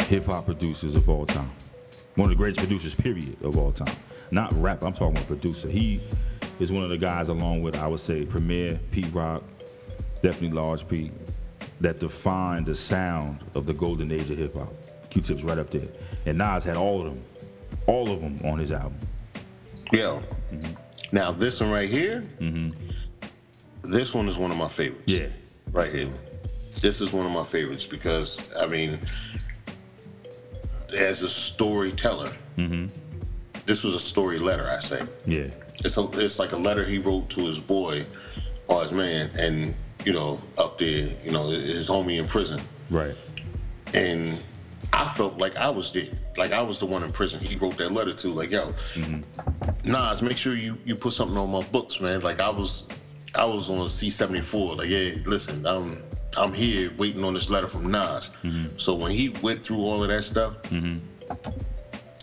hip-hop 0.00 0.46
producers 0.46 0.94
of 0.94 1.06
all 1.10 1.26
time. 1.26 1.52
One 2.14 2.24
of 2.24 2.30
the 2.30 2.36
greatest 2.36 2.60
producers, 2.60 2.94
period, 2.94 3.36
of 3.42 3.58
all 3.58 3.70
time. 3.70 3.94
Not 4.30 4.50
rap, 4.54 4.82
I'm 4.82 4.94
talking 4.94 5.14
about 5.14 5.26
producer. 5.26 5.68
He 5.68 6.00
is 6.58 6.72
one 6.72 6.84
of 6.84 6.88
the 6.88 6.96
guys, 6.96 7.28
along 7.28 7.60
with, 7.60 7.76
I 7.76 7.86
would 7.86 8.00
say, 8.00 8.24
Premier, 8.24 8.80
Pete 8.92 9.12
Rock, 9.12 9.42
definitely 10.22 10.56
Large 10.58 10.88
Pro, 10.88 11.10
that 11.82 12.00
defined 12.00 12.64
the 12.64 12.74
sound 12.74 13.44
of 13.54 13.66
the 13.66 13.74
golden 13.74 14.10
age 14.10 14.30
of 14.30 14.38
hip-hop. 14.38 14.72
Q-Tip's 15.10 15.42
right 15.42 15.58
up 15.58 15.68
there. 15.68 15.88
And 16.24 16.38
Nas 16.38 16.64
had 16.64 16.78
all 16.78 17.02
of 17.02 17.08
them, 17.08 17.22
all 17.86 18.10
of 18.10 18.22
them 18.22 18.40
on 18.42 18.58
his 18.58 18.72
album. 18.72 18.96
Yo. 19.92 20.22
Mm-hmm. 20.50 20.85
Now 21.12 21.30
this 21.30 21.60
one 21.60 21.70
right 21.70 21.88
here, 21.88 22.24
mm-hmm. 22.40 22.70
this 23.82 24.14
one 24.14 24.28
is 24.28 24.36
one 24.38 24.50
of 24.50 24.56
my 24.56 24.68
favorites. 24.68 25.04
Yeah. 25.06 25.26
Right 25.72 25.92
here. 25.92 26.10
This 26.80 27.00
is 27.00 27.12
one 27.12 27.26
of 27.26 27.32
my 27.32 27.44
favorites 27.44 27.86
because 27.86 28.54
I 28.56 28.66
mean, 28.66 28.98
as 30.96 31.22
a 31.22 31.28
storyteller, 31.28 32.32
mm-hmm. 32.56 32.86
this 33.66 33.84
was 33.84 33.94
a 33.94 34.00
story 34.00 34.38
letter. 34.38 34.68
I 34.68 34.80
say 34.80 35.02
Yeah. 35.26 35.48
it's 35.84 35.96
a, 35.96 36.08
it's 36.14 36.38
like 36.38 36.52
a 36.52 36.56
letter 36.56 36.84
he 36.84 36.98
wrote 36.98 37.30
to 37.30 37.40
his 37.46 37.60
boy 37.60 38.04
or 38.68 38.82
his 38.82 38.92
man, 38.92 39.30
and 39.38 39.74
you 40.04 40.12
know, 40.12 40.40
up 40.58 40.78
there, 40.78 41.10
you 41.24 41.30
know, 41.32 41.48
his 41.48 41.88
homie 41.88 42.18
in 42.18 42.26
prison, 42.26 42.60
Right. 42.90 43.14
and 43.94 44.38
I 44.96 45.04
felt 45.08 45.36
like 45.36 45.56
I 45.56 45.68
was 45.68 45.92
there, 45.92 46.08
like 46.38 46.52
I 46.52 46.62
was 46.62 46.78
the 46.78 46.86
one 46.86 47.02
in 47.02 47.12
prison. 47.12 47.38
He 47.38 47.56
wrote 47.56 47.76
that 47.76 47.92
letter 47.92 48.14
to, 48.14 48.28
like, 48.28 48.50
yo, 48.50 48.72
mm-hmm. 48.94 49.20
Nas, 49.90 50.22
make 50.22 50.38
sure 50.38 50.54
you 50.54 50.78
you 50.86 50.96
put 50.96 51.12
something 51.12 51.36
on 51.36 51.50
my 51.50 51.62
books, 51.64 52.00
man. 52.00 52.22
Like 52.22 52.40
I 52.40 52.48
was, 52.48 52.88
I 53.34 53.44
was 53.44 53.68
on 53.68 53.86
C 53.90 54.08
seventy 54.08 54.40
four. 54.40 54.74
Like, 54.74 54.88
yeah, 54.88 55.16
listen, 55.26 55.66
I'm 55.66 56.02
I'm 56.34 56.54
here 56.54 56.90
waiting 56.96 57.24
on 57.24 57.34
this 57.34 57.50
letter 57.50 57.68
from 57.68 57.90
Nas. 57.90 58.30
Mm-hmm. 58.42 58.78
So 58.78 58.94
when 58.94 59.10
he 59.10 59.28
went 59.42 59.62
through 59.66 59.80
all 59.80 60.02
of 60.02 60.08
that 60.08 60.24
stuff 60.24 60.54
mm-hmm. 60.62 60.96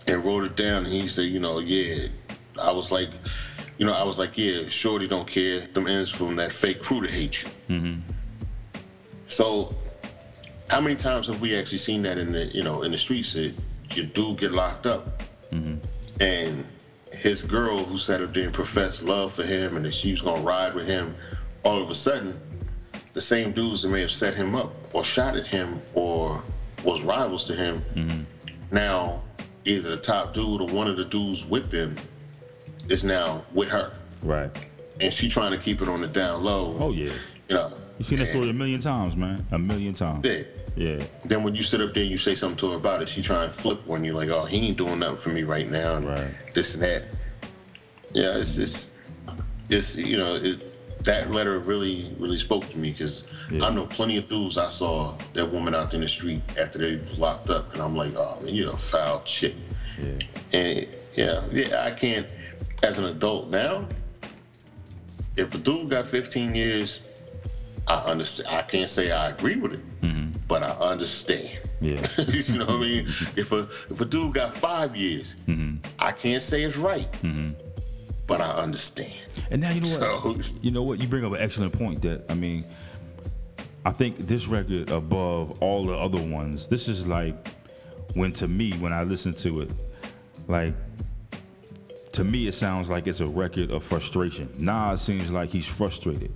and 0.08 0.24
wrote 0.24 0.42
it 0.42 0.56
down, 0.56 0.84
he 0.84 1.06
said, 1.06 1.26
you 1.26 1.38
know, 1.38 1.60
yeah, 1.60 2.08
I 2.60 2.72
was 2.72 2.90
like, 2.90 3.10
you 3.78 3.86
know, 3.86 3.92
I 3.92 4.02
was 4.02 4.18
like, 4.18 4.36
yeah, 4.36 4.68
Shorty 4.68 5.06
don't 5.06 5.28
care. 5.28 5.60
Them 5.60 5.86
ends 5.86 6.10
from 6.10 6.34
that 6.36 6.50
fake 6.50 6.82
crew 6.82 7.00
to 7.02 7.08
hate 7.08 7.44
you. 7.68 7.98
So 9.28 9.74
how 10.68 10.80
many 10.80 10.96
times 10.96 11.26
have 11.26 11.40
we 11.40 11.56
actually 11.56 11.78
seen 11.78 12.02
that 12.02 12.18
in 12.18 12.32
the 12.32 12.46
you 12.46 12.62
know 12.62 12.82
in 12.82 12.92
the 12.92 12.98
streets 12.98 13.32
that 13.34 13.54
your 13.92 14.06
dude 14.06 14.38
get 14.38 14.52
locked 14.52 14.86
up 14.86 15.22
mm-hmm. 15.52 15.76
and 16.22 16.66
his 17.12 17.42
girl 17.42 17.78
who 17.78 17.96
sat 17.96 18.20
up 18.20 18.34
there 18.34 18.44
and 18.44 18.52
professed 18.52 19.02
love 19.02 19.32
for 19.32 19.44
him 19.44 19.76
and 19.76 19.84
that 19.84 19.94
she 19.94 20.10
was 20.10 20.20
gonna 20.20 20.40
ride 20.40 20.74
with 20.74 20.86
him 20.86 21.14
all 21.64 21.80
of 21.82 21.90
a 21.90 21.94
sudden 21.94 22.38
the 23.12 23.20
same 23.20 23.52
dudes 23.52 23.82
that 23.82 23.88
may 23.88 24.00
have 24.00 24.10
set 24.10 24.34
him 24.34 24.54
up 24.54 24.72
or 24.94 25.04
shot 25.04 25.36
at 25.36 25.46
him 25.46 25.80
or 25.94 26.42
was 26.82 27.02
rivals 27.02 27.44
to 27.44 27.54
him 27.54 27.82
mm-hmm. 27.94 28.22
now 28.74 29.22
either 29.64 29.90
the 29.90 29.96
top 29.96 30.34
dude 30.34 30.60
or 30.60 30.68
one 30.68 30.88
of 30.88 30.96
the 30.96 31.04
dudes 31.04 31.46
with 31.46 31.70
them 31.70 31.94
is 32.88 33.04
now 33.04 33.44
with 33.52 33.68
her 33.68 33.92
Right. 34.22 34.50
and 35.00 35.12
she 35.12 35.28
trying 35.28 35.52
to 35.52 35.58
keep 35.58 35.82
it 35.82 35.88
on 35.88 36.00
the 36.00 36.08
down 36.08 36.42
low 36.42 36.76
Oh 36.80 36.90
yeah. 36.92 37.12
you 37.48 37.54
know 37.54 37.70
You've 37.98 38.08
seen 38.08 38.18
that 38.18 38.28
story 38.28 38.50
a 38.50 38.52
million 38.52 38.80
times, 38.80 39.14
man. 39.14 39.46
A 39.52 39.58
million 39.58 39.94
times. 39.94 40.26
yeah 40.26 40.42
Yeah. 40.76 41.02
Then 41.24 41.42
when 41.44 41.54
you 41.54 41.62
sit 41.62 41.80
up 41.80 41.94
there 41.94 42.02
and 42.02 42.10
you 42.10 42.18
say 42.18 42.34
something 42.34 42.56
to 42.58 42.70
her 42.72 42.76
about 42.76 43.00
it, 43.02 43.08
she 43.08 43.22
try 43.22 43.44
and 43.44 43.52
flip 43.52 43.86
when 43.86 44.04
you're 44.04 44.14
like, 44.14 44.28
oh, 44.28 44.44
he 44.44 44.68
ain't 44.68 44.76
doing 44.78 44.98
nothing 44.98 45.16
for 45.16 45.28
me 45.30 45.42
right 45.44 45.70
now, 45.70 45.96
and 45.96 46.06
Right. 46.06 46.34
this 46.54 46.74
and 46.74 46.82
that. 46.82 47.04
Yeah, 48.12 48.36
it's 48.38 48.58
it's 48.58 48.90
it's 49.70 49.96
you 49.96 50.16
know 50.16 50.34
it, 50.36 51.04
that 51.04 51.30
letter 51.30 51.58
really 51.58 52.14
really 52.18 52.38
spoke 52.38 52.68
to 52.70 52.78
me 52.78 52.90
because 52.92 53.28
Yeah. 53.50 53.66
I 53.66 53.70
know 53.70 53.86
plenty 53.86 54.16
of 54.16 54.28
dudes 54.28 54.56
I 54.58 54.68
saw 54.68 55.16
that 55.34 55.46
woman 55.52 55.74
out 55.74 55.92
in 55.94 56.00
the 56.00 56.08
street 56.08 56.40
after 56.58 56.78
they 56.78 56.96
was 56.96 57.18
locked 57.18 57.50
up, 57.50 57.72
and 57.72 57.82
I'm 57.82 57.94
like, 57.96 58.14
oh 58.16 58.38
man, 58.42 58.54
you're 58.54 58.72
a 58.74 58.76
foul 58.76 59.22
chick. 59.24 59.54
Yeah. 60.00 60.08
And 60.58 60.86
yeah, 61.14 61.44
yeah, 61.52 61.84
I 61.84 61.90
can't 61.92 62.26
as 62.82 62.98
an 62.98 63.04
adult 63.04 63.50
now. 63.50 63.86
If 65.36 65.54
a 65.54 65.58
dude 65.58 65.90
got 65.90 66.06
15 66.06 66.54
years, 66.54 67.02
I 67.88 67.96
understand. 67.98 68.48
I 68.50 68.62
can't 68.62 68.88
say 68.88 69.10
I 69.10 69.30
agree 69.30 69.56
with 69.56 69.72
it, 69.74 70.00
mm-hmm. 70.00 70.33
But 70.48 70.62
I 70.62 70.70
understand. 70.70 71.60
Yeah. 71.80 72.02
you 72.18 72.58
know 72.58 72.66
what 72.66 72.76
I 72.76 72.80
mean? 72.80 73.06
Mm-hmm. 73.06 73.40
If 73.40 73.52
a 73.52 73.68
if 73.92 74.00
a 74.00 74.04
dude 74.04 74.34
got 74.34 74.54
five 74.54 74.96
years, 74.96 75.36
mm-hmm. 75.46 75.76
I 75.98 76.12
can't 76.12 76.42
say 76.42 76.62
it's 76.62 76.76
right, 76.76 77.10
mm-hmm. 77.12 77.52
but 78.26 78.40
I 78.40 78.50
understand. 78.50 79.14
And 79.50 79.60
now 79.60 79.70
you 79.70 79.80
know 79.80 79.98
what? 79.98 80.42
So- 80.42 80.54
You 80.62 80.70
know 80.70 80.82
what? 80.82 81.00
You 81.00 81.08
bring 81.08 81.24
up 81.24 81.32
an 81.32 81.40
excellent 81.40 81.72
point. 81.72 82.02
That 82.02 82.24
I 82.30 82.34
mean, 82.34 82.64
I 83.84 83.90
think 83.90 84.26
this 84.26 84.46
record 84.46 84.90
above 84.90 85.62
all 85.62 85.84
the 85.84 85.94
other 85.94 86.22
ones. 86.22 86.66
This 86.66 86.88
is 86.88 87.06
like 87.06 87.34
when 88.14 88.32
to 88.34 88.48
me 88.48 88.72
when 88.72 88.92
I 88.92 89.02
listen 89.02 89.34
to 89.34 89.62
it, 89.62 89.70
like 90.48 90.74
to 92.12 92.22
me 92.24 92.46
it 92.46 92.52
sounds 92.52 92.88
like 92.88 93.06
it's 93.06 93.20
a 93.20 93.26
record 93.26 93.70
of 93.70 93.82
frustration. 93.82 94.48
Nas 94.58 95.02
seems 95.02 95.30
like 95.30 95.50
he's 95.50 95.66
frustrated 95.66 96.32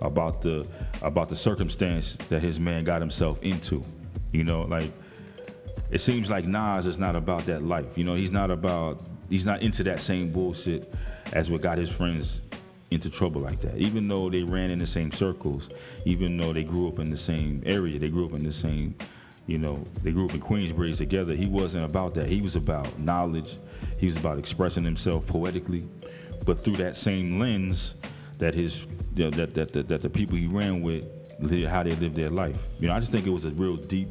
about 0.00 0.42
the 0.42 0.66
about 1.02 1.28
the 1.28 1.36
circumstance 1.36 2.16
that 2.28 2.40
his 2.40 2.58
man 2.58 2.84
got 2.84 3.00
himself 3.00 3.42
into. 3.42 3.84
You 4.32 4.44
know, 4.44 4.62
like 4.62 4.90
it 5.90 6.00
seems 6.00 6.30
like 6.30 6.46
Nas 6.46 6.86
is 6.86 6.98
not 6.98 7.16
about 7.16 7.46
that 7.46 7.62
life. 7.62 7.96
You 7.96 8.04
know, 8.04 8.14
he's 8.14 8.30
not 8.30 8.50
about 8.50 9.02
he's 9.28 9.44
not 9.44 9.62
into 9.62 9.82
that 9.84 10.00
same 10.00 10.30
bullshit 10.30 10.92
as 11.32 11.50
what 11.50 11.60
got 11.60 11.78
his 11.78 11.90
friends 11.90 12.40
into 12.90 13.08
trouble 13.08 13.40
like 13.40 13.60
that. 13.60 13.76
Even 13.76 14.08
though 14.08 14.28
they 14.28 14.42
ran 14.42 14.70
in 14.70 14.78
the 14.78 14.86
same 14.86 15.12
circles, 15.12 15.70
even 16.04 16.36
though 16.36 16.52
they 16.52 16.64
grew 16.64 16.88
up 16.88 16.98
in 16.98 17.10
the 17.10 17.16
same 17.16 17.62
area, 17.64 17.98
they 17.98 18.08
grew 18.08 18.26
up 18.26 18.32
in 18.32 18.42
the 18.42 18.52
same, 18.52 18.94
You 19.46 19.58
know, 19.58 19.84
they 20.02 20.10
grew 20.10 20.26
up 20.26 20.34
in 20.34 20.40
Queensbridge 20.40 20.96
together. 20.96 21.34
He 21.34 21.46
wasn't 21.46 21.84
about 21.84 22.14
that. 22.14 22.26
He 22.26 22.40
was 22.40 22.56
about 22.56 22.98
knowledge. 22.98 23.56
He 23.98 24.06
was 24.06 24.16
about 24.16 24.38
expressing 24.38 24.84
himself 24.84 25.26
poetically, 25.26 25.86
but 26.44 26.64
through 26.64 26.76
that 26.76 26.96
same 26.96 27.38
lens 27.38 27.94
that 28.40 28.54
his 28.54 28.86
you 29.14 29.24
know, 29.24 29.30
that, 29.30 29.54
that 29.54 29.72
that 29.72 29.88
that 29.88 30.02
the 30.02 30.10
people 30.10 30.36
he 30.36 30.46
ran 30.46 30.82
with, 30.82 31.04
how 31.68 31.82
they 31.82 31.92
lived 31.92 32.16
their 32.16 32.30
life. 32.30 32.56
You 32.78 32.88
know, 32.88 32.94
I 32.94 32.98
just 32.98 33.12
think 33.12 33.26
it 33.26 33.30
was 33.30 33.44
a 33.44 33.50
real 33.50 33.76
deep, 33.76 34.08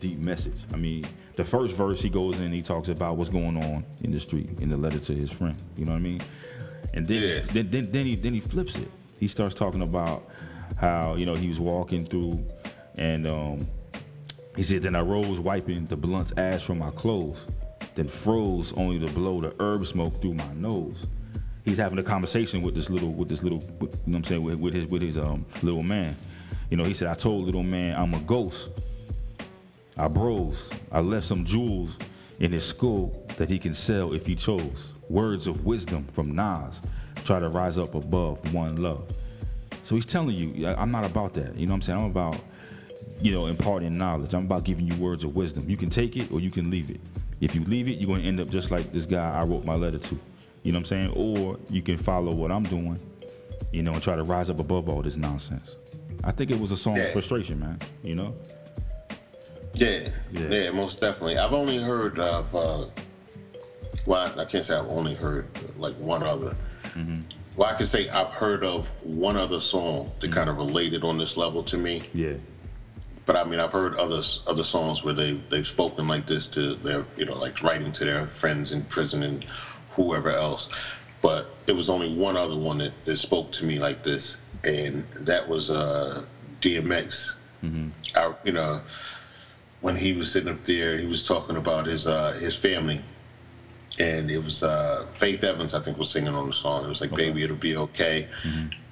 deep 0.00 0.18
message. 0.18 0.58
I 0.72 0.76
mean, 0.76 1.04
the 1.36 1.44
first 1.44 1.74
verse 1.74 2.00
he 2.00 2.08
goes 2.08 2.40
in, 2.40 2.50
he 2.52 2.62
talks 2.62 2.88
about 2.88 3.16
what's 3.16 3.30
going 3.30 3.62
on 3.62 3.84
in 4.02 4.10
the 4.10 4.20
street 4.20 4.48
in 4.60 4.68
the 4.70 4.76
letter 4.76 4.98
to 4.98 5.14
his 5.14 5.30
friend. 5.30 5.56
You 5.76 5.84
know 5.84 5.92
what 5.92 5.98
I 5.98 6.00
mean? 6.00 6.20
And 6.94 7.06
then 7.06 7.22
Yeah. 7.22 7.40
then, 7.52 7.70
then 7.70 7.90
then 7.92 8.06
he 8.06 8.16
then 8.16 8.32
he 8.34 8.40
flips 8.40 8.76
it. 8.76 8.88
He 9.20 9.28
starts 9.28 9.54
talking 9.54 9.82
about 9.82 10.28
how 10.76 11.14
you 11.16 11.26
know 11.26 11.34
he 11.34 11.48
was 11.48 11.60
walking 11.60 12.04
through, 12.04 12.44
and 12.96 13.26
um, 13.26 13.66
he 14.56 14.62
said, 14.62 14.82
"Then 14.82 14.94
I 14.94 15.00
rose, 15.00 15.40
wiping 15.40 15.86
the 15.86 15.96
blunt's 15.96 16.32
ash 16.36 16.64
from 16.64 16.78
my 16.78 16.90
clothes, 16.90 17.38
then 17.94 18.08
froze 18.08 18.72
only 18.74 18.98
to 19.04 19.12
blow 19.12 19.40
the 19.40 19.54
herb 19.60 19.86
smoke 19.86 20.20
through 20.20 20.34
my 20.34 20.52
nose." 20.54 20.96
He's 21.66 21.76
having 21.76 21.98
a 21.98 22.02
conversation 22.02 22.62
with 22.62 22.74
this 22.76 22.88
little, 22.88 23.12
with 23.12 23.28
this 23.28 23.42
little, 23.42 23.58
with, 23.80 23.92
you 24.06 24.12
know 24.12 24.12
what 24.12 24.16
I'm 24.18 24.24
saying, 24.24 24.42
with, 24.42 24.60
with 24.60 24.72
his, 24.72 24.86
with 24.86 25.02
his 25.02 25.18
um 25.18 25.44
little 25.62 25.82
man. 25.82 26.16
You 26.70 26.76
know, 26.76 26.84
he 26.84 26.94
said, 26.94 27.08
"I 27.08 27.14
told 27.14 27.44
little 27.44 27.64
man 27.64 27.96
I'm 27.96 28.14
a 28.14 28.20
ghost. 28.20 28.70
I 29.98 30.08
bros. 30.08 30.70
I 30.92 31.00
left 31.00 31.26
some 31.26 31.44
jewels 31.44 31.98
in 32.38 32.52
his 32.52 32.64
skull 32.64 33.26
that 33.36 33.50
he 33.50 33.58
can 33.58 33.74
sell 33.74 34.14
if 34.14 34.26
he 34.26 34.36
chose. 34.36 34.92
Words 35.08 35.48
of 35.48 35.66
wisdom 35.66 36.06
from 36.12 36.34
Nas. 36.34 36.80
Try 37.24 37.40
to 37.40 37.48
rise 37.48 37.78
up 37.78 37.94
above 37.96 38.54
one 38.54 38.76
love." 38.76 39.12
So 39.82 39.96
he's 39.96 40.06
telling 40.06 40.36
you, 40.36 40.68
I'm 40.68 40.92
not 40.92 41.04
about 41.04 41.34
that. 41.34 41.56
You 41.56 41.66
know 41.66 41.72
what 41.72 41.76
I'm 41.76 41.82
saying? 41.82 41.98
I'm 41.98 42.06
about, 42.06 42.40
you 43.20 43.32
know, 43.32 43.46
imparting 43.46 43.98
knowledge. 43.98 44.34
I'm 44.34 44.44
about 44.44 44.64
giving 44.64 44.86
you 44.86 44.94
words 44.96 45.24
of 45.24 45.34
wisdom. 45.34 45.68
You 45.68 45.76
can 45.76 45.90
take 45.90 46.16
it 46.16 46.30
or 46.30 46.40
you 46.40 46.50
can 46.50 46.70
leave 46.70 46.90
it. 46.90 47.00
If 47.40 47.54
you 47.54 47.64
leave 47.64 47.88
it, 47.88 47.98
you're 47.98 48.08
going 48.08 48.22
to 48.22 48.26
end 48.26 48.40
up 48.40 48.50
just 48.50 48.70
like 48.70 48.92
this 48.92 49.04
guy 49.04 49.38
I 49.38 49.44
wrote 49.44 49.64
my 49.64 49.74
letter 49.74 49.98
to. 49.98 50.18
You 50.66 50.72
know 50.72 50.78
what 50.78 50.90
I'm 50.90 51.12
saying? 51.12 51.12
Or 51.14 51.58
you 51.70 51.80
can 51.80 51.96
follow 51.96 52.34
what 52.34 52.50
I'm 52.50 52.64
doing, 52.64 52.98
you 53.70 53.84
know, 53.84 53.92
and 53.92 54.02
try 54.02 54.16
to 54.16 54.24
rise 54.24 54.50
up 54.50 54.58
above 54.58 54.88
all 54.88 55.00
this 55.00 55.16
nonsense. 55.16 55.76
I 56.24 56.32
think 56.32 56.50
it 56.50 56.58
was 56.58 56.72
a 56.72 56.76
song 56.76 56.96
Yeah. 56.96 57.02
of 57.04 57.12
frustration, 57.12 57.60
man. 57.60 57.78
You 58.02 58.16
know? 58.16 58.34
Yeah, 59.74 60.08
Yeah. 60.32 60.48
yeah, 60.50 60.70
most 60.72 61.00
definitely. 61.00 61.38
I've 61.38 61.52
only 61.52 61.78
heard 61.78 62.18
of, 62.18 62.52
uh, 62.56 62.86
well, 64.06 64.40
I 64.40 64.44
can't 64.44 64.64
say 64.64 64.74
I've 64.74 64.88
only 64.88 65.14
heard 65.14 65.46
like 65.78 65.94
one 66.00 66.24
other. 66.24 66.56
Mm-hmm. 66.96 67.20
Well, 67.54 67.68
I 67.68 67.74
can 67.74 67.86
say 67.86 68.08
I've 68.08 68.30
heard 68.30 68.64
of 68.64 68.88
one 69.04 69.36
other 69.36 69.60
song 69.60 70.10
that 70.18 70.32
kind 70.32 70.50
of 70.50 70.56
related 70.56 71.04
on 71.04 71.16
this 71.16 71.36
level 71.36 71.62
to 71.62 71.78
me. 71.78 72.02
Yeah. 72.12 72.32
But 73.24 73.36
I 73.36 73.44
mean, 73.44 73.60
I've 73.60 73.70
heard 73.72 73.94
others 73.94 74.42
other 74.48 74.64
songs 74.64 75.04
where 75.04 75.14
they 75.14 75.40
they've 75.48 75.66
spoken 75.66 76.08
like 76.08 76.26
this 76.26 76.48
to 76.48 76.74
their, 76.74 77.04
you 77.16 77.24
know, 77.24 77.38
like 77.38 77.62
writing 77.62 77.92
to 77.92 78.04
their 78.04 78.26
friends 78.26 78.72
in 78.72 78.82
prison 78.82 79.22
and 79.22 79.44
whoever 79.96 80.30
else. 80.30 80.68
But 81.22 81.50
it 81.66 81.74
was 81.74 81.88
only 81.88 82.14
one 82.14 82.36
other 82.36 82.56
one 82.56 82.78
that, 82.78 82.92
that 83.06 83.16
spoke 83.16 83.50
to 83.52 83.64
me 83.64 83.78
like 83.80 84.04
this, 84.04 84.40
and 84.64 85.04
that 85.20 85.48
was 85.48 85.70
uh, 85.70 86.24
DMX. 86.60 87.34
I, 88.14 88.34
you 88.44 88.52
know, 88.52 88.80
when 89.80 89.96
he 89.96 90.12
was 90.12 90.30
sitting 90.30 90.48
up 90.52 90.64
there, 90.64 90.98
he 90.98 91.06
was 91.06 91.26
talking 91.26 91.56
about 91.56 91.86
his 91.86 92.06
uh, 92.06 92.32
his 92.32 92.54
family, 92.54 93.00
and 93.98 94.30
it 94.30 94.42
was 94.44 94.62
uh, 94.62 95.06
Faith 95.12 95.42
Evans, 95.42 95.74
I 95.74 95.80
think, 95.80 95.98
was 95.98 96.10
singing 96.10 96.34
on 96.34 96.46
the 96.46 96.52
song. 96.52 96.84
It 96.84 96.88
was 96.88 97.00
like, 97.00 97.14
"Baby, 97.14 97.42
it'll 97.42 97.56
be 97.56 97.76
okay," 97.76 98.28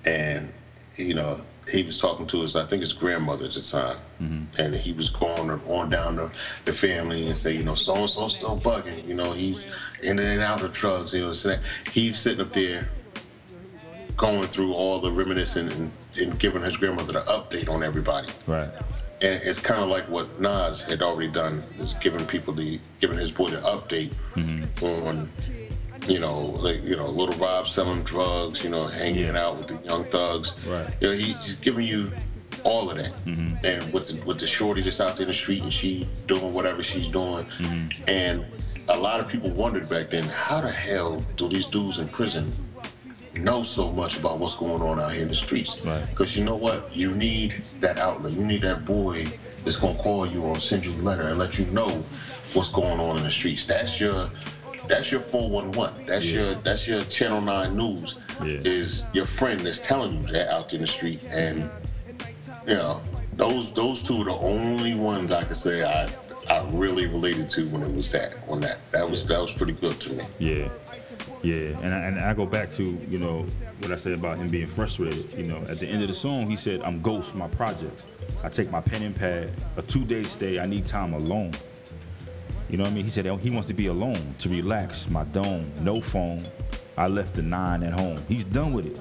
and 0.06 0.52
you 0.96 1.14
know, 1.14 1.40
he 1.70 1.82
was 1.82 1.98
talking 1.98 2.26
to 2.26 2.42
his, 2.42 2.56
I 2.56 2.66
think, 2.66 2.80
his 2.80 2.92
grandmother 2.92 3.46
at 3.46 3.52
the 3.52 3.62
time, 3.62 3.96
mm-hmm. 4.20 4.60
and 4.60 4.74
he 4.74 4.92
was 4.92 5.08
going 5.08 5.50
on 5.50 5.90
down 5.90 6.16
the, 6.16 6.30
the 6.64 6.72
family 6.72 7.26
and 7.26 7.36
say, 7.36 7.56
you 7.56 7.62
know, 7.62 7.74
so 7.74 7.96
and 7.96 8.10
so 8.10 8.28
still 8.28 8.58
bugging, 8.58 9.06
you 9.06 9.14
know, 9.14 9.32
he's 9.32 9.74
in 10.02 10.18
and 10.18 10.42
out 10.42 10.62
of 10.62 10.72
drugs, 10.72 11.14
you 11.14 11.20
know, 11.20 11.32
so 11.32 11.56
he's 11.92 12.18
sitting 12.18 12.40
up 12.40 12.52
there 12.52 12.86
going 14.16 14.46
through 14.46 14.72
all 14.74 15.00
the 15.00 15.10
reminiscing 15.10 15.70
and, 15.72 15.90
and 16.20 16.38
giving 16.38 16.62
his 16.62 16.76
grandmother 16.76 17.14
the 17.14 17.22
update 17.22 17.68
on 17.68 17.82
everybody. 17.82 18.28
Right. 18.46 18.68
And 19.22 19.42
it's 19.42 19.58
kind 19.58 19.82
of 19.82 19.88
like 19.88 20.08
what 20.08 20.40
Nas 20.40 20.82
had 20.82 21.00
already 21.00 21.30
done, 21.30 21.62
is 21.78 21.94
giving 21.94 22.26
people 22.26 22.52
the, 22.52 22.78
giving 23.00 23.16
his 23.16 23.32
boy 23.32 23.50
the 23.50 23.58
update 23.58 24.12
mm-hmm. 24.34 24.84
on, 25.06 25.30
you 26.08 26.20
know, 26.20 26.40
like 26.40 26.82
you 26.84 26.96
know, 26.96 27.08
Little 27.08 27.36
Rob 27.36 27.66
selling 27.66 28.02
drugs, 28.02 28.62
you 28.62 28.70
know, 28.70 28.86
hanging 28.86 29.36
out 29.36 29.58
with 29.58 29.68
the 29.68 29.86
young 29.86 30.04
thugs. 30.04 30.64
Right. 30.66 30.88
You 31.00 31.08
know, 31.08 31.14
he's 31.14 31.54
giving 31.54 31.86
you 31.86 32.10
all 32.64 32.90
of 32.90 32.98
that. 32.98 33.12
Mm-hmm. 33.24 33.64
And 33.64 33.92
with 33.92 34.08
the, 34.08 34.26
with 34.26 34.38
the 34.38 34.46
shorty 34.46 34.82
that's 34.82 35.00
out 35.00 35.16
there 35.16 35.22
in 35.22 35.28
the 35.28 35.34
street 35.34 35.62
and 35.62 35.72
she 35.72 36.06
doing 36.26 36.52
whatever 36.52 36.82
she's 36.82 37.08
doing, 37.08 37.44
mm-hmm. 37.44 38.08
and 38.08 38.44
a 38.88 38.96
lot 38.96 39.20
of 39.20 39.28
people 39.28 39.50
wondered 39.50 39.88
back 39.88 40.10
then, 40.10 40.24
how 40.24 40.60
the 40.60 40.70
hell 40.70 41.22
do 41.36 41.48
these 41.48 41.66
dudes 41.66 41.98
in 41.98 42.08
prison 42.08 42.50
know 43.38 43.62
so 43.62 43.90
much 43.90 44.18
about 44.18 44.38
what's 44.38 44.56
going 44.56 44.80
on 44.82 45.00
out 45.00 45.12
here 45.12 45.22
in 45.22 45.28
the 45.28 45.34
streets. 45.34 45.84
Right. 45.84 46.08
Because 46.10 46.36
you 46.36 46.44
know 46.44 46.56
what? 46.56 46.94
You 46.94 47.14
need 47.14 47.52
that 47.80 47.98
outlet. 47.98 48.32
You 48.32 48.44
need 48.44 48.62
that 48.62 48.84
boy 48.84 49.26
that's 49.64 49.76
gonna 49.76 49.98
call 49.98 50.26
you 50.26 50.42
or 50.42 50.60
send 50.60 50.84
you 50.86 50.92
a 50.92 51.02
letter 51.02 51.28
and 51.28 51.38
let 51.38 51.58
you 51.58 51.66
know 51.66 51.88
what's 52.52 52.70
going 52.70 53.00
on 53.00 53.16
in 53.16 53.24
the 53.24 53.30
streets. 53.30 53.64
That's 53.64 54.00
your 54.00 54.28
that's 54.88 55.10
your 55.10 55.20
411. 55.20 56.06
That's 56.06 56.26
your 56.26 56.54
that's 56.56 56.86
your 56.86 57.02
Channel 57.02 57.40
9 57.40 57.76
news. 57.76 58.18
Yeah. 58.42 58.54
Is 58.64 59.04
your 59.12 59.26
friend 59.26 59.60
that's 59.60 59.78
telling 59.78 60.22
you 60.22 60.32
that 60.32 60.48
out 60.48 60.74
in 60.74 60.80
the 60.80 60.86
street. 60.86 61.22
And 61.24 61.70
you 62.66 62.74
know, 62.74 63.02
those 63.34 63.72
those 63.72 64.02
two 64.02 64.22
are 64.22 64.24
the 64.24 64.32
only 64.32 64.94
ones 64.94 65.32
I 65.32 65.44
could 65.44 65.56
say 65.56 65.82
I 65.82 66.08
I 66.50 66.66
really 66.70 67.06
related 67.06 67.48
to 67.50 67.68
when 67.68 67.82
it 67.82 67.92
was 67.92 68.10
that 68.12 68.34
on 68.48 68.60
that. 68.60 68.78
That 68.90 69.08
was 69.08 69.26
that 69.26 69.40
was 69.40 69.52
pretty 69.52 69.72
good 69.72 70.00
to 70.00 70.14
me. 70.14 70.24
Yeah, 70.38 70.68
yeah, 71.42 71.78
and 71.80 71.94
I, 71.94 71.98
and 71.98 72.20
I 72.20 72.34
go 72.34 72.46
back 72.46 72.70
to 72.72 72.84
you 72.84 73.18
know 73.18 73.42
what 73.78 73.90
I 73.92 73.96
said 73.96 74.12
about 74.12 74.36
him 74.36 74.48
being 74.48 74.66
frustrated. 74.66 75.32
You 75.34 75.44
know, 75.44 75.58
at 75.68 75.78
the 75.78 75.88
end 75.88 76.02
of 76.02 76.08
the 76.08 76.14
song, 76.14 76.48
he 76.48 76.56
said, 76.56 76.82
"I'm 76.82 77.00
ghost 77.00 77.34
my 77.34 77.48
projects. 77.48 78.06
I 78.42 78.48
take 78.48 78.70
my 78.70 78.80
pen 78.80 79.02
and 79.02 79.16
pad. 79.16 79.50
A 79.76 79.82
two 79.82 80.04
day 80.04 80.22
stay. 80.24 80.58
I 80.58 80.66
need 80.66 80.86
time 80.86 81.14
alone." 81.14 81.52
You 82.74 82.78
know 82.78 82.86
what 82.86 82.90
I 82.90 82.94
mean? 82.94 83.04
He 83.04 83.10
said 83.10 83.24
he 83.24 83.50
wants 83.50 83.68
to 83.68 83.72
be 83.72 83.86
alone 83.86 84.34
to 84.40 84.48
relax. 84.48 85.08
My 85.08 85.22
dome, 85.22 85.70
no 85.82 86.00
phone. 86.00 86.44
I 86.96 87.06
left 87.06 87.34
the 87.34 87.42
nine 87.42 87.84
at 87.84 87.92
home. 87.92 88.20
He's 88.26 88.42
done 88.42 88.72
with 88.72 88.86
it. 88.86 88.98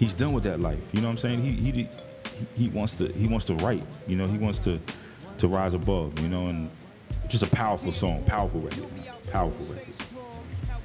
He's 0.00 0.12
done 0.12 0.32
with 0.32 0.42
that 0.42 0.58
life. 0.58 0.80
You 0.92 1.00
know 1.00 1.06
what 1.06 1.12
I'm 1.12 1.18
saying? 1.18 1.40
He 1.40 1.52
he 1.52 1.88
he, 2.56 2.68
wants 2.70 2.94
to 2.94 3.06
he 3.12 3.28
wants 3.28 3.46
to 3.46 3.54
write. 3.54 3.84
You 4.08 4.16
know, 4.16 4.26
he 4.26 4.36
wants 4.36 4.58
to 4.64 4.80
to 5.38 5.46
rise 5.46 5.74
above. 5.74 6.18
You 6.18 6.28
know, 6.28 6.48
and 6.48 6.68
just 7.28 7.44
a 7.44 7.46
powerful 7.46 7.92
song, 7.92 8.24
powerful 8.24 8.60
record, 8.60 8.88
powerful 9.30 9.76
record. 9.76 9.94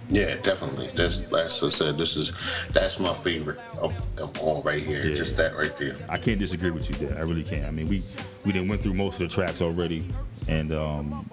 Yeah, 0.08 0.36
definitely. 0.44 0.86
That's 0.96 1.22
that's 1.22 1.64
I 1.64 1.70
said. 1.70 1.98
This 1.98 2.16
is 2.16 2.32
that's 2.72 3.00
my 3.00 3.14
favorite 3.16 3.58
of, 3.80 3.98
of 4.20 4.40
all 4.40 4.62
right 4.62 4.84
here. 4.84 5.04
Yeah. 5.04 5.16
Just 5.16 5.36
that 5.38 5.56
right 5.56 5.76
there. 5.80 5.96
I 6.10 6.18
can't 6.18 6.38
disagree 6.38 6.70
with 6.70 6.90
you 6.90 7.08
there. 7.08 7.18
I 7.18 7.22
really 7.22 7.44
can't. 7.44 7.66
I 7.66 7.72
mean, 7.72 7.88
we 7.88 8.04
we 8.46 8.52
didn't 8.52 8.70
went 8.70 8.84
through 8.84 8.94
most 8.94 9.20
of 9.20 9.28
the 9.28 9.34
tracks 9.34 9.64
already, 9.64 10.04
and 10.48 10.72
um, 10.72 11.28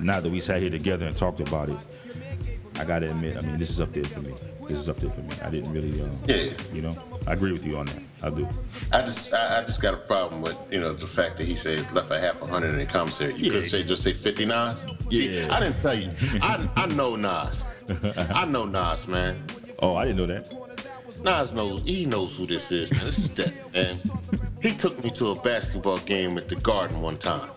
now 0.00 0.20
that 0.20 0.30
we 0.30 0.40
sat 0.40 0.60
here 0.60 0.70
together 0.70 1.04
and 1.06 1.16
talked 1.16 1.40
about 1.40 1.68
it, 1.68 1.76
I 2.78 2.84
gotta 2.84 3.10
admit, 3.10 3.36
I 3.38 3.40
mean, 3.40 3.58
this 3.58 3.70
is 3.70 3.80
up 3.80 3.92
there 3.92 4.04
for 4.04 4.20
me. 4.20 4.34
This 4.68 4.80
is 4.80 4.88
up 4.88 4.96
there 4.96 5.08
for 5.10 5.20
me. 5.22 5.30
I 5.42 5.48
didn't 5.50 5.72
really, 5.72 5.98
um, 6.02 6.10
Yeah. 6.26 6.50
you 6.74 6.82
know, 6.82 6.94
I 7.26 7.32
agree 7.32 7.52
with 7.52 7.64
you 7.64 7.78
on 7.78 7.86
that. 7.86 8.02
I 8.22 8.30
do. 8.30 8.46
I 8.92 9.00
just 9.00 9.32
I, 9.32 9.60
I 9.60 9.64
just 9.64 9.80
got 9.80 9.94
a 9.94 9.98
problem 9.98 10.42
with 10.42 10.56
you 10.70 10.80
know 10.80 10.92
the 10.92 11.06
fact 11.06 11.38
that 11.38 11.44
he 11.46 11.54
said 11.54 11.90
left 11.92 12.10
a 12.10 12.18
half 12.20 12.40
a 12.42 12.46
hundred 12.46 12.72
in 12.74 12.78
the 12.80 12.84
commissary. 12.86 13.34
You 13.34 13.52
Yeah. 13.52 13.60
could 13.60 13.70
say 13.70 13.82
just 13.84 14.02
say 14.02 14.12
fifty. 14.12 14.44
See, 14.44 15.38
Yeah. 15.38 15.54
I 15.54 15.60
didn't 15.60 15.80
tell 15.80 15.94
you. 15.94 16.10
I 16.42 16.68
I 16.76 16.86
know 16.86 17.16
Nas. 17.16 17.64
I 18.34 18.44
know 18.44 18.64
Nas, 18.66 19.08
man. 19.08 19.36
Oh, 19.78 19.94
I 19.94 20.04
didn't 20.04 20.18
know 20.18 20.26
that. 20.26 20.52
Nas 21.22 21.52
knows 21.52 21.82
he 21.84 22.04
knows 22.04 22.36
who 22.36 22.46
this 22.46 22.70
is. 22.72 22.90
Man. 22.92 23.04
This 23.06 23.18
is 23.18 23.30
that 23.34 23.72
man. 23.72 23.96
He 24.62 24.74
took 24.74 25.02
me 25.02 25.10
to 25.10 25.28
a 25.30 25.34
basketball 25.36 25.98
game 26.00 26.36
at 26.36 26.48
the 26.48 26.56
Garden 26.56 27.00
one 27.00 27.16
time, 27.16 27.48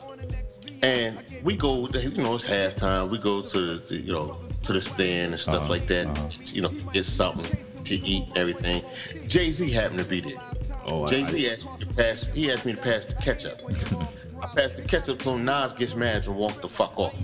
and 0.83 1.23
we 1.43 1.55
go. 1.55 1.87
You 1.87 2.23
know, 2.23 2.35
it's 2.35 2.43
halftime. 2.43 3.09
We 3.09 3.17
go 3.19 3.41
to 3.41 3.77
the, 3.77 3.95
you 3.97 4.13
know 4.13 4.37
to 4.63 4.73
the 4.73 4.81
stand 4.81 5.33
and 5.33 5.39
stuff 5.39 5.55
Uh-huh, 5.63 5.69
like 5.69 5.87
that. 5.87 6.53
You 6.53 6.61
know, 6.61 6.69
get 6.93 7.05
something 7.05 7.45
to 7.85 7.95
eat 7.95 8.27
and 8.29 8.37
everything. 8.37 8.83
Jay 9.27 9.51
Z 9.51 9.69
happened 9.71 9.99
to 9.99 10.05
be 10.05 10.21
there. 10.21 10.39
Oh, 10.85 11.07
Jay 11.07 11.23
Z 11.23 11.49
asked 11.49 11.69
me 11.79 11.85
to 11.85 11.93
pass. 11.93 12.27
He 12.27 12.51
asked 12.51 12.65
me 12.65 12.73
to 12.73 12.81
pass 12.81 13.05
the 13.05 13.15
ketchup. 13.15 13.59
I 14.41 14.47
passed 14.55 14.77
the 14.77 14.83
ketchup 14.83 15.21
so 15.21 15.37
Nas 15.37 15.73
gets 15.73 15.95
mad 15.95 16.25
and 16.25 16.35
walked 16.35 16.61
the 16.61 16.69
fuck 16.69 16.97
off. 16.97 17.19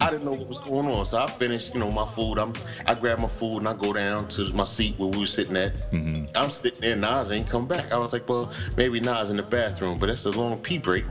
I 0.00 0.10
didn't 0.10 0.24
know 0.24 0.32
what 0.32 0.46
was 0.46 0.58
going 0.58 0.86
on, 0.86 1.04
so 1.06 1.18
I 1.18 1.26
finished, 1.26 1.74
you 1.74 1.80
know, 1.80 1.90
my 1.90 2.06
food. 2.06 2.38
I'm, 2.38 2.52
I 2.86 2.94
grab 2.94 3.18
my 3.18 3.26
food 3.26 3.58
and 3.58 3.68
I 3.68 3.74
go 3.74 3.92
down 3.92 4.28
to 4.30 4.52
my 4.52 4.64
seat 4.64 4.96
where 4.98 5.08
we 5.08 5.18
were 5.18 5.26
sitting 5.26 5.56
at. 5.56 5.90
Mm-hmm. 5.90 6.26
I'm 6.36 6.50
sitting 6.50 6.80
there, 6.80 6.96
Nas 6.96 7.32
ain't 7.32 7.48
come 7.48 7.66
back. 7.66 7.90
I 7.92 7.98
was 7.98 8.12
like, 8.12 8.28
well, 8.28 8.52
maybe 8.76 9.00
Nas 9.00 9.30
in 9.30 9.36
the 9.36 9.42
bathroom, 9.42 9.98
but 9.98 10.06
that's 10.06 10.24
a 10.24 10.30
long 10.30 10.58
pee 10.58 10.78
break. 10.78 11.04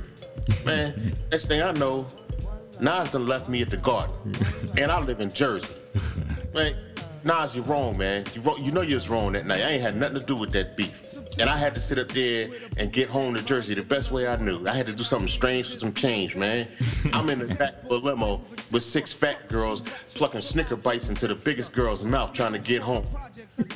Man, 0.65 1.13
next 1.31 1.45
thing 1.47 1.61
I 1.61 1.71
know, 1.71 2.05
Nas 2.79 3.11
done 3.11 3.27
left 3.27 3.49
me 3.49 3.61
at 3.61 3.69
the 3.69 3.77
garden, 3.77 4.13
and 4.77 4.91
I 4.91 4.99
live 4.99 5.19
in 5.19 5.31
Jersey. 5.31 5.73
Right? 6.53 6.75
Nas, 7.23 7.55
you're 7.55 7.65
wrong, 7.65 7.97
man. 7.97 8.25
You, 8.33 8.41
wrong, 8.41 8.63
you 8.63 8.71
know 8.71 8.81
you 8.81 8.95
was 8.95 9.09
wrong 9.09 9.33
that 9.33 9.45
night. 9.45 9.61
I 9.61 9.71
ain't 9.71 9.81
had 9.81 9.95
nothing 9.95 10.19
to 10.19 10.25
do 10.25 10.35
with 10.35 10.51
that 10.51 10.75
beef. 10.75 10.93
And 11.39 11.49
I 11.49 11.55
had 11.55 11.73
to 11.75 11.79
sit 11.79 11.97
up 11.97 12.09
there 12.09 12.49
and 12.77 12.91
get 12.91 13.07
home 13.07 13.35
to 13.35 13.43
Jersey 13.43 13.73
the 13.73 13.83
best 13.83 14.11
way 14.11 14.27
I 14.27 14.35
knew. 14.37 14.67
I 14.67 14.73
had 14.73 14.87
to 14.87 14.93
do 14.93 15.03
something 15.03 15.27
strange 15.27 15.71
for 15.71 15.79
some 15.79 15.93
change, 15.93 16.35
man. 16.35 16.67
I'm 17.13 17.29
in 17.29 17.39
the 17.39 17.53
back 17.55 17.83
of 17.83 17.91
a 17.91 17.95
limo 17.95 18.41
with 18.71 18.83
six 18.83 19.13
fat 19.13 19.47
girls 19.47 19.81
plucking 20.15 20.41
Snicker 20.41 20.75
bites 20.75 21.09
into 21.09 21.27
the 21.27 21.35
biggest 21.35 21.73
girl's 21.73 22.03
mouth 22.03 22.33
trying 22.33 22.53
to 22.53 22.59
get 22.59 22.81
home. 22.81 23.05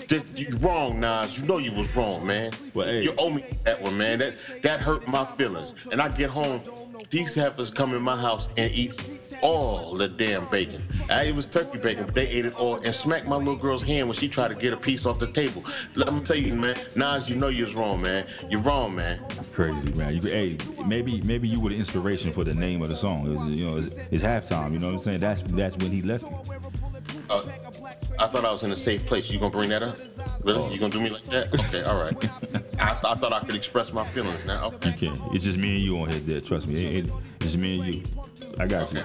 Just, 0.08 0.38
you 0.38 0.50
wrong, 0.60 1.00
Nas. 1.00 1.40
You 1.40 1.48
know 1.48 1.58
you 1.58 1.72
was 1.72 1.96
wrong, 1.96 2.26
man. 2.26 2.52
Well, 2.74 2.88
hey. 2.88 3.04
You 3.04 3.14
owe 3.18 3.30
me 3.30 3.44
that 3.64 3.82
one, 3.82 3.98
man. 3.98 4.20
That 4.20 4.42
that 4.64 4.80
hurt 4.80 5.08
my 5.08 5.26
feelings. 5.26 5.76
And 5.92 6.02
I 6.02 6.10
get 6.10 6.30
home, 6.30 6.62
these 7.10 7.36
heifers 7.36 7.72
come 7.72 7.94
in 7.94 8.02
my 8.02 8.16
house 8.16 8.48
and 8.58 8.72
eat 8.72 9.00
all 9.42 9.96
the 9.96 10.08
damn 10.08 10.46
bacon. 10.46 10.82
I, 11.10 11.24
it 11.24 11.36
was 11.36 11.48
turkey 11.48 11.78
bacon, 11.78 12.06
but 12.06 12.16
they 12.16 12.28
ate 12.28 12.46
it 12.46 12.56
all 12.56 12.76
and 12.76 12.94
smacked 12.94 13.28
my 13.28 13.36
little 13.36 13.56
girl's 13.56 13.84
hand 13.84 14.08
when 14.08 14.16
she 14.16 14.28
tried 14.28 14.50
to 14.50 14.56
get 14.56 14.74
a 14.74 14.78
piece 14.78 15.06
off 15.06 15.20
the 15.20 15.28
table. 15.28 15.64
Let 15.96 16.14
me 16.14 16.22
tell 16.22 16.38
you, 16.38 16.54
man, 16.54 16.78
Nas, 16.96 17.30
you 17.30 17.36
know 17.36 17.48
you 17.48 17.66
was 17.66 17.76
wrong, 17.76 18.02
man. 18.02 18.26
You're 18.50 18.62
wrong, 18.62 18.96
man. 18.96 19.20
Crazy 19.54 19.92
man. 19.94 20.16
You, 20.16 20.22
hey, 20.22 20.58
maybe 20.88 21.22
maybe 21.22 21.48
you 21.48 21.60
were 21.60 21.70
the 21.70 21.78
inspiration 21.78 22.32
for 22.32 22.44
the 22.44 22.54
name 22.54 22.82
of 22.82 22.90
the 22.90 22.96
song. 22.96 23.26
It 23.26 23.38
was, 23.38 23.50
you 23.50 23.66
know, 23.66 23.78
it's, 23.78 24.24
halftime. 24.24 24.74
You 24.74 24.80
know 24.80 24.88
what 24.88 24.96
I'm 24.96 25.02
saying? 25.02 25.20
That's 25.20 25.42
that's 25.42 25.78
when 25.78 25.92
he 25.92 26.02
left 26.02 26.24
you. 26.24 26.38
Uh, 27.30 27.42
I 28.20 28.28
thought 28.28 28.46
I 28.46 28.52
was 28.52 28.64
in 28.64 28.72
a 28.72 28.76
safe 28.76 29.06
place. 29.06 29.32
You 29.32 29.40
gonna 29.40 29.52
bring 29.52 29.70
that 29.70 29.84
up? 29.84 29.98
Really? 30.44 30.74
You 30.74 30.80
gonna 30.80 30.94
do 30.94 31.00
me 31.00 31.10
like 31.10 31.24
that? 31.24 31.54
Okay, 31.54 31.84
all 31.84 31.98
right. 31.98 32.16
I, 32.16 32.94
th- 32.94 33.06
I 33.06 33.16
thought 33.16 33.34
I 33.34 33.40
could 33.40 33.56
express 33.56 33.92
my 33.94 34.04
feelings 34.04 34.46
now. 34.46 34.68
Okay. 34.68 34.92
You 34.92 35.12
can't. 35.12 35.34
It's 35.34 35.44
just 35.44 35.58
me 35.58 35.76
and 35.76 35.82
you 35.82 36.00
on 36.00 36.10
here, 36.10 36.20
there. 36.20 36.42
Trust 36.42 36.68
me. 36.68 36.86
It, 36.86 37.06
it, 37.06 37.12
it's 37.28 37.38
just 37.38 37.58
me 37.58 37.80
and 37.80 37.96
you. 37.96 38.04
I 38.60 38.68
got 38.68 38.94
you. 38.94 39.04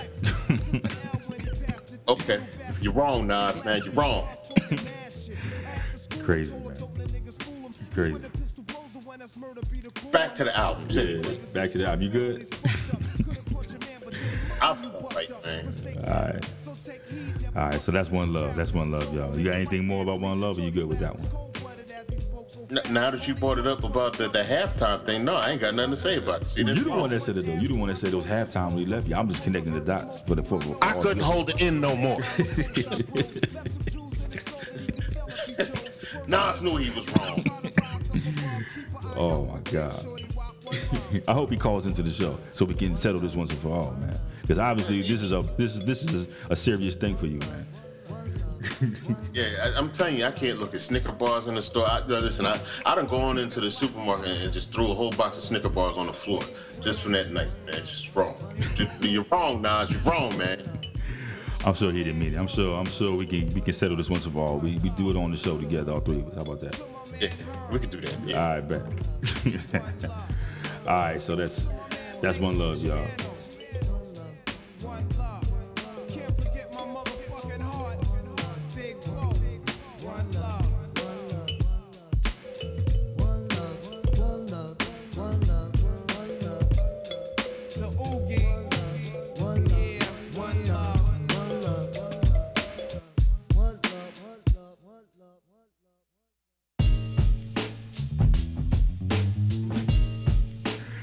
Okay. 2.08 2.40
You're 2.80 2.92
wrong, 2.92 3.26
Nas, 3.26 3.64
man. 3.64 3.82
You're 3.84 3.94
wrong. 3.94 4.26
Crazy 6.22 6.54
man. 6.54 6.76
Crazy. 7.94 8.14
Back 10.12 10.34
to 10.34 10.44
the 10.44 10.56
album. 10.56 10.86
Yeah. 10.90 11.22
Back 11.54 11.70
to 11.72 11.78
the 11.78 11.86
album. 11.86 12.02
You 12.02 12.10
good? 12.10 12.54
I'm 14.60 14.76
right. 15.28 16.06
All 16.06 16.12
right. 16.12 16.50
All 17.56 17.62
right. 17.68 17.80
So 17.80 17.92
that's 17.92 18.10
one 18.10 18.32
love. 18.32 18.56
That's 18.56 18.72
one 18.72 18.90
love, 18.90 19.12
y'all. 19.14 19.36
You 19.36 19.44
got 19.44 19.54
anything 19.54 19.86
more 19.86 20.02
about 20.02 20.20
one 20.20 20.40
love? 20.40 20.58
Or 20.58 20.62
you 20.62 20.70
good 20.70 20.86
with 20.86 21.00
that 21.00 21.16
one? 21.18 21.28
Now 22.90 23.10
that 23.10 23.26
you 23.26 23.34
brought 23.34 23.58
it 23.58 23.66
up 23.66 23.82
about 23.82 24.16
the, 24.16 24.28
the 24.28 24.42
halftime 24.42 25.04
thing, 25.04 25.24
no, 25.24 25.34
I 25.34 25.50
ain't 25.50 25.60
got 25.60 25.74
nothing 25.74 25.90
to 25.90 25.96
say 25.96 26.18
about 26.18 26.42
it. 26.42 26.50
See, 26.50 26.62
You 26.64 26.74
the 26.74 26.90
one 26.90 27.10
that 27.10 27.20
said 27.20 27.36
it 27.36 27.46
though. 27.46 27.54
You 27.54 27.68
the 27.68 27.76
one 27.76 27.88
that 27.88 27.96
said 27.96 28.12
those 28.12 28.24
halftime 28.26 28.68
when 28.68 28.78
he 28.78 28.86
left 28.86 29.08
you. 29.08 29.16
I'm 29.16 29.28
just 29.28 29.42
connecting 29.42 29.74
the 29.74 29.80
dots 29.80 30.20
for 30.20 30.36
the 30.36 30.42
football. 30.42 30.78
I 30.80 30.92
couldn't 30.92 31.22
hold 31.22 31.50
it 31.50 31.60
in 31.60 31.80
no 31.80 31.96
more. 31.96 32.20
Nas 36.28 36.62
knew 36.62 36.76
he 36.76 36.90
was 36.90 37.06
wrong. 37.16 37.44
Oh 39.16 39.46
my 39.46 39.58
god. 39.70 39.96
I 41.28 41.32
hope 41.32 41.50
he 41.50 41.56
calls 41.56 41.86
into 41.86 42.02
the 42.02 42.10
show 42.10 42.38
so 42.50 42.64
we 42.64 42.74
can 42.74 42.96
settle 42.96 43.20
this 43.20 43.34
once 43.34 43.50
and 43.50 43.58
for 43.60 43.68
all, 43.74 43.92
man. 44.00 44.18
Because 44.42 44.58
obviously 44.58 45.02
this 45.02 45.22
is 45.22 45.32
a 45.32 45.42
this 45.56 45.76
is 45.76 45.84
this 45.84 46.02
is 46.02 46.26
a, 46.48 46.52
a 46.52 46.56
serious 46.56 46.94
thing 46.94 47.16
for 47.16 47.26
you, 47.26 47.38
man. 47.40 47.66
Yeah, 49.32 49.48
I, 49.62 49.78
I'm 49.78 49.90
telling 49.90 50.18
you, 50.18 50.24
I 50.24 50.30
can't 50.30 50.58
look 50.58 50.74
at 50.74 50.80
Snicker 50.80 51.12
bars 51.12 51.46
in 51.48 51.54
the 51.54 51.62
store. 51.62 51.86
I, 51.86 52.00
listen, 52.00 52.46
I, 52.46 52.58
I 52.84 52.94
done 52.94 53.06
gone 53.06 53.38
into 53.38 53.60
the 53.60 53.70
supermarket 53.70 54.26
and 54.28 54.52
just 54.52 54.72
threw 54.72 54.90
a 54.90 54.94
whole 54.94 55.12
box 55.12 55.38
of 55.38 55.44
Snicker 55.44 55.68
bars 55.68 55.96
on 55.96 56.06
the 56.06 56.12
floor 56.12 56.42
just 56.80 57.02
from 57.02 57.12
that 57.12 57.30
night, 57.30 57.48
man. 57.66 57.74
It's 57.76 57.90
just 58.02 58.16
wrong. 58.16 58.34
You're 59.00 59.24
wrong, 59.30 59.62
Nas. 59.62 59.90
You're 59.90 60.00
wrong, 60.12 60.36
man. 60.36 60.62
I'm 61.64 61.74
sure 61.74 61.90
he 61.92 62.02
didn't 62.02 62.20
mean 62.20 62.34
it. 62.34 62.38
I'm 62.38 62.46
sure 62.46 62.78
I'm 62.78 62.86
sure 62.86 63.14
we 63.14 63.26
can 63.26 63.52
we 63.52 63.60
can 63.60 63.74
settle 63.74 63.96
this 63.96 64.08
once 64.08 64.24
and 64.24 64.32
for 64.32 64.46
all. 64.46 64.58
We 64.58 64.78
we 64.78 64.88
do 64.90 65.10
it 65.10 65.16
on 65.16 65.30
the 65.30 65.36
show 65.36 65.58
together, 65.58 65.92
all 65.92 66.00
three 66.00 66.20
of 66.20 66.28
us. 66.28 66.34
How 66.36 66.42
about 66.42 66.60
that? 66.60 66.80
Yeah, 67.20 67.28
we 67.70 67.78
could 67.78 67.90
do 67.90 68.00
that. 68.00 68.16
Yeah. 68.24 68.42
All 68.42 68.54
right, 68.54 68.68
bet. 68.68 70.10
all 70.86 70.96
right, 70.96 71.20
so 71.20 71.36
that's 71.36 71.66
that's 72.20 72.38
one 72.38 72.58
love, 72.58 72.82
y'all. 72.82 73.06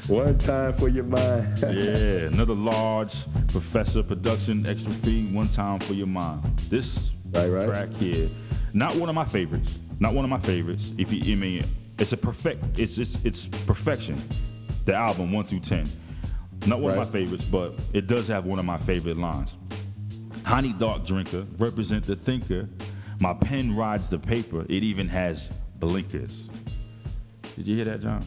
One 0.07 0.37
time 0.37 0.73
for 0.73 0.87
your 0.87 1.03
mind. 1.03 1.57
Yeah, 1.61 2.27
another 2.31 2.53
large 2.53 3.13
Professor 3.49 4.03
production, 4.03 4.65
extra 4.65 4.91
fee, 4.91 5.25
one 5.27 5.49
time 5.49 5.79
for 5.79 5.93
your 5.93 6.07
mind. 6.07 6.43
This 6.69 7.11
Right, 7.31 7.49
right. 7.49 7.67
track 7.67 7.89
here, 7.95 8.29
not 8.73 8.95
one 8.95 9.09
of 9.09 9.15
my 9.15 9.25
favorites. 9.25 9.77
Not 9.99 10.13
one 10.13 10.23
of 10.23 10.29
my 10.29 10.39
favorites. 10.39 10.91
If 10.97 11.11
you, 11.11 11.33
I 11.33 11.35
mean, 11.35 11.63
it's 11.99 12.13
a 12.13 12.17
perfect. 12.17 12.79
It's 12.79 12.97
it's 12.99 13.17
it's 13.25 13.45
perfection. 13.65 14.17
The 14.85 14.93
album 14.93 15.31
one 15.33 15.43
through 15.43 15.59
ten. 15.61 15.89
Not 16.65 16.79
one 16.79 16.91
of 16.91 16.97
my 16.97 17.05
favorites, 17.11 17.43
but 17.45 17.73
it 17.93 18.07
does 18.07 18.27
have 18.29 18.45
one 18.45 18.59
of 18.59 18.65
my 18.65 18.77
favorite 18.77 19.17
lines. 19.17 19.55
Honey 20.45 20.71
Dark 20.73 21.05
Drinker, 21.05 21.45
represent 21.57 22.05
the 22.05 22.15
thinker. 22.15 22.69
My 23.19 23.33
pen 23.33 23.75
rides 23.75 24.09
the 24.09 24.19
paper. 24.19 24.61
It 24.69 24.83
even 24.83 25.07
has 25.09 25.49
blinkers. 25.79 26.47
Did 27.55 27.67
you 27.67 27.75
hear 27.75 27.85
that, 27.85 28.01
John? 28.01 28.23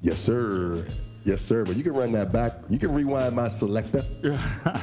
Yes, 0.00 0.20
sir. 0.20 0.86
Yes, 1.24 1.42
sir. 1.42 1.64
But 1.64 1.76
you 1.76 1.82
can 1.82 1.92
run 1.92 2.12
that 2.12 2.32
back. 2.32 2.54
You 2.68 2.78
can 2.78 2.94
rewind 2.94 3.36
my 3.36 3.48
selector. 3.48 4.04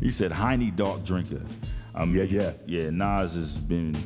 he 0.00 0.10
said 0.10 0.32
Heine 0.32 0.74
Dark 0.74 1.04
Drinker. 1.04 1.42
Um, 1.94 2.14
Yeah, 2.14 2.24
yeah. 2.24 2.52
Yeah, 2.66 2.90
Nas 2.90 3.34
has 3.34 3.52
been, 3.52 3.96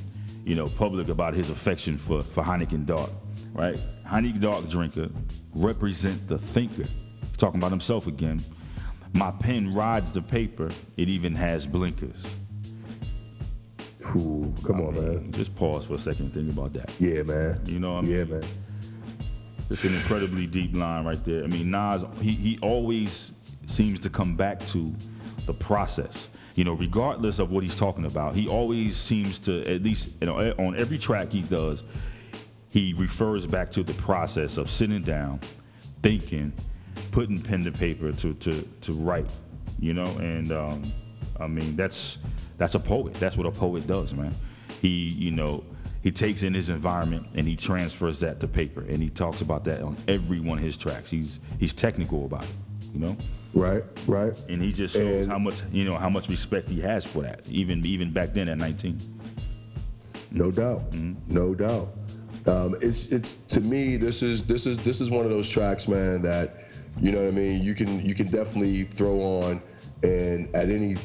you 0.45 0.55
know, 0.55 0.69
public 0.69 1.09
about 1.09 1.35
his 1.35 1.51
affection 1.51 1.97
for, 1.99 2.23
for 2.23 2.43
Heineken 2.43 2.87
Dark, 2.87 3.11
right? 3.53 3.79
Heineken 4.07 4.41
Dark 4.41 4.69
Drinker 4.69 5.09
represent 5.55 6.27
the 6.29 6.39
thinker. 6.39 6.85
He's 6.85 7.37
talking 7.37 7.61
about 7.61 7.71
himself 7.71 8.07
again. 8.07 8.41
My 9.13 9.31
pen 9.33 9.75
rides 9.75 10.11
the 10.13 10.23
paper. 10.23 10.71
It 10.97 11.09
even 11.09 11.35
has 11.35 11.67
blinkers. 11.67 12.23
Ooh, 14.17 14.53
come 14.65 14.81
on, 14.81 14.95
man. 14.95 15.33
Just 15.33 15.55
pause 15.55 15.85
for 15.85 15.95
a 15.95 15.99
second 15.99 16.27
and 16.27 16.35
think 16.35 16.51
about 16.51 16.73
that. 16.73 16.91
Yeah, 16.99 17.23
man. 17.23 17.61
You 17.67 17.79
know 17.79 17.95
what 17.95 17.99
I 17.99 18.07
mean? 18.07 18.17
Yeah, 18.17 18.25
man. 18.25 18.43
It's 19.71 19.85
an 19.85 19.95
incredibly 19.95 20.47
deep 20.47 20.75
line 20.75 21.05
right 21.05 21.25
there. 21.25 21.45
I 21.45 21.47
mean, 21.47 21.71
Nas, 21.71 22.03
he, 22.21 22.33
he 22.33 22.59
always 22.61 23.31
seems 23.67 24.01
to 24.01 24.11
come 24.11 24.35
back 24.35 24.65
to 24.69 24.93
the 25.47 25.55
process. 25.55 26.29
You 26.57 26.65
know, 26.65 26.73
regardless 26.73 27.39
of 27.39 27.53
what 27.53 27.63
he's 27.63 27.77
talking 27.77 28.05
about, 28.05 28.35
he 28.35 28.49
always 28.49 28.97
seems 28.97 29.39
to, 29.41 29.61
at 29.73 29.83
least 29.83 30.11
you 30.21 30.27
know, 30.27 30.37
on 30.59 30.77
every 30.77 30.99
track 30.99 31.31
he 31.31 31.43
does, 31.43 31.85
he 32.71 32.95
refers 32.95 33.47
back 33.47 33.71
to 33.71 33.85
the 33.85 33.95
process 33.95 34.57
of 34.57 34.69
sitting 34.69 35.03
down, 35.03 35.41
thinking, 36.03 36.53
putting 37.13 37.41
pen 37.41 37.65
to 37.65 37.73
paper 37.73 38.13
to 38.13 38.35
to 38.35 38.63
to 38.81 38.93
write. 38.93 39.31
You 39.79 39.95
know, 39.95 40.11
and 40.19 40.53
um, 40.53 40.93
I 41.39 41.47
mean 41.47 41.77
that's 41.77 42.19
that's 42.59 42.75
a 42.75 42.79
poet. 42.81 43.15
That's 43.15 43.37
what 43.37 43.47
a 43.47 43.51
poet 43.51 43.87
does, 43.87 44.15
man. 44.15 44.35
He, 44.83 44.89
you 44.89 45.31
know, 45.31 45.65
he 46.03 46.11
takes 46.11 46.43
in 46.43 46.55
his 46.55 46.69
environment 46.69 47.27
and 47.35 47.47
he 47.47 47.57
transfers 47.57 48.21
that 48.21 48.41
to 48.41 48.49
paper, 48.49 48.81
and 48.83 49.03
he 49.03 49.11
talks 49.11 49.41
about 49.43 49.65
that 49.65 49.83
on 49.83 49.97
every 50.09 50.41
one 50.41 50.59
of 50.59 50.65
his 50.65 50.77
tracks. 50.77 51.11
He's 51.11 51.39
he's 51.59 51.73
technical 51.73 52.25
about 52.25 52.45
it, 52.45 52.51
you 52.95 53.01
know, 53.01 53.17
Right, 53.53 53.83
right. 54.07 54.33
and 54.49 54.63
he 54.63 54.73
just 54.73 54.95
shows 54.95 55.23
And- 55.23 55.29
how 55.33 55.39
much 55.39 55.63
you 55.73 55.85
know 55.85 55.97
how 55.97 56.09
much 56.09 56.29
respect 56.29 56.71
he 56.71 56.81
has 56.81 57.05
for 57.05 57.23
that, 57.23 57.43
even 57.49 57.85
even 57.85 58.13
back 58.13 58.33
then 58.35 58.49
at 58.49 58.59
19. 58.59 58.99
No 60.33 60.51
doubt. 60.51 60.83
No 61.29 61.55
doubt. 61.55 61.93
Um, 62.47 62.77
it's 62.81 63.07
it's 63.07 63.35
to 63.49 63.61
me 63.61 63.97
this 63.97 64.23
is 64.23 64.45
this 64.45 64.65
is 64.67 64.79
this 64.79 65.01
is 65.01 65.11
one 65.11 65.25
of 65.25 65.31
those 65.31 65.49
tracks, 65.49 65.89
man, 65.89 66.23
that 66.23 66.71
you 67.01 67.13
know 67.13 67.19
what 67.19 67.29
I 67.29 67.33
mean. 67.33 67.63
You 67.63 67.75
can 67.75 68.05
you 68.05 68.15
can 68.15 68.29
definitely 68.29 68.85
throw 68.85 69.21
on, 69.21 69.61
and 70.03 70.55
at 70.55 70.71
any 70.71 70.97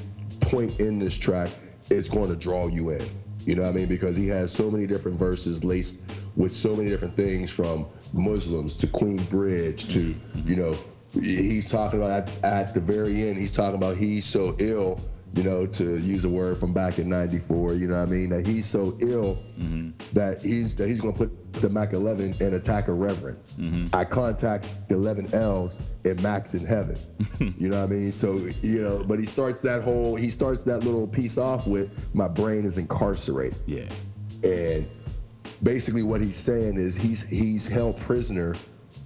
point 0.41 0.79
in 0.79 0.99
this 0.99 1.17
track, 1.17 1.49
it's 1.89 2.07
going 2.07 2.29
to 2.29 2.35
draw 2.35 2.67
you 2.67 2.91
in. 2.91 3.05
You 3.45 3.55
know 3.55 3.61
what 3.61 3.69
I 3.69 3.73
mean? 3.73 3.87
Because 3.87 4.17
he 4.17 4.27
has 4.29 4.51
so 4.51 4.71
many 4.71 4.87
different 4.87 5.17
verses 5.17 5.63
laced 5.63 6.01
with 6.35 6.53
so 6.53 6.75
many 6.75 6.89
different 6.89 7.15
things 7.15 7.51
from 7.51 7.85
Muslims 8.11 8.73
to 8.75 8.87
Queen 8.87 9.23
Bridge 9.25 9.87
to 9.89 10.15
you 10.45 10.55
know 10.55 10.77
he's 11.13 11.69
talking 11.71 12.01
about 12.01 12.27
at, 12.27 12.43
at 12.43 12.73
the 12.73 12.79
very 12.81 13.27
end 13.27 13.37
he's 13.37 13.51
talking 13.51 13.75
about 13.75 13.97
he's 13.97 14.25
so 14.25 14.55
ill 14.59 14.99
you 15.35 15.43
know, 15.43 15.65
to 15.65 15.97
use 15.99 16.25
a 16.25 16.29
word 16.29 16.57
from 16.57 16.73
back 16.73 16.97
in 16.97 17.09
'94. 17.09 17.73
You 17.75 17.87
know 17.87 17.99
what 17.99 18.07
I 18.07 18.11
mean? 18.11 18.29
That 18.29 18.47
he's 18.47 18.65
so 18.65 18.97
ill 19.01 19.43
mm-hmm. 19.59 19.91
that 20.13 20.41
he's 20.41 20.75
that 20.77 20.87
he's 20.87 21.01
gonna 21.01 21.13
put 21.13 21.53
the 21.61 21.69
Mac 21.69 21.93
11 21.93 22.35
and 22.39 22.55
attack 22.55 22.87
a 22.87 22.93
reverend. 22.93 23.37
Mm-hmm. 23.57 23.95
I 23.95 24.05
contact 24.05 24.67
11 24.89 25.33
L's 25.33 25.79
and 26.03 26.21
Max 26.21 26.53
in 26.53 26.65
heaven. 26.65 26.97
you 27.57 27.69
know 27.69 27.81
what 27.81 27.91
I 27.91 27.93
mean? 27.93 28.11
So 28.11 28.35
you 28.61 28.81
know, 28.81 29.03
but 29.03 29.19
he 29.19 29.25
starts 29.25 29.61
that 29.61 29.83
whole 29.83 30.15
he 30.15 30.29
starts 30.29 30.63
that 30.63 30.83
little 30.83 31.07
piece 31.07 31.37
off 31.37 31.67
with 31.67 31.89
my 32.13 32.27
brain 32.27 32.65
is 32.65 32.77
incarcerated. 32.77 33.57
Yeah. 33.65 33.89
And 34.43 34.89
basically 35.63 36.03
what 36.03 36.21
he's 36.21 36.35
saying 36.35 36.77
is 36.77 36.95
he's 36.95 37.23
he's 37.23 37.67
held 37.67 37.97
prisoner 38.01 38.55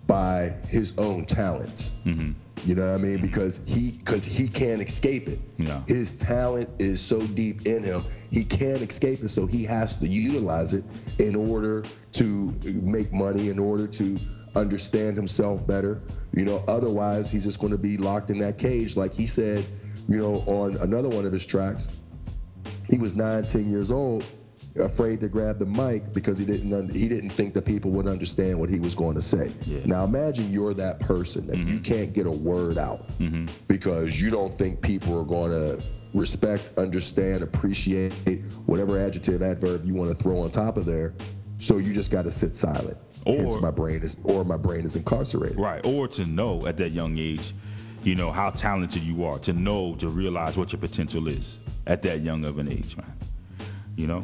by 0.07 0.53
his 0.67 0.97
own 0.97 1.25
talents. 1.25 1.91
Mm-hmm. 2.05 2.31
You 2.65 2.75
know 2.75 2.91
what 2.91 2.99
I 2.99 3.03
mean? 3.03 3.17
Mm-hmm. 3.17 3.25
Because 3.25 3.61
he 3.65 3.91
because 3.91 4.23
he 4.25 4.47
can't 4.47 4.81
escape 4.81 5.27
it. 5.27 5.39
Yeah. 5.57 5.81
His 5.87 6.17
talent 6.17 6.69
is 6.79 7.01
so 7.01 7.19
deep 7.19 7.65
in 7.65 7.83
him, 7.83 8.03
he 8.31 8.43
can't 8.43 8.81
escape 8.81 9.23
it. 9.23 9.29
So 9.29 9.45
he 9.45 9.63
has 9.65 9.95
to 9.97 10.07
utilize 10.07 10.73
it 10.73 10.83
in 11.19 11.35
order 11.35 11.83
to 12.13 12.55
make 12.63 13.11
money, 13.13 13.49
in 13.49 13.59
order 13.59 13.87
to 13.87 14.17
understand 14.55 15.15
himself 15.15 15.65
better. 15.65 16.01
You 16.33 16.45
know, 16.45 16.63
otherwise 16.67 17.31
he's 17.31 17.45
just 17.45 17.59
going 17.59 17.71
to 17.71 17.77
be 17.77 17.97
locked 17.97 18.29
in 18.29 18.39
that 18.39 18.57
cage, 18.57 18.95
like 18.97 19.13
he 19.13 19.25
said. 19.25 19.65
You 20.07 20.17
know, 20.17 20.35
on 20.47 20.75
another 20.77 21.09
one 21.09 21.25
of 21.25 21.31
his 21.31 21.45
tracks, 21.45 21.95
he 22.89 22.97
was 22.97 23.15
nine, 23.15 23.43
ten 23.43 23.69
years 23.69 23.91
old, 23.91 24.25
afraid 24.79 25.19
to 25.21 25.29
grab 25.29 25.59
the 25.59 25.65
mic 25.65 26.13
because 26.13 26.37
he 26.37 26.45
didn't 26.45 26.73
un- 26.73 26.89
he 26.89 27.07
didn't 27.07 27.29
think 27.29 27.53
the 27.53 27.61
people 27.61 27.91
would 27.91 28.07
understand 28.07 28.59
what 28.59 28.69
he 28.69 28.79
was 28.79 28.95
going 28.95 29.15
to 29.15 29.21
say. 29.21 29.51
Yeah. 29.65 29.79
Now 29.85 30.03
imagine 30.03 30.51
you're 30.51 30.73
that 30.75 30.99
person 30.99 31.49
and 31.49 31.59
you 31.67 31.75
mm-hmm. 31.75 31.83
can't 31.83 32.13
get 32.13 32.25
a 32.25 32.31
word 32.31 32.77
out 32.77 33.07
mm-hmm. 33.19 33.45
because 33.67 34.19
you 34.19 34.29
don't 34.29 34.53
think 34.57 34.81
people 34.81 35.17
are 35.19 35.25
going 35.25 35.51
to 35.51 35.83
respect, 36.13 36.77
understand, 36.77 37.43
appreciate 37.43 38.13
whatever 38.65 38.99
adjective, 38.99 39.41
adverb 39.41 39.85
you 39.85 39.93
want 39.93 40.15
to 40.15 40.21
throw 40.21 40.39
on 40.39 40.51
top 40.51 40.77
of 40.77 40.85
there. 40.85 41.13
So 41.59 41.77
you 41.77 41.93
just 41.93 42.09
got 42.09 42.23
to 42.23 42.31
sit 42.31 42.53
silent. 42.53 42.97
Or- 43.25 43.35
Hence 43.35 43.61
my 43.61 43.71
brain 43.71 44.01
is 44.01 44.19
or 44.23 44.43
my 44.45 44.57
brain 44.57 44.85
is 44.85 44.95
incarcerated. 44.95 45.59
Right. 45.59 45.85
Or 45.85 46.07
to 46.09 46.25
know 46.25 46.65
at 46.65 46.77
that 46.77 46.91
young 46.91 47.17
age, 47.17 47.53
you 48.03 48.15
know, 48.15 48.31
how 48.31 48.49
talented 48.49 49.03
you 49.03 49.25
are, 49.25 49.39
to 49.39 49.53
know, 49.53 49.95
to 49.95 50.07
realize 50.07 50.57
what 50.57 50.71
your 50.71 50.79
potential 50.79 51.27
is 51.27 51.57
at 51.85 52.01
that 52.03 52.21
young 52.21 52.45
of 52.45 52.57
an 52.57 52.71
age, 52.71 52.95
man. 52.95 53.13
You 53.95 54.07
know? 54.07 54.23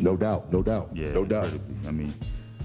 No 0.00 0.16
doubt, 0.16 0.52
no 0.52 0.62
doubt, 0.62 0.90
Yeah. 0.94 1.12
no 1.12 1.24
doubt. 1.24 1.44
incredibly. 1.44 1.88
I 1.88 1.90
mean, 1.92 2.14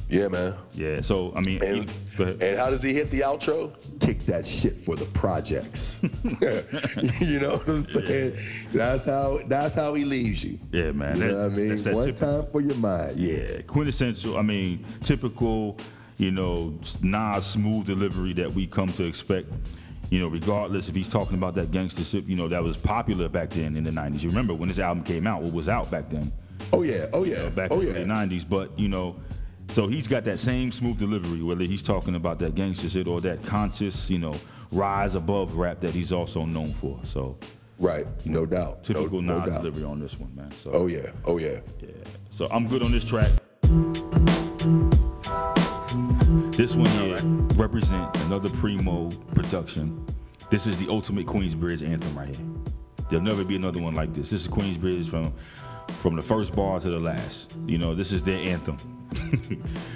Yeah, 0.10 0.28
man. 0.28 0.56
yeah. 0.74 1.02
So, 1.02 1.32
I 1.36 1.42
mean, 1.42 1.62
And, 1.64 1.78
you- 1.78 1.86
go 2.18 2.24
ahead. 2.24 2.42
and 2.42 2.58
how 2.58 2.70
does 2.72 2.82
he 2.82 2.94
hit 2.94 3.12
the 3.12 3.20
outro? 3.22 3.72
Kick 4.00 4.26
that 4.26 4.46
shit 4.46 4.78
for 4.78 4.96
the 4.96 5.06
projects. 5.06 6.00
you 7.22 7.40
know 7.40 7.52
what 7.58 7.68
I'm 7.70 7.82
saying? 7.82 8.38
That's 8.72 9.06
how 9.06 9.40
that's 9.48 9.76
how 9.76 9.94
he 9.94 10.06
leaves 10.06 10.44
you. 10.44 10.60
Yeah, 10.72 10.92
man. 10.92 11.16
You 11.16 11.22
That- 11.22 11.32
know 11.32 11.44
what 11.50 11.52
I 11.54 11.56
mean? 11.56 11.68
that's 11.70 11.84
that 11.84 11.94
One 11.94 12.06
typical- 12.08 12.42
time 12.44 12.52
for 12.52 12.62
your 12.62 12.76
mind. 12.76 13.18
Yeah, 13.18 13.62
quintessential. 13.68 14.38
I 14.38 14.42
mean, 14.42 14.84
typical. 15.04 15.78
You 16.18 16.32
know, 16.32 16.78
Nas 17.02 17.46
smooth 17.46 17.86
delivery 17.86 18.34
that 18.34 18.52
we 18.54 18.68
come 18.68 18.92
to 18.94 19.06
expect. 19.06 19.48
You 20.10 20.20
know, 20.20 20.28
regardless 20.28 20.90
if 20.90 20.96
he's 20.96 21.08
talking 21.08 21.38
about 21.38 21.56
that 21.56 21.72
gangster 21.72 22.04
shit, 22.04 22.26
you 22.26 22.36
know, 22.36 22.50
that 22.50 22.62
was 22.62 22.76
popular 22.76 23.30
back 23.30 23.52
then 23.52 23.78
in 23.78 23.86
the 23.86 23.92
'90s. 23.92 24.22
You 24.22 24.30
remember 24.30 24.54
when 24.54 24.68
this 24.68 24.80
album 24.80 25.04
came 25.06 25.26
out? 25.28 25.42
What 25.44 25.54
was 25.54 25.70
out 25.70 25.90
back 25.90 26.10
then? 26.10 26.30
Oh 26.74 26.84
yeah. 26.84 27.08
Oh 27.14 27.24
yeah. 27.24 27.50
back 27.50 27.72
oh 27.72 27.80
in 27.82 27.88
yeah. 27.88 27.94
the 27.94 28.00
'90s. 28.06 28.48
But 28.48 28.78
you 28.78 28.88
know, 28.88 29.16
so 29.70 29.88
he's 29.88 30.08
got 30.08 30.24
that 30.26 30.40
same 30.40 30.72
smooth 30.72 30.98
delivery, 31.00 31.42
whether 31.42 31.64
he's 31.64 31.82
talking 31.82 32.16
about 32.16 32.40
that 32.40 32.56
gangster 32.56 32.90
shit 32.90 33.08
or 33.08 33.22
that 33.22 33.44
conscious, 33.44 34.10
you 34.10 34.20
know, 34.20 34.36
rise 34.72 35.16
above 35.16 35.56
rap 35.56 35.80
that 35.82 35.92
he's 35.92 36.12
also 36.12 36.46
known 36.46 36.74
for. 36.74 37.00
So 37.04 37.38
Right. 37.80 38.06
No 38.26 38.46
doubt. 38.46 38.90
No, 38.90 38.96
typical 38.96 39.22
no 39.22 39.40
Nas 39.40 39.50
doubt. 39.50 39.62
delivery 39.62 39.86
on 39.86 40.00
this 40.00 40.20
one, 40.20 40.36
man. 40.36 40.52
So 40.52 40.72
Oh 40.72 40.88
yeah. 40.88 41.12
Oh 41.26 41.38
yeah. 41.38 41.60
yeah. 41.80 41.90
So 42.32 42.48
I'm 42.52 42.68
good 42.68 42.84
on 42.84 42.92
this 42.92 43.06
track. 43.06 43.30
This 46.52 46.76
one 46.76 46.90
here 46.90 47.18
represent 47.56 48.16
another 48.24 48.50
Primo 48.50 49.10
production. 49.34 50.06
This 50.50 50.68
is 50.68 50.78
the 50.78 50.90
ultimate 50.90 51.26
Queensbridge 51.26 51.88
anthem 51.88 52.18
right 52.18 52.36
here. 52.36 52.46
There'll 53.10 53.24
never 53.24 53.46
be 53.46 53.56
another 53.56 53.80
one 53.82 53.96
like 53.96 54.14
this. 54.14 54.30
This 54.30 54.42
is 54.42 54.48
Queensbridge 54.50 55.08
from 55.08 55.34
from 56.00 56.16
the 56.16 56.22
first 56.22 56.56
bar 56.56 56.80
to 56.80 56.90
the 56.90 57.00
last. 57.00 57.54
You 57.66 57.78
know, 57.78 57.94
this 57.94 58.12
is 58.12 58.24
their 58.24 58.40
anthem. 58.40 58.78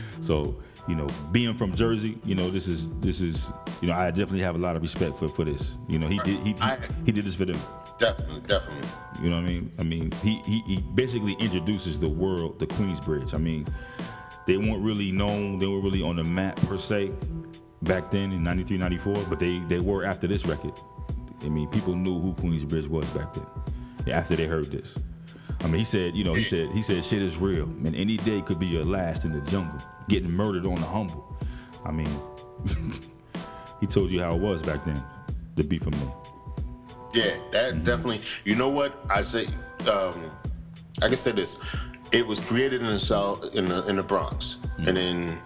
so, 0.21 0.55
you 0.87 0.95
know, 0.95 1.07
being 1.31 1.53
from 1.53 1.73
Jersey, 1.75 2.17
you 2.25 2.35
know, 2.35 2.49
this 2.49 2.67
is 2.67 2.89
this 2.99 3.21
is 3.21 3.47
you 3.81 3.87
know, 3.87 3.95
I 3.95 4.09
definitely 4.11 4.41
have 4.41 4.55
a 4.55 4.59
lot 4.59 4.75
of 4.75 4.81
respect 4.81 5.17
for 5.17 5.27
for 5.27 5.45
this. 5.45 5.77
You 5.87 5.99
know, 5.99 6.07
he 6.07 6.19
did 6.19 6.39
he 6.45 6.55
I- 6.61 6.77
he 7.05 7.11
did 7.11 7.25
this 7.25 7.35
for 7.35 7.45
them. 7.45 7.59
Definitely, 7.97 8.41
definitely. 8.41 8.87
You 9.21 9.29
know 9.29 9.37
what 9.37 9.45
I 9.45 9.47
mean? 9.47 9.71
I 9.79 9.83
mean, 9.83 10.11
he, 10.23 10.41
he, 10.45 10.59
he 10.61 10.77
basically 10.95 11.33
introduces 11.33 11.99
the 11.99 12.09
world, 12.09 12.59
the 12.59 12.65
Queensbridge. 12.67 13.33
I 13.33 13.37
mean, 13.37 13.67
they 14.47 14.57
weren't 14.57 14.81
really 14.81 15.11
known, 15.11 15.59
they 15.59 15.67
weren't 15.67 15.83
really 15.83 16.01
on 16.01 16.15
the 16.15 16.23
map 16.23 16.55
per 16.63 16.77
se 16.77 17.11
back 17.83 18.09
then 18.09 18.31
in 18.31 18.43
93, 18.43 18.77
94, 18.77 19.13
but 19.29 19.39
they, 19.39 19.59
they 19.69 19.79
were 19.79 20.03
after 20.05 20.27
this 20.27 20.45
record. 20.45 20.73
I 21.43 21.49
mean, 21.49 21.69
people 21.69 21.95
knew 21.95 22.19
who 22.19 22.33
Queensbridge 22.33 22.87
was 22.87 23.05
back 23.11 23.33
then 23.33 23.45
after 24.13 24.35
they 24.35 24.45
heard 24.45 24.71
this. 24.71 24.95
I 25.61 25.67
mean, 25.67 25.75
he 25.75 25.85
said, 25.85 26.15
you 26.15 26.23
know, 26.23 26.33
he 26.33 26.43
said, 26.43 26.69
he 26.71 26.81
said, 26.81 27.03
shit 27.03 27.21
is 27.21 27.37
real. 27.37 27.65
Man, 27.65 27.95
any 27.95 28.17
day 28.17 28.41
could 28.41 28.59
be 28.59 28.67
your 28.67 28.83
last 28.83 29.25
in 29.25 29.31
the 29.31 29.41
jungle, 29.49 29.79
getting 30.09 30.31
murdered 30.31 30.65
on 30.65 30.75
the 30.75 30.85
humble. 30.85 31.37
I 31.85 31.91
mean, 31.91 32.09
he 33.79 33.87
told 33.87 34.11
you 34.11 34.21
how 34.21 34.35
it 34.35 34.41
was 34.41 34.61
back 34.61 34.83
then, 34.85 35.01
the 35.55 35.63
beef 35.63 35.83
from 35.83 35.91
me. 35.91 36.07
Yeah, 37.13 37.35
that 37.51 37.73
mm-hmm. 37.73 37.83
definitely. 37.83 38.21
You 38.43 38.55
know 38.55 38.69
what 38.69 39.05
I 39.09 39.21
say? 39.21 39.47
Um, 39.91 40.31
I 41.01 41.07
can 41.07 41.15
say 41.15 41.31
this: 41.31 41.59
it 42.11 42.25
was 42.25 42.39
created 42.39 42.81
in 42.81 42.87
the 42.87 42.99
South, 42.99 43.55
in 43.55 43.65
the 43.65 43.85
in 43.87 43.97
the 43.97 44.03
Bronx, 44.03 44.57
mm-hmm. 44.61 44.87
and 44.87 44.97
then 44.97 45.41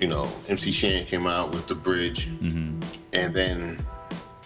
you 0.00 0.08
know 0.08 0.30
MC 0.48 0.72
Shan 0.72 1.04
came 1.04 1.26
out 1.26 1.50
with 1.50 1.66
the 1.66 1.74
bridge, 1.74 2.28
mm-hmm. 2.28 2.80
and 3.12 3.34
then 3.34 3.84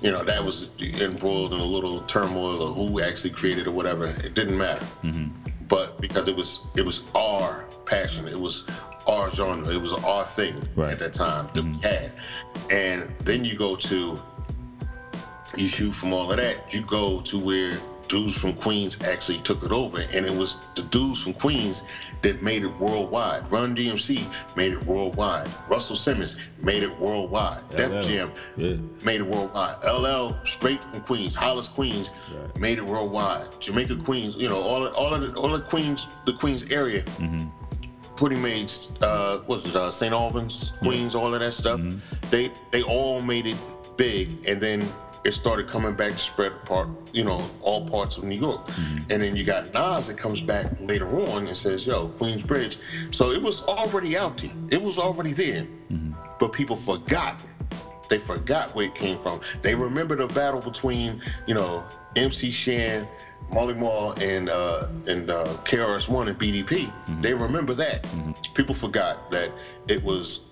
you 0.00 0.10
know 0.10 0.22
that 0.24 0.44
was 0.44 0.70
embroiled 0.80 1.54
in 1.54 1.60
a 1.60 1.64
little 1.64 2.00
turmoil 2.02 2.62
of 2.62 2.74
who 2.76 3.00
actually 3.00 3.30
created 3.30 3.66
or 3.66 3.72
whatever. 3.72 4.06
It 4.06 4.34
didn't 4.34 4.58
matter, 4.58 4.84
mm-hmm. 5.02 5.28
but 5.68 6.00
because 6.00 6.28
it 6.28 6.36
was 6.36 6.60
it 6.76 6.84
was 6.84 7.04
our 7.14 7.64
passion, 7.86 8.28
it 8.28 8.38
was 8.38 8.66
our 9.06 9.30
genre, 9.30 9.68
it 9.68 9.80
was 9.80 9.92
our 9.92 10.24
thing 10.24 10.56
Right. 10.74 10.92
at 10.92 10.98
that 10.98 11.14
time 11.14 11.48
that 11.54 11.62
we 11.62 11.70
mm-hmm. 11.70 11.88
had, 11.88 12.12
and 12.70 13.14
then 13.20 13.44
you 13.44 13.56
go 13.56 13.76
to 13.76 14.20
you 15.56 15.68
shoot 15.68 15.92
from 15.92 16.12
all 16.12 16.30
of 16.30 16.36
that, 16.36 16.72
you 16.74 16.82
go 16.82 17.20
to 17.22 17.38
where 17.38 17.78
dudes 18.08 18.36
from 18.38 18.52
Queens 18.54 19.00
actually 19.02 19.38
took 19.38 19.62
it 19.62 19.72
over, 19.72 20.00
and 20.00 20.26
it 20.26 20.32
was 20.32 20.58
the 20.74 20.82
dudes 20.82 21.22
from 21.22 21.34
Queens 21.34 21.82
that 22.22 22.42
made 22.42 22.62
it 22.62 22.78
worldwide. 22.78 23.50
Run 23.50 23.74
DMC 23.76 24.24
made 24.56 24.72
it 24.72 24.84
worldwide. 24.86 25.48
Russell 25.68 25.96
Simmons 25.96 26.36
made 26.62 26.82
it 26.82 26.98
worldwide. 26.98 27.62
LL, 27.72 27.76
Def 27.76 28.06
Jam 28.06 28.32
yeah. 28.56 28.76
made 29.04 29.20
it 29.20 29.26
worldwide. 29.26 29.76
LL 29.84 30.32
straight 30.44 30.82
from 30.82 31.00
Queens, 31.02 31.34
Hollis 31.34 31.68
Queens 31.68 32.10
Right. 32.34 32.56
made 32.58 32.78
it 32.78 32.84
worldwide. 32.86 33.46
Jamaica 33.60 33.96
Queens, 33.96 34.36
you 34.36 34.48
know, 34.48 34.60
all 34.60 34.84
of, 34.86 34.94
all 34.94 35.12
of 35.14 35.20
the 35.20 35.32
all 35.40 35.50
the 35.50 35.60
Queens, 35.60 36.06
the 36.24 36.32
Queens 36.32 36.64
area. 36.70 37.02
Mm-hmm. 37.18 37.46
Pretty 38.16 38.36
made, 38.36 38.72
uh, 39.02 39.40
was 39.46 39.66
it 39.66 39.76
uh, 39.76 39.90
St. 39.90 40.14
Albans, 40.14 40.72
Queens, 40.80 41.14
all 41.14 41.34
of 41.34 41.40
that 41.40 41.52
stuff. 41.52 41.78
Mm-hmm. 41.78 41.98
They 42.30 42.50
they 42.70 42.82
all 42.82 43.20
made 43.20 43.46
it 43.46 43.58
big, 43.98 44.46
and 44.48 44.58
then 44.58 44.88
it 45.26 45.32
started 45.34 45.66
coming 45.66 45.92
back 45.94 46.12
to 46.12 46.18
spread 46.18 46.52
apart, 46.52 46.88
you 47.12 47.24
know, 47.24 47.44
all 47.60 47.86
parts 47.88 48.16
of 48.16 48.22
New 48.24 48.36
York. 48.38 48.64
Mm-hmm. 48.68 48.98
And 49.10 49.22
then 49.22 49.36
you 49.36 49.44
got 49.44 49.74
Nas 49.74 50.06
that 50.06 50.16
comes 50.16 50.40
back 50.40 50.66
later 50.80 51.08
on 51.28 51.48
and 51.48 51.56
says, 51.56 51.86
"Yo, 51.86 52.08
Queensbridge." 52.20 52.76
So 53.10 53.32
it 53.32 53.42
was 53.42 53.62
already 53.64 54.16
out 54.16 54.38
there. 54.38 54.52
It 54.70 54.80
was 54.80 54.98
already 54.98 55.32
there, 55.32 55.66
Mm-hmm. 55.90 56.12
but 56.38 56.52
people 56.52 56.76
forgot. 56.76 57.40
They 58.08 58.18
forgot 58.18 58.72
where 58.76 58.86
it 58.86 58.94
came 58.94 59.18
from. 59.18 59.40
They 59.62 59.74
remember 59.74 60.14
the 60.14 60.28
battle 60.28 60.60
between, 60.60 61.20
you 61.48 61.54
know, 61.54 61.84
MC 62.14 62.52
Shan, 62.52 63.08
Marley 63.52 63.74
Marl, 63.74 64.12
and 64.20 64.48
uh, 64.48 64.86
and 65.08 65.28
uh, 65.28 65.56
KRS 65.64 66.08
One 66.08 66.28
and 66.28 66.38
BDP. 66.38 66.92
They 67.20 67.34
remember 67.34 67.74
that. 67.74 68.06
People 68.54 68.76
forgot 68.76 69.28
that 69.32 69.50
it 69.88 70.00
was 70.04 70.42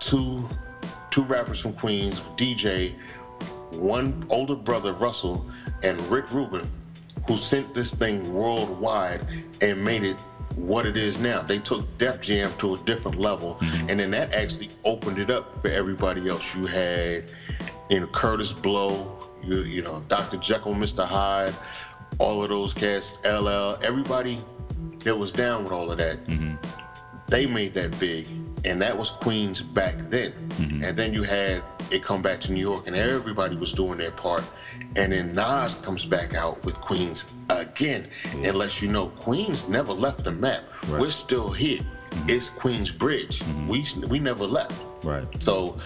two 0.00 0.48
two 1.10 1.22
rappers 1.22 1.60
from 1.60 1.72
Queens, 1.72 2.20
DJ, 2.36 2.94
one 3.70 4.24
older 4.30 4.54
brother 4.54 4.92
Russell, 4.92 5.48
and 5.82 6.00
Rick 6.10 6.32
Rubin, 6.32 6.68
who 7.26 7.36
sent 7.36 7.74
this 7.74 7.94
thing 7.94 8.32
worldwide 8.32 9.26
and 9.60 9.84
made 9.84 10.02
it 10.02 10.16
what 10.56 10.86
it 10.86 10.96
is 10.96 11.18
now. 11.18 11.42
They 11.42 11.58
took 11.58 11.86
Def 11.98 12.20
Jam 12.20 12.52
to 12.58 12.74
a 12.74 12.78
different 12.78 13.18
level, 13.18 13.56
mm-hmm. 13.56 13.90
and 13.90 14.00
then 14.00 14.10
that 14.10 14.34
actually 14.34 14.70
opened 14.84 15.18
it 15.18 15.30
up 15.30 15.56
for 15.56 15.68
everybody 15.68 16.28
else. 16.28 16.54
You 16.54 16.66
had, 16.66 17.24
you 17.88 18.00
know, 18.00 18.06
Kurtis 18.08 18.60
Blow, 18.60 19.18
you, 19.42 19.58
you 19.58 19.82
know, 19.82 20.02
Dr. 20.08 20.36
Jekyll, 20.38 20.74
Mr. 20.74 21.06
Hyde, 21.06 21.54
all 22.18 22.42
of 22.42 22.48
those 22.48 22.74
cats, 22.74 23.18
LL, 23.24 23.76
everybody 23.82 24.40
that 25.04 25.16
was 25.16 25.30
down 25.30 25.64
with 25.64 25.72
all 25.72 25.90
of 25.90 25.98
that 25.98 26.24
mm-hmm. 26.26 26.54
they 27.28 27.46
made 27.46 27.72
that 27.74 27.96
big, 28.00 28.26
and 28.64 28.80
that 28.82 28.96
was 28.96 29.10
Queens 29.10 29.62
back 29.62 29.96
then. 30.08 30.32
Mm-hmm. 30.32 30.84
And 30.84 30.96
then 30.96 31.14
you 31.14 31.22
had 31.22 31.62
it 31.90 32.02
come 32.02 32.22
back 32.22 32.40
to 32.42 32.52
New 32.52 32.60
York, 32.60 32.86
and 32.86 32.96
everybody 32.96 33.56
was 33.56 33.72
doing 33.72 33.98
their 33.98 34.10
part. 34.10 34.44
And 34.96 35.12
then 35.12 35.34
Nas 35.34 35.74
comes 35.76 36.04
back 36.04 36.34
out 36.34 36.62
with 36.64 36.74
Queens 36.80 37.26
again, 37.50 38.08
and 38.34 38.56
lets 38.56 38.82
you 38.82 38.88
know 38.88 39.08
Queens 39.10 39.68
never 39.68 39.92
left 39.92 40.24
the 40.24 40.32
map. 40.32 40.62
Right. 40.88 41.00
We're 41.00 41.10
still 41.10 41.50
here. 41.50 41.80
Mm-hmm. 41.80 42.30
It's 42.30 42.50
Queens 42.50 42.90
Bridge. 42.90 43.40
Mm-hmm. 43.40 43.68
We 43.68 44.06
we 44.06 44.18
never 44.18 44.44
left. 44.44 44.72
Right. 45.02 45.26
So 45.42 45.78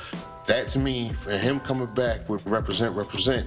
that 0.46 0.68
to 0.68 0.78
me, 0.78 1.12
for 1.12 1.36
him 1.36 1.60
coming 1.60 1.92
back 1.94 2.28
with 2.28 2.44
represent 2.46 2.94
represent, 2.94 3.46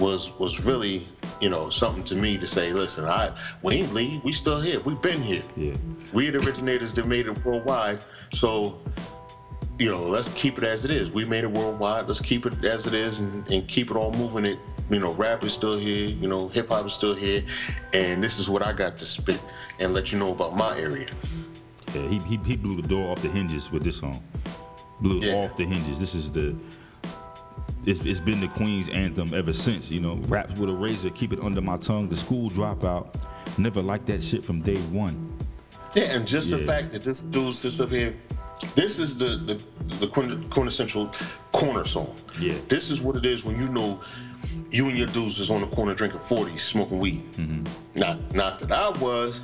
was 0.00 0.38
was 0.38 0.66
really 0.66 1.06
you 1.40 1.48
know 1.48 1.70
something 1.70 2.04
to 2.04 2.14
me 2.14 2.38
to 2.38 2.46
say. 2.46 2.72
Listen, 2.72 3.04
I 3.04 3.34
we 3.62 3.74
ain't 3.76 3.92
leave. 3.92 4.22
We 4.24 4.32
still 4.32 4.60
here. 4.60 4.80
We've 4.80 5.00
been 5.00 5.22
here. 5.22 5.42
Yeah. 5.56 5.74
We 6.12 6.30
the 6.30 6.38
originators 6.40 6.94
that 6.94 7.06
made 7.06 7.26
it 7.26 7.44
worldwide. 7.44 8.00
So 8.32 8.80
you 9.78 9.90
know, 9.90 10.02
let's 10.06 10.28
keep 10.30 10.58
it 10.58 10.64
as 10.64 10.84
it 10.84 10.90
is. 10.90 11.10
We 11.10 11.24
made 11.24 11.44
it 11.44 11.50
worldwide. 11.50 12.06
Let's 12.06 12.20
keep 12.20 12.46
it 12.46 12.64
as 12.64 12.86
it 12.86 12.94
is 12.94 13.20
and, 13.20 13.46
and 13.50 13.68
keep 13.68 13.90
it 13.90 13.96
all 13.96 14.12
moving. 14.12 14.46
It 14.46 14.58
you 14.88 15.00
know, 15.00 15.12
rap 15.14 15.42
is 15.42 15.52
still 15.52 15.76
here. 15.76 16.06
You 16.08 16.28
know, 16.28 16.48
hip 16.48 16.68
hop 16.68 16.86
is 16.86 16.92
still 16.92 17.14
here, 17.14 17.42
and 17.92 18.22
this 18.22 18.38
is 18.38 18.48
what 18.48 18.62
I 18.62 18.72
got 18.72 18.96
to 18.98 19.06
spit 19.06 19.40
and 19.78 19.92
let 19.92 20.12
you 20.12 20.18
know 20.18 20.32
about 20.32 20.56
my 20.56 20.78
area. 20.78 21.08
Yeah, 21.94 22.08
he, 22.08 22.18
he, 22.20 22.36
he 22.38 22.56
blew 22.56 22.80
the 22.80 22.86
door 22.86 23.10
off 23.10 23.20
the 23.22 23.28
hinges 23.28 23.70
with 23.70 23.82
this 23.82 23.96
song. 23.98 24.22
Blew 25.00 25.18
Yeah. 25.18 25.34
off 25.34 25.56
the 25.56 25.64
hinges. 25.64 25.98
This 25.98 26.14
is 26.14 26.30
the. 26.30 26.54
It's, 27.84 28.00
it's 28.00 28.18
been 28.20 28.40
the 28.40 28.48
Queen's 28.48 28.88
anthem 28.88 29.32
ever 29.34 29.52
since. 29.52 29.90
You 29.90 30.00
know, 30.00 30.14
raps 30.26 30.54
with 30.58 30.70
a 30.70 30.72
razor, 30.72 31.10
keep 31.10 31.32
it 31.32 31.40
under 31.40 31.60
my 31.60 31.76
tongue. 31.76 32.08
The 32.08 32.16
school 32.16 32.50
dropout, 32.50 33.14
never 33.58 33.80
liked 33.82 34.06
that 34.06 34.22
shit 34.22 34.44
from 34.44 34.60
day 34.62 34.76
one. 34.90 35.36
Yeah, 35.94 36.04
and 36.16 36.26
just 36.26 36.50
the 36.50 36.58
fact 36.58 36.92
that 36.92 37.04
this 37.04 37.22
dude 37.22 37.54
sits 37.54 37.80
up 37.80 37.90
here, 37.90 38.14
this 38.74 38.98
is 38.98 39.18
the 39.18 39.36
the, 39.36 39.60
the 40.00 40.06
quintessential 40.06 41.10
corner 41.52 41.84
song. 41.84 42.14
Yeah. 42.40 42.54
This 42.68 42.90
is 42.90 43.00
what 43.02 43.16
it 43.16 43.26
is 43.26 43.44
when 43.44 43.60
you 43.60 43.68
know 43.68 44.00
you 44.70 44.88
and 44.88 44.98
your 44.98 45.06
dudes 45.08 45.38
is 45.38 45.50
on 45.50 45.60
the 45.60 45.66
corner 45.68 45.94
drinking 45.94 46.20
40s, 46.20 46.58
smoking 46.60 46.98
weed. 46.98 47.22
Mm-hmm. 47.34 47.64
Not 47.98 48.34
not 48.34 48.58
that 48.60 48.72
I 48.72 48.90
was. 48.98 49.40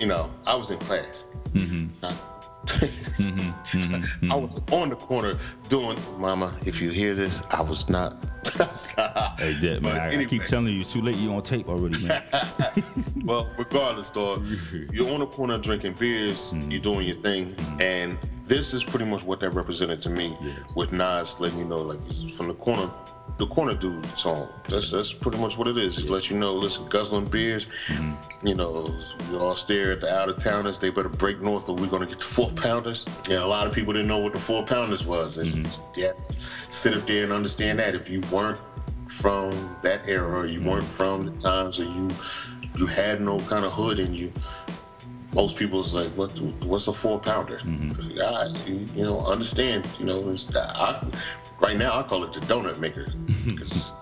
You 0.00 0.06
know, 0.06 0.30
I 0.46 0.54
was 0.54 0.70
in 0.70 0.78
class. 0.78 1.24
Mm-hmm. 1.52 1.86
Not- 2.02 2.33
Mm-hmm. 2.66 3.78
Mm-hmm. 3.78 4.32
I 4.32 4.34
was 4.34 4.60
on 4.72 4.88
the 4.88 4.96
corner 4.96 5.38
doing, 5.68 5.98
Mama, 6.18 6.54
if 6.66 6.80
you 6.80 6.90
hear 6.90 7.14
this, 7.14 7.42
I 7.50 7.62
was 7.62 7.88
not. 7.88 8.16
Hey, 8.54 9.52
that, 9.62 9.80
man, 9.82 10.00
I, 10.00 10.20
I 10.20 10.24
keep 10.26 10.44
telling 10.44 10.72
you, 10.72 10.82
it's 10.82 10.92
too 10.92 11.02
late. 11.02 11.16
You 11.16 11.34
on 11.34 11.42
tape 11.42 11.68
already, 11.68 12.06
man. 12.06 12.22
Well, 13.24 13.50
regardless, 13.58 14.10
dog, 14.10 14.46
you're 14.92 15.12
on 15.12 15.20
the 15.20 15.26
corner 15.26 15.58
drinking 15.58 15.94
beers, 15.94 16.52
mm-hmm. 16.52 16.70
you're 16.70 16.80
doing 16.80 17.06
your 17.06 17.16
thing, 17.16 17.56
and 17.80 18.16
this 18.46 18.74
is 18.74 18.84
pretty 18.84 19.06
much 19.06 19.24
what 19.24 19.40
that 19.40 19.50
represented 19.50 20.02
to 20.02 20.10
me. 20.10 20.36
With 20.76 20.92
Nas 20.92 21.40
letting 21.40 21.58
you 21.58 21.64
know, 21.64 21.78
like 21.78 22.00
from 22.30 22.48
the 22.48 22.54
corner, 22.54 22.90
the 23.38 23.46
corner 23.46 23.74
dude 23.74 24.06
song. 24.18 24.48
That's 24.68 24.90
that's 24.90 25.12
pretty 25.12 25.38
much 25.38 25.56
what 25.56 25.66
it 25.66 25.78
is. 25.78 25.96
Just 25.96 26.08
let 26.10 26.30
you 26.30 26.38
know, 26.38 26.52
listen, 26.52 26.86
guzzling 26.88 27.26
beers. 27.26 27.66
Mm-hmm. 27.88 28.46
You 28.46 28.54
know, 28.54 28.94
we 29.30 29.36
all 29.36 29.56
stare 29.56 29.92
at 29.92 30.00
the 30.00 30.14
out 30.14 30.28
of 30.28 30.42
towners. 30.42 30.78
They 30.78 30.90
better 30.90 31.08
break 31.08 31.40
north, 31.40 31.68
or 31.68 31.74
we're 31.74 31.88
gonna 31.88 32.06
get 32.06 32.18
the 32.18 32.24
four 32.24 32.50
pounders. 32.50 33.06
Yeah, 33.28 33.44
a 33.44 33.46
lot 33.46 33.66
of 33.66 33.72
people 33.72 33.92
didn't 33.92 34.08
know 34.08 34.18
what 34.18 34.34
the 34.34 34.38
four 34.38 34.64
pounders 34.64 35.06
was, 35.06 35.38
and 35.38 35.66
mm-hmm. 35.66 35.82
yes, 35.96 36.48
sit 36.70 36.94
up 36.94 37.06
there 37.06 37.24
and 37.24 37.32
understand 37.32 37.78
that 37.78 37.94
if 37.94 38.08
you 38.08 38.20
weren't 38.30 38.58
from 39.08 39.76
that 39.82 40.06
era, 40.06 40.48
you 40.48 40.60
mm-hmm. 40.60 40.68
weren't 40.68 40.86
from 40.86 41.24
the 41.24 41.32
times 41.32 41.78
that 41.78 41.86
you 41.86 42.10
you 42.76 42.86
had 42.86 43.20
no 43.20 43.40
kind 43.40 43.64
of 43.64 43.72
hood 43.72 44.00
in 44.00 44.14
you. 44.14 44.32
Most 45.34 45.56
people 45.56 45.80
is 45.80 45.94
like, 45.94 46.08
what? 46.10 46.30
What's 46.64 46.86
a 46.88 46.92
four 46.92 47.20
pounder? 47.20 47.58
Mm-hmm. 47.58 48.20
I, 48.20 48.96
you, 48.96 49.04
know, 49.04 49.20
understand. 49.20 49.86
You 49.98 50.06
know, 50.06 50.28
it's, 50.28 50.54
I, 50.56 51.04
right 51.60 51.76
now 51.76 51.98
I 51.98 52.02
call 52.04 52.24
it 52.24 52.32
the 52.32 52.40
donut 52.40 52.78
maker 52.78 53.06
because 53.46 53.92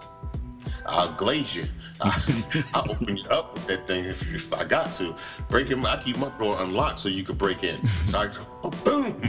I'll 0.87 1.13
glaze 1.13 1.57
you. 1.57 1.65
I, 2.01 2.65
I'll 2.75 2.91
open 2.93 3.17
you 3.17 3.29
up 3.31 3.55
with 3.55 3.67
that 3.67 3.89
thing 3.89 4.05
if, 4.05 4.35
if 4.35 4.53
I 4.53 4.65
got 4.65 4.93
to. 4.95 5.15
Break 5.49 5.69
him. 5.69 5.87
I 5.87 5.97
keep 6.03 6.19
my 6.19 6.29
door 6.39 6.57
unlocked 6.61 7.01
so 7.01 7.09
you 7.09 7.23
can 7.23 7.37
break 7.37 7.65
in. 7.65 7.77
So 8.07 8.19
I 8.19 8.27
go, 8.27 8.47
oh, 8.65 8.71
boom. 8.85 9.23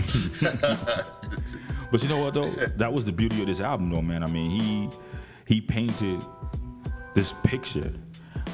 But 1.94 2.02
you 2.02 2.10
know 2.10 2.18
what 2.18 2.34
though? 2.34 2.50
That 2.50 2.92
was 2.92 3.06
the 3.06 3.12
beauty 3.12 3.42
of 3.42 3.46
this 3.46 3.60
album 3.60 3.92
though, 3.92 4.02
man. 4.02 4.24
I 4.24 4.26
mean, 4.26 4.50
he 4.50 4.90
he 5.46 5.62
painted 5.62 6.26
this 7.14 7.36
picture 7.44 7.94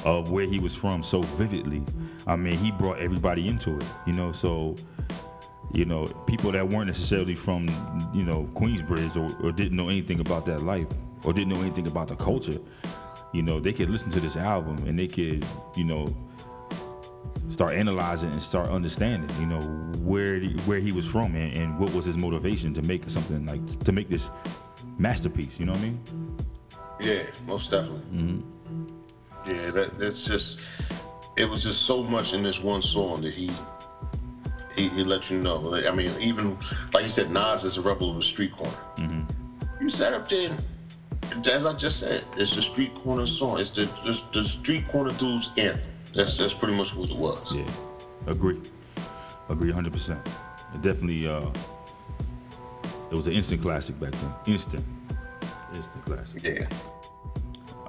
of 0.04 0.30
where 0.30 0.44
he 0.44 0.58
was 0.58 0.74
from 0.74 1.02
so 1.02 1.22
vividly. 1.22 1.82
I 2.30 2.36
mean, 2.36 2.56
he 2.56 2.70
brought 2.70 2.98
everybody 2.98 3.48
into 3.48 3.76
it, 3.76 3.84
you 4.06 4.12
know, 4.12 4.30
so 4.30 4.76
you 5.72 5.84
know, 5.84 6.06
people 6.26 6.50
that 6.52 6.68
weren't 6.68 6.88
necessarily 6.88 7.34
from, 7.34 7.68
you 8.12 8.24
know, 8.24 8.48
Queensbridge 8.54 9.16
or, 9.16 9.46
or 9.46 9.52
didn't 9.52 9.76
know 9.76 9.88
anything 9.88 10.20
about 10.20 10.44
that 10.46 10.62
life 10.62 10.86
or 11.24 11.32
didn't 11.32 11.52
know 11.52 11.60
anything 11.60 11.86
about 11.86 12.08
the 12.08 12.16
culture, 12.16 12.58
you 13.32 13.42
know, 13.42 13.60
they 13.60 13.72
could 13.72 13.88
listen 13.88 14.10
to 14.10 14.20
this 14.20 14.36
album 14.36 14.76
and 14.86 14.98
they 14.98 15.06
could, 15.06 15.44
you 15.76 15.84
know, 15.84 16.14
start 17.52 17.74
analyzing 17.74 18.30
and 18.32 18.42
start 18.42 18.68
understanding, 18.68 19.30
you 19.40 19.46
know, 19.46 19.60
where 20.00 20.36
he, 20.36 20.54
where 20.66 20.80
he 20.80 20.90
was 20.90 21.06
from 21.06 21.36
and, 21.36 21.56
and 21.56 21.78
what 21.78 21.92
was 21.94 22.04
his 22.04 22.16
motivation 22.16 22.74
to 22.74 22.82
make 22.82 23.08
something 23.08 23.46
like 23.46 23.84
to 23.84 23.92
make 23.92 24.08
this 24.08 24.30
masterpiece. 24.98 25.58
You 25.58 25.66
know 25.66 25.72
what 25.72 25.80
I 25.80 25.84
mean? 25.84 26.36
Yeah, 27.00 27.22
most 27.46 27.70
definitely. 27.70 28.18
Mm-hmm. 28.18 28.50
Yeah, 29.46 29.70
that 29.70 29.98
that's 29.98 30.24
just 30.24 30.60
it 31.40 31.48
was 31.48 31.62
just 31.62 31.82
so 31.86 32.02
much 32.02 32.34
in 32.34 32.42
this 32.42 32.62
one 32.62 32.82
song 32.82 33.22
that 33.22 33.32
he 33.32 33.50
he, 34.76 34.88
he 34.90 35.04
let 35.04 35.30
you 35.30 35.40
know. 35.40 35.74
I 35.74 35.90
mean, 35.90 36.12
even 36.20 36.56
like 36.92 37.04
you 37.04 37.10
said, 37.10 37.30
Nas 37.30 37.64
is 37.64 37.76
a 37.78 37.82
rebel 37.82 38.10
of 38.10 38.16
the 38.16 38.22
street 38.22 38.52
corner. 38.52 39.26
You 39.80 39.88
sat 39.88 40.12
up 40.12 40.28
there, 40.28 40.56
as 41.50 41.66
I 41.66 41.72
just 41.72 41.98
said, 42.00 42.22
it's 42.36 42.54
the 42.54 42.62
street 42.62 42.94
corner 42.94 43.26
song. 43.26 43.58
It's 43.58 43.70
the 43.70 43.88
it's 44.04 44.22
the 44.28 44.44
street 44.44 44.86
corner 44.88 45.12
dude's 45.14 45.50
anthem. 45.56 45.80
That's 46.14 46.36
that's 46.36 46.54
pretty 46.54 46.74
much 46.74 46.94
what 46.94 47.08
it 47.10 47.16
was. 47.16 47.54
Yeah, 47.54 47.64
agree, 48.26 48.60
agree, 49.48 49.72
hundred 49.72 49.94
percent. 49.94 50.20
It 50.74 50.82
definitely, 50.82 51.26
uh, 51.26 51.48
it 53.10 53.14
was 53.14 53.26
an 53.26 53.32
instant 53.32 53.62
classic 53.62 53.98
back 53.98 54.12
then. 54.12 54.34
Instant, 54.46 54.84
instant 55.74 56.04
classic. 56.04 56.44
Yeah. 56.44 56.68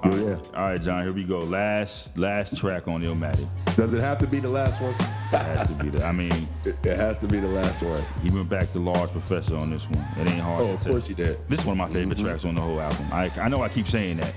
Oh, 0.04 0.16
yeah. 0.16 0.36
All 0.58 0.64
right, 0.64 0.82
John. 0.82 1.04
Here 1.04 1.12
we 1.12 1.22
go. 1.24 1.40
Last 1.40 2.16
last 2.18 2.56
track 2.56 2.88
on 2.88 3.02
Illmatic. 3.02 3.48
Does 3.76 3.94
it 3.94 4.00
have 4.00 4.18
to 4.18 4.26
be 4.26 4.40
the 4.40 4.48
last 4.48 4.80
one? 4.82 4.94
It 4.94 4.98
has 5.32 5.68
to 5.68 5.74
be 5.84 5.90
the. 5.90 6.04
I 6.04 6.10
mean, 6.12 6.32
It 6.64 6.76
it 6.84 6.96
has 6.96 7.20
to 7.20 7.28
be 7.28 7.38
the 7.38 7.46
last 7.48 7.82
one. 7.82 8.02
he 8.22 8.30
went 8.30 8.48
back 8.48 8.70
to 8.72 8.78
Large 8.80 9.10
Professor 9.12 9.56
on 9.56 9.70
this 9.70 9.88
one. 9.88 10.04
It 10.18 10.28
ain't 10.30 10.40
hard. 10.40 10.62
Oh, 10.62 10.72
of 10.72 10.80
course 10.84 11.06
he 11.06 11.14
did. 11.14 11.38
This 11.48 11.60
is 11.60 11.66
one 11.66 11.80
of 11.80 11.88
my 11.88 11.94
favorite 11.94 12.18
tracks 12.18 12.44
on 12.44 12.56
the 12.56 12.60
whole 12.60 12.80
album. 12.80 13.06
I 13.12 13.30
I 13.40 13.48
know 13.48 13.62
I 13.62 13.68
keep 13.68 13.86
saying 13.86 14.16
that. 14.18 14.34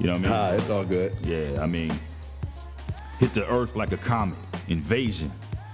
You 0.00 0.08
know 0.08 0.14
what 0.14 0.18
I 0.18 0.22
mean? 0.24 0.32
Ah, 0.32 0.50
it's 0.52 0.70
all 0.70 0.84
good. 0.84 1.14
Yeah, 1.22 1.62
I 1.62 1.66
mean, 1.66 1.92
hit 3.18 3.32
the 3.32 3.48
earth 3.50 3.76
like 3.76 3.92
a 3.92 3.96
comet. 3.96 4.36
Invasion. 4.68 5.30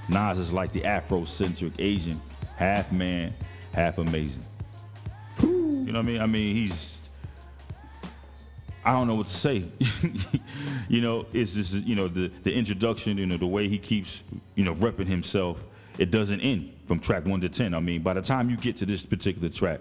Nas 0.08 0.38
is 0.38 0.52
like 0.52 0.72
the 0.72 0.82
Afrocentric 0.82 1.72
Asian, 1.78 2.20
half 2.56 2.92
man, 2.92 3.32
half 3.72 3.96
amazing. 3.98 4.44
You 5.40 5.48
know 5.86 5.92
what 5.94 5.96
I 5.98 6.02
mean? 6.02 6.20
I 6.20 6.26
mean, 6.26 6.54
he's. 6.54 7.01
I 8.84 8.92
don't 8.92 9.06
know 9.06 9.14
what 9.14 9.28
to 9.28 9.32
say. 9.36 9.64
you 10.88 11.00
know, 11.00 11.26
it's 11.32 11.54
just 11.54 11.72
you 11.74 11.94
know 11.94 12.08
the 12.08 12.28
the 12.42 12.52
introduction. 12.52 13.16
You 13.18 13.26
know 13.26 13.36
the 13.36 13.46
way 13.46 13.68
he 13.68 13.78
keeps 13.78 14.22
you 14.54 14.64
know 14.64 14.74
repping 14.74 15.06
himself. 15.06 15.62
It 15.98 16.10
doesn't 16.10 16.40
end 16.40 16.72
from 16.86 16.98
track 17.00 17.26
one 17.26 17.40
to 17.42 17.48
ten. 17.48 17.74
I 17.74 17.80
mean, 17.80 18.02
by 18.02 18.14
the 18.14 18.22
time 18.22 18.50
you 18.50 18.56
get 18.56 18.76
to 18.78 18.86
this 18.86 19.04
particular 19.04 19.48
track, 19.48 19.80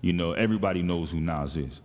you 0.00 0.12
know 0.12 0.32
everybody 0.32 0.82
knows 0.82 1.10
who 1.12 1.20
Nas 1.20 1.56
is. 1.56 1.80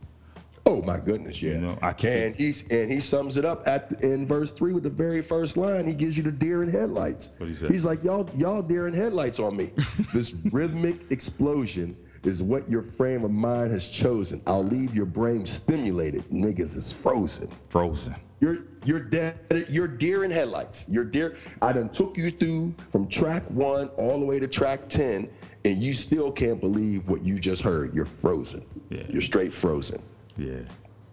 Oh 0.68 0.82
my 0.82 0.98
goodness, 0.98 1.44
yeah. 1.44 1.54
You 1.54 1.58
know, 1.60 1.78
I 1.84 1.94
can't- 1.94 2.16
and 2.26 2.36
he's 2.36 2.68
and 2.70 2.90
he 2.90 3.00
sums 3.00 3.38
it 3.38 3.46
up 3.46 3.68
at 3.68 4.02
in 4.02 4.26
verse 4.26 4.52
three 4.52 4.74
with 4.74 4.82
the 4.84 4.90
very 4.90 5.22
first 5.22 5.58
line. 5.58 5.86
He 5.86 5.94
gives 5.94 6.18
you 6.18 6.24
the 6.24 6.32
deer 6.32 6.64
in 6.64 6.72
headlights. 6.72 7.30
What'd 7.38 7.56
he 7.56 7.62
say? 7.62 7.68
He's 7.68 7.86
like, 7.86 8.04
y'all, 8.04 8.28
y'all 8.36 8.64
deer 8.64 8.88
in 8.88 8.94
headlights 8.96 9.40
on 9.40 9.56
me. 9.56 9.72
this 10.14 10.36
rhythmic 10.52 11.12
explosion 11.12 11.96
is 12.28 12.42
what 12.44 12.70
your 12.70 12.82
frame 12.82 13.24
of 13.24 13.32
mind 13.32 13.72
has 13.72 13.90
chosen. 13.90 14.42
I'll 14.48 14.64
leave 14.64 14.94
your 14.96 15.06
brain 15.06 15.46
stimulated. 15.46 16.24
Niggas 16.30 16.76
is 16.78 16.92
frozen. 16.92 17.50
Frozen. 17.70 18.16
You're 18.40 18.60
you're 18.84 19.00
dead. 19.00 19.40
You're 19.70 19.88
deer 19.88 20.24
in 20.26 20.32
headlights. 20.32 20.86
You're 20.90 21.06
deer. 21.06 21.38
I 21.62 21.72
done 21.72 21.90
took 21.90 22.18
you 22.18 22.30
through 22.32 22.76
from 22.92 23.08
track 23.08 23.50
one 23.50 23.88
all 23.98 24.20
the 24.20 24.26
way 24.26 24.40
to 24.40 24.48
track 24.48 24.90
ten, 24.90 25.30
and 25.64 25.82
you 25.82 25.94
still 25.94 26.32
can't 26.32 26.60
believe 26.60 27.08
what 27.08 27.24
you 27.24 27.40
just 27.40 27.62
heard. 27.62 27.94
You're 27.94 28.06
frozen. 28.06 28.64
Yeah. 28.90 29.04
You're 29.10 29.22
straight 29.22 29.54
frozen. 29.54 30.02
Yeah, 30.38 30.58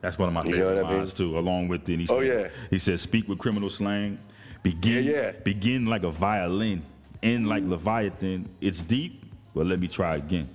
that's 0.01 0.19
one 0.19 0.29
of 0.29 0.35
my 0.35 0.43
You 0.45 0.57
know 0.57 0.69
favorite 0.69 0.75
what 0.83 0.85
I 0.87 0.91
mean? 0.91 0.99
lines 0.99 1.15
too. 1.15 1.39
Along 1.39 1.69
with 1.69 1.89
it, 1.89 2.01
he 2.01 2.07
Oh, 2.11 2.21
said, 2.21 2.27
yeah. 2.43 2.49
he 2.71 2.79
says 2.79 3.01
"Speak 3.01 3.29
with 3.29 3.39
criminal 3.39 3.71
slang, 3.71 4.19
begin, 4.65 5.05
Yeah, 5.05 5.13
yeah. 5.13 5.31
begin 5.45 5.87
like 5.87 6.03
a 6.03 6.11
violin, 6.11 6.83
end 7.23 7.49
like 7.49 7.63
Leviathan. 7.65 8.49
It's 8.61 8.83
deep, 8.83 9.25
but 9.55 9.67
let 9.67 9.79
me 9.79 9.87
try 9.87 10.17
again." 10.17 10.49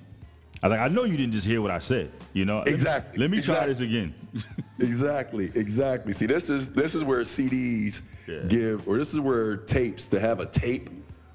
I 0.63 0.67
like, 0.67 0.79
I 0.79 0.87
know 0.87 1.03
you 1.03 1.17
didn't 1.17 1.33
just 1.33 1.45
hear 1.45 1.61
what 1.61 1.71
I 1.71 1.79
said. 1.79 2.11
You 2.33 2.45
know, 2.45 2.57
Let 2.57 2.65
me- 2.67 2.71
Exactly, 2.73 3.19
Let 3.19 3.29
me, 3.31 3.41
try 3.41 3.65
exactly. 3.65 3.73
this 3.73 3.81
again. 3.81 4.13
Exactly, 4.79 5.51
exactly. 5.55 6.13
See, 6.13 6.27
this 6.27 6.49
is 6.51 6.69
this 6.69 6.93
is 6.93 7.03
where 7.03 7.21
CDs 7.21 8.01
Yeah. 8.27 8.41
give, 8.47 8.87
or 8.87 8.97
this 8.99 9.11
is 9.11 9.19
where 9.19 9.57
tapes 9.57 10.05
to 10.07 10.19
have 10.19 10.39
a 10.39 10.45
tape 10.45 10.91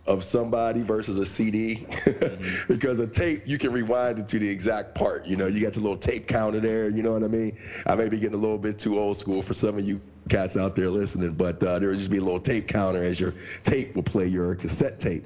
of 0.06 0.22
somebody 0.22 0.82
versus 0.84 1.18
a 1.18 1.26
CD 1.26 1.86
because 2.68 3.00
a 3.00 3.06
tape 3.06 3.42
you 3.46 3.58
can 3.58 3.72
rewind 3.72 4.20
it 4.20 4.28
to 4.28 4.38
the 4.38 4.48
exact 4.48 4.94
part. 4.94 5.26
You 5.26 5.34
know, 5.36 5.48
you 5.48 5.60
got 5.60 5.72
the 5.72 5.80
little 5.80 5.96
tape 5.96 6.28
counter 6.28 6.60
there. 6.60 6.88
You 6.88 7.02
know 7.02 7.12
what 7.14 7.24
I 7.24 7.28
mean? 7.28 7.58
I 7.86 7.96
may 7.96 8.08
be 8.08 8.18
getting 8.18 8.38
a 8.38 8.40
little 8.40 8.58
bit 8.58 8.78
too 8.78 8.96
old 8.96 9.16
school 9.16 9.42
for 9.42 9.54
some 9.54 9.76
of 9.76 9.84
you 9.84 10.00
cats 10.28 10.56
out 10.56 10.76
there 10.76 10.88
listening, 10.88 11.32
but 11.32 11.60
uh, 11.64 11.80
there 11.80 11.88
would 11.88 11.98
just 11.98 12.12
be 12.12 12.18
a 12.18 12.22
little 12.22 12.40
tape 12.40 12.68
counter 12.68 13.02
as 13.02 13.18
your 13.18 13.34
tape 13.64 13.96
will 13.96 14.04
play 14.04 14.28
your 14.28 14.54
cassette 14.54 15.00
tape. 15.00 15.24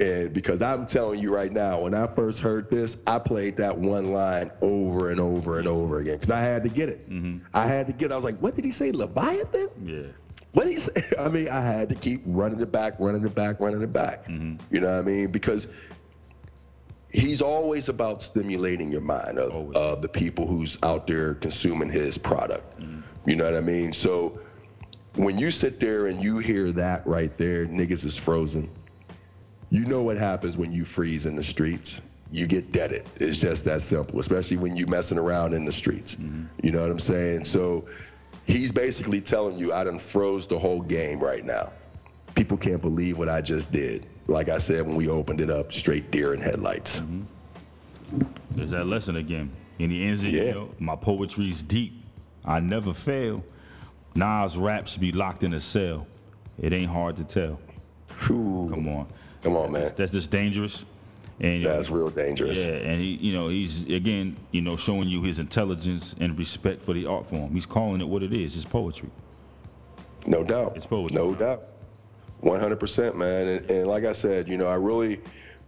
And 0.00 0.32
because 0.32 0.62
I'm 0.62 0.86
telling 0.86 1.20
you 1.20 1.32
right 1.34 1.52
now, 1.52 1.82
when 1.82 1.94
I 1.94 2.06
first 2.06 2.40
heard 2.40 2.70
this, 2.70 2.96
I 3.06 3.18
played 3.18 3.56
that 3.58 3.76
one 3.76 4.12
line 4.12 4.50
over 4.62 5.10
and 5.10 5.20
over 5.20 5.58
and 5.58 5.68
over 5.68 5.98
again 5.98 6.14
because 6.14 6.30
I 6.30 6.40
had 6.40 6.62
to 6.62 6.70
get 6.70 6.88
it. 6.88 7.08
Mm-hmm. 7.10 7.44
I 7.52 7.66
had 7.66 7.86
to 7.88 7.92
get. 7.92 8.06
it. 8.06 8.12
I 8.12 8.16
was 8.16 8.24
like, 8.24 8.38
"What 8.38 8.54
did 8.54 8.64
he 8.64 8.70
say, 8.70 8.92
Leviathan?" 8.92 9.68
Yeah. 9.84 10.02
What 10.54 10.64
did 10.64 10.72
he 10.72 10.78
say? 10.78 11.04
I 11.18 11.28
mean, 11.28 11.48
I 11.48 11.60
had 11.60 11.88
to 11.90 11.94
keep 11.94 12.22
running 12.24 12.60
it 12.60 12.72
back, 12.72 12.94
running 12.98 13.24
it 13.24 13.34
back, 13.34 13.60
running 13.60 13.82
it 13.82 13.92
back. 13.92 14.26
Mm-hmm. 14.26 14.74
You 14.74 14.80
know 14.80 14.90
what 14.90 14.98
I 14.98 15.02
mean? 15.02 15.30
Because 15.30 15.68
he's 17.12 17.42
always 17.42 17.88
about 17.88 18.22
stimulating 18.22 18.90
your 18.90 19.00
mind 19.00 19.38
of, 19.38 19.52
Always. 19.52 19.76
of 19.76 20.00
the 20.02 20.08
people 20.08 20.46
who's 20.46 20.78
out 20.82 21.06
there 21.06 21.34
consuming 21.34 21.90
his 21.90 22.16
product. 22.16 22.80
Mm-hmm. 22.80 23.00
You 23.28 23.36
know 23.36 23.44
what 23.44 23.54
I 23.56 23.60
mean? 23.60 23.92
So 23.92 24.40
when 25.16 25.38
you 25.38 25.50
sit 25.50 25.78
there 25.80 26.06
and 26.06 26.22
you 26.22 26.38
hear 26.38 26.72
that 26.72 27.06
right 27.06 27.36
there, 27.36 27.66
niggas 27.66 28.04
is 28.06 28.16
frozen. 28.16 28.70
You 29.70 29.84
know 29.84 30.02
what 30.02 30.16
happens 30.16 30.58
when 30.58 30.72
you 30.72 30.84
freeze 30.84 31.26
in 31.26 31.36
the 31.36 31.42
streets. 31.42 32.00
You 32.30 32.46
get 32.46 32.70
deaded. 32.72 33.06
It's 33.16 33.40
just 33.40 33.64
that 33.64 33.82
simple, 33.82 34.18
especially 34.20 34.56
when 34.56 34.76
you 34.76 34.86
messing 34.86 35.18
around 35.18 35.52
in 35.52 35.64
the 35.64 35.72
streets. 35.72 36.16
Mm-hmm. 36.16 36.44
You 36.62 36.72
know 36.72 36.80
what 36.80 36.90
I'm 36.90 36.98
saying? 36.98 37.44
So 37.44 37.86
he's 38.46 38.70
basically 38.72 39.20
telling 39.20 39.58
you, 39.58 39.72
I 39.72 39.82
done 39.84 39.98
froze 39.98 40.46
the 40.46 40.58
whole 40.58 40.80
game 40.80 41.18
right 41.20 41.44
now. 41.44 41.72
People 42.36 42.56
can't 42.56 42.80
believe 42.80 43.18
what 43.18 43.28
I 43.28 43.40
just 43.40 43.72
did. 43.72 44.06
Like 44.28 44.48
I 44.48 44.58
said 44.58 44.86
when 44.86 44.94
we 44.94 45.08
opened 45.08 45.40
it 45.40 45.50
up, 45.50 45.72
straight 45.72 46.10
deer 46.12 46.34
in 46.34 46.40
headlights. 46.40 47.00
Mm-hmm. 47.00 48.22
There's 48.52 48.70
that 48.70 48.86
lesson 48.86 49.16
again. 49.16 49.50
And 49.80 49.90
he 49.90 50.04
ends 50.04 50.22
it, 50.24 50.30
Yeah. 50.30 50.42
you 50.42 50.52
know, 50.52 50.74
my 50.78 50.94
poetry's 50.96 51.62
deep. 51.62 51.94
I 52.44 52.60
never 52.60 52.92
fail. 52.92 53.42
Nas 54.14 54.56
raps 54.56 54.96
be 54.96 55.10
locked 55.12 55.42
in 55.42 55.54
a 55.54 55.60
cell. 55.60 56.06
It 56.60 56.72
ain't 56.72 56.90
hard 56.90 57.16
to 57.16 57.24
tell. 57.24 57.58
Come 58.18 58.88
on. 58.88 59.06
Come 59.42 59.56
on, 59.56 59.72
man. 59.72 59.92
That's 59.96 60.12
just 60.12 60.30
dangerous. 60.30 60.84
And 61.40 61.58
you 61.58 61.64
know, 61.64 61.74
That's 61.74 61.90
real 61.90 62.10
dangerous. 62.10 62.64
Yeah, 62.64 62.72
and 62.72 63.00
he, 63.00 63.16
you 63.16 63.32
know, 63.32 63.48
he's 63.48 63.84
again, 63.84 64.36
you 64.50 64.60
know, 64.60 64.76
showing 64.76 65.08
you 65.08 65.22
his 65.22 65.38
intelligence 65.38 66.14
and 66.20 66.38
respect 66.38 66.84
for 66.84 66.92
the 66.92 67.06
art 67.06 67.26
form. 67.26 67.52
He's 67.54 67.64
calling 67.64 68.02
it 68.02 68.08
what 68.08 68.22
it 68.22 68.34
is. 68.34 68.54
It's 68.56 68.66
poetry. 68.66 69.08
No 70.26 70.44
doubt. 70.44 70.76
It's 70.76 70.86
poetry. 70.86 71.16
No 71.16 71.34
doubt. 71.34 71.62
100%, 72.42 73.14
man. 73.14 73.48
And, 73.48 73.70
and 73.70 73.88
like 73.88 74.04
I 74.04 74.12
said, 74.12 74.48
you 74.48 74.58
know, 74.58 74.66
I 74.66 74.74
really, 74.74 75.20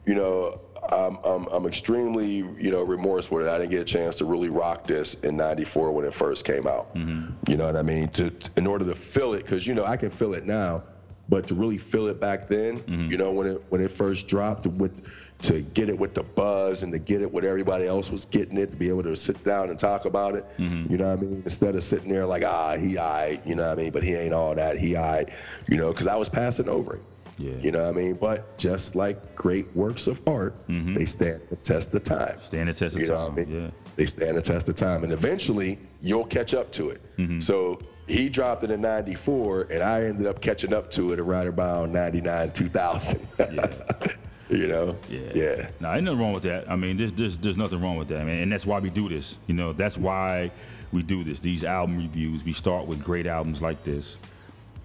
you 0.05 0.15
know, 0.15 0.61
I'm, 0.90 1.19
I'm, 1.24 1.47
I'm 1.47 1.66
extremely, 1.66 2.36
you 2.36 2.70
know, 2.70 2.82
remorseful 2.82 3.39
that 3.39 3.49
I 3.49 3.59
didn't 3.59 3.70
get 3.70 3.81
a 3.81 3.85
chance 3.85 4.16
to 4.16 4.24
really 4.24 4.51
rock 4.51 4.86
this 4.86 5.15
in 5.15 5.36
94 5.36 5.93
when 5.93 6.05
it 6.05 6.12
first 6.12 6.44
came 6.44 6.66
out. 6.66 6.94
Mm-hmm. 6.94 7.51
You 7.51 7.57
know 7.57 7.66
what 7.66 7.77
I 7.77 7.82
mean? 7.82 8.09
To, 8.11 8.32
in 8.57 8.66
order 8.66 8.85
to 8.86 8.94
feel 8.94 9.35
it, 9.35 9.43
because, 9.44 9.66
you 9.66 9.74
know, 9.74 9.85
I 9.85 9.97
can 9.97 10.11
feel 10.11 10.35
it 10.35 10.44
now, 10.44 10.82
but 11.28 11.47
to 11.49 11.55
really 11.55 11.78
feel 11.78 12.07
it 12.09 12.20
back 12.20 12.49
then, 12.49 12.82
you 13.11 13.16
know, 13.16 13.32
when 13.32 13.47
it, 13.47 13.62
when 13.69 13.81
it 13.81 13.90
first 13.90 14.28
dropped, 14.28 14.66
with, 14.66 15.03
to 15.43 15.61
get 15.61 15.89
it 15.89 15.99
with 15.99 16.15
the 16.15 16.23
buzz 16.23 16.82
and 16.82 16.93
to 16.93 16.99
get 16.99 17.23
it 17.23 17.32
with 17.32 17.44
everybody 17.44 17.86
else 17.86 18.11
was 18.11 18.24
getting 18.24 18.59
it, 18.59 18.70
to 18.70 18.77
be 18.77 18.89
able 18.89 19.03
to 19.03 19.16
sit 19.16 19.43
down 19.44 19.70
and 19.70 19.78
talk 19.78 20.05
about 20.05 20.35
it, 20.35 20.44
you 20.59 20.97
know 20.97 21.09
what 21.09 21.19
I 21.19 21.23
mean? 21.23 21.43
Instead 21.44 21.74
of 21.74 21.82
sitting 21.82 22.12
there 22.12 22.27
like, 22.27 22.44
ah, 22.44 22.77
he 22.77 22.99
I, 22.99 23.40
you 23.44 23.55
know 23.55 23.69
what 23.69 23.78
I 23.78 23.82
mean? 23.82 23.93
But 23.93 24.03
he 24.03 24.15
ain't 24.15 24.35
all 24.35 24.55
that, 24.55 24.78
he 24.78 24.97
I, 24.97 25.27
you 25.69 25.77
know, 25.77 25.90
because 25.90 26.07
I 26.07 26.16
was 26.16 26.28
passing 26.28 26.69
over 26.69 26.97
it. 26.97 27.03
Yeah. 27.39 27.55
You 27.61 27.73
know 27.73 27.81
what 27.85 27.89
I 27.89 27.93
mean? 27.93 28.15
But 28.15 28.57
just 28.59 28.94
like 28.94 29.35
great 29.35 29.74
works 29.74 30.07
of 30.07 30.20
art, 30.28 30.55
they 30.69 31.07
stand 31.07 31.40
the 31.49 31.57
test 31.57 31.94
of 31.94 32.03
time. 32.03 32.39
Stand 32.40 32.69
the 32.69 32.74
test 32.74 32.94
of 32.94 33.01
You 33.01 33.09
time. 33.09 33.32
I 33.32 33.35
mean? 33.35 33.51
Yeah. 33.51 33.70
They 33.97 34.07
stand 34.07 34.36
the 34.36 34.43
test 34.43 34.69
of 34.69 34.74
time, 34.74 35.03
and 35.03 35.12
eventually 35.12 35.78
you'll 36.01 36.27
catch 36.27 36.55
up 36.55 36.70
to 36.73 36.90
it. 36.90 37.01
Mm-hmm. 37.16 37.40
So 37.40 37.81
he 38.12 38.28
dropped 38.28 38.62
it 38.62 38.70
in 38.70 38.80
'94, 38.80 39.68
and 39.70 39.82
I 39.82 40.05
ended 40.05 40.26
up 40.26 40.40
catching 40.40 40.74
up 40.74 40.90
to 40.93 41.12
it 41.12 41.18
around 41.18 41.48
about 41.48 41.90
'99, 41.90 42.52
2000. 42.52 43.26
you 44.51 44.66
know? 44.66 44.97
Yeah. 45.09 45.20
Yeah. 45.34 45.70
No, 45.80 45.94
ain't 45.94 46.05
nothing 46.05 46.20
wrong 46.20 46.32
with 46.32 46.43
that. 46.44 46.70
I 46.70 46.76
mean, 46.76 46.97
there's, 46.97 47.12
there's, 47.12 47.36
there's 47.39 47.56
nothing 47.56 47.80
wrong 47.80 47.97
with 47.97 48.09
that, 48.09 48.24
man. 48.24 48.43
And 48.43 48.52
that's 48.52 48.66
why 48.66 48.78
we 48.78 48.90
do 48.90 49.09
this. 49.09 49.36
You 49.47 49.55
know, 49.55 49.72
that's 49.72 49.97
why 49.97 50.51
we 50.93 51.02
do 51.02 51.24
this. 51.24 51.40
These 51.40 51.64
album 51.64 51.97
reviews, 51.97 52.44
we 52.44 52.52
start 52.52 52.86
with 52.86 53.02
great 53.02 53.26
albums 53.26 53.62
like 53.62 53.82
this, 53.82 54.18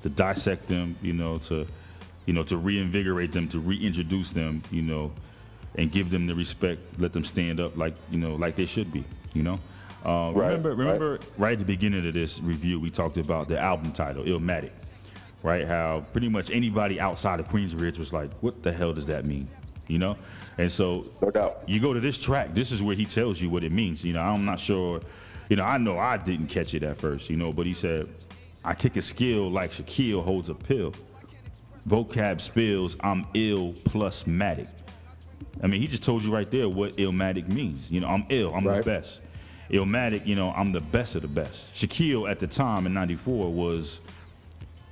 to 0.04 0.10
dissect 0.10 0.68
them, 0.68 0.96
you 1.02 1.14
know, 1.14 1.38
to, 1.40 1.68
you 2.26 2.34
know, 2.34 2.44
to 2.44 2.58
reinvigorate 2.58 3.34
them, 3.34 3.50
to 3.50 3.60
reintroduce 3.60 4.30
them, 4.30 4.64
you 4.72 4.82
know, 4.82 5.12
and 5.76 5.92
give 5.92 6.10
them 6.10 6.28
the 6.28 6.36
respect, 6.36 6.80
let 7.00 7.14
them 7.14 7.26
stand 7.26 7.60
up 7.60 7.78
like, 7.78 7.94
you 8.10 8.18
know, 8.18 8.36
like 8.36 8.56
they 8.56 8.66
should 8.66 8.92
be, 8.92 9.04
you 9.34 9.44
know. 9.44 9.60
Uh, 10.06 10.32
Right, 10.34 10.46
remember, 10.48 10.70
right. 10.70 10.78
remember, 10.78 11.20
right. 11.38 11.54
at 11.54 11.60
the 11.60 11.66
beginning 11.66 12.08
of 12.08 12.14
this 12.14 12.40
review, 12.42 12.80
we 12.80 12.90
talked 12.90 13.18
about 13.18 13.48
the 13.48 13.60
album 13.60 13.92
title, 13.92 14.24
Illmatic, 14.24 14.72
right? 15.44 15.66
How 15.66 16.06
pretty 16.12 16.30
much 16.30 16.50
anybody 16.52 17.00
outside 17.00 17.40
of 17.40 17.48
Queensbridge 17.50 17.98
was 17.98 18.14
like, 18.14 18.32
"What 18.42 18.64
the 18.64 18.72
hell 18.72 18.94
does 18.94 19.06
that 19.08 19.26
mean?" 19.26 19.48
You 19.88 19.98
know, 20.00 20.18
and 20.58 20.72
so 20.72 21.06
No 21.22 21.56
you 21.66 21.80
go 21.80 21.94
to 21.94 22.00
this 22.00 22.18
track. 22.22 22.54
This 22.54 22.72
is 22.72 22.82
where 22.84 22.96
he 22.96 23.06
tells 23.06 23.42
you 23.42 23.50
what 23.50 23.64
it 23.64 23.72
means. 23.72 24.04
You 24.04 24.14
know, 24.14 24.22
I'm 24.22 24.46
not 24.46 24.60
sure. 24.60 25.02
You 25.50 25.56
know, 25.56 25.64
I 25.64 25.78
know 25.78 25.98
I 25.98 26.18
didn't 26.18 26.48
catch 26.48 26.74
it 26.74 26.84
at 26.84 26.98
first. 26.98 27.30
You 27.30 27.38
know, 27.38 27.52
but 27.52 27.66
he 27.66 27.74
said, 27.74 28.08
"I 28.64 28.74
kick 28.76 28.98
a 28.98 29.02
skill 29.02 29.50
like 29.50 29.72
Shaquille 29.72 30.24
holds 30.24 30.50
a 30.50 30.54
pill. 30.56 30.94
Vocab 31.88 32.42
spills. 32.42 32.96
I'm 33.02 33.26
ill 33.34 33.74
plus 33.86 34.24
matic." 34.26 34.70
I 35.64 35.68
mean, 35.68 35.82
he 35.82 35.88
just 35.88 36.04
told 36.04 36.24
you 36.24 36.32
right 36.32 36.50
there 36.52 36.70
what 36.70 36.92
illmatic 36.98 37.48
means. 37.48 37.90
You 37.90 38.02
know, 38.02 38.08
I'm 38.08 38.26
ill. 38.30 38.54
I'm 38.54 38.66
Right. 38.68 38.84
the 38.84 38.92
best. 38.92 39.22
Illmatic, 39.70 40.26
you 40.26 40.36
know, 40.36 40.52
I'm 40.52 40.72
the 40.72 40.80
best 40.82 41.16
of 41.16 41.22
the 41.22 41.28
best. 41.28 41.74
Shaquille 41.74 42.30
at 42.30 42.40
the 42.40 42.48
time 42.48 42.86
in 42.86 42.94
'94 42.94 43.52
was, 43.52 44.00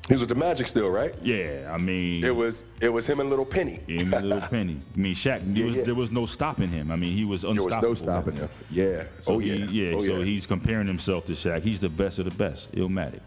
He 0.07 0.13
was 0.13 0.19
with 0.21 0.29
the 0.29 0.35
Magic 0.35 0.67
still, 0.67 0.89
right? 0.89 1.15
yeah. 1.23 1.71
I 1.73 1.77
mean, 1.77 2.23
It 2.23 2.35
was 2.35 2.65
it 2.81 2.89
was 2.89 3.07
him 3.07 3.19
and 3.21 3.29
Little 3.29 3.45
Penny. 3.45 3.79
him 3.87 4.13
and 4.13 4.29
Little 4.29 4.47
Penny. 4.49 4.81
I 4.95 4.99
mean, 4.99 5.15
Shaq. 5.15 5.39
There, 5.41 5.63
Yeah, 5.63 5.65
was, 5.65 5.75
yeah. 5.75 5.83
there 5.83 5.95
was 5.95 6.11
no 6.11 6.25
stopping 6.25 6.69
him. 6.69 6.91
I 6.91 6.95
mean, 6.95 7.13
he 7.15 7.25
was 7.25 7.43
unstoppable. 7.43 7.81
There 7.81 7.89
was 7.89 8.03
no 8.03 8.11
stopping 8.13 8.35
him. 8.35 8.49
Yeah. 8.69 9.03
So 9.21 9.33
oh 9.35 9.39
he- 9.39 9.55
yeah. 9.55 9.89
yeah. 9.91 9.95
Oh, 9.97 10.03
so 10.03 10.17
yeah. 10.17 10.25
he's 10.25 10.45
comparing 10.45 10.87
himself 10.87 11.25
to 11.27 11.33
Shaq. 11.33 11.61
He's 11.61 11.79
the 11.79 11.89
best 11.89 12.19
of 12.19 12.25
the 12.25 12.31
best. 12.35 12.71
Illmatic. 12.73 13.21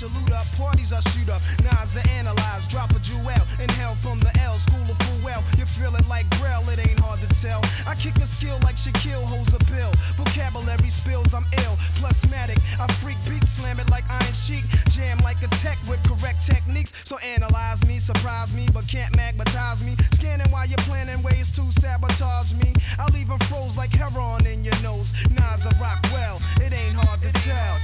Loot 0.00 0.32
up, 0.32 0.46
parties 0.56 0.94
I 0.94 1.00
shoot 1.12 1.28
up. 1.28 1.42
Nas 1.62 1.98
I 1.98 2.00
analyze, 2.16 2.66
drop 2.66 2.90
a 2.92 2.98
jewel. 3.00 3.28
Inhale 3.60 3.96
from 3.96 4.18
the 4.20 4.32
L, 4.40 4.58
school 4.58 4.80
of 4.88 4.96
full 5.04 5.20
well. 5.22 5.44
You 5.58 5.66
feel 5.66 5.94
it 5.94 6.08
like 6.08 6.24
Grail, 6.40 6.64
it 6.70 6.80
ain't 6.80 6.98
hard 6.98 7.20
to 7.20 7.28
tell. 7.42 7.60
I 7.86 7.94
kick 7.94 8.16
a 8.16 8.26
skill 8.26 8.58
like 8.62 8.76
Shaquille 8.76 9.22
holds 9.22 9.52
a 9.52 9.58
pill. 9.58 9.92
Vocabulary 10.16 10.88
spills, 10.88 11.34
I'm 11.34 11.44
ill. 11.64 11.76
Plus 12.00 12.24
matic, 12.32 12.56
I 12.80 12.86
freak 13.04 13.18
beat, 13.28 13.46
slam 13.46 13.78
it 13.78 13.90
like 13.90 14.04
Iron 14.08 14.32
Sheik. 14.32 14.64
Jam 14.88 15.18
like 15.18 15.42
a 15.42 15.48
tech 15.60 15.76
with 15.86 16.00
correct 16.08 16.46
techniques. 16.46 16.92
So 17.04 17.18
analyze 17.18 17.86
me, 17.86 17.98
surprise 17.98 18.54
me, 18.54 18.68
but 18.72 18.88
can't 18.88 19.14
magnetize 19.16 19.84
me. 19.84 19.96
Scanning 20.12 20.48
while 20.48 20.66
you're 20.66 20.84
planning 20.88 21.22
ways 21.22 21.50
to 21.60 21.70
sabotage 21.72 22.54
me. 22.54 22.72
I 22.98 23.04
leave 23.12 23.30
'em 23.30 23.38
froze 23.50 23.76
like 23.76 23.92
heroin 23.92 24.46
in 24.46 24.64
your 24.64 24.80
nose. 24.80 25.12
Nas 25.28 25.66
I 25.66 25.72
rock 25.78 26.00
well, 26.10 26.40
it 26.64 26.72
ain't 26.72 26.96
hard 26.96 27.22
to 27.22 27.32
tell. 27.44 27.76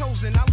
Chosen. 0.00 0.34
I 0.34 0.49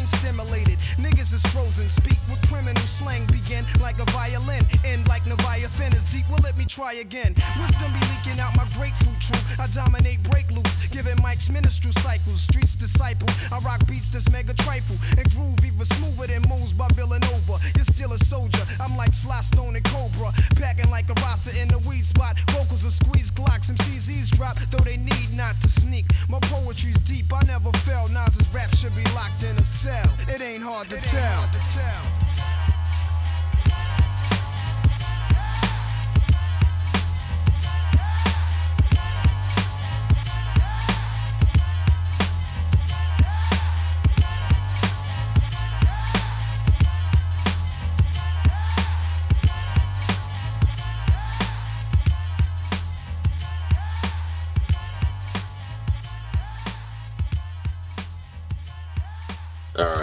brain 0.00 0.06
stimulated. 0.06 0.78
Niggas 0.96 1.32
is 1.34 1.42
frozen. 1.52 1.88
Speak 1.88 2.18
with 2.28 2.40
criminal 2.48 2.82
slang. 2.82 3.26
Begin 3.26 3.64
like 3.80 3.98
a 3.98 4.04
violin. 4.10 4.64
End 4.84 5.06
like 5.08 5.24
Leviathan 5.26 5.92
is 5.92 6.04
deep. 6.04 6.24
Well, 6.30 6.40
let 6.42 6.56
me 6.56 6.64
try 6.64 6.94
again. 6.94 7.34
Wisdom 7.60 7.92
be 7.92 8.00
leaking 8.12 8.40
out 8.40 8.56
my 8.56 8.66
grapefruit 8.76 9.20
truth. 9.20 9.60
I 9.60 9.66
dominate 9.68 10.22
break 10.24 10.50
loose. 10.50 10.76
Giving 10.88 11.16
Mike's 11.22 11.48
ministry 11.50 11.92
cycles. 11.92 12.42
Streets 12.42 12.76
disciple. 12.76 13.28
I 13.52 13.58
rock 13.60 13.86
beats 13.86 14.08
that's 14.08 14.30
mega 14.30 14.54
trifle. 14.54 14.96
And 15.18 15.28
groove 15.34 15.64
even 15.64 15.84
smoother 15.84 16.26
than 16.26 16.42
moves 16.48 16.72
by 16.72 16.88
Villanova. 16.94 17.58
You're 17.76 17.84
still 17.84 18.12
a 18.12 18.18
soldier. 18.18 18.64
I'm 18.80 18.96
like 18.96 19.12
Sly 19.14 19.40
Stallone 19.40 19.76
and 19.76 19.84
Cobra. 19.84 20.32
Packing 20.56 20.90
like 20.90 21.08
a 21.10 21.14
roster 21.20 21.52
in 21.60 21.68
the 21.68 21.78
weed 21.88 22.04
spot. 22.04 22.38
Vocals 22.50 22.84
are 22.86 22.90
squeeze 22.90 23.30
Glocks. 23.30 23.66
Some 23.66 23.76
CZs 23.76 24.30
drop. 24.30 24.56
Though 24.70 24.84
they 24.84 24.96
need 24.96 25.32
not 25.34 25.60
to 25.60 25.68
sneak. 25.68 26.06
My 26.28 26.40
poetry's 26.40 26.98
deep. 27.00 27.26
I 27.32 27.42
never 27.46 27.72
fell. 27.84 28.08
Nas's 28.08 28.48
rap 28.54 28.74
should 28.76 28.94
be 28.96 29.04
locked 29.12 29.42
in 29.42 29.56
a 29.56 29.64
cell. 29.64 29.89
It 30.28 30.40
ain't 30.40 30.62
hard 30.62 30.88
to 30.90 30.96
tell. 31.00 31.48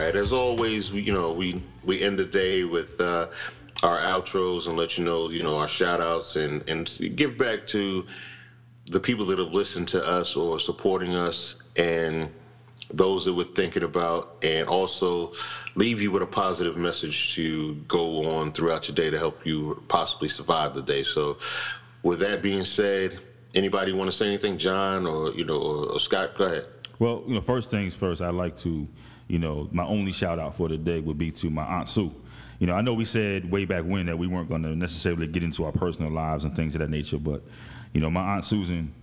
Right. 0.07 0.15
As 0.15 0.33
always, 0.33 0.91
we, 0.91 1.01
you 1.01 1.13
know, 1.13 1.33
we 1.33 1.61
we 1.83 2.01
end 2.01 2.17
the 2.17 2.25
day 2.25 2.63
with 2.63 2.99
uh, 2.99 3.27
our 3.83 3.97
outros 3.97 4.67
and 4.67 4.77
let 4.77 4.97
you 4.97 5.03
know, 5.03 5.29
you 5.29 5.43
know, 5.43 5.57
our 5.57 5.67
shout 5.67 6.01
outs 6.01 6.35
and 6.35 6.67
and 6.69 7.15
give 7.15 7.37
back 7.37 7.67
to 7.67 8.05
the 8.85 8.99
people 8.99 9.25
that 9.25 9.37
have 9.37 9.53
listened 9.53 9.87
to 9.89 10.05
us 10.05 10.35
or 10.35 10.59
supporting 10.59 11.13
us 11.13 11.61
and 11.75 12.31
those 12.93 13.25
that 13.25 13.33
we're 13.33 13.43
thinking 13.43 13.83
about 13.83 14.37
and 14.43 14.65
also 14.69 15.33
leave 15.75 16.01
you 16.01 16.09
with 16.09 16.23
a 16.23 16.27
positive 16.27 16.77
message 16.77 17.35
to 17.35 17.75
go 17.89 18.29
on 18.37 18.53
throughout 18.53 18.87
your 18.87 18.95
day 18.95 19.09
to 19.09 19.17
help 19.17 19.45
you 19.45 19.83
possibly 19.89 20.29
survive 20.29 20.73
the 20.73 20.81
day. 20.81 21.03
So 21.03 21.37
with 22.03 22.19
that 22.19 22.41
being 22.41 22.63
said, 22.63 23.19
anybody 23.55 23.91
want 23.91 24.09
to 24.09 24.15
say 24.15 24.27
anything, 24.27 24.57
John 24.57 25.05
or 25.05 25.33
you 25.33 25.43
know 25.43 25.89
or, 25.91 25.99
Scott? 25.99 26.37
Go 26.37 26.45
ahead. 26.45 26.65
Well, 26.97 27.23
you 27.27 27.35
know, 27.35 27.41
first 27.41 27.69
things 27.69 27.93
first, 27.93 28.21
I'd 28.21 28.33
like 28.33 28.55
to, 28.59 28.87
you 29.27 29.39
know, 29.39 29.67
my 29.71 29.83
only 29.83 30.11
shout 30.11 30.39
out 30.39 30.55
for 30.55 30.67
today 30.69 30.99
would 30.99 31.17
be 31.17 31.31
to 31.31 31.49
my 31.49 31.63
Aunt 31.63 31.87
Sue. 31.87 32.13
You 32.59 32.67
know, 32.67 32.73
I 32.73 32.81
know 32.81 32.93
we 32.93 33.05
said 33.05 33.51
way 33.51 33.65
back 33.65 33.83
when 33.83 34.07
that 34.07 34.17
we 34.17 34.27
weren't 34.27 34.49
going 34.49 34.63
to 34.63 34.75
necessarily 34.75 35.27
get 35.27 35.43
into 35.43 35.65
our 35.65 35.71
personal 35.71 36.11
lives 36.11 36.43
and 36.43 36.55
things 36.55 36.75
of 36.75 36.79
that 36.79 36.89
nature, 36.89 37.17
but, 37.17 37.43
you 37.93 38.01
know, 38.01 38.09
my 38.09 38.35
Aunt 38.35 38.45
Susan, 38.45 38.93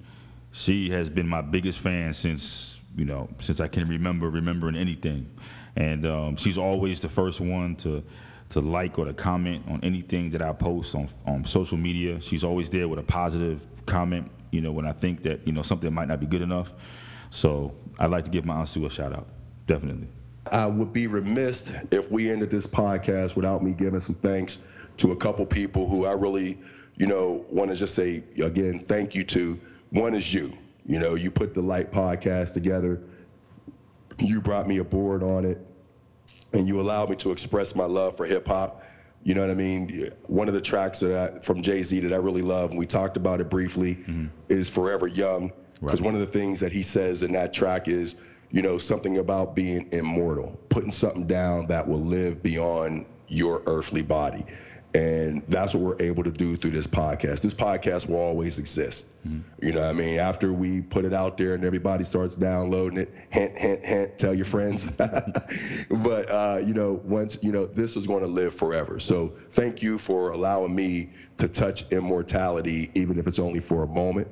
she 0.51 0.91
has 0.91 1.09
been 1.09 1.29
my 1.29 1.41
biggest 1.43 1.79
fan 1.79 2.15
since, 2.15 2.81
you 2.97 3.05
know, 3.05 3.29
since 3.39 3.61
I 3.61 3.69
can 3.69 3.89
remember 3.89 4.31
remembering 4.31 4.77
anything. 4.77 5.31
And 5.77 6.07
um, 6.07 6.37
she's 6.37 6.59
always 6.59 7.01
the 7.01 7.09
first 7.09 7.41
one 7.41 7.75
to, 7.77 8.03
to 8.51 8.61
like 8.61 8.99
or 8.99 9.05
to 9.07 9.15
comment 9.15 9.65
on 9.69 9.81
anything 9.83 10.31
that 10.31 10.43
I 10.43 10.53
post 10.53 10.95
on, 10.95 11.09
on 11.27 11.45
social 11.45 11.77
media. 11.77 12.21
She's 12.21 12.45
always 12.45 12.71
there 12.71 12.87
with 12.87 13.01
a 13.01 13.03
positive 13.03 13.67
comment, 13.87 14.31
you 14.53 14.61
know, 14.61 14.71
when 14.71 14.87
I 14.87 14.93
think 14.93 15.23
that, 15.23 15.47
you 15.47 15.53
know, 15.53 15.63
something 15.63 15.93
might 15.93 16.09
not 16.09 16.21
be 16.21 16.27
good 16.27 16.43
enough. 16.43 16.73
So 17.31 17.75
I'd 17.99 18.11
like 18.11 18.25
to 18.27 18.31
give 18.31 18.45
my 18.45 18.55
Aunt 18.55 18.69
Sue 18.69 18.87
a 18.87 18.91
shout 18.91 19.13
out, 19.13 19.27
definitely. 19.66 20.09
I 20.51 20.66
would 20.66 20.93
be 20.93 21.07
remiss 21.07 21.73
if 21.91 22.11
we 22.11 22.31
ended 22.31 22.51
this 22.51 22.66
podcast 22.66 23.35
without 23.35 23.62
me 23.62 23.73
giving 23.73 24.01
some 24.01 24.15
thanks 24.15 24.59
to 24.99 25.12
a 25.12 25.16
couple 25.16 25.45
people 25.47 25.89
who 25.89 26.05
I 26.05 26.12
really, 26.12 26.59
you 26.97 27.07
know, 27.07 27.45
want 27.51 27.70
to 27.70 27.77
just 27.77 27.95
say 27.95 28.23
again, 28.43 28.78
thank 28.78 29.15
you 29.15 29.24
to. 29.24 29.59
One 29.91 30.15
is 30.15 30.32
you. 30.32 30.57
You 30.86 30.99
know, 30.99 31.15
you 31.15 31.31
put 31.31 31.55
the 31.55 31.62
Light 31.62 31.91
podcast 31.91 32.53
together. 32.53 33.01
You 34.19 34.41
brought 34.41 34.69
me 34.69 34.78
aboard 34.78 35.23
on 35.23 35.45
it, 35.45 35.59
and 36.53 36.69
you 36.69 36.81
allowed 36.81 37.11
me 37.11 37.16
to 37.16 37.32
express 37.32 37.74
my 37.74 37.85
love 37.85 38.16
for 38.16 38.27
hip 38.27 38.47
hop. 38.47 38.82
You 39.23 39.35
know 39.35 39.41
what 39.41 39.51
I 39.51 39.55
mean? 39.55 40.12
One 40.27 40.49
of 40.49 40.55
the 40.55 40.61
tracks 40.61 41.01
that 41.01 41.36
I, 41.36 41.39
from 41.41 41.62
Jay 41.62 41.82
Z 41.82 42.01
that 42.01 42.12
I 42.12 42.16
really 42.16 42.43
love, 42.43 42.70
and 42.70 42.78
we 42.78 42.86
talked 42.86 43.16
about 43.16 43.41
it 43.41 43.49
briefly, 43.49 43.97
mm-hmm. 43.97 44.27
is 44.51 44.69
"Forever 44.69 45.07
Young." 45.07 45.53
Because 45.81 46.01
right. 46.01 46.07
one 46.07 46.15
of 46.15 46.20
the 46.20 46.27
things 46.27 46.61
that 46.61 46.73
he 46.73 46.82
says 46.82 47.23
in 47.23 47.32
that 47.32 47.53
track 47.53 47.89
is, 47.89 48.16
you 48.55 48.62
know, 48.62 48.78
something 48.78 49.18
about 49.18 49.56
being 49.56 49.89
immortal, 49.90 50.56
putting 50.68 50.93
something 50.93 51.26
down 51.26 51.66
that 51.66 51.89
will 51.89 52.01
live 52.01 52.40
beyond 52.40 53.05
your 53.26 53.60
earthly 53.66 54.01
body. 54.01 54.47
And 54.94 55.44
that's 55.48 55.74
what 55.74 55.82
we're 55.82 56.06
able 56.06 56.22
to 56.22 56.31
do 56.31 56.55
through 56.55 56.70
this 56.70 56.86
podcast. 56.86 57.40
This 57.40 57.52
podcast 57.52 58.09
will 58.09 58.20
always 58.20 58.60
exist. 58.60 59.09
Mm-hmm. 59.26 59.66
You 59.66 59.72
know 59.72 59.81
what 59.81 59.89
I 59.89 59.93
mean? 59.93 60.20
After 60.20 60.52
we 60.52 60.82
put 60.82 61.05
it 61.05 61.12
out 61.12 61.36
there 61.36 61.55
and 61.55 61.64
everybody 61.64 62.05
starts 62.05 62.36
downloading 62.36 62.98
it, 62.98 63.12
hint, 63.28 63.59
hint, 63.59 63.85
hint, 63.85 64.18
tell 64.18 64.32
your 64.32 64.44
friends. 64.44 64.86
but, 64.97 66.31
uh, 66.31 66.60
you 66.64 66.74
know, 66.74 67.01
once, 67.02 67.36
you 67.43 67.51
know, 67.51 67.66
this 67.66 67.97
is 67.97 68.06
going 68.06 68.20
to 68.20 68.28
live 68.28 68.55
forever. 68.55 69.01
So 69.01 69.32
thank 69.51 69.82
you 69.82 69.98
for 69.98 70.31
allowing 70.31 70.76
me 70.76 71.10
to 71.39 71.48
touch 71.48 71.90
immortality, 71.90 72.93
even 72.94 73.18
if 73.18 73.26
it's 73.26 73.40
only 73.40 73.59
for 73.59 73.82
a 73.82 73.89
moment. 73.89 74.28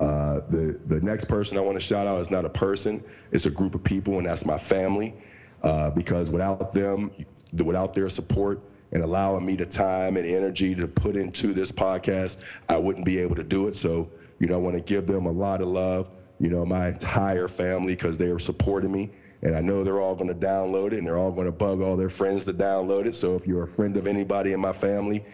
Uh, 0.00 0.40
the, 0.48 0.80
the 0.86 1.00
next 1.02 1.26
person 1.26 1.58
I 1.58 1.60
want 1.60 1.76
to 1.76 1.84
shout 1.84 2.06
out 2.06 2.20
is 2.20 2.30
not 2.30 2.46
a 2.46 2.48
person, 2.48 3.04
it's 3.32 3.44
a 3.44 3.50
group 3.50 3.74
of 3.74 3.84
people, 3.84 4.16
and 4.16 4.26
that's 4.26 4.46
my 4.46 4.58
family. 4.58 5.14
Uh, 5.62 5.90
because 5.90 6.30
without 6.30 6.72
them, 6.72 7.10
without 7.52 7.92
their 7.92 8.08
support 8.08 8.62
and 8.92 9.02
allowing 9.02 9.44
me 9.44 9.56
the 9.56 9.66
time 9.66 10.16
and 10.16 10.24
energy 10.24 10.74
to 10.74 10.88
put 10.88 11.16
into 11.16 11.52
this 11.52 11.70
podcast, 11.70 12.38
I 12.70 12.78
wouldn't 12.78 13.04
be 13.04 13.18
able 13.18 13.36
to 13.36 13.44
do 13.44 13.68
it. 13.68 13.76
So, 13.76 14.10
you 14.38 14.46
know, 14.46 14.54
I 14.54 14.56
want 14.56 14.76
to 14.76 14.82
give 14.82 15.06
them 15.06 15.26
a 15.26 15.30
lot 15.30 15.60
of 15.60 15.68
love, 15.68 16.10
you 16.38 16.48
know, 16.48 16.64
my 16.64 16.88
entire 16.88 17.46
family, 17.46 17.94
because 17.94 18.16
they 18.16 18.30
are 18.30 18.38
supporting 18.38 18.90
me. 18.90 19.10
And 19.42 19.54
I 19.54 19.60
know 19.60 19.84
they're 19.84 20.00
all 20.00 20.14
going 20.14 20.28
to 20.28 20.34
download 20.34 20.92
it 20.92 20.98
and 20.98 21.06
they're 21.06 21.18
all 21.18 21.32
going 21.32 21.46
to 21.46 21.52
bug 21.52 21.80
all 21.82 21.96
their 21.96 22.10
friends 22.10 22.44
to 22.46 22.54
download 22.54 23.06
it. 23.06 23.14
So 23.14 23.36
if 23.36 23.46
you're 23.46 23.62
a 23.62 23.68
friend 23.68 23.96
of 23.96 24.06
anybody 24.06 24.52
in 24.52 24.60
my 24.60 24.72
family, 24.72 25.24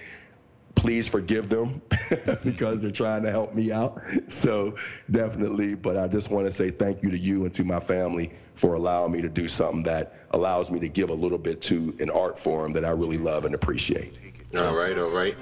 please 0.76 1.08
forgive 1.08 1.48
them 1.48 1.82
because 2.44 2.82
they're 2.82 2.90
trying 2.90 3.22
to 3.24 3.30
help 3.30 3.54
me 3.54 3.72
out. 3.72 4.00
So 4.28 4.76
definitely, 5.10 5.74
but 5.74 5.96
I 5.96 6.06
just 6.06 6.30
want 6.30 6.46
to 6.46 6.52
say 6.52 6.70
thank 6.70 7.02
you 7.02 7.10
to 7.10 7.18
you 7.18 7.44
and 7.44 7.54
to 7.54 7.64
my 7.64 7.80
family 7.80 8.32
for 8.54 8.74
allowing 8.74 9.12
me 9.12 9.20
to 9.22 9.28
do 9.28 9.48
something 9.48 9.82
that 9.82 10.26
allows 10.30 10.70
me 10.70 10.78
to 10.80 10.88
give 10.88 11.10
a 11.10 11.14
little 11.14 11.38
bit 11.38 11.60
to 11.62 11.94
an 12.00 12.10
art 12.10 12.38
form 12.38 12.72
that 12.74 12.84
I 12.84 12.90
really 12.90 13.18
love 13.18 13.44
and 13.44 13.54
appreciate. 13.54 14.14
All 14.56 14.76
right, 14.76 14.96
all 14.96 15.10
right. 15.10 15.36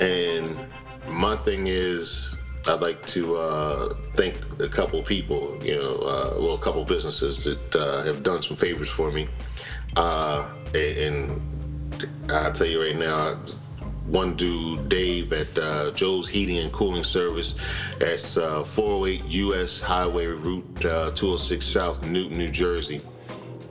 And 0.00 0.58
my 1.08 1.36
thing 1.36 1.66
is, 1.66 2.34
I'd 2.66 2.80
like 2.80 3.04
to 3.08 3.36
uh, 3.36 3.94
thank 4.14 4.36
a 4.58 4.68
couple 4.68 5.02
people, 5.02 5.58
you 5.62 5.76
know, 5.76 5.96
uh, 5.96 6.40
well, 6.40 6.54
a 6.54 6.58
couple 6.58 6.84
businesses 6.84 7.44
that 7.44 7.76
uh, 7.76 8.02
have 8.04 8.22
done 8.22 8.42
some 8.42 8.56
favors 8.56 8.88
for 8.88 9.12
me. 9.12 9.28
Uh, 9.96 10.48
and 10.74 11.40
I'll 12.30 12.52
tell 12.52 12.66
you 12.66 12.82
right 12.82 12.96
now, 12.96 13.38
one 14.06 14.34
dude, 14.36 14.88
Dave, 14.88 15.32
at 15.32 15.56
uh, 15.58 15.90
Joe's 15.92 16.28
Heating 16.28 16.58
and 16.58 16.72
Cooling 16.72 17.04
Service. 17.04 17.54
That's 17.98 18.36
uh, 18.36 18.62
408 18.62 19.24
US 19.24 19.80
Highway 19.80 20.26
Route 20.26 20.84
uh, 20.84 21.10
206 21.12 21.64
South, 21.64 22.02
Newton, 22.02 22.38
New 22.38 22.50
Jersey. 22.50 23.00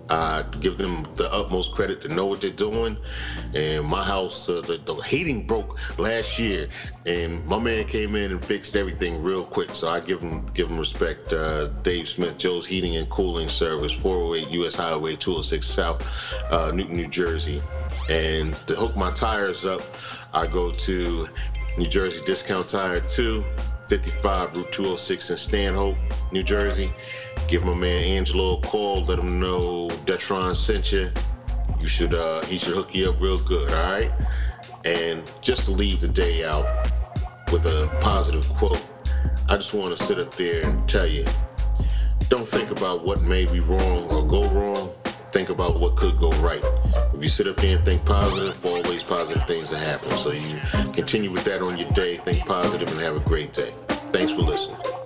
I 0.10 0.44
give 0.60 0.78
them 0.78 1.08
the 1.16 1.34
utmost 1.34 1.74
credit 1.74 2.02
to 2.02 2.08
know 2.10 2.26
what 2.26 2.42
they're 2.42 2.50
doing. 2.50 2.98
And 3.54 3.86
my 3.86 4.04
house, 4.04 4.50
uh, 4.50 4.62
the, 4.62 4.78
the 4.86 4.96
heating 4.96 5.48
broke 5.48 5.80
last 5.98 6.38
year, 6.38 6.68
and 7.06 7.46
my 7.46 7.58
man 7.58 7.86
came 7.86 8.16
in 8.16 8.32
and 8.32 8.44
fixed 8.44 8.76
everything 8.76 9.22
real 9.22 9.44
quick. 9.44 9.74
So 9.74 9.88
I 9.88 10.02
give 10.02 10.20
him 10.20 10.46
give 10.54 10.70
him 10.70 10.78
respect. 10.78 11.32
Uh, 11.32 11.68
Dave 11.84 12.08
Smith, 12.08 12.38
Joe's 12.38 12.68
Heating 12.68 12.98
and 12.98 13.10
Cooling 13.10 13.50
Service, 13.50 13.94
408 13.94 14.52
US 14.66 14.76
Highway 14.76 15.16
206 15.16 15.66
South, 15.66 16.08
uh, 16.52 16.72
Newton, 16.72 16.96
New 16.96 17.08
Jersey. 17.08 17.62
And 18.10 18.56
to 18.68 18.76
hook 18.76 18.98
my 18.98 19.12
tires 19.12 19.64
up, 19.64 19.82
I 20.34 20.48
go 20.48 20.72
to 20.72 21.30
New 21.78 21.86
Jersey 21.88 22.24
Discount 22.26 22.68
Tire 22.68 23.02
2, 23.02 23.44
55 23.88 24.56
Route 24.56 24.72
206 24.72 25.30
in 25.30 25.38
Stanhope, 25.38 25.98
New 26.32 26.42
Jersey. 26.42 26.92
Give 27.48 27.64
my 27.64 27.76
man 27.76 28.04
Angelo 28.04 28.58
a 28.58 28.62
call, 28.62 29.04
let 29.04 29.20
him 29.20 29.40
know 29.40 29.90
Detrone 30.06 30.56
sent 30.56 30.92
you. 30.92 31.12
You 31.80 31.88
should 31.88 32.16
uh 32.16 32.44
he 32.46 32.58
should 32.58 32.74
hook 32.74 32.96
you 32.96 33.12
up 33.12 33.22
real 33.22 33.38
good, 33.44 33.72
all 33.72 33.92
right? 33.92 34.12
And 34.86 35.24
just 35.42 35.66
to 35.66 35.72
leave 35.72 36.02
the 36.02 36.08
day 36.08 36.44
out 36.44 36.66
with 37.52 37.66
a 37.68 37.96
positive 38.02 38.48
quote, 38.56 38.82
I 39.50 39.58
just 39.58 39.74
want 39.74 39.96
to 39.96 40.04
sit 40.04 40.18
up 40.18 40.34
there 40.36 40.66
and 40.66 40.90
tell 40.90 41.06
you, 41.06 41.26
don't 42.30 42.48
think 42.48 42.72
about 42.72 43.06
what 43.06 43.22
may 43.22 43.46
be 43.46 43.60
wrong 43.60 44.10
or 44.12 44.26
go 44.26 44.50
wrong 44.50 44.92
think 45.34 45.50
about 45.50 45.80
what 45.80 45.96
could 45.96 46.18
go 46.20 46.30
right. 46.34 46.64
If 47.14 47.22
you 47.22 47.28
sit 47.28 47.48
up 47.48 47.60
here 47.60 47.78
and 47.78 47.86
think 47.86 48.06
positive, 48.06 48.64
always 48.64 49.04
positive 49.04 49.46
things 49.48 49.72
that 49.72 49.80
happen. 49.80 50.16
So 50.18 50.32
you 50.32 50.60
continue 50.94 51.32
with 51.32 51.44
that 51.46 51.62
on 51.62 51.78
your 51.78 51.90
day, 51.92 52.18
think 52.18 52.46
positive, 52.46 52.90
and 52.92 53.00
have 53.02 53.18
a 53.18 53.20
great 53.22 53.52
day. 53.52 53.74
Thanks 54.12 54.32
for 54.32 54.44
listening. 54.44 55.03